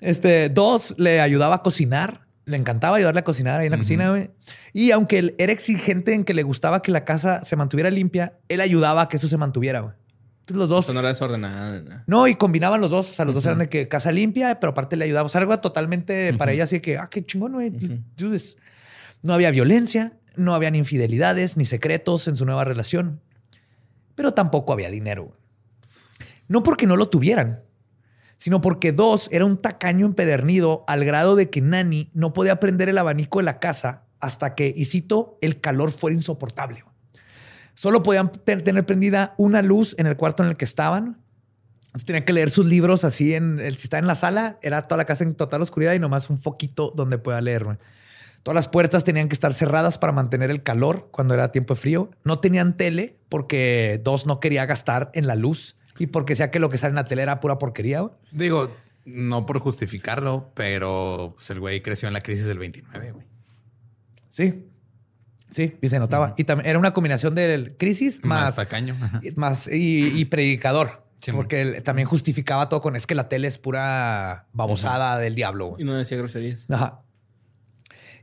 Este, 0.00 0.48
dos, 0.48 0.94
le 0.98 1.20
ayudaba 1.20 1.56
a 1.56 1.62
cocinar. 1.62 2.26
Le 2.44 2.56
encantaba 2.56 2.96
ayudarle 2.96 3.20
a 3.20 3.24
cocinar 3.24 3.60
ahí 3.60 3.66
en 3.66 3.72
la 3.72 3.78
cocina, 3.78 4.10
güey. 4.10 4.30
Y 4.72 4.92
aunque 4.92 5.18
él 5.18 5.34
era 5.38 5.52
exigente 5.52 6.14
en 6.14 6.24
que 6.24 6.32
le 6.32 6.44
gustaba 6.44 6.80
que 6.80 6.92
la 6.92 7.04
casa 7.04 7.44
se 7.44 7.56
mantuviera 7.56 7.90
limpia, 7.90 8.34
él 8.48 8.60
ayudaba 8.60 9.02
a 9.02 9.08
que 9.08 9.16
eso 9.16 9.26
se 9.26 9.36
mantuviera, 9.36 9.80
güey. 9.80 9.94
Entonces 10.46 10.58
los 10.60 10.68
dos. 10.68 10.80
Esto 10.84 10.92
no 10.92 11.00
era 11.00 11.08
desordenado. 11.08 11.82
¿no? 11.82 12.02
No, 12.06 12.28
y 12.28 12.36
combinaban 12.36 12.80
los 12.80 12.92
dos. 12.92 13.10
O 13.10 13.12
sea, 13.14 13.24
los 13.24 13.34
dos 13.34 13.44
eran 13.46 13.58
de 13.58 13.68
que 13.68 13.88
casa 13.88 14.12
limpia, 14.12 14.60
pero 14.60 14.70
aparte 14.70 14.94
le 14.94 15.04
ayudaba. 15.04 15.26
O 15.26 15.28
sea, 15.28 15.40
algo 15.40 15.58
totalmente 15.58 16.32
para 16.34 16.52
ella 16.52 16.64
así 16.64 16.78
que, 16.78 16.98
ah, 16.98 17.08
qué 17.10 17.26
chingón, 17.26 17.54
güey. 17.54 17.70
do 17.70 18.30
this. 18.30 18.56
No 19.22 19.34
había 19.34 19.50
violencia, 19.50 20.12
no 20.36 20.54
habían 20.54 20.76
infidelidades 20.76 21.56
ni 21.56 21.64
secretos 21.64 22.28
en 22.28 22.36
su 22.36 22.46
nueva 22.46 22.64
relación. 22.64 23.20
Pero 24.14 24.34
tampoco 24.34 24.72
había 24.72 24.88
dinero. 24.88 25.36
No 26.46 26.62
porque 26.62 26.86
no 26.86 26.96
lo 26.96 27.08
tuvieran, 27.08 27.64
sino 28.36 28.60
porque 28.60 28.92
dos 28.92 29.28
era 29.32 29.44
un 29.44 29.56
tacaño 29.56 30.06
empedernido 30.06 30.84
al 30.86 31.04
grado 31.04 31.36
de 31.36 31.50
que 31.50 31.60
Nani 31.60 32.10
no 32.12 32.32
podía 32.32 32.60
prender 32.60 32.88
el 32.88 32.98
abanico 32.98 33.38
de 33.38 33.44
la 33.44 33.58
casa 33.58 34.04
hasta 34.20 34.54
que, 34.54 34.72
y 34.76 34.84
cito, 34.86 35.38
el 35.40 35.60
calor 35.60 35.90
fuera 35.90 36.14
insoportable. 36.14 36.84
Solo 37.74 38.02
podían 38.02 38.32
tener 38.32 38.86
prendida 38.86 39.34
una 39.36 39.62
luz 39.62 39.94
en 39.98 40.06
el 40.06 40.16
cuarto 40.16 40.42
en 40.42 40.48
el 40.48 40.56
que 40.56 40.64
estaban. 40.64 41.18
Tenían 42.04 42.24
que 42.24 42.32
leer 42.32 42.50
sus 42.50 42.66
libros 42.66 43.04
así 43.04 43.34
en 43.34 43.58
el, 43.58 43.76
si 43.76 43.84
está 43.84 43.98
en 43.98 44.06
la 44.06 44.14
sala, 44.14 44.58
era 44.62 44.82
toda 44.82 44.98
la 44.98 45.04
casa 45.04 45.24
en 45.24 45.34
total 45.34 45.62
oscuridad 45.62 45.92
y 45.94 45.98
nomás 45.98 46.28
un 46.30 46.38
foquito 46.38 46.92
donde 46.94 47.18
pueda 47.18 47.40
leer. 47.40 47.78
Todas 48.42 48.54
las 48.54 48.68
puertas 48.68 49.04
tenían 49.04 49.28
que 49.28 49.34
estar 49.34 49.52
cerradas 49.54 49.98
para 49.98 50.12
mantener 50.12 50.50
el 50.50 50.62
calor 50.62 51.08
cuando 51.10 51.34
era 51.34 51.52
tiempo 51.52 51.74
de 51.74 51.80
frío. 51.80 52.10
No 52.22 52.38
tenían 52.38 52.76
tele 52.76 53.18
porque 53.28 54.00
dos 54.04 54.24
no 54.24 54.40
quería 54.40 54.66
gastar 54.66 55.10
en 55.14 55.26
la 55.26 55.36
luz 55.36 55.76
y 55.98 56.06
porque 56.06 56.36
sea 56.36 56.50
que 56.50 56.58
lo 56.58 56.68
que 56.70 56.78
sale 56.78 56.90
en 56.90 56.96
la 56.96 57.04
tele 57.04 57.22
era 57.22 57.40
pura 57.40 57.58
porquería. 57.58 58.00
güey. 58.00 58.14
Digo, 58.32 58.74
no 59.04 59.46
por 59.46 59.60
justificarlo, 59.60 60.50
pero 60.54 61.34
pues, 61.36 61.50
el 61.50 61.60
güey 61.60 61.82
creció 61.82 62.08
en 62.08 62.14
la 62.14 62.22
crisis 62.22 62.46
del 62.46 62.58
29, 62.58 63.12
güey. 63.12 63.26
Sí. 64.28 64.66
Sí, 65.50 65.76
y 65.80 65.88
se 65.88 65.98
notaba. 65.98 66.34
Y 66.36 66.44
también 66.44 66.68
era 66.68 66.78
una 66.78 66.92
combinación 66.92 67.34
de 67.34 67.74
crisis 67.78 68.22
Más 68.24 68.46
más, 68.46 68.56
tacaño. 68.56 68.96
Ajá. 69.00 69.20
más 69.36 69.68
y, 69.68 70.08
y 70.18 70.24
predicador. 70.26 71.06
Sí, 71.20 71.32
porque 71.32 71.62
él 71.62 71.82
también 71.82 72.06
justificaba 72.06 72.68
todo 72.68 72.80
con 72.80 72.94
es 72.94 73.06
que 73.06 73.14
la 73.14 73.28
tele 73.28 73.48
es 73.48 73.58
pura 73.58 74.46
babosada 74.52 75.18
del 75.18 75.34
diablo. 75.34 75.68
güey". 75.68 75.82
Y 75.82 75.84
no 75.84 75.94
decía 75.94 76.18
groserías. 76.18 76.66
Ajá. 76.68 77.02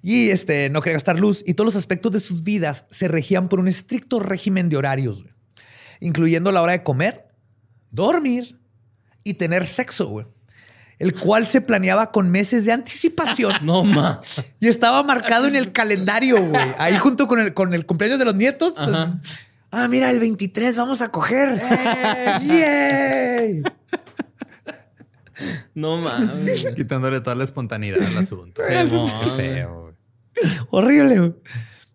Y 0.02 0.30
este 0.30 0.70
no 0.70 0.82
quería 0.82 0.98
gastar 0.98 1.18
luz 1.18 1.44
y 1.48 1.54
todos 1.54 1.66
los 1.66 1.76
aspectos 1.78 2.12
de 2.12 2.20
sus 2.20 2.44
vidas 2.44 2.86
se 2.90 3.08
regían 3.08 3.48
por 3.48 3.60
un 3.62 3.70
estricto 3.70 4.20
régimen 4.20 4.68
de 4.68 4.76
horarios, 4.76 5.24
güey, 5.24 5.34
incluyendo 6.02 6.52
la 6.52 6.62
hora 6.62 6.74
de 6.74 6.84
comer, 6.84 7.28
dormir 7.94 8.60
y 9.24 9.36
tener 9.36 9.66
sexo, 9.66 10.08
güey. 10.08 10.26
El 11.00 11.14
cual 11.16 11.48
se 11.48 11.62
planeaba 11.62 12.12
con 12.12 12.30
meses 12.30 12.66
de 12.66 12.72
anticipación 12.72 13.54
No, 13.62 13.84
ma. 13.84 14.22
y 14.60 14.68
estaba 14.68 15.02
marcado 15.04 15.48
en 15.48 15.56
el 15.56 15.72
calendario, 15.72 16.42
güey. 16.44 16.76
Ahí 16.78 16.98
junto 16.98 17.28
con 17.28 17.40
el, 17.40 17.54
con 17.54 17.74
el 17.74 17.86
cumpleaños 17.86 18.20
de 18.20 18.26
los 18.26 18.36
nietos. 18.36 18.76
Ajá. 18.78 19.18
Ah, 19.72 19.88
mira, 19.88 20.12
el 20.12 20.20
23 20.20 20.76
vamos 20.76 21.02
a 21.02 21.10
coger. 21.10 21.60
¡Yay! 22.44 23.64
No 25.74 25.98
mames. 25.98 26.68
Quitándole 26.76 27.22
toda 27.22 27.36
la 27.36 27.44
espontaneidad 27.44 28.02
al 28.06 28.18
asunto. 28.18 28.62
Feo. 29.36 29.96
Horrible, 30.70 31.20
güey. 31.20 31.34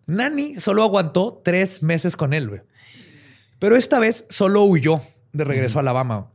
Nani 0.07 0.59
solo 0.59 0.83
aguantó 0.83 1.41
tres 1.43 1.81
meses 1.81 2.17
con 2.17 2.33
él, 2.33 2.49
güey. 2.49 2.61
Pero 3.59 3.77
esta 3.77 3.99
vez 3.99 4.25
solo 4.29 4.63
huyó 4.63 5.01
de 5.33 5.43
regreso 5.43 5.79
a 5.79 5.81
Alabama. 5.81 6.31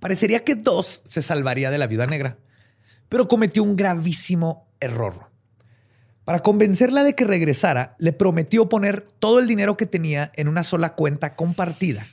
Parecería 0.00 0.44
que 0.44 0.54
dos 0.54 1.02
se 1.04 1.22
salvaría 1.22 1.70
de 1.70 1.78
la 1.78 1.86
viuda 1.86 2.06
negra, 2.06 2.38
pero 3.08 3.28
cometió 3.28 3.62
un 3.62 3.76
gravísimo 3.76 4.68
error. 4.80 5.30
Para 6.24 6.40
convencerla 6.40 7.04
de 7.04 7.14
que 7.14 7.24
regresara, 7.24 7.96
le 7.98 8.12
prometió 8.12 8.68
poner 8.68 9.02
todo 9.18 9.38
el 9.38 9.46
dinero 9.46 9.76
que 9.76 9.86
tenía 9.86 10.32
en 10.36 10.48
una 10.48 10.62
sola 10.62 10.94
cuenta 10.94 11.36
compartida 11.36 12.04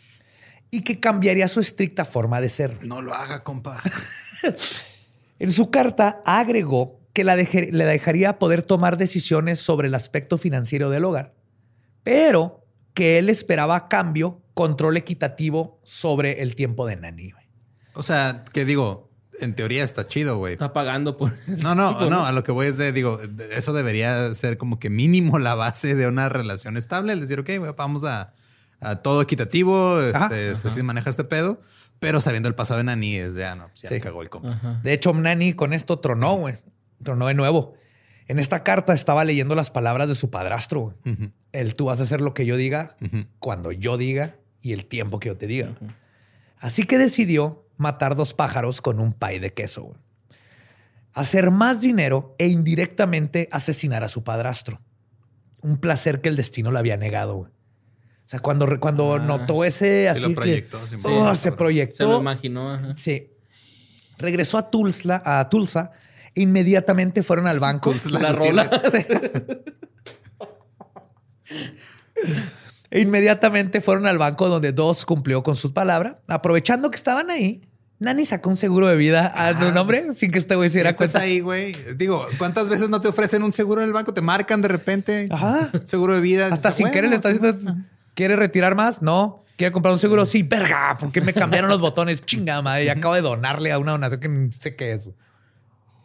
y 0.70 0.82
que 0.82 1.00
cambiaría 1.00 1.48
su 1.48 1.60
estricta 1.60 2.06
forma 2.06 2.40
de 2.42 2.50
ser. 2.50 2.86
No 2.86 3.02
lo 3.02 3.14
haga, 3.14 3.44
compa. 3.44 3.82
En 5.40 5.52
su 5.52 5.72
carta 5.72 6.22
agregó 6.26 7.00
que 7.14 7.24
la 7.24 7.36
deje- 7.36 7.72
le 7.72 7.86
dejaría 7.86 8.38
poder 8.38 8.62
tomar 8.64 8.98
decisiones 8.98 9.60
sobre 9.60 9.88
el 9.88 9.96
aspecto 9.96 10.38
financiero 10.38 10.90
del 10.90 11.04
hogar, 11.06 11.34
pero 12.04 12.64
que 12.94 13.18
él 13.18 13.28
esperaba 13.30 13.76
a 13.76 13.88
cambio 13.88 14.41
control 14.62 14.98
equitativo 14.98 15.80
sobre 15.84 16.42
el 16.42 16.56
tiempo 16.56 16.86
de 16.86 16.96
Nani. 16.96 17.32
güey. 17.32 17.46
O 17.94 18.04
sea, 18.04 18.46
que 18.54 18.64
digo, 18.66 19.10
en 19.40 19.56
teoría 19.56 19.84
está 19.84 20.08
chido, 20.08 20.38
güey. 20.38 20.54
Está 20.54 20.72
pagando 20.74 21.18
por. 21.18 21.34
No, 21.48 21.76
no, 21.76 22.10
no, 22.10 22.26
a 22.26 22.32
lo 22.32 22.44
que 22.44 22.52
voy 22.52 22.68
es 22.68 22.78
de, 22.78 22.92
digo, 22.92 23.20
eso 23.52 23.74
debería 23.74 24.34
ser 24.36 24.58
como 24.58 24.80
que 24.80 24.90
mínimo 24.90 25.40
la 25.40 25.56
base 25.56 25.96
de 25.96 26.08
una 26.08 26.30
relación 26.30 26.78
estable. 26.78 27.14
El 27.14 27.22
decir, 27.22 27.40
ok, 27.40 27.50
vamos 27.76 28.04
a, 28.06 28.34
a 28.80 28.96
todo 28.98 29.22
equitativo, 29.22 29.98
Ajá. 30.14 30.30
este, 30.36 30.68
así 30.68 30.84
maneja 30.84 31.10
este 31.10 31.24
pedo, 31.24 31.60
pero 32.00 32.22
sabiendo 32.22 32.48
el 32.50 32.56
pasado 32.56 32.78
de 32.78 32.84
Nani 32.86 33.16
es 33.16 33.36
de, 33.36 33.46
ah, 33.46 33.56
no, 33.56 33.68
pues 33.70 33.82
ya 33.82 33.90
Sí. 33.90 33.96
me 33.96 34.02
cagó 34.02 34.22
el 34.22 34.30
compa. 34.30 34.52
Ajá. 34.52 34.80
De 34.84 34.94
hecho, 34.94 35.14
Nani 35.14 35.54
con 35.54 35.74
esto 35.74 36.00
tronó, 36.00 36.36
güey. 36.36 36.56
Tronó 37.04 37.28
de 37.28 37.34
nuevo. 37.34 37.74
En 38.28 38.40
esta 38.40 38.64
carta 38.64 38.94
estaba 38.94 39.26
leyendo 39.26 39.56
las 39.56 39.72
palabras 39.72 40.08
de 40.08 40.16
su 40.16 40.30
padrastro. 40.30 40.96
Ujú, 41.06 41.32
El 41.52 41.76
tú 41.76 41.86
vas 41.86 42.00
a 42.00 42.04
hacer 42.04 42.22
lo 42.22 42.34
que 42.34 42.46
yo 42.46 42.56
diga, 42.56 42.96
cuando 43.40 43.72
yo 43.74 43.98
diga 43.98 44.36
y 44.62 44.74
el 44.74 44.86
tiempo 44.86 45.20
que 45.20 45.30
yo 45.30 45.38
te 45.38 45.48
diga. 45.48 45.76
Así 46.60 46.84
que 46.84 46.98
decidió 46.98 47.66
matar 47.78 48.16
dos 48.16 48.34
pájaros 48.34 48.82
con 48.82 49.00
un 49.00 49.14
pay 49.14 49.40
de 49.40 49.54
queso. 49.54 49.84
güey. 49.84 49.98
Hacer 51.14 51.52
más 51.52 51.82
dinero 51.82 52.36
e 52.38 52.48
indirectamente 52.48 53.50
asesinar 53.52 54.04
a 54.04 54.08
su 54.08 54.24
padrastro. 54.24 54.80
Un 55.62 55.78
placer 55.78 56.22
que 56.22 56.30
el 56.30 56.36
destino 56.36 56.72
le 56.72 56.80
había 56.80 56.96
negado. 56.98 57.36
güey. 57.36 57.52
O 57.52 58.30
sea, 58.32 58.40
cuando, 58.40 58.80
cuando 58.80 59.16
Ah. 59.16 59.20
notó 59.20 59.66
ese 59.66 60.04
Sí 60.04 60.08
así 60.08 60.22
lo 60.22 60.30
que- 60.30 60.36
proyectó. 60.36 60.88
sí, 60.88 60.96
Oh, 61.04 61.04
cabrón. 61.18 61.36
se 61.36 61.52
proyectó. 61.52 61.96
Se 61.98 62.04
lo 62.06 62.20
imaginó. 62.22 62.72
Ajá. 62.74 62.94
Sí. 62.96 63.28
Regresó 64.18 64.58
a 64.58 64.70
Tulsa, 64.70 65.22
a 65.26 65.50
Tulsa 65.50 65.92
e 66.34 66.42
inmediatamente 66.44 67.24
fueron 67.24 67.48
al 67.48 67.60
banco. 67.60 67.92
Tulsa, 67.92 68.10
La 68.12 68.32
¿no 68.32 68.38
rola. 68.38 68.70
E 72.92 73.00
inmediatamente 73.00 73.82
fueron 73.82 74.06
al 74.06 74.18
banco 74.18 74.48
donde 74.50 74.72
Dos 74.74 75.06
cumplió 75.06 75.42
con 75.44 75.56
su 75.56 75.74
palabra. 75.74 76.20
Aprovechando 76.28 76.92
que 76.92 76.98
estaban 76.98 77.30
ahí, 77.32 77.62
Nani 78.00 78.26
sacó 78.26 78.50
un 78.50 78.58
seguro 78.58 78.88
de 78.88 78.96
vida 78.98 79.32
a 79.34 79.48
Ah, 79.50 79.60
su 79.60 79.72
nombre 79.72 80.02
pues, 80.06 80.18
sin 80.18 80.32
que 80.32 80.40
este 80.40 80.56
güey 80.56 80.70
se 80.70 80.78
diera 80.80 80.94
cuenta. 80.94 81.20
ahí, 81.20 81.40
güey. 81.40 81.74
Digo, 81.96 82.28
¿cuántas 82.38 82.68
veces 82.68 82.90
no 82.90 83.00
te 83.00 83.08
ofrecen 83.08 83.44
un 83.44 83.52
seguro 83.52 83.82
en 83.82 83.88
el 83.88 83.94
banco? 83.94 84.14
Te 84.14 84.22
marcan 84.22 84.62
de 84.62 84.68
repente. 84.68 85.28
Ajá. 85.32 85.70
Seguro 85.86 86.16
de 86.16 86.22
vida. 86.22 86.46
Hasta 86.48 86.70
Dices, 86.70 86.76
sin 86.76 86.84
"Bueno, 86.86 86.94
querer 86.94 87.10
le 87.12 87.16
estás 87.16 87.34
sí". 87.34 87.40
diciendo, 87.40 87.76
¿quiere 88.14 88.36
retirar 88.36 88.76
más? 88.76 89.02
No. 89.02 89.46
¿Quiere 89.56 89.72
comprar 89.72 89.94
un 89.94 90.00
seguro? 90.00 90.26
Sí, 90.26 90.42
verga, 90.44 90.98
porque 91.00 91.22
me 91.22 91.34
cambiaron 91.34 91.70
los 91.70 91.80
botones. 91.80 92.26
Chinga, 92.26 92.62
madre. 92.64 92.86
Y 92.86 92.90
acabo 92.90 93.14
de 93.14 93.22
donarle 93.22 93.72
a 93.72 93.78
una 93.78 93.92
donación 93.92 94.20
que 94.20 94.28
ni 94.28 94.52
sé 94.52 94.76
qué 94.76 94.94
es. 94.94 95.08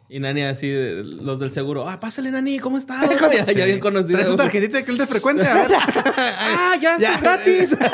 Y 0.09 0.19
Nani 0.19 0.43
así, 0.43 0.69
de- 0.69 1.03
los 1.03 1.39
del 1.39 1.51
seguro. 1.51 1.87
Ah, 1.89 1.99
pásale, 1.99 2.31
Nani, 2.31 2.59
¿cómo 2.59 2.77
está? 2.77 3.01
ya, 3.05 3.45
ya 3.53 3.65
bien 3.65 3.79
conocido. 3.79 4.17
Trae 4.17 4.29
su 4.29 4.35
tarjetita 4.37 4.77
de 4.77 4.83
cliente 4.85 5.05
frecuente. 5.07 5.45
A 5.45 5.53
ver. 5.53 5.67
ah, 6.17 6.75
ya 6.81 6.95
está 6.95 7.19
gratis. 7.19 7.77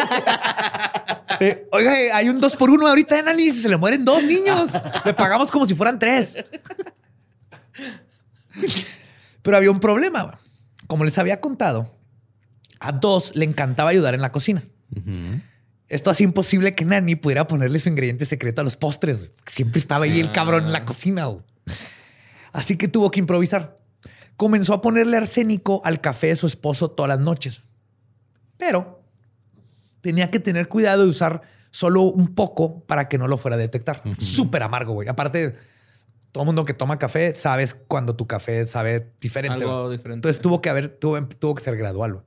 Eh, 1.39 1.67
oiga, 1.71 1.99
eh, 1.99 2.11
hay 2.11 2.29
un 2.29 2.39
dos 2.39 2.55
por 2.55 2.69
uno 2.69 2.87
ahorita, 2.87 3.19
Nani. 3.23 3.49
Se 3.51 3.67
le 3.67 3.75
mueren 3.75 4.05
dos 4.05 4.23
niños. 4.23 4.69
Le 5.03 5.13
pagamos 5.15 5.49
como 5.49 5.65
si 5.65 5.73
fueran 5.73 5.97
tres. 5.97 6.37
Pero 9.41 9.57
había 9.57 9.71
un 9.71 9.79
problema. 9.79 10.39
Como 10.87 11.03
les 11.05 11.17
había 11.17 11.41
contado, 11.41 11.91
a 12.79 12.91
dos 12.91 13.35
le 13.35 13.45
encantaba 13.45 13.89
ayudar 13.89 14.13
en 14.13 14.21
la 14.21 14.31
cocina. 14.31 14.63
Esto 15.89 16.11
hacía 16.11 16.25
imposible 16.25 16.75
que 16.75 16.85
Nani 16.85 17.15
pudiera 17.15 17.47
ponerle 17.47 17.79
su 17.79 17.89
ingrediente 17.89 18.25
secreto 18.25 18.61
a 18.61 18.63
los 18.63 18.77
postres. 18.77 19.31
Siempre 19.45 19.79
estaba 19.79 20.05
ahí 20.05 20.19
el 20.19 20.31
cabrón 20.31 20.65
en 20.65 20.71
la 20.71 20.85
cocina. 20.85 21.27
Así 22.53 22.77
que 22.77 22.87
tuvo 22.87 23.11
que 23.11 23.19
improvisar. 23.19 23.79
Comenzó 24.37 24.75
a 24.75 24.81
ponerle 24.81 25.17
arsénico 25.17 25.81
al 25.83 25.99
café 25.99 26.27
de 26.27 26.35
su 26.35 26.47
esposo 26.47 26.91
todas 26.91 27.09
las 27.09 27.19
noches. 27.19 27.63
Pero 28.57 29.03
tenía 30.01 30.31
que 30.31 30.39
tener 30.39 30.69
cuidado 30.69 31.03
de 31.03 31.09
usar 31.09 31.41
solo 31.71 32.03
un 32.03 32.33
poco 32.35 32.85
para 32.85 33.09
que 33.09 33.17
no 33.17 33.27
lo 33.27 33.37
fuera 33.37 33.55
a 33.55 33.59
detectar. 33.59 34.03
Súper 34.19 34.63
amargo, 34.63 34.93
güey. 34.93 35.09
Aparte, 35.09 35.55
todo 36.31 36.45
mundo 36.45 36.65
que 36.65 36.73
toma 36.73 36.99
café 36.99 37.33
sabes 37.35 37.73
cuando 37.73 38.15
tu 38.15 38.27
café 38.27 38.65
sabe 38.65 39.11
diferente. 39.19 39.63
Algo 39.63 39.89
diferente. 39.89 40.17
Entonces 40.17 40.41
tuvo 40.41 40.61
que 40.61 40.69
haber, 40.69 40.89
tuvo, 40.89 41.25
tuvo 41.25 41.55
que 41.55 41.63
ser 41.63 41.75
gradual. 41.75 42.13
güey. 42.13 42.25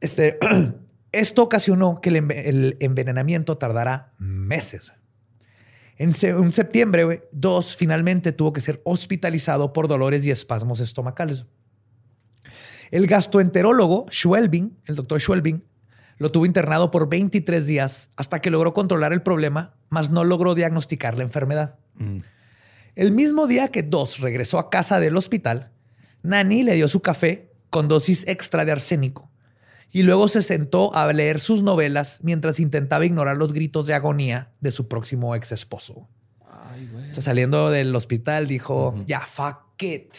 Este, 0.00 0.38
esto 1.12 1.42
ocasionó 1.42 2.00
que 2.00 2.10
el 2.10 2.76
envenenamiento 2.80 3.58
tardara 3.58 4.12
meses. 4.18 4.92
En, 5.98 6.12
se- 6.12 6.28
en 6.30 6.52
septiembre, 6.52 7.04
güey, 7.04 7.20
dos 7.32 7.74
finalmente 7.76 8.32
tuvo 8.32 8.52
que 8.52 8.60
ser 8.60 8.80
hospitalizado 8.84 9.72
por 9.72 9.88
dolores 9.88 10.24
y 10.26 10.30
espasmos 10.30 10.80
estomacales. 10.80 11.44
El 12.90 13.06
gastroenterólogo 13.06 14.06
Schwelbing, 14.10 14.76
el 14.86 14.94
doctor 14.94 15.20
Schwelbing, 15.20 15.64
lo 16.18 16.30
tuvo 16.32 16.46
internado 16.46 16.90
por 16.90 17.08
23 17.08 17.66
días 17.66 18.10
hasta 18.16 18.40
que 18.40 18.50
logró 18.50 18.72
controlar 18.74 19.12
el 19.12 19.22
problema, 19.22 19.74
mas 19.88 20.10
no 20.10 20.24
logró 20.24 20.54
diagnosticar 20.54 21.16
la 21.18 21.24
enfermedad. 21.24 21.76
El 22.94 23.12
mismo 23.12 23.46
día 23.46 23.68
que 23.68 23.82
Dos 23.82 24.20
regresó 24.20 24.58
a 24.58 24.70
casa 24.70 25.00
del 25.00 25.16
hospital, 25.16 25.70
Nani 26.22 26.62
le 26.62 26.74
dio 26.74 26.88
su 26.88 27.00
café 27.00 27.52
con 27.70 27.88
dosis 27.88 28.26
extra 28.28 28.64
de 28.64 28.72
arsénico 28.72 29.30
y 29.92 30.02
luego 30.02 30.28
se 30.28 30.42
sentó 30.42 30.94
a 30.94 31.10
leer 31.12 31.40
sus 31.40 31.62
novelas 31.62 32.20
mientras 32.22 32.60
intentaba 32.60 33.06
ignorar 33.06 33.36
los 33.36 33.52
gritos 33.52 33.86
de 33.86 33.94
agonía 33.94 34.52
de 34.60 34.70
su 34.70 34.88
próximo 34.88 35.34
ex 35.34 35.52
esposo. 35.52 36.08
Ay, 36.48 36.88
güey. 36.92 37.10
O 37.10 37.14
sea, 37.14 37.22
saliendo 37.22 37.70
del 37.70 37.94
hospital 37.94 38.46
dijo, 38.46 39.02
ya, 39.06 39.20
fuck 39.20 39.82
it. 39.82 40.14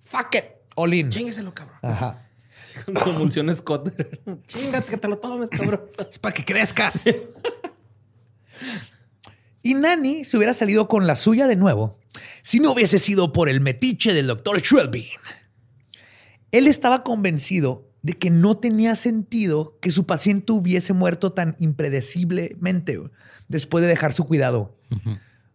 Fuck 0.00 0.34
it. 0.34 0.44
All 0.74 0.92
in. 0.94 1.10
Chéngueselo, 1.10 1.54
cabrón. 1.54 1.78
Ajá. 1.82 2.26
Así 2.62 2.74
con 2.84 2.94
convulsiones 2.94 3.62
Cotter. 3.62 4.20
Chingate 4.46 4.90
que 4.90 4.96
te 4.96 5.08
lo 5.08 5.18
tomes, 5.18 5.50
cabrón. 5.50 5.82
Es 6.10 6.18
para 6.18 6.34
que 6.34 6.44
crezcas. 6.44 7.04
Y 9.62 9.74
Nani 9.74 10.24
se 10.24 10.36
hubiera 10.36 10.54
salido 10.54 10.88
con 10.88 11.06
la 11.06 11.16
suya 11.16 11.46
de 11.46 11.56
nuevo 11.56 11.98
si 12.42 12.60
no 12.60 12.72
hubiese 12.72 12.98
sido 12.98 13.32
por 13.32 13.48
el 13.48 13.60
metiche 13.60 14.12
del 14.12 14.26
doctor 14.26 14.60
Schwelbin. 14.60 15.06
Él 16.50 16.66
estaba 16.66 17.02
convencido 17.02 17.88
de 18.02 18.14
que 18.14 18.30
no 18.30 18.56
tenía 18.56 18.96
sentido 18.96 19.78
que 19.80 19.90
su 19.90 20.06
paciente 20.06 20.52
hubiese 20.52 20.92
muerto 20.92 21.32
tan 21.32 21.56
impredeciblemente 21.58 23.00
después 23.48 23.82
de 23.82 23.88
dejar 23.88 24.12
su 24.12 24.26
cuidado. 24.26 24.76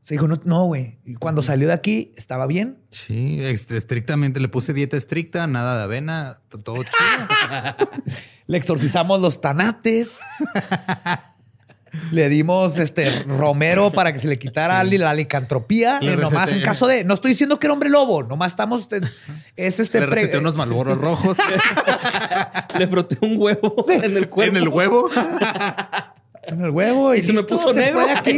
Se 0.04 0.14
dijo, 0.14 0.30
no, 0.30 0.40
no, 0.46 0.66
güey. 0.66 1.00
Y 1.04 1.16
cuando 1.16 1.42
salió 1.42 1.68
de 1.68 1.74
aquí, 1.74 2.14
estaba 2.16 2.48
bien. 2.48 2.80
Sí, 2.92 3.42
estrictamente 3.42 4.40
le 4.40 4.48
puse 4.48 4.74
dieta 4.74 4.96
estricta, 4.96 5.46
nada 5.48 5.78
de 5.78 5.84
avena, 5.84 6.38
todo 6.48 6.78
chido. 6.84 7.78
Le 8.48 8.58
exorcizamos 8.58 9.20
los 9.20 9.42
tanates. 9.42 10.22
Le 12.12 12.30
dimos 12.30 12.78
este 12.80 13.24
romero 13.24 13.92
para 13.92 14.14
que 14.14 14.20
se 14.20 14.28
le 14.28 14.38
quitara 14.40 14.84
la 14.84 15.14
licantropía. 15.14 16.00
Le 16.02 16.14
Eh, 16.14 16.18
nomás 16.18 16.52
en 16.52 16.62
caso 16.62 16.88
de. 16.88 17.04
No 17.04 17.14
estoy 17.14 17.30
diciendo 17.32 17.60
que 17.60 17.68
era 17.68 17.74
hombre 17.74 17.90
lobo, 17.90 18.24
nomás 18.24 18.52
estamos. 18.54 18.92
en- 18.92 19.04
es 19.56 19.80
este. 19.80 20.00
Le 20.00 20.08
pre- 20.08 20.16
receté 20.16 20.38
unos 20.38 20.56
malboros 20.56 20.98
rojos 20.98 21.38
Le 22.80 22.88
froté 22.88 23.18
un 23.22 23.36
huevo 23.42 23.86
en 23.90 24.18
el 24.18 24.30
cuerpo. 24.30 24.58
en 24.58 24.64
el 24.64 24.68
huevo. 24.70 25.10
en 26.44 26.62
el 26.64 26.70
huevo 26.72 27.14
y, 27.16 27.20
Y 27.20 27.24
se 27.24 27.34
me 27.34 27.44
puso 27.44 27.74
se 27.74 27.80
negro. 27.80 28.02
Fue 28.02 28.10
de 28.10 28.18
aquí, 28.18 28.38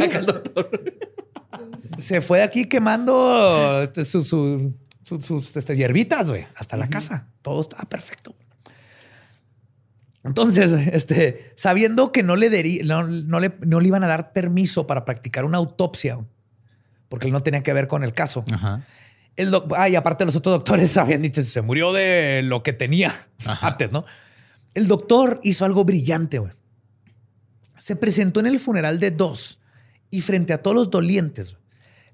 se 1.98 2.20
fue 2.20 2.38
de 2.38 2.44
aquí 2.44 2.66
quemando 2.66 3.82
este, 3.82 4.04
su- 4.04 4.24
su- 4.24 4.74
su- 5.04 5.20
sus 5.22 5.56
este, 5.56 5.76
hierbitas, 5.76 6.28
güey, 6.30 6.46
hasta 6.56 6.76
la 6.76 6.88
casa. 6.88 7.26
Todo 7.42 7.60
estaba 7.60 7.84
perfecto. 7.88 8.34
Entonces, 10.24 10.72
este, 10.92 11.52
sabiendo 11.54 12.12
que 12.12 12.22
no 12.22 12.36
le, 12.36 12.50
deri- 12.50 12.84
no, 12.84 13.04
no 13.06 13.40
le, 13.40 13.52
no 13.66 13.80
le 13.80 13.88
iban 13.88 14.04
a 14.04 14.06
dar 14.06 14.32
permiso 14.32 14.86
para 14.86 15.04
practicar 15.04 15.44
una 15.44 15.58
autopsia, 15.58 16.18
porque 17.08 17.26
él 17.26 17.32
no 17.32 17.42
tenía 17.42 17.62
que 17.62 17.72
ver 17.72 17.88
con 17.88 18.04
el 18.04 18.12
caso. 18.12 18.44
Ajá. 18.52 18.84
El 19.36 19.54
ah, 19.76 19.88
y 19.88 19.96
aparte 19.96 20.24
los 20.24 20.36
otros 20.36 20.56
doctores 20.56 20.96
habían 20.98 21.22
dicho, 21.22 21.42
se 21.42 21.62
murió 21.62 21.92
de 21.92 22.42
lo 22.44 22.62
que 22.62 22.72
tenía 22.72 23.12
antes, 23.60 23.90
¿no? 23.90 24.04
El 24.74 24.86
doctor 24.86 25.40
hizo 25.42 25.64
algo 25.64 25.84
brillante, 25.84 26.38
güey. 26.38 26.52
Se 27.78 27.96
presentó 27.96 28.40
en 28.40 28.46
el 28.46 28.60
funeral 28.60 29.00
de 29.00 29.10
dos 29.10 29.58
y 30.10 30.20
frente 30.20 30.52
a 30.52 30.58
todos 30.58 30.76
los 30.76 30.90
dolientes, 30.90 31.56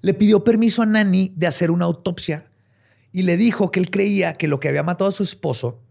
le 0.01 0.13
pidió 0.13 0.43
permiso 0.43 0.81
a 0.81 0.85
Nani 0.85 1.33
de 1.35 1.47
hacer 1.47 1.71
una 1.71 1.85
autopsia 1.85 2.45
y 3.11 3.23
le 3.23 3.35
dijo 3.35 3.71
que 3.71 3.79
él 3.79 3.89
creía 3.89 4.33
que 4.33 4.47
lo 4.47 4.59
que 4.59 4.69
había 4.69 4.83
matado 4.83 5.09
a 5.09 5.11
su 5.13 5.23
esposo 5.23 5.81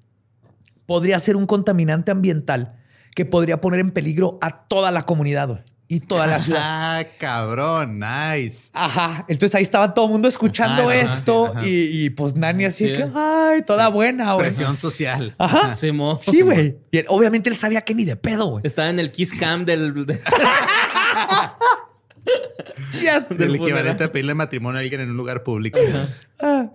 podría 0.86 1.20
ser 1.20 1.36
un 1.36 1.46
contaminante 1.46 2.10
ambiental 2.10 2.76
que 3.14 3.24
podría 3.24 3.60
poner 3.60 3.80
en 3.80 3.90
peligro 3.90 4.38
a 4.40 4.64
toda 4.66 4.90
la 4.90 5.02
comunidad 5.04 5.48
güey, 5.48 5.60
y 5.88 6.00
toda 6.00 6.26
la 6.26 6.38
ciudad. 6.40 6.60
Ah, 6.98 7.04
cabrón, 7.18 7.98
nice. 8.00 8.70
Ajá. 8.74 9.24
Entonces 9.28 9.54
ahí 9.54 9.62
estaba 9.62 9.92
todo 9.94 10.06
el 10.06 10.12
mundo 10.12 10.28
escuchando 10.28 10.82
Ajá, 10.88 10.92
ajá, 11.00 11.14
esto 11.14 11.46
sí, 11.46 11.58
ajá. 11.58 11.66
y, 11.68 12.04
y, 12.06 12.10
pues 12.10 12.34
Nani 12.36 12.64
así 12.64 12.86
Sí. 12.88 12.92
que, 12.94 13.06
ay, 13.14 13.62
toda 13.62 13.88
buena, 13.88 14.32
güey. 14.34 14.46
Presión 14.46 14.78
social. 14.78 15.34
Ajá. 15.38 15.74
Sí, 15.76 15.90
güey. 16.42 16.76
Y 16.90 16.98
él- 16.98 17.06
obviamente 17.08 17.48
él 17.50 17.56
sabía 17.56 17.80
que 17.82 17.94
ni 17.94 18.04
de 18.04 18.16
pedo, 18.16 18.46
güey. 18.46 18.62
Estaba 18.66 18.88
en 18.88 18.98
el 18.98 19.10
Kiss 19.12 19.32
Cam 19.34 19.64
del. 19.64 20.06
de- 20.06 20.20
Ya 23.02 23.20
sé. 23.20 23.26
El 23.30 23.38
del 23.38 23.54
equivalente 23.56 24.04
a 24.04 24.12
pedirle 24.12 24.34
matrimonio 24.34 24.78
a 24.78 24.82
alguien 24.82 25.00
en 25.00 25.10
un 25.10 25.16
lugar 25.16 25.42
público. 25.42 25.78
Ah. 26.40 26.70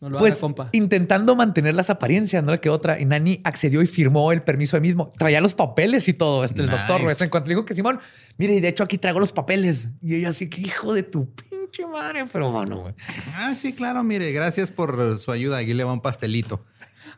No 0.00 0.08
lo 0.08 0.18
Pues 0.18 0.32
haga, 0.32 0.40
compa. 0.40 0.68
intentando 0.72 1.36
mantener 1.36 1.74
las 1.74 1.90
apariencias, 1.90 2.42
no 2.42 2.58
quedó 2.60 2.72
otra. 2.74 2.98
Y 2.98 3.04
Nani 3.04 3.40
accedió 3.44 3.82
y 3.82 3.86
firmó 3.86 4.32
el 4.32 4.42
permiso 4.42 4.76
ahí 4.76 4.80
mismo. 4.80 5.10
Traía 5.18 5.40
los 5.42 5.54
papeles 5.54 6.08
y 6.08 6.14
todo. 6.14 6.42
Este, 6.42 6.60
el 6.60 6.66
Nice. 6.66 6.78
doctor, 6.78 7.02
güey. 7.02 7.14
En 7.20 7.28
cuanto 7.28 7.48
le 7.48 7.54
dijo 7.54 7.66
que 7.66 7.74
Simón, 7.74 8.00
mire, 8.38 8.54
y 8.54 8.60
de 8.60 8.68
hecho 8.68 8.82
aquí 8.82 8.96
traigo 8.96 9.20
los 9.20 9.32
papeles. 9.32 9.90
Y 10.02 10.14
ella 10.14 10.30
así 10.30 10.48
que 10.48 10.62
hijo 10.62 10.94
de 10.94 11.02
tu 11.02 11.28
pinche 11.34 11.86
madre. 11.86 12.24
Pero 12.32 12.50
bueno, 12.50 12.80
güey. 12.80 12.94
Ah, 13.36 13.54
sí, 13.54 13.72
claro, 13.74 14.02
mire, 14.02 14.32
gracias 14.32 14.70
por 14.70 15.18
su 15.18 15.32
ayuda. 15.32 15.58
Aquí 15.58 15.74
le 15.74 15.84
va 15.84 15.92
un 15.92 16.00
pastelito. 16.00 16.64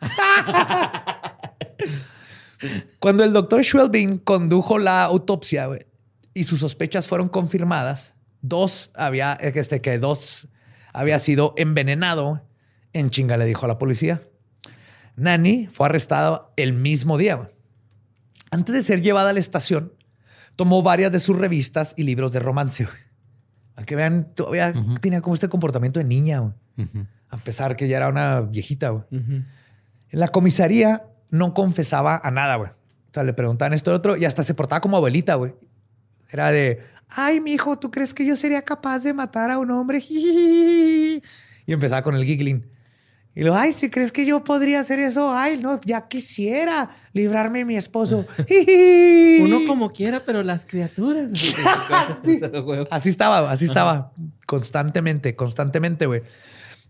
Cuando 3.01 3.25
el 3.25 3.33
doctor 3.33 3.65
Schwelbing 3.65 4.19
condujo 4.19 4.79
la 4.79 5.03
autopsia 5.05 5.69
y 6.35 6.45
sus 6.45 6.61
sospechas 6.61 7.09
fueron 7.09 7.29
confirmadas, 7.29 8.15
dos 8.41 8.91
había, 8.95 9.33
este, 9.35 9.81
que 9.81 9.99
dos 9.99 10.49
había 10.93 11.19
sido 11.19 11.55
envenenado, 11.57 12.43
en 12.93 13.11
chinga 13.11 13.37
le 13.37 13.45
dijo 13.45 13.65
a 13.65 13.69
la 13.69 13.79
policía. 13.79 14.23
Nani 15.17 15.67
fue 15.67 15.87
arrestado 15.87 16.53
el 16.57 16.73
mismo 16.73 17.19
día. 17.19 17.51
Antes 18.51 18.75
de 18.75 18.83
ser 18.83 19.03
llevada 19.03 19.31
a 19.31 19.33
la 19.33 19.41
estación, 19.41 19.93
tomó 20.57 20.83
varias 20.83 21.13
de 21.13 21.21
sus 21.21 21.37
revistas 21.37 21.95
y 21.97 22.03
libros 22.03 22.33
de 22.33 22.41
romance. 22.41 22.87
Para 23.75 23.87
que 23.87 23.97
vean, 23.97 24.35
todavía 24.35 24.75
tenía 25.01 25.21
como 25.21 25.35
este 25.35 25.49
comportamiento 25.49 26.01
de 26.01 26.05
niña, 26.05 26.55
a 27.31 27.37
pesar 27.39 27.77
que 27.77 27.89
ya 27.89 27.97
era 27.97 28.09
una 28.09 28.41
viejita. 28.43 29.07
En 29.11 29.47
la 30.11 30.29
comisaría 30.29 31.05
no 31.31 31.55
confesaba 31.55 32.21
a 32.23 32.31
nada, 32.31 32.57
güey. 32.57 32.71
O 32.71 33.15
sea, 33.15 33.25
le 33.25 33.33
preguntaban 33.33 33.73
esto 33.75 33.91
y 33.91 33.95
otro 33.95 34.17
y 34.17 34.25
hasta 34.25 34.43
se 34.43 34.55
portaba 34.55 34.81
como 34.81 34.97
abuelita, 34.97 35.35
güey. 35.35 35.55
Era 36.31 36.51
de, 36.51 36.81
ay, 37.09 37.41
mi 37.41 37.53
hijo, 37.53 37.79
¿tú 37.79 37.91
crees 37.91 38.15
que 38.15 38.25
yo 38.25 38.37
sería 38.37 38.63
capaz 38.63 39.01
de 39.01 39.13
matar 39.13 39.51
a 39.51 39.59
un 39.59 39.71
hombre? 39.71 40.01
Jijiji". 40.01 41.23
Y 41.65 41.73
empezaba 41.73 42.03
con 42.03 42.17
el 42.17 42.25
giggling. 42.25 42.69
Y 43.35 43.43
luego, 43.43 43.57
ay, 43.57 43.73
si 43.73 43.89
crees 43.89 44.13
que 44.13 44.27
yo 44.27 44.45
podría 44.45 44.81
hacer 44.81 44.99
eso, 44.99 45.33
ay, 45.35 45.57
no, 45.57 45.81
ya 45.85 46.07
quisiera 46.07 46.91
librarme 47.15 47.61
de 47.61 47.65
mi 47.65 47.77
esposo. 47.77 48.27
Jijiji". 48.47 49.41
Uno 49.43 49.61
como 49.67 49.93
quiera, 49.95 50.21
pero 50.25 50.43
las 50.43 50.67
criaturas. 50.67 51.31
Así 52.91 53.09
estaba, 53.09 53.51
así 53.51 53.65
estaba. 53.65 54.13
Constantemente, 54.47 55.35
constantemente, 55.35 56.07
güey. 56.07 56.23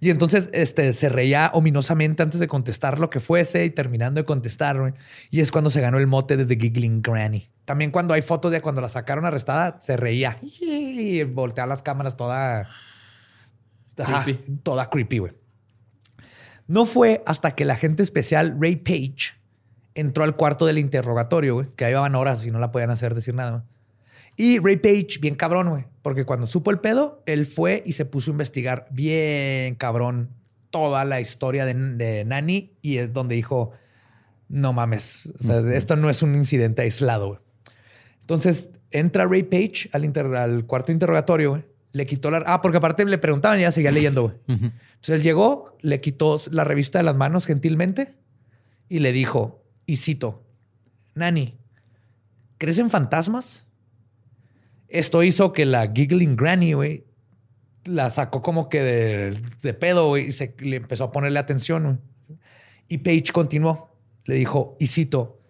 Y 0.01 0.10
entonces 0.10 0.51
este, 0.52 0.94
se 0.94 1.09
reía 1.09 1.51
ominosamente 1.55 2.24
antes 2.24 2.40
de 2.40 2.48
contestar 2.48 2.98
lo 2.98 3.09
que 3.09 3.20
fuese 3.20 3.64
y 3.64 3.70
terminando 3.70 4.20
de 4.20 4.24
contestar, 4.24 4.81
güey. 4.81 4.94
Y 5.31 5.40
es 5.40 5.52
cuando 5.52 5.70
se 5.70 5.81
ganó 5.81 5.98
el 5.98 6.09
mote 6.09 6.36
de 6.36 6.44
The 6.44 6.56
Giggling 6.56 7.02
Granny. 7.02 7.48
También 7.64 7.93
cuando 7.93 8.12
hay 8.12 8.23
fotos 8.23 8.51
de 8.51 8.60
cuando 8.60 8.81
la 8.81 8.89
sacaron 8.89 9.24
arrestada, 9.27 9.78
se 9.81 9.97
reía. 9.97 10.39
Y 10.43 11.23
volteaba 11.23 11.69
las 11.69 11.85
cámaras 11.85 12.16
toda... 12.16 12.69
Ajá, 13.97 14.24
Creepy. 14.24 14.56
toda 14.64 14.90
creepy, 14.90 15.19
güey. 15.19 15.32
No 16.66 16.86
fue 16.86 17.22
hasta 17.26 17.55
que 17.55 17.64
el 17.64 17.70
agente 17.70 18.02
especial 18.02 18.56
Ray 18.60 18.76
Page 18.76 19.34
entró 19.94 20.24
al 20.24 20.36
cuarto 20.36 20.64
del 20.66 20.78
interrogatorio, 20.78 21.55
güey, 21.55 21.66
que 21.76 21.84
ahí 21.84 21.94
horas 21.94 22.44
y 22.47 22.51
no 22.51 22.59
la 22.59 22.72
podían 22.72 22.90
hacer 22.90 23.14
decir 23.14 23.34
nada. 23.34 23.64
Y 24.36 24.59
Ray 24.59 24.76
Page, 24.78 25.18
bien 25.20 25.34
cabrón, 25.34 25.68
güey, 25.68 25.84
porque 26.01 26.24
cuando 26.24 26.47
supo 26.47 26.70
el 26.70 26.78
pedo, 26.80 27.22
él 27.26 27.44
fue 27.47 27.82
y 27.84 27.93
se 27.93 28.06
puso 28.06 28.30
a 28.30 28.32
investigar 28.32 28.86
bien 28.90 29.74
cabrón 29.74 30.30
toda 30.70 31.05
la 31.05 31.20
historia 31.20 31.66
de, 31.66 31.74
de 31.74 32.24
Nani 32.24 32.72
y 32.80 32.97
es 32.97 33.12
donde 33.12 33.34
dijo, 33.34 33.72
no 34.48 34.72
mames, 34.72 35.32
o 35.39 35.43
sea, 35.43 35.59
esto 35.76 35.97
no 35.97 36.09
es 36.09 36.22
un 36.22 36.34
incidente 36.34 36.80
aislado, 36.80 37.26
güey. 37.28 37.40
Entonces 38.20 38.70
entra 38.90 39.26
Ray 39.26 39.43
Page 39.43 39.90
al, 39.93 40.05
inter- 40.06 40.34
al 40.34 40.64
cuarto 40.64 40.93
interrogatorio, 40.93 41.51
güey. 41.51 41.64
Le 41.93 42.06
quitó 42.06 42.31
la... 42.31 42.43
Ah, 42.47 42.62
porque 42.62 42.78
aparte 42.78 43.05
le 43.05 43.19
preguntaban 43.19 43.59
y 43.59 43.62
ella 43.62 43.73
seguía 43.73 43.90
leyendo, 43.90 44.23
güey. 44.23 44.36
Entonces 44.47 45.10
él 45.10 45.23
llegó, 45.23 45.77
le 45.81 46.01
quitó 46.01 46.40
la 46.51 46.64
revista 46.64 46.98
de 46.98 47.05
las 47.05 47.16
manos 47.16 47.47
gentilmente 47.47 48.14
y 48.89 48.98
le 49.01 49.12
dijo, 49.12 49.64
y 49.86 49.97
cito, 49.97 50.47
Nani, 51.14 51.59
¿crees 52.59 52.78
en 52.78 52.90
fantasmas? 52.90 53.66
Esto 54.89 55.23
hizo 55.23 55.52
que 55.52 55.66
la 55.66 55.90
giggling 55.93 56.36
granny, 56.36 56.74
güey, 56.74 57.06
la 57.85 58.10
sacó 58.10 58.43
como 58.43 58.69
que 58.69 58.81
de, 58.82 59.43
de 59.62 59.74
pedo, 59.74 60.09
güey, 60.09 60.28
y 60.28 60.32
se, 60.32 60.55
le 60.59 60.77
empezó 60.77 61.05
a 61.05 61.10
ponerle 61.10 61.39
atención, 61.39 61.85
güey. 61.85 62.39
Y 62.89 62.98
Page 62.98 63.32
continuó. 63.32 63.97
Le 64.24 64.35
dijo, 64.35 64.77
y 64.78 64.86
cito, 64.86 65.40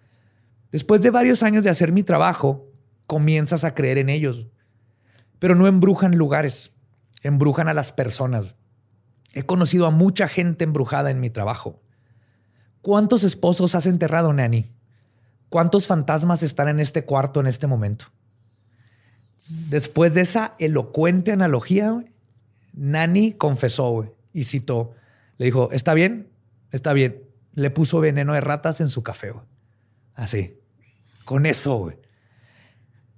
después 0.70 1.02
de 1.02 1.10
varios 1.10 1.42
años 1.42 1.64
de 1.64 1.70
hacer 1.70 1.92
mi 1.92 2.02
trabajo, 2.04 2.70
comienzas 3.06 3.64
a 3.64 3.74
creer 3.74 3.98
en 3.98 4.08
ellos. 4.08 4.46
Pero 5.42 5.56
no 5.56 5.66
embrujan 5.66 6.14
lugares, 6.14 6.70
embrujan 7.24 7.66
a 7.66 7.74
las 7.74 7.92
personas. 7.92 8.54
He 9.34 9.42
conocido 9.42 9.86
a 9.86 9.90
mucha 9.90 10.28
gente 10.28 10.62
embrujada 10.62 11.10
en 11.10 11.18
mi 11.18 11.30
trabajo. 11.30 11.82
¿Cuántos 12.80 13.24
esposos 13.24 13.74
has 13.74 13.86
enterrado, 13.86 14.32
Nani? 14.32 14.70
¿Cuántos 15.48 15.88
fantasmas 15.88 16.44
están 16.44 16.68
en 16.68 16.78
este 16.78 17.04
cuarto 17.04 17.40
en 17.40 17.48
este 17.48 17.66
momento? 17.66 18.04
Después 19.68 20.14
de 20.14 20.20
esa 20.20 20.52
elocuente 20.60 21.32
analogía, 21.32 22.04
Nani 22.72 23.32
confesó, 23.32 24.14
y 24.32 24.44
citó, 24.44 24.94
le 25.38 25.46
dijo, 25.46 25.70
¿está 25.72 25.92
bien? 25.92 26.28
Está 26.70 26.92
bien. 26.92 27.20
Le 27.54 27.70
puso 27.70 27.98
veneno 27.98 28.32
de 28.34 28.42
ratas 28.42 28.80
en 28.80 28.88
su 28.88 29.02
café. 29.02 29.34
Así. 30.14 30.60
Con 31.24 31.46
eso. 31.46 31.92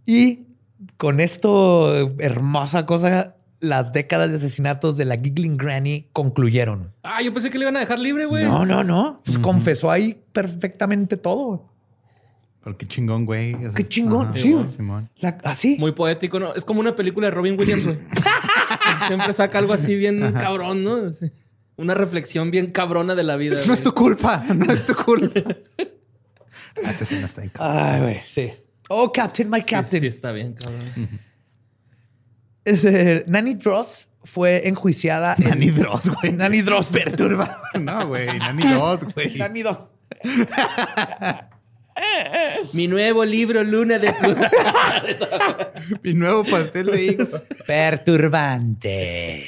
Y 0.06 0.53
con 0.97 1.20
esto, 1.20 2.11
hermosa 2.19 2.86
cosa, 2.86 3.36
las 3.61 3.93
décadas 3.93 4.31
de 4.31 4.36
asesinatos 4.36 4.97
de 4.97 5.05
la 5.05 5.16
Giggling 5.16 5.56
Granny 5.56 6.09
concluyeron. 6.12 6.93
Ah, 7.02 7.23
yo 7.23 7.32
pensé 7.32 7.51
que 7.51 7.59
le 7.59 7.65
iban 7.65 7.77
a 7.77 7.81
dejar 7.81 7.98
libre, 7.98 8.27
güey. 8.27 8.44
No, 8.44 8.66
no, 8.66 8.85
no. 8.85 9.20
Pues 9.24 9.39
confesó 9.39 9.90
ahí 9.90 10.20
perfectamente 10.32 11.16
todo. 11.16 11.70
Pero 12.62 12.78
qué 12.78 12.86
chingón, 12.86 13.27
güey. 13.27 13.56
Qué 13.74 13.85
chingón, 13.85 14.28
ajá, 14.28 14.35
sí. 14.35 14.56
Simón. 14.69 15.11
La- 15.19 15.39
así. 15.44 15.77
Muy 15.78 15.93
poético, 15.93 16.40
¿no? 16.40 16.55
Es 16.55 16.65
como 16.65 16.81
una 16.81 16.97
película 16.97 17.27
de 17.27 17.31
Robin 17.32 17.59
Williams, 17.59 17.85
güey. 17.85 17.98
Siempre 19.06 19.32
saca 19.35 19.59
algo 19.59 19.74
así 19.74 19.94
bien 19.94 20.32
cabrón, 20.32 20.82
¿no? 20.82 20.97
Así. 21.06 21.31
Una 21.77 21.94
reflexión 21.94 22.51
bien 22.51 22.70
cabrona 22.70 23.15
de 23.15 23.23
la 23.23 23.36
vida. 23.36 23.56
No 23.56 23.62
güey. 23.65 23.73
es 23.74 23.82
tu 23.82 23.93
culpa, 23.93 24.44
no 24.55 24.73
es 24.73 24.86
tu 24.86 24.94
culpa. 24.94 25.40
Escena 27.01 27.27
está 27.27 27.47
cabrón. 27.48 27.85
Ay, 27.86 28.01
güey, 28.01 28.20
sí. 28.24 28.52
Oh, 28.89 29.11
Captain, 29.12 29.48
my 29.48 29.61
Sí, 29.61 29.66
Captain. 29.66 30.01
Sí, 30.01 30.06
está 30.06 30.32
bien, 30.32 30.55
cabrón. 30.55 30.81
Ese, 32.65 33.24
Nanny 33.27 33.55
Dross 33.55 34.09
fue 34.24 34.66
enjuiciada. 34.69 35.36
en- 35.39 35.48
Nani 35.51 35.70
Dross, 35.70 36.09
güey. 36.09 36.32
Nani 36.32 36.62
Dross. 36.62 36.89
Perturba. 36.89 37.61
No, 37.78 38.06
güey. 38.09 38.27
Nani 38.39 38.62
Dross, 38.62 39.05
güey. 39.15 39.36
Nanny 39.36 39.62
Dross. 39.62 39.93
Mi 42.73 42.89
nuevo 42.89 43.24
libro, 43.24 43.62
Luna 43.62 43.98
de 43.98 44.12
Plutón. 44.12 44.48
Mi 46.02 46.15
nuevo 46.15 46.44
pastel 46.44 46.86
de 46.86 47.05
higos. 47.05 47.43
Perturbante. 47.66 49.44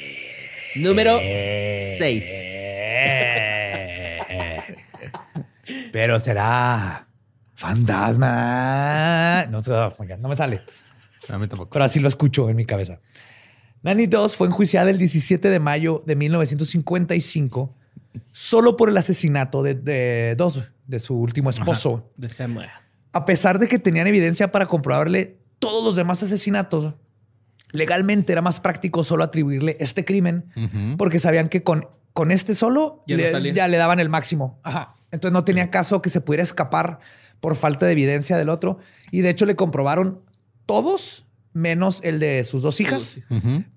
Número 0.75 1.17
6. 1.19 2.23
Pero 5.91 6.19
será 6.19 7.06
fantasma. 7.57 9.45
No, 9.49 9.59
no 10.19 10.29
me 10.29 10.35
sale. 10.35 10.61
A 11.27 11.37
mí 11.37 11.47
tampoco. 11.47 11.71
Pero 11.71 11.83
así 11.83 11.99
lo 11.99 12.07
escucho 12.07 12.49
en 12.49 12.55
mi 12.55 12.65
cabeza. 12.65 12.99
Nanny 13.83 14.07
Doss 14.07 14.35
fue 14.35 14.47
enjuiciada 14.47 14.89
el 14.89 14.97
17 14.97 15.49
de 15.49 15.59
mayo 15.59 16.01
de 16.05 16.15
1955 16.15 17.73
solo 18.31 18.77
por 18.77 18.89
el 18.89 18.97
asesinato 18.97 19.63
de, 19.63 19.75
de 19.75 20.35
Doss, 20.35 20.63
de 20.85 20.99
su 20.99 21.15
último 21.15 21.49
esposo. 21.49 22.09
De 22.15 22.29
Samuel. 22.29 22.69
A 23.11 23.25
pesar 23.25 23.59
de 23.59 23.67
que 23.67 23.79
tenían 23.79 24.07
evidencia 24.07 24.51
para 24.51 24.67
comprobarle 24.67 25.37
todos 25.59 25.83
los 25.83 25.95
demás 25.95 26.21
asesinatos, 26.23 26.93
legalmente 27.71 28.31
era 28.31 28.41
más 28.41 28.59
práctico 28.59 29.03
solo 29.03 29.23
atribuirle 29.23 29.77
este 29.79 30.05
crimen 30.05 30.51
porque 30.97 31.19
sabían 31.19 31.47
que 31.47 31.63
con, 31.63 31.87
con 32.13 32.31
este 32.31 32.55
solo 32.55 33.03
Ya 33.07 33.17
le, 33.39 33.53
ya 33.53 33.67
le 33.67 33.77
daban 33.77 33.99
el 33.99 34.09
máximo. 34.09 34.59
Ajá. 34.63 34.95
Entonces 35.11 35.33
no 35.33 35.43
tenía 35.43 35.71
caso 35.71 36.01
que 36.01 36.09
se 36.09 36.21
pudiera 36.21 36.43
escapar 36.43 36.99
por 37.39 37.55
falta 37.55 37.85
de 37.85 37.93
evidencia 37.93 38.37
del 38.37 38.49
otro. 38.49 38.77
Y 39.11 39.21
de 39.21 39.29
hecho 39.29 39.45
le 39.45 39.55
comprobaron 39.55 40.21
todos 40.65 41.27
menos 41.57 42.01
el 42.03 42.19
de 42.19 42.43
sus 42.43 42.61
dos 42.61 42.79
hijas. 42.79 43.19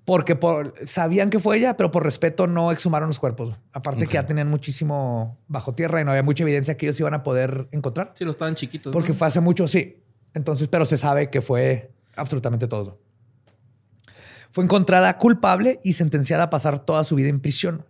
Porque 0.05 0.35
por, 0.35 0.75
sabían 0.85 1.29
que 1.29 1.39
fue 1.39 1.57
ella, 1.57 1.75
pero 1.75 1.91
por 1.91 2.03
respeto 2.03 2.47
no 2.47 2.71
exhumaron 2.71 3.09
los 3.09 3.19
cuerpos. 3.19 3.55
Aparte 3.73 4.05
que 4.05 4.13
ya 4.13 4.25
tenían 4.25 4.49
muchísimo 4.49 5.39
bajo 5.47 5.73
tierra 5.73 5.99
y 5.99 6.05
no 6.05 6.11
había 6.11 6.23
mucha 6.23 6.43
evidencia 6.43 6.77
que 6.77 6.85
ellos 6.85 6.99
iban 6.99 7.15
a 7.15 7.23
poder 7.23 7.67
encontrar. 7.71 8.13
Sí, 8.15 8.23
lo 8.23 8.31
estaban 8.31 8.55
chiquitos. 8.55 8.93
Porque 8.93 9.09
¿no? 9.09 9.15
fue 9.15 9.27
hace 9.27 9.41
mucho, 9.41 9.67
sí. 9.67 9.97
Entonces, 10.33 10.67
pero 10.67 10.85
se 10.85 10.97
sabe 10.97 11.29
que 11.29 11.41
fue 11.41 11.91
absolutamente 12.15 12.67
todo. 12.67 12.99
Fue 14.51 14.63
encontrada 14.63 15.17
culpable 15.17 15.79
y 15.83 15.93
sentenciada 15.93 16.43
a 16.43 16.49
pasar 16.49 16.79
toda 16.79 17.03
su 17.03 17.15
vida 17.15 17.29
en 17.29 17.39
prisión. 17.39 17.85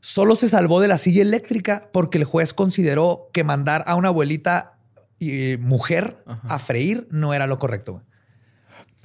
Solo 0.00 0.36
se 0.36 0.48
salvó 0.48 0.80
de 0.80 0.88
la 0.88 0.98
silla 0.98 1.22
eléctrica 1.22 1.88
porque 1.92 2.18
el 2.18 2.24
juez 2.24 2.54
consideró 2.54 3.28
que 3.32 3.44
mandar 3.44 3.82
a 3.86 3.96
una 3.96 4.08
abuelita 4.08 4.75
y 5.18 5.56
mujer 5.58 6.22
Ajá. 6.26 6.54
a 6.54 6.58
freír 6.58 7.08
no 7.10 7.32
era 7.34 7.46
lo 7.46 7.58
correcto. 7.58 7.92
güey. 7.94 8.04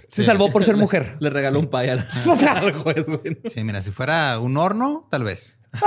Se 0.09 0.23
Sí. 0.23 0.23
salvó 0.23 0.51
por 0.51 0.63
ser 0.63 0.75
mujer. 0.77 1.15
Le 1.19 1.29
regaló 1.29 1.59
un 1.59 1.67
pay 1.69 1.89
al, 1.89 2.07
al 2.49 2.73
juez, 2.73 3.05
güey. 3.07 3.39
Sí, 3.45 3.63
mira, 3.63 3.81
si 3.81 3.91
fuera 3.91 4.37
un 4.39 4.57
horno, 4.57 5.07
tal 5.09 5.23
vez. 5.23 5.57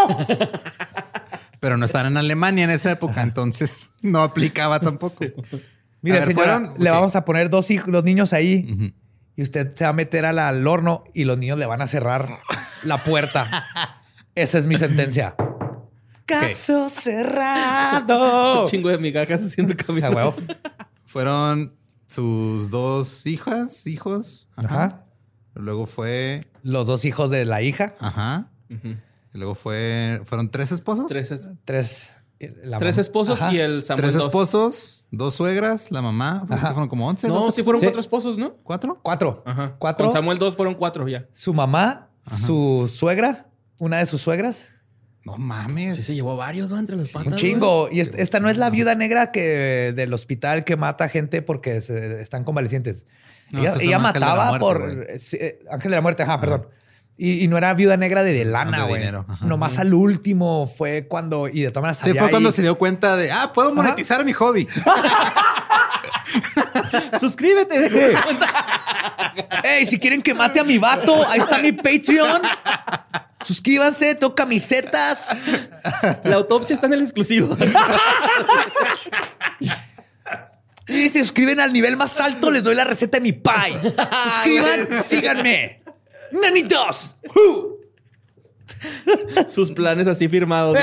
Pero 1.61 1.77
no 1.77 1.85
estaban 1.85 2.09
en 2.09 2.17
Alemania 2.19 2.65
en 2.65 2.71
esa 2.71 2.91
época, 2.91 3.23
entonces 3.23 3.91
no 4.03 4.23
aplicaba 4.23 4.81
tampoco. 4.81 5.25
Mire, 6.03 6.19
A 6.19 6.21
ver, 6.21 6.29
señora, 6.29 6.59
fueron- 6.59 6.75
le 6.79 6.91
vamos 6.91 7.17
a 7.17 7.25
poner 7.25 7.49
dos 7.51 7.71
hijos, 7.71 7.89
los 7.89 8.05
niños 8.05 8.33
ahí 8.33 8.95
y 9.37 9.43
usted 9.43 9.75
se 9.75 9.85
va 9.85 9.91
a 9.91 9.95
meter 9.95 10.27
al, 10.27 10.39
al 10.39 10.67
horno 10.67 11.05
y 11.15 11.25
los 11.25 11.39
niños 11.39 11.59
le 11.59 11.67
van 11.67 11.81
a 11.83 11.87
cerrar 11.87 12.41
la 12.83 13.03
puerta. 13.03 13.67
Esa 14.35 14.59
es 14.59 14.67
mi 14.67 14.77
sentencia. 14.77 15.35
Caso 16.27 16.89
cerrado. 16.89 18.61
Un 18.63 18.67
chingo 18.67 18.89
de 18.89 18.99
migajas 18.99 19.45
haciendo 19.45 19.73
el 19.73 19.77
camino. 19.79 20.11
Huevo. 20.11 20.35
Fueron 21.05 21.75
sus 22.07 22.71
dos 22.71 23.27
hijas, 23.27 23.87
hijos. 23.87 24.49
Ajá. 24.57 25.05
Luego 25.55 25.87
fue. 25.87 26.41
Los 26.63 26.87
dos 26.87 27.05
hijos 27.05 27.31
de 27.31 27.45
la 27.45 27.63
hija. 27.63 27.95
Ajá. 28.01 28.49
Y 28.69 29.39
luego 29.39 29.55
fue. 29.55 30.23
¿Fueron 30.25 30.51
tres 30.51 30.73
esposos? 30.73 31.07
Tres, 31.07 31.31
es- 31.31 31.51
Tres. 31.65 32.17
la 32.63 32.79
tres 32.79 32.99
esposos 32.99 33.41
Ajá. 33.41 33.53
y 33.55 33.59
el 33.61 33.83
Samuel 33.85 34.11
Tres 34.11 34.23
esposos, 34.25 35.05
dos 35.11 35.35
suegras, 35.35 35.91
la 35.91 36.03
mamá. 36.03 36.45
Fueron 36.47 36.89
como 36.89 37.07
once. 37.07 37.29
No, 37.29 37.53
sí 37.53 37.63
fueron 37.63 37.81
Sí. 37.81 37.87
cuatro 37.87 38.01
esposos, 38.01 38.39
¿no? 38.39 38.55
¿Cuatro? 38.63 38.99
Cuatro. 39.03 39.43
Ajá. 39.47 39.77
Cuatro. 39.79 40.07
Con 40.07 40.13
Samuel 40.13 40.39
dos 40.39 40.57
fueron 40.57 40.75
cuatro 40.75 41.07
ya. 41.09 41.27
Su 41.33 41.55
mamá, 41.55 42.09
su 42.27 42.91
suegra, 42.93 43.47
una 43.79 43.99
de 43.99 44.07
sus 44.07 44.21
suegras. 44.23 44.65
No 45.25 45.39
mames. 45.39 45.97
Sí, 45.97 46.03
se 46.03 46.15
llevó 46.15 46.37
varios, 46.37 46.71
¿no? 46.71 46.79
Entre 46.79 46.97
las 46.97 47.09
patas. 47.11 47.27
Un 47.27 47.33
güey. 47.33 47.41
chingo. 47.41 47.89
Y 47.91 48.01
est- 48.01 48.15
esta 48.17 48.41
no 48.41 48.49
es 48.51 48.57
la 48.59 48.69
viuda 48.71 48.95
negra 48.95 49.33
que 49.33 49.93
del 49.97 50.13
hospital 50.13 50.65
que 50.65 50.77
mata 50.77 51.09
gente 51.09 51.41
porque 51.43 51.81
se- 51.81 52.21
están 52.21 52.45
convalecientes. 52.45 53.07
No, 53.53 53.63
ella 53.81 53.99
mataba 53.99 54.47
muerte, 54.47 54.59
por 54.61 54.95
güey. 55.07 55.19
sí, 55.19 55.37
eh, 55.41 55.61
ángel 55.71 55.91
de 55.91 55.97
la 55.97 56.03
muerte, 56.03 56.23
ajá, 56.25 56.39
perdón. 56.41 56.69
Y, 57.17 57.45
y 57.45 57.49
no 57.49 57.57
era 57.57 57.73
viuda 57.75 57.97
negra 57.97 58.23
de, 58.25 58.33
de 58.33 58.45
lana, 58.45 58.85
güey. 58.87 58.99
dinero, 59.01 59.25
ajá. 59.29 59.47
Nomás 59.47 59.79
al 59.79 59.95
último 59.95 60.67
fue 60.67 61.07
cuando 61.07 61.47
y 61.49 61.63
de 61.63 61.71
todas 61.71 61.83
maneras 61.83 61.99
Sí, 62.05 62.19
fue 62.19 62.31
cuando 62.31 62.51
se 62.51 62.63
dio 62.63 62.77
cuenta 62.77 63.17
de, 63.17 63.31
ah, 63.31 63.53
puedo 63.55 63.73
monetizar 63.75 64.25
mi 64.25 64.33
hobby. 64.33 64.67
Suscríbete. 67.21 67.87
Ey, 69.65 69.87
si 69.87 69.99
quieren 69.99 70.23
que 70.23 70.35
mate 70.35 70.61
a 70.61 70.65
mi 70.65 70.79
vato, 70.79 71.27
ahí 71.29 71.41
está 71.41 71.59
mi 71.59 71.73
Patreon. 71.73 72.43
Suscríbanse, 73.45 74.15
tengo 74.15 74.35
camisetas. 74.35 75.29
La 76.25 76.37
autopsia 76.37 76.75
está 76.75 76.87
en 76.87 76.95
el 76.95 77.03
exclusivo. 77.03 77.57
Y 80.87 80.95
si 80.95 81.09
se 81.09 81.19
suscriben 81.21 81.61
al 81.61 81.73
nivel 81.73 81.97
más 81.97 82.19
alto, 82.21 82.51
les 82.51 82.63
doy 82.63 82.75
la 82.75 82.85
receta 82.85 83.17
de 83.19 83.23
mi 83.23 83.33
pie. 83.33 83.53
Suscriban, 83.83 85.03
síganme. 85.03 85.83
Nanitos. 86.31 87.17
Sus 89.49 89.71
planes 89.71 90.07
así 90.07 90.29
firmados. 90.29 90.77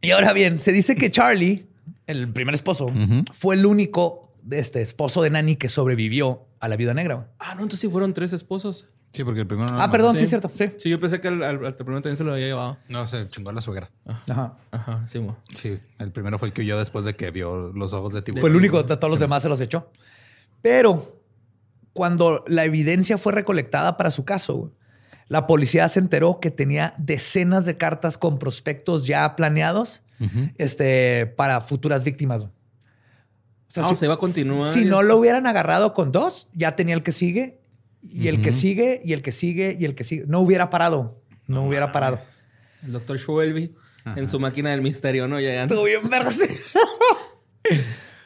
Y 0.00 0.10
ahora 0.10 0.32
bien, 0.32 0.58
se 0.58 0.72
dice 0.72 0.96
que 0.96 1.10
Charlie, 1.10 1.66
el 2.06 2.32
primer 2.32 2.54
esposo, 2.54 2.92
fue 3.32 3.54
el 3.54 3.64
único 3.64 4.32
de 4.42 4.58
este 4.58 4.82
esposo 4.82 5.22
de 5.22 5.30
Nani 5.30 5.56
que 5.56 5.68
sobrevivió 5.68 6.46
a 6.60 6.68
la 6.68 6.76
vida 6.76 6.94
negra. 6.94 7.28
Ah, 7.38 7.54
no, 7.54 7.62
entonces 7.62 7.80
sí 7.80 7.88
fueron 7.88 8.12
tres 8.12 8.32
esposos. 8.32 8.88
Sí, 9.14 9.24
porque 9.24 9.40
el 9.40 9.46
primero 9.46 9.72
no. 9.72 9.80
Ah, 9.80 9.90
perdón, 9.90 10.16
sí, 10.16 10.24
es 10.24 10.28
cierto. 10.28 10.50
Sí. 10.52 10.70
Sí, 10.76 10.90
yo 10.90 10.98
pensé 11.00 11.20
que 11.20 11.28
al, 11.28 11.42
al, 11.42 11.64
al 11.64 11.74
primero 11.76 12.02
también 12.02 12.16
se 12.16 12.24
lo 12.24 12.32
había 12.32 12.46
llevado. 12.46 12.76
No, 12.88 13.06
se 13.06 13.28
chingó 13.30 13.50
a 13.50 13.52
la 13.52 13.60
suegra. 13.62 13.90
Ajá. 14.04 14.58
Ajá, 14.72 15.06
sí, 15.10 15.20
mo. 15.20 15.36
Sí, 15.54 15.78
el 15.98 16.10
primero 16.12 16.38
fue 16.38 16.48
el 16.48 16.52
que 16.54 16.62
huyó 16.62 16.76
después 16.78 17.04
de 17.06 17.14
que 17.14 17.30
vio 17.30 17.72
los 17.72 17.92
ojos 17.92 18.12
de 18.12 18.20
tiburón. 18.22 18.40
Fue 18.42 18.50
el 18.50 18.56
único, 18.56 18.82
de 18.82 18.96
todos 18.96 19.10
los 19.10 19.20
demás 19.20 19.42
se 19.42 19.48
los 19.48 19.60
echó. 19.60 19.90
Pero 20.62 21.20
cuando 21.92 22.42
la 22.48 22.64
evidencia 22.64 23.16
fue 23.16 23.32
recolectada 23.32 23.96
para 23.96 24.10
su 24.10 24.24
caso, 24.24 24.54
güey, 24.56 24.72
la 25.28 25.46
policía 25.46 25.88
se 25.88 26.00
enteró 26.00 26.40
que 26.40 26.50
tenía 26.50 26.94
decenas 26.98 27.64
de 27.66 27.76
cartas 27.76 28.18
con 28.18 28.38
prospectos 28.38 29.06
ya 29.06 29.36
planeados 29.36 30.02
este, 30.58 31.26
para 31.26 31.60
futuras 31.60 32.02
víctimas. 32.04 32.40
güey. 32.42 32.52
O 33.76 33.80
Ah, 33.80 33.88
o 33.90 33.96
sea, 33.96 34.06
iba 34.06 34.14
a 34.14 34.18
continuar 34.18 34.72
Si 34.72 34.84
no 34.84 35.02
lo 35.02 35.16
hubieran 35.16 35.46
agarrado 35.48 35.94
con 35.94 36.12
dos, 36.12 36.48
ya 36.52 36.76
tenía 36.76 36.94
el 36.94 37.02
que 37.02 37.10
sigue, 37.12 37.60
y 38.04 38.28
el 38.28 38.42
que 38.42 38.52
sigue, 38.52 39.00
y 39.04 39.12
el 39.12 39.22
que 39.22 39.32
sigue, 39.32 39.76
y 39.78 39.84
el 39.84 39.94
que 39.94 40.04
sigue. 40.04 40.24
No 40.26 40.40
hubiera 40.40 40.70
parado. 40.70 41.20
No, 41.46 41.66
hubiera 41.66 41.90
parado. 41.92 42.18
El 42.84 42.92
doctor 42.92 43.18
Schwelby 43.18 43.74
en 44.16 44.28
su 44.28 44.38
máquina 44.38 44.70
del 44.70 44.82
misterio, 44.82 45.26
¿no? 45.26 45.40
Ya, 45.40 45.54
ya. 45.54 45.62
Estuvo 45.64 45.84
bien. 45.84 46.00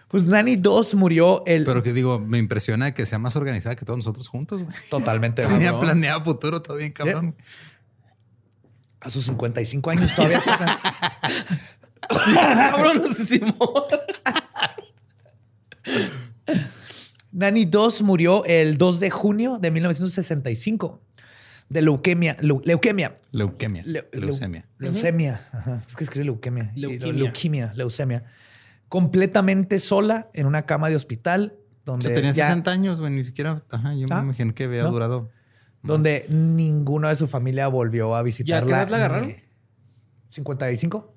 Pues 0.09 0.25
Nani 0.25 0.57
2 0.57 0.95
murió 0.95 1.43
el... 1.45 1.67
Pero 1.67 1.83
que 1.83 1.93
digo, 1.93 2.19
me 2.19 2.39
impresiona 2.39 2.95
que 2.95 3.05
sea 3.05 3.19
más 3.19 3.37
organizada 3.37 3.77
que 3.77 3.85
todos 3.85 3.99
nosotros 3.99 4.27
juntos, 4.29 4.63
güey. 4.63 4.75
Totalmente. 4.89 5.43
Tenía 5.43 5.79
planeado 5.79 6.25
futuro 6.25 6.63
todo 6.63 6.79
bien, 6.79 6.93
cabrón. 6.93 7.37
A 9.01 9.11
sus 9.11 9.27
55 9.27 9.91
años 9.91 10.15
todavía. 10.15 10.43
Cabrón, 12.09 13.03
no 13.07 13.13
sé 13.13 13.41
Nani 17.33 17.65
2 17.67 18.03
murió 18.03 18.45
el 18.47 18.79
2 18.79 19.01
de 19.01 19.11
junio 19.11 19.59
de 19.61 19.71
1965 19.71 21.01
de 21.69 21.83
leuquemia. 21.83 22.37
leu- 22.39 22.63
leuquemia. 22.65 23.19
Leuquemia. 23.33 23.83
Le- 23.85 24.11
leu- 24.11 24.21
leucemia. 24.21 24.67
Leucemia. 24.79 25.41
Ajá. 25.53 25.83
Es 25.87 25.95
que 25.97 26.05
escribe 26.05 26.25
leuquemia. 26.25 26.73
Y 26.75 26.81
Leuquimia. 26.81 27.13
Leuquimia. 27.13 27.73
Leucemia. 27.77 28.25
Completamente 28.89 29.79
sola 29.79 30.31
en 30.33 30.47
una 30.47 30.65
cama 30.65 30.89
de 30.89 30.97
hospital 30.97 31.55
O 31.85 31.91
donde, 31.93 32.07
sea, 32.07 32.15
tenía 32.17 32.31
ya- 32.33 32.47
60 32.47 32.71
años, 32.71 33.01
güey. 33.01 33.13
Ni 33.13 33.23
siquiera. 33.25 33.63
Ajá, 33.71 33.93
yo 33.95 34.07
Ah, 34.11 34.17
me 34.21 34.25
imagino 34.29 34.55
que 34.55 34.65
había 34.65 34.83
no. 34.85 34.91
durado. 34.91 35.31
donde 35.83 36.27
ninguno 36.29 37.09
de 37.09 37.15
su 37.17 37.29
familia 37.29 37.69
volvió 37.69 38.17
a 38.17 38.23
visitarla. 38.23 38.67
qué 38.67 38.73
edad 38.73 38.89
la 38.89 38.97
agarraron? 38.97 39.31
Eh, 39.31 39.45
¿55? 40.31 41.15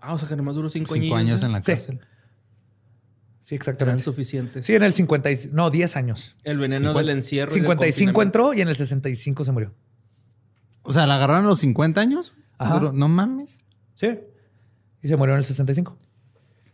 Ah, 0.00 0.14
o 0.14 0.18
sea 0.18 0.28
que 0.28 0.36
nomás 0.36 0.54
duró 0.56 0.68
cinco, 0.68 0.94
Cinco 0.94 1.14
años 1.16 1.42
en 1.44 1.52
la 1.52 1.60
cárcel. 1.60 1.98
Sí, 2.00 2.06
Eran 3.54 3.60
exactamente. 3.60 4.02
suficientes. 4.04 4.66
Sí, 4.66 4.74
en 4.74 4.82
el 4.82 4.92
50 4.92 5.30
y- 5.30 5.38
no, 5.52 5.70
10 5.70 5.96
años. 5.96 6.36
El 6.44 6.58
veneno 6.58 6.80
50. 6.92 7.00
del 7.00 7.10
encierro. 7.10 7.50
y 7.50 7.54
del 7.54 7.62
55 7.62 8.12
confinamiento. 8.12 8.22
entró 8.22 8.54
y 8.54 8.60
en 8.60 8.68
el 8.68 8.76
65 8.76 9.44
se 9.44 9.52
murió. 9.52 9.74
O 10.82 10.92
sea, 10.92 11.06
la 11.06 11.16
agarraron 11.16 11.44
a 11.44 11.48
los 11.48 11.58
50 11.60 12.00
años. 12.00 12.34
Ajá. 12.58 12.74
Duró- 12.74 12.92
no 12.92 13.08
mames. 13.08 13.60
Sí. 13.96 14.18
Y 15.02 15.08
se 15.08 15.16
murió 15.16 15.34
en 15.34 15.38
el 15.38 15.44
65. 15.44 15.96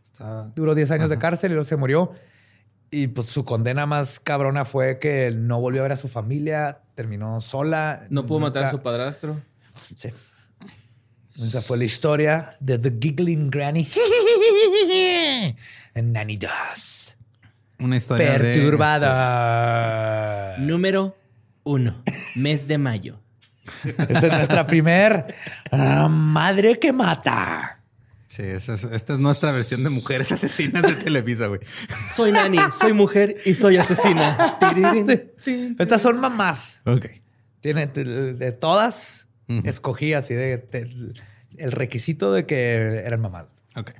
Está- 0.04 0.50
Duró 0.54 0.74
10 0.74 0.90
años 0.90 1.10
de 1.10 1.18
cárcel 1.18 1.50
y 1.52 1.54
luego 1.54 1.64
se 1.64 1.76
murió. 1.76 2.12
Y 2.90 3.08
pues 3.08 3.26
su 3.26 3.44
condena 3.44 3.84
más 3.86 4.20
cabrona 4.20 4.64
fue 4.64 4.98
que 4.98 5.26
él 5.26 5.46
no 5.46 5.60
volvió 5.60 5.80
a 5.80 5.84
ver 5.84 5.92
a 5.92 5.96
su 5.96 6.08
familia, 6.08 6.80
terminó 6.94 7.40
sola. 7.40 8.06
No 8.10 8.26
pudo 8.26 8.38
matar 8.40 8.62
a 8.64 8.66
nunca- 8.66 8.76
su 8.78 8.82
padrastro. 8.82 9.40
Sí. 9.94 10.10
Esa 11.42 11.60
fue 11.60 11.76
la 11.78 11.84
historia 11.84 12.56
de 12.60 12.78
The 12.78 12.92
Giggling 12.98 13.50
Granny. 13.50 13.86
And 15.94 16.12
Nanny 16.12 16.36
Does. 16.38 17.16
Una 17.78 17.96
historia 17.96 18.38
de- 18.38 18.54
Perturbada. 18.54 20.56
Número 20.58 21.14
uno. 21.64 22.02
Mes 22.34 22.66
de 22.66 22.78
mayo. 22.78 23.20
Esa 23.84 24.26
es 24.28 24.32
nuestra 24.32 24.66
primer 24.66 25.34
ah, 25.70 26.08
madre 26.08 26.78
que 26.78 26.90
mata. 26.92 27.82
Sí, 28.28 28.42
esa 28.42 28.74
es- 28.74 28.84
esta 28.84 29.12
es 29.14 29.18
nuestra 29.18 29.52
versión 29.52 29.84
de 29.84 29.90
mujeres 29.90 30.32
asesinas 30.32 30.82
de 30.82 30.94
Televisa, 30.94 31.48
güey. 31.48 31.60
Soy 32.14 32.32
Nani, 32.32 32.58
soy 32.78 32.92
mujer 32.94 33.36
y 33.44 33.54
soy 33.54 33.76
asesina. 33.76 34.58
Estas 35.78 36.00
son 36.00 36.18
mamás. 36.18 36.80
Ok. 36.86 37.06
Tiene 37.60 37.86
de, 37.88 38.32
de 38.34 38.52
Ujú. 39.48 39.62
escogí 39.68 40.12
así 40.14 40.34
de, 40.34 40.58
de- 40.58 41.12
el 41.58 41.72
requisito 41.72 42.32
de 42.32 42.44
que 42.46 43.02
eran 43.04 43.20
mamás. 43.20 43.46
Ok. 43.76 43.92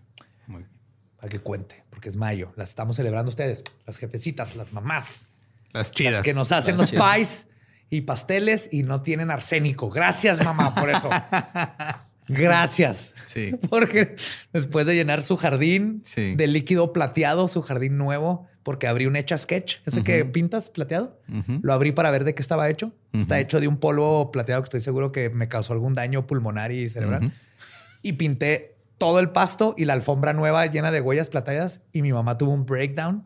Muy 0.47 0.59
bien. 0.63 0.71
Para 1.17 1.29
que 1.29 1.39
cuente, 1.41 1.85
porque 1.91 2.09
es 2.09 2.17
mayo. 2.17 2.53
Las 2.57 2.69
estamos 2.71 2.97
celebrando 2.97 3.29
ustedes, 3.31 3.65
las 3.87 3.97
jefecitas, 3.99 4.57
las 4.57 4.73
mamás, 4.73 5.29
Las 5.73 5.91
chidas. 5.91 6.13
las 6.15 6.23
que 6.23 6.35
nos 6.35 6.53
hacen 6.53 6.77
los 6.77 6.91
pies 6.91 7.49
y 7.89 8.03
pasteles 8.03 8.69
y 8.73 8.83
no 8.83 9.03
tienen 9.03 9.31
arsénico. 9.31 9.89
Gracias, 9.91 10.45
mamá, 10.45 10.75
por 10.75 10.91
eso. 10.91 11.09
Gracias. 12.29 13.15
Sí. 13.25 13.55
Porque 13.71 14.17
después 14.53 14.87
de 14.87 14.95
llenar 14.95 15.23
su 15.23 15.37
jardín 15.37 16.03
Sí. 16.05 16.35
de 16.35 16.47
líquido 16.49 16.93
plateado, 16.93 17.47
su 17.49 17.63
jardín 17.63 17.97
nuevo, 17.99 18.49
porque 18.67 18.89
abrí 18.89 19.07
un 19.07 19.15
hecha 19.15 19.39
sketch, 19.39 19.77
ese 19.87 20.03
que 20.03 20.25
pintas 20.25 20.71
plateado, 20.71 21.21
lo 21.63 21.73
abrí 21.73 21.93
para 21.93 22.11
ver 22.11 22.25
de 22.25 22.35
qué 22.35 22.43
estaba 22.43 22.69
hecho. 22.69 22.91
Está 23.13 23.39
hecho 23.39 23.61
de 23.61 23.69
un 23.69 23.77
polvo 23.77 24.33
plateado 24.33 24.61
que 24.61 24.65
estoy 24.65 24.81
seguro 24.81 25.13
que 25.13 25.31
me 25.31 25.47
causó 25.47 25.73
algún 25.73 25.95
daño 25.95 26.27
pulmonar 26.27 26.73
y 26.73 26.89
cerebral. 26.89 27.33
Y 28.03 28.15
pinté 28.15 28.77
todo 28.99 29.21
el 29.21 29.31
pasto 29.31 29.77
y 29.79 29.85
la 29.85 29.93
alfombra 29.93 30.33
nueva 30.33 30.67
llena 30.67 30.91
de 30.91 31.01
huellas 31.01 31.31
plateadas 31.31 31.83
y 31.93 32.03
mi 32.03 32.13
mamá 32.13 32.39
tuvo 32.39 32.53
un 32.53 32.67
breakdown 32.67 33.25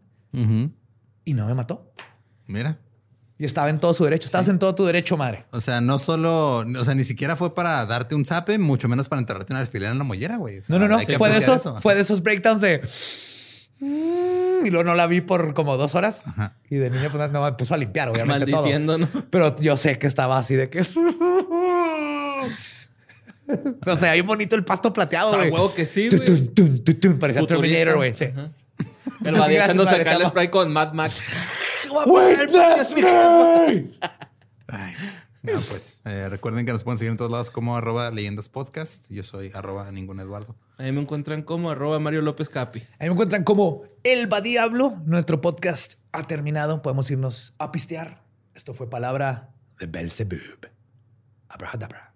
y 1.25 1.33
no 1.33 1.47
me 1.47 1.55
mató. 1.55 1.91
Mira. 2.47 2.79
Y 3.39 3.47
estaba 3.47 3.71
en 3.71 3.81
todo 3.81 3.95
su 3.95 4.05
derecho. 4.05 4.27
Estabas 4.27 4.49
en 4.49 4.59
todo 4.59 4.75
tu 4.75 4.85
derecho, 4.85 5.17
madre. 5.17 5.47
O 5.53 5.63
sea, 5.63 5.81
no 5.81 5.99
solo, 5.99 6.59
o 6.59 6.85
sea, 6.85 6.95
ni 6.95 7.05
siquiera 7.05 7.35
fue 7.35 7.55
para 7.55 7.87
darte 7.87 8.15
un 8.15 8.27
zape, 8.27 8.59
mucho 8.59 8.89
menos 8.89 9.09
para 9.09 9.21
enterrarte 9.21 9.55
una 9.55 9.61
alfiler 9.61 9.91
en 9.91 9.97
la 9.97 10.05
mollera, 10.05 10.37
güey. 10.37 10.59
O 10.59 10.65
sea, 10.65 10.79
No, 10.79 10.87
no, 10.87 10.99
no. 10.99 10.99
Fue 11.17 11.31
de, 11.31 11.39
esos, 11.39 11.61
eso. 11.61 11.81
fue 11.81 11.95
de 11.95 12.03
esos 12.03 12.23
breakdowns 12.23 12.61
de... 12.61 12.83
Y 14.65 14.71
luego 14.71 14.85
no 14.85 14.95
la 14.95 15.07
vi 15.07 15.21
por 15.21 15.55
como 15.55 15.77
dos 15.77 15.95
horas. 15.95 16.23
Ajá. 16.27 16.55
Y 16.69 16.77
de 16.77 16.91
niño 16.91 17.11
pues, 17.11 17.31
no, 17.31 17.43
me 17.43 17.53
puso 17.53 17.75
a 17.75 17.77
limpiar, 17.77 18.09
obviamente, 18.09 18.47
todo. 18.47 18.63
Maldiciendo, 18.63 18.99
¿no? 18.99 19.09
Pero 19.31 19.57
yo 19.57 19.77
sé 19.77 19.99
que 19.99 20.07
estaba 20.07 20.39
así 20.39 20.55
de 20.55 20.69
que... 20.71 20.81
o 23.87 23.97
sea, 23.97 24.13
hay 24.13 24.21
bonito 24.21 24.57
el 24.57 24.65
pasto 24.65 24.93
plateado, 24.93 25.31
O 25.31 25.41
sea, 25.41 25.51
huevo 25.51 25.75
que 25.75 25.87
sí, 25.87 26.09
güey. 26.09 26.21
Parecía 27.19 27.43
Futurista. 27.43 27.47
Terminator, 27.47 27.97
güey. 27.97 28.15
Sí. 28.15 28.25
El 29.25 29.35
Badía 29.35 29.57
Gracias, 29.59 29.65
echándose 29.65 29.95
acá 29.97 30.13
el 30.13 30.27
spray 30.27 30.49
con 30.49 30.73
Mad 30.73 30.93
Max. 30.93 31.21
Witness 32.07 32.95
me. 32.97 33.91
Ay. 34.69 34.95
No, 35.43 35.59
pues 35.61 36.03
eh, 36.05 36.29
recuerden 36.29 36.67
que 36.67 36.73
nos 36.73 36.85
pueden 36.85 36.99
seguir 36.99 37.13
en 37.13 37.17
todos 37.17 37.31
lados 37.31 37.51
como 37.51 37.77
arroba 37.77 38.11
leyendas 38.11 38.51
podcast. 38.51 39.11
Yo 39.11 39.23
soy 39.23 39.51
arroba 39.55 39.91
ningún 39.91 40.21
Eduardo. 40.21 40.55
Ahí 40.77 40.93
me 40.93 41.01
encuentran 41.01 41.43
como 41.43 41.71
arroba 41.71 41.99
Mario 41.99 42.21
López 42.21 42.51
Capi. 42.51 42.81
Ahí 42.99 43.09
me 43.09 43.13
encuentran 43.15 43.43
como 43.45 43.85
El 44.05 44.31
Va 44.31 44.43
Diablo. 44.43 45.01
Nuestro 45.07 45.41
podcast 45.41 45.95
ha 46.13 46.27
terminado. 46.27 46.83
Podemos 46.83 47.11
irnos 47.11 47.55
a 47.59 47.73
pistear. 47.73 48.23
Esto 48.55 48.75
fue 48.75 48.91
palabra 48.91 49.55
de 49.79 49.87
Belzebub. 49.87 50.69
Abrahadabra. 51.49 52.10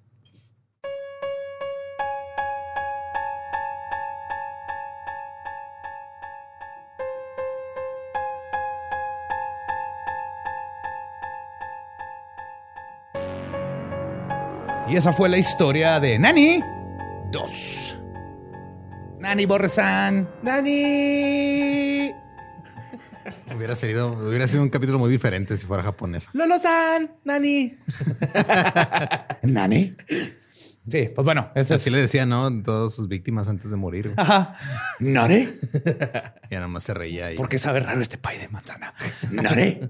Y 14.89 14.97
esa 14.97 15.12
fue 15.12 15.28
la 15.28 15.39
historia 15.39 15.98
de 15.98 16.19
Nani 16.19 16.61
2. 17.32 17.98
Nani 19.19 19.47
Borresan. 19.47 20.28
¡Dani! 20.43 22.12
Hubiera 23.56 23.74
sido, 23.74 24.12
hubiera 24.12 24.47
sido 24.47 24.62
un 24.62 24.69
capítulo 24.69 24.98
muy 24.98 25.11
diferente 25.11 25.56
si 25.56 25.65
fuera 25.66 25.82
japonesa. 25.82 26.28
¡Lolo-san! 26.35 27.11
¡Dani! 27.24 27.74
Nani. 29.43 29.97
Sí, 30.86 31.09
pues 31.15 31.24
bueno, 31.24 31.48
Así 31.55 31.73
es. 31.73 31.90
le 31.90 31.98
decía, 31.98 32.27
¿no? 32.27 32.62
Todas 32.62 32.93
sus 32.94 33.09
víctimas 33.09 33.48
antes 33.48 33.70
de 33.70 33.77
morir. 33.77 34.09
güey. 34.09 34.16
Ajá. 34.19 34.55
Nani. 35.01 35.48
Ya 36.51 36.59
nada 36.59 36.69
más 36.69 36.85
se 36.85 36.93
reía 36.94 37.32
y 37.32 37.36
¿Por 37.36 37.48
qué 37.48 37.56
sabe 37.59 37.81
raro 37.81 38.01
este 38.02 38.19
pay 38.19 38.39
de 38.39 38.48
manzana? 38.48 38.93
Nani. 39.31 39.81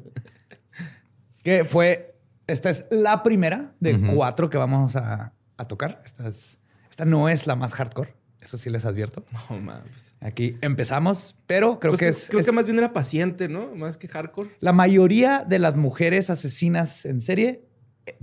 que 1.42 1.64
fue. 1.64 2.13
Esta 2.46 2.70
es 2.70 2.84
la 2.90 3.22
primera 3.22 3.74
de 3.80 3.98
cuatro 4.14 4.50
que 4.50 4.58
vamos 4.58 4.96
a, 4.96 5.32
a 5.56 5.68
tocar. 5.68 6.02
Esta, 6.04 6.28
es- 6.28 6.58
esta 6.90 7.04
no 7.04 7.28
es 7.28 7.46
la 7.46 7.56
más 7.56 7.72
hardcore. 7.74 8.14
Eso 8.40 8.58
sí 8.58 8.68
les 8.68 8.84
advierto. 8.84 9.24
No, 9.50 9.58
mames. 9.58 10.12
Aquí 10.20 10.56
empezamos, 10.60 11.34
pero 11.46 11.80
creo 11.80 11.92
Pues 11.92 12.00
que 12.00 12.06
que- 12.06 12.10
es. 12.12 12.26
creo 12.28 12.40
es- 12.40 12.46
que 12.46 12.52
más 12.52 12.66
bien 12.66 12.76
era 12.78 12.92
paciente, 12.92 13.48
¿no? 13.48 13.74
Más 13.74 13.96
que 13.96 14.06
hardcore. 14.08 14.50
La 14.60 14.72
mayoría 14.74 15.44
de 15.48 15.58
las 15.58 15.76
mujeres 15.76 16.28
asesinas 16.30 17.06
en 17.06 17.20
serie 17.22 17.64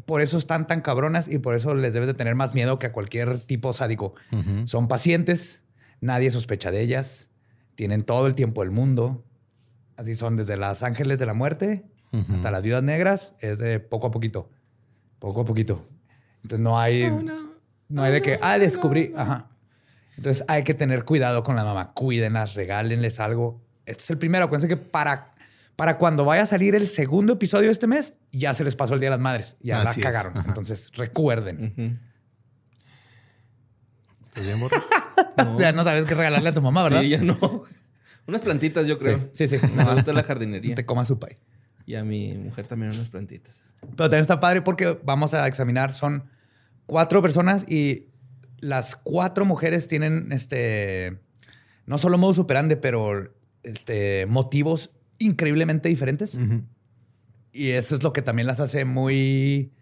por 0.06 0.22
eso 0.22 0.38
están 0.38 0.68
tan 0.68 0.82
cabronas 0.82 1.28
y 1.28 1.40
por 1.40 1.56
eso 1.56 1.74
les 1.74 1.92
debes 1.92 2.06
de 2.08 2.14
tener 2.14 2.36
más 2.36 2.54
miedo 2.54 2.78
que 2.78 2.86
a 2.86 2.92
cualquier 2.94 3.40
tipo 3.40 3.74
sádico. 3.74 4.14
Son 4.66 4.88
pacientes, 4.88 5.64
nadie 6.02 6.30
sospecha 6.30 6.70
de 6.70 6.82
ellas, 6.82 7.30
tienen 7.74 8.04
todo 8.04 8.28
el 8.28 8.36
tiempo 8.36 8.62
del 8.62 8.70
mundo. 8.70 9.26
Así 9.98 10.14
son 10.14 10.38
desde 10.38 10.56
las 10.56 10.84
ángeles 10.84 11.18
de 11.18 11.26
la 11.26 11.34
muerte 11.34 11.84
hasta 12.34 12.52
las 12.52 12.62
viudas 12.62 12.84
negras, 12.84 13.36
es 13.40 13.60
de 13.60 13.80
poco 13.80 14.08
a 14.08 14.12
poquito, 14.12 14.50
poco 15.20 15.42
a 15.42 15.46
poquito. 15.46 15.88
Entonces 16.44 16.60
no 16.60 16.80
hay, 16.80 17.10
no, 17.90 18.04
hay 18.04 18.12
de 18.12 18.22
que, 18.22 18.40
ah, 18.42 18.58
descubrí, 18.58 19.14
ajá. 19.16 19.48
Entonces 20.18 20.44
hay 20.48 20.64
que 20.64 20.74
tener 20.74 21.06
cuidado 21.06 21.44
con 21.44 21.56
la 21.56 21.64
mamá, 21.64 21.94
cuídenlas, 21.94 22.54
regálenles 22.56 23.20
algo. 23.20 23.62
Este 23.86 24.04
es 24.04 24.10
el 24.10 24.18
primero, 24.18 24.46
acuérdense 24.46 24.68
que 24.68 24.78
para 24.78 25.32
para 25.82 25.98
cuando 25.98 26.26
vaya 26.26 26.44
a 26.44 26.46
salir 26.46 26.76
el 26.76 26.88
segundo 26.88 27.34
episodio 27.34 27.66
de 27.66 27.72
este 27.72 27.88
mes, 27.88 28.14
ya 28.32 28.54
se 28.54 28.64
les 28.64 28.76
pasó 28.76 28.94
el 28.94 29.00
Día 29.00 29.10
de 29.10 29.16
las 29.16 29.20
Madres. 29.20 29.58
Ya 29.62 29.84
la 29.84 29.92
cagaron. 29.96 30.34
Entonces, 30.46 30.92
recuerden. 30.94 32.00
Ya 35.58 35.72
no 35.72 35.84
sabes 35.84 36.06
qué 36.06 36.14
regalarle 36.14 36.50
a 36.50 36.54
tu 36.54 36.62
mamá, 36.62 36.84
¿verdad? 36.84 37.02
Sí, 37.02 37.10
ya 37.10 37.22
no. 37.22 37.64
Unas 38.28 38.42
plantitas, 38.42 38.88
yo 38.88 39.00
creo. 39.00 39.30
Sí, 39.34 39.48
sí. 39.48 39.58
Me 39.76 39.84
gusta 39.84 40.14
la 40.14 40.24
jardinería. 40.24 40.76
Te 40.76 40.86
coma 40.86 41.04
su 41.04 41.18
pay. 41.18 41.38
Y 41.86 41.96
a 41.96 42.04
mi 42.04 42.36
mujer 42.36 42.68
también 42.68 42.92
unas 42.94 43.10
plantitas. 43.10 43.64
Pero 43.82 44.10
también 44.10 44.22
está 44.22 44.40
padre 44.40 44.62
porque 44.62 45.00
vamos 45.04 45.34
a 45.34 45.48
examinar, 45.48 45.94
son 45.94 46.26
cuatro 46.86 47.22
personas 47.22 47.66
y 47.68 48.08
las 48.60 48.96
cuatro 48.96 49.46
mujeres 49.46 49.88
tienen 49.88 50.32
este, 50.32 51.20
no 51.86 51.98
solo 51.98 52.18
modo 52.18 52.34
superande, 52.34 52.78
pero 52.78 53.34
este, 53.64 54.26
motivos 54.28 54.92
increíblemente 55.18 55.90
diferentes. 55.90 56.38
Y 57.52 57.72
eso 57.72 57.96
es 57.96 58.04
lo 58.04 58.14
que 58.14 58.22
también 58.22 58.48
las 58.48 58.60
hace 58.60 58.86
muy 58.86 59.74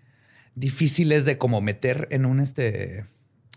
difíciles 0.56 1.26
de 1.26 1.38
como 1.38 1.62
meter 1.62 2.08
en 2.12 2.26
un 2.26 2.40
este 2.40 3.06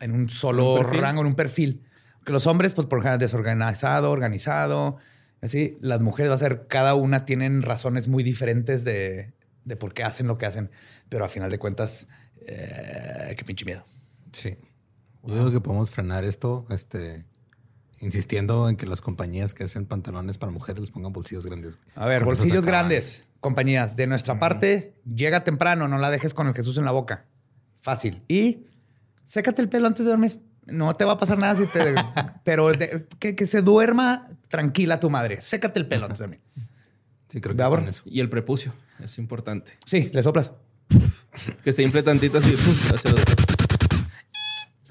en 0.00 0.12
un 0.12 0.30
solo 0.30 0.82
rango, 0.82 1.20
en 1.20 1.28
un 1.28 1.34
perfil. 1.34 1.82
Que 2.24 2.32
los 2.32 2.46
hombres, 2.46 2.74
pues 2.74 2.86
por 2.86 2.98
ejemplo, 2.98 3.18
desorganizado, 3.18 4.10
organizado. 4.10 4.96
Así, 5.42 5.76
las 5.80 6.00
mujeres 6.00 6.30
va 6.30 6.36
a 6.36 6.38
ser, 6.38 6.66
cada 6.68 6.94
una 6.94 7.24
tienen 7.24 7.62
razones 7.62 8.08
muy 8.08 8.22
diferentes 8.22 8.84
de, 8.84 9.32
de 9.64 9.76
por 9.76 9.92
qué 9.92 10.04
hacen 10.04 10.28
lo 10.28 10.38
que 10.38 10.46
hacen. 10.46 10.70
Pero 11.08 11.24
a 11.24 11.28
final 11.28 11.50
de 11.50 11.58
cuentas, 11.58 12.08
eh, 12.46 13.34
qué 13.36 13.44
pinche 13.44 13.64
miedo. 13.64 13.84
Sí. 14.32 14.56
Yo 15.24 15.34
digo 15.34 15.50
que 15.50 15.60
podemos 15.60 15.90
frenar 15.90 16.24
esto, 16.24 16.64
este, 16.70 17.24
insistiendo 18.00 18.68
en 18.68 18.76
que 18.76 18.86
las 18.86 19.00
compañías 19.00 19.54
que 19.54 19.64
hacen 19.64 19.86
pantalones 19.86 20.38
para 20.38 20.50
mujeres 20.50 20.80
les 20.80 20.90
pongan 20.90 21.12
bolsillos 21.12 21.46
grandes. 21.46 21.76
A 21.94 22.06
ver, 22.06 22.24
bolsillos 22.24 22.64
grandes, 22.64 23.26
compañías. 23.40 23.96
De 23.96 24.06
nuestra 24.06 24.38
parte, 24.38 24.94
llega 25.04 25.44
temprano, 25.44 25.88
no 25.88 25.98
la 25.98 26.10
dejes 26.10 26.34
con 26.34 26.48
el 26.48 26.54
Jesús 26.54 26.78
en 26.78 26.84
la 26.84 26.92
boca. 26.92 27.26
Fácil. 27.80 28.22
Y 28.28 28.66
sécate 29.24 29.62
el 29.62 29.68
pelo 29.68 29.86
antes 29.86 30.04
de 30.04 30.10
dormir. 30.10 30.40
No 30.66 30.94
te 30.94 31.04
va 31.04 31.12
a 31.12 31.18
pasar 31.18 31.38
nada 31.38 31.56
si 31.56 31.66
te... 31.66 31.94
pero 32.44 32.70
que, 33.18 33.46
se 33.46 33.62
duerma 33.62 34.26
tranquila 34.48 35.00
tu 35.00 35.10
madre. 35.10 35.40
Sécate 35.40 35.78
el 35.78 35.86
pelo 35.86 36.04
antes 36.04 36.18
de 36.18 36.24
dormir. 36.24 36.40
Sí, 37.28 37.40
creo 37.40 37.56
que 37.56 37.62
con 37.62 37.88
eso. 37.88 38.02
Y 38.06 38.20
el 38.20 38.28
prepucio, 38.28 38.74
es 39.02 39.18
importante. 39.18 39.72
Sí, 39.86 40.10
le 40.12 40.22
soplas. 40.22 40.50
que 41.64 41.72
se 41.72 41.82
infle 41.82 42.02
tantito 42.02 42.38
así. 42.38 42.54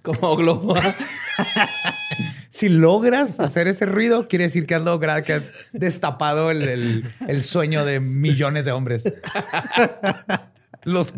Como 0.02 0.36
globo. 0.36 0.76
si 2.50 2.70
logras 2.70 3.40
hacer 3.40 3.68
ese 3.68 3.86
ruido, 3.86 4.28
quiere 4.28 4.46
decir 4.46 4.66
que 4.66 4.74
has 4.74 4.82
logrado, 4.82 5.24
que 5.24 5.34
has 5.34 5.54
destapado 5.72 6.50
el, 6.50 7.04
sueño 7.42 7.86
de 7.86 8.00
millones 8.00 8.66
de 8.66 8.72
hombres. 8.72 9.04
Los 10.84 11.14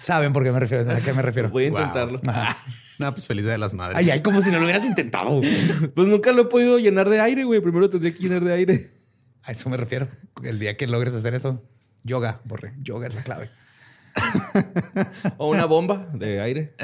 saben 0.00 0.32
por 0.32 0.42
qué 0.42 0.52
me 0.52 0.60
refiero, 0.60 0.90
a 0.90 1.00
qué 1.00 1.12
me 1.12 1.20
refiero. 1.20 1.50
Voy 1.50 1.64
a 1.64 1.68
intentarlo. 1.68 2.20
No, 3.00 3.14
pues 3.14 3.26
feliz 3.26 3.46
de 3.46 3.56
las 3.56 3.72
madres. 3.72 3.96
Ay, 3.96 4.10
ay, 4.10 4.20
como 4.20 4.42
si 4.42 4.50
no 4.50 4.58
lo 4.58 4.64
hubieras 4.64 4.84
intentado. 4.84 5.40
Pues 5.94 6.06
nunca 6.06 6.32
lo 6.32 6.42
he 6.42 6.44
podido 6.44 6.78
llenar 6.78 7.08
de 7.08 7.18
aire, 7.18 7.44
güey. 7.44 7.58
Primero 7.60 7.88
tendría 7.88 8.12
que 8.12 8.18
llenar 8.18 8.44
de 8.44 8.52
aire. 8.52 8.90
A 9.42 9.52
eso 9.52 9.70
me 9.70 9.78
refiero. 9.78 10.08
El 10.42 10.58
día 10.58 10.76
que 10.76 10.86
logres 10.86 11.14
hacer 11.14 11.34
eso, 11.34 11.62
yoga, 12.04 12.42
borre. 12.44 12.74
Yoga 12.82 13.08
es 13.08 13.14
la 13.14 13.22
clave. 13.22 13.48
o 15.38 15.48
una 15.48 15.64
bomba 15.64 16.10
de 16.12 16.42
aire. 16.42 16.74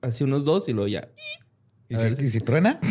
Así 0.00 0.24
unos 0.24 0.46
dos 0.46 0.66
y 0.70 0.72
luego 0.72 0.88
ya. 0.88 1.08
¿Y, 1.90 1.96
si, 2.30 2.40
truena? 2.40 2.80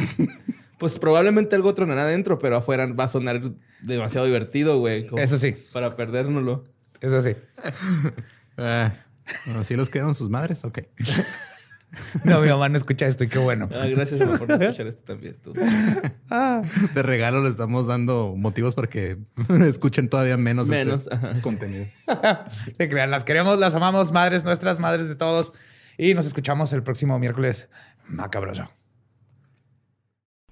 Pues 0.80 1.00
probablemente 1.00 1.56
algo 1.56 1.74
tronará 1.74 2.04
adentro, 2.04 2.40
pero 2.40 2.58
afuera 2.58 2.86
va 2.88 3.06
a 3.06 3.08
sonar 3.08 3.42
demasiado 3.84 4.26
divertido, 4.26 4.80
güey. 4.80 5.08
Eso 5.16 5.38
sí. 5.38 5.56
Para 5.72 5.96
perdérnoslo. 5.96 6.66
Eso 7.00 7.22
sí. 7.22 7.36
Ah, 8.58 8.94
¿Así 9.58 9.76
los 9.76 9.90
quedan 9.90 10.14
sus 10.14 10.30
madres? 10.30 10.64
Ok. 10.64 10.80
No, 12.24 12.42
mi 12.42 12.50
mamá 12.50 12.70
no 12.70 12.78
escucha 12.78 13.08
esto 13.08 13.24
y 13.24 13.28
qué 13.28 13.40
bueno. 13.40 13.70
Ah, 13.74 13.86
gracias 13.86 14.22
por 14.22 14.52
escuchar 14.52 14.88
esto 14.88 15.04
también. 15.04 15.36
Ah. 16.30 16.62
De 16.94 17.04
regalo 17.04 17.44
le 17.44 17.50
estamos 17.50 17.88
dando 17.88 18.36
motivos 18.36 18.76
para 18.76 18.88
que 18.88 19.18
escuchen 19.62 20.10
todavía 20.10 20.38
menos, 20.38 20.70
este 20.70 21.42
contenido. 21.42 21.86
Se 22.78 22.90
crean, 22.90 23.12
las 23.12 23.24
queremos, 23.24 23.60
las 23.60 23.76
amamos, 23.76 24.12
madres 24.12 24.44
nuestras, 24.44 24.80
madres 24.80 25.08
de 25.10 25.16
todos. 25.16 25.54
Y 25.98 26.14
nos 26.14 26.26
escuchamos 26.26 26.74
el 26.74 26.84
próximo 26.84 27.20
miércoles 27.20 27.70
macabroso. 28.08 28.70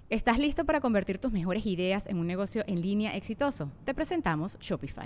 ¿Estás 0.10 0.38
listo 0.38 0.66
para 0.66 0.82
convertir 0.82 1.20
tus 1.20 1.32
mejores 1.32 1.66
ideas 1.66 2.06
en 2.06 2.18
un 2.18 2.28
negocio 2.28 2.64
en 2.68 2.82
línea 2.82 3.16
exitoso? 3.16 3.72
Te 3.86 3.94
presentamos 3.94 4.58
Shopify. 4.60 5.06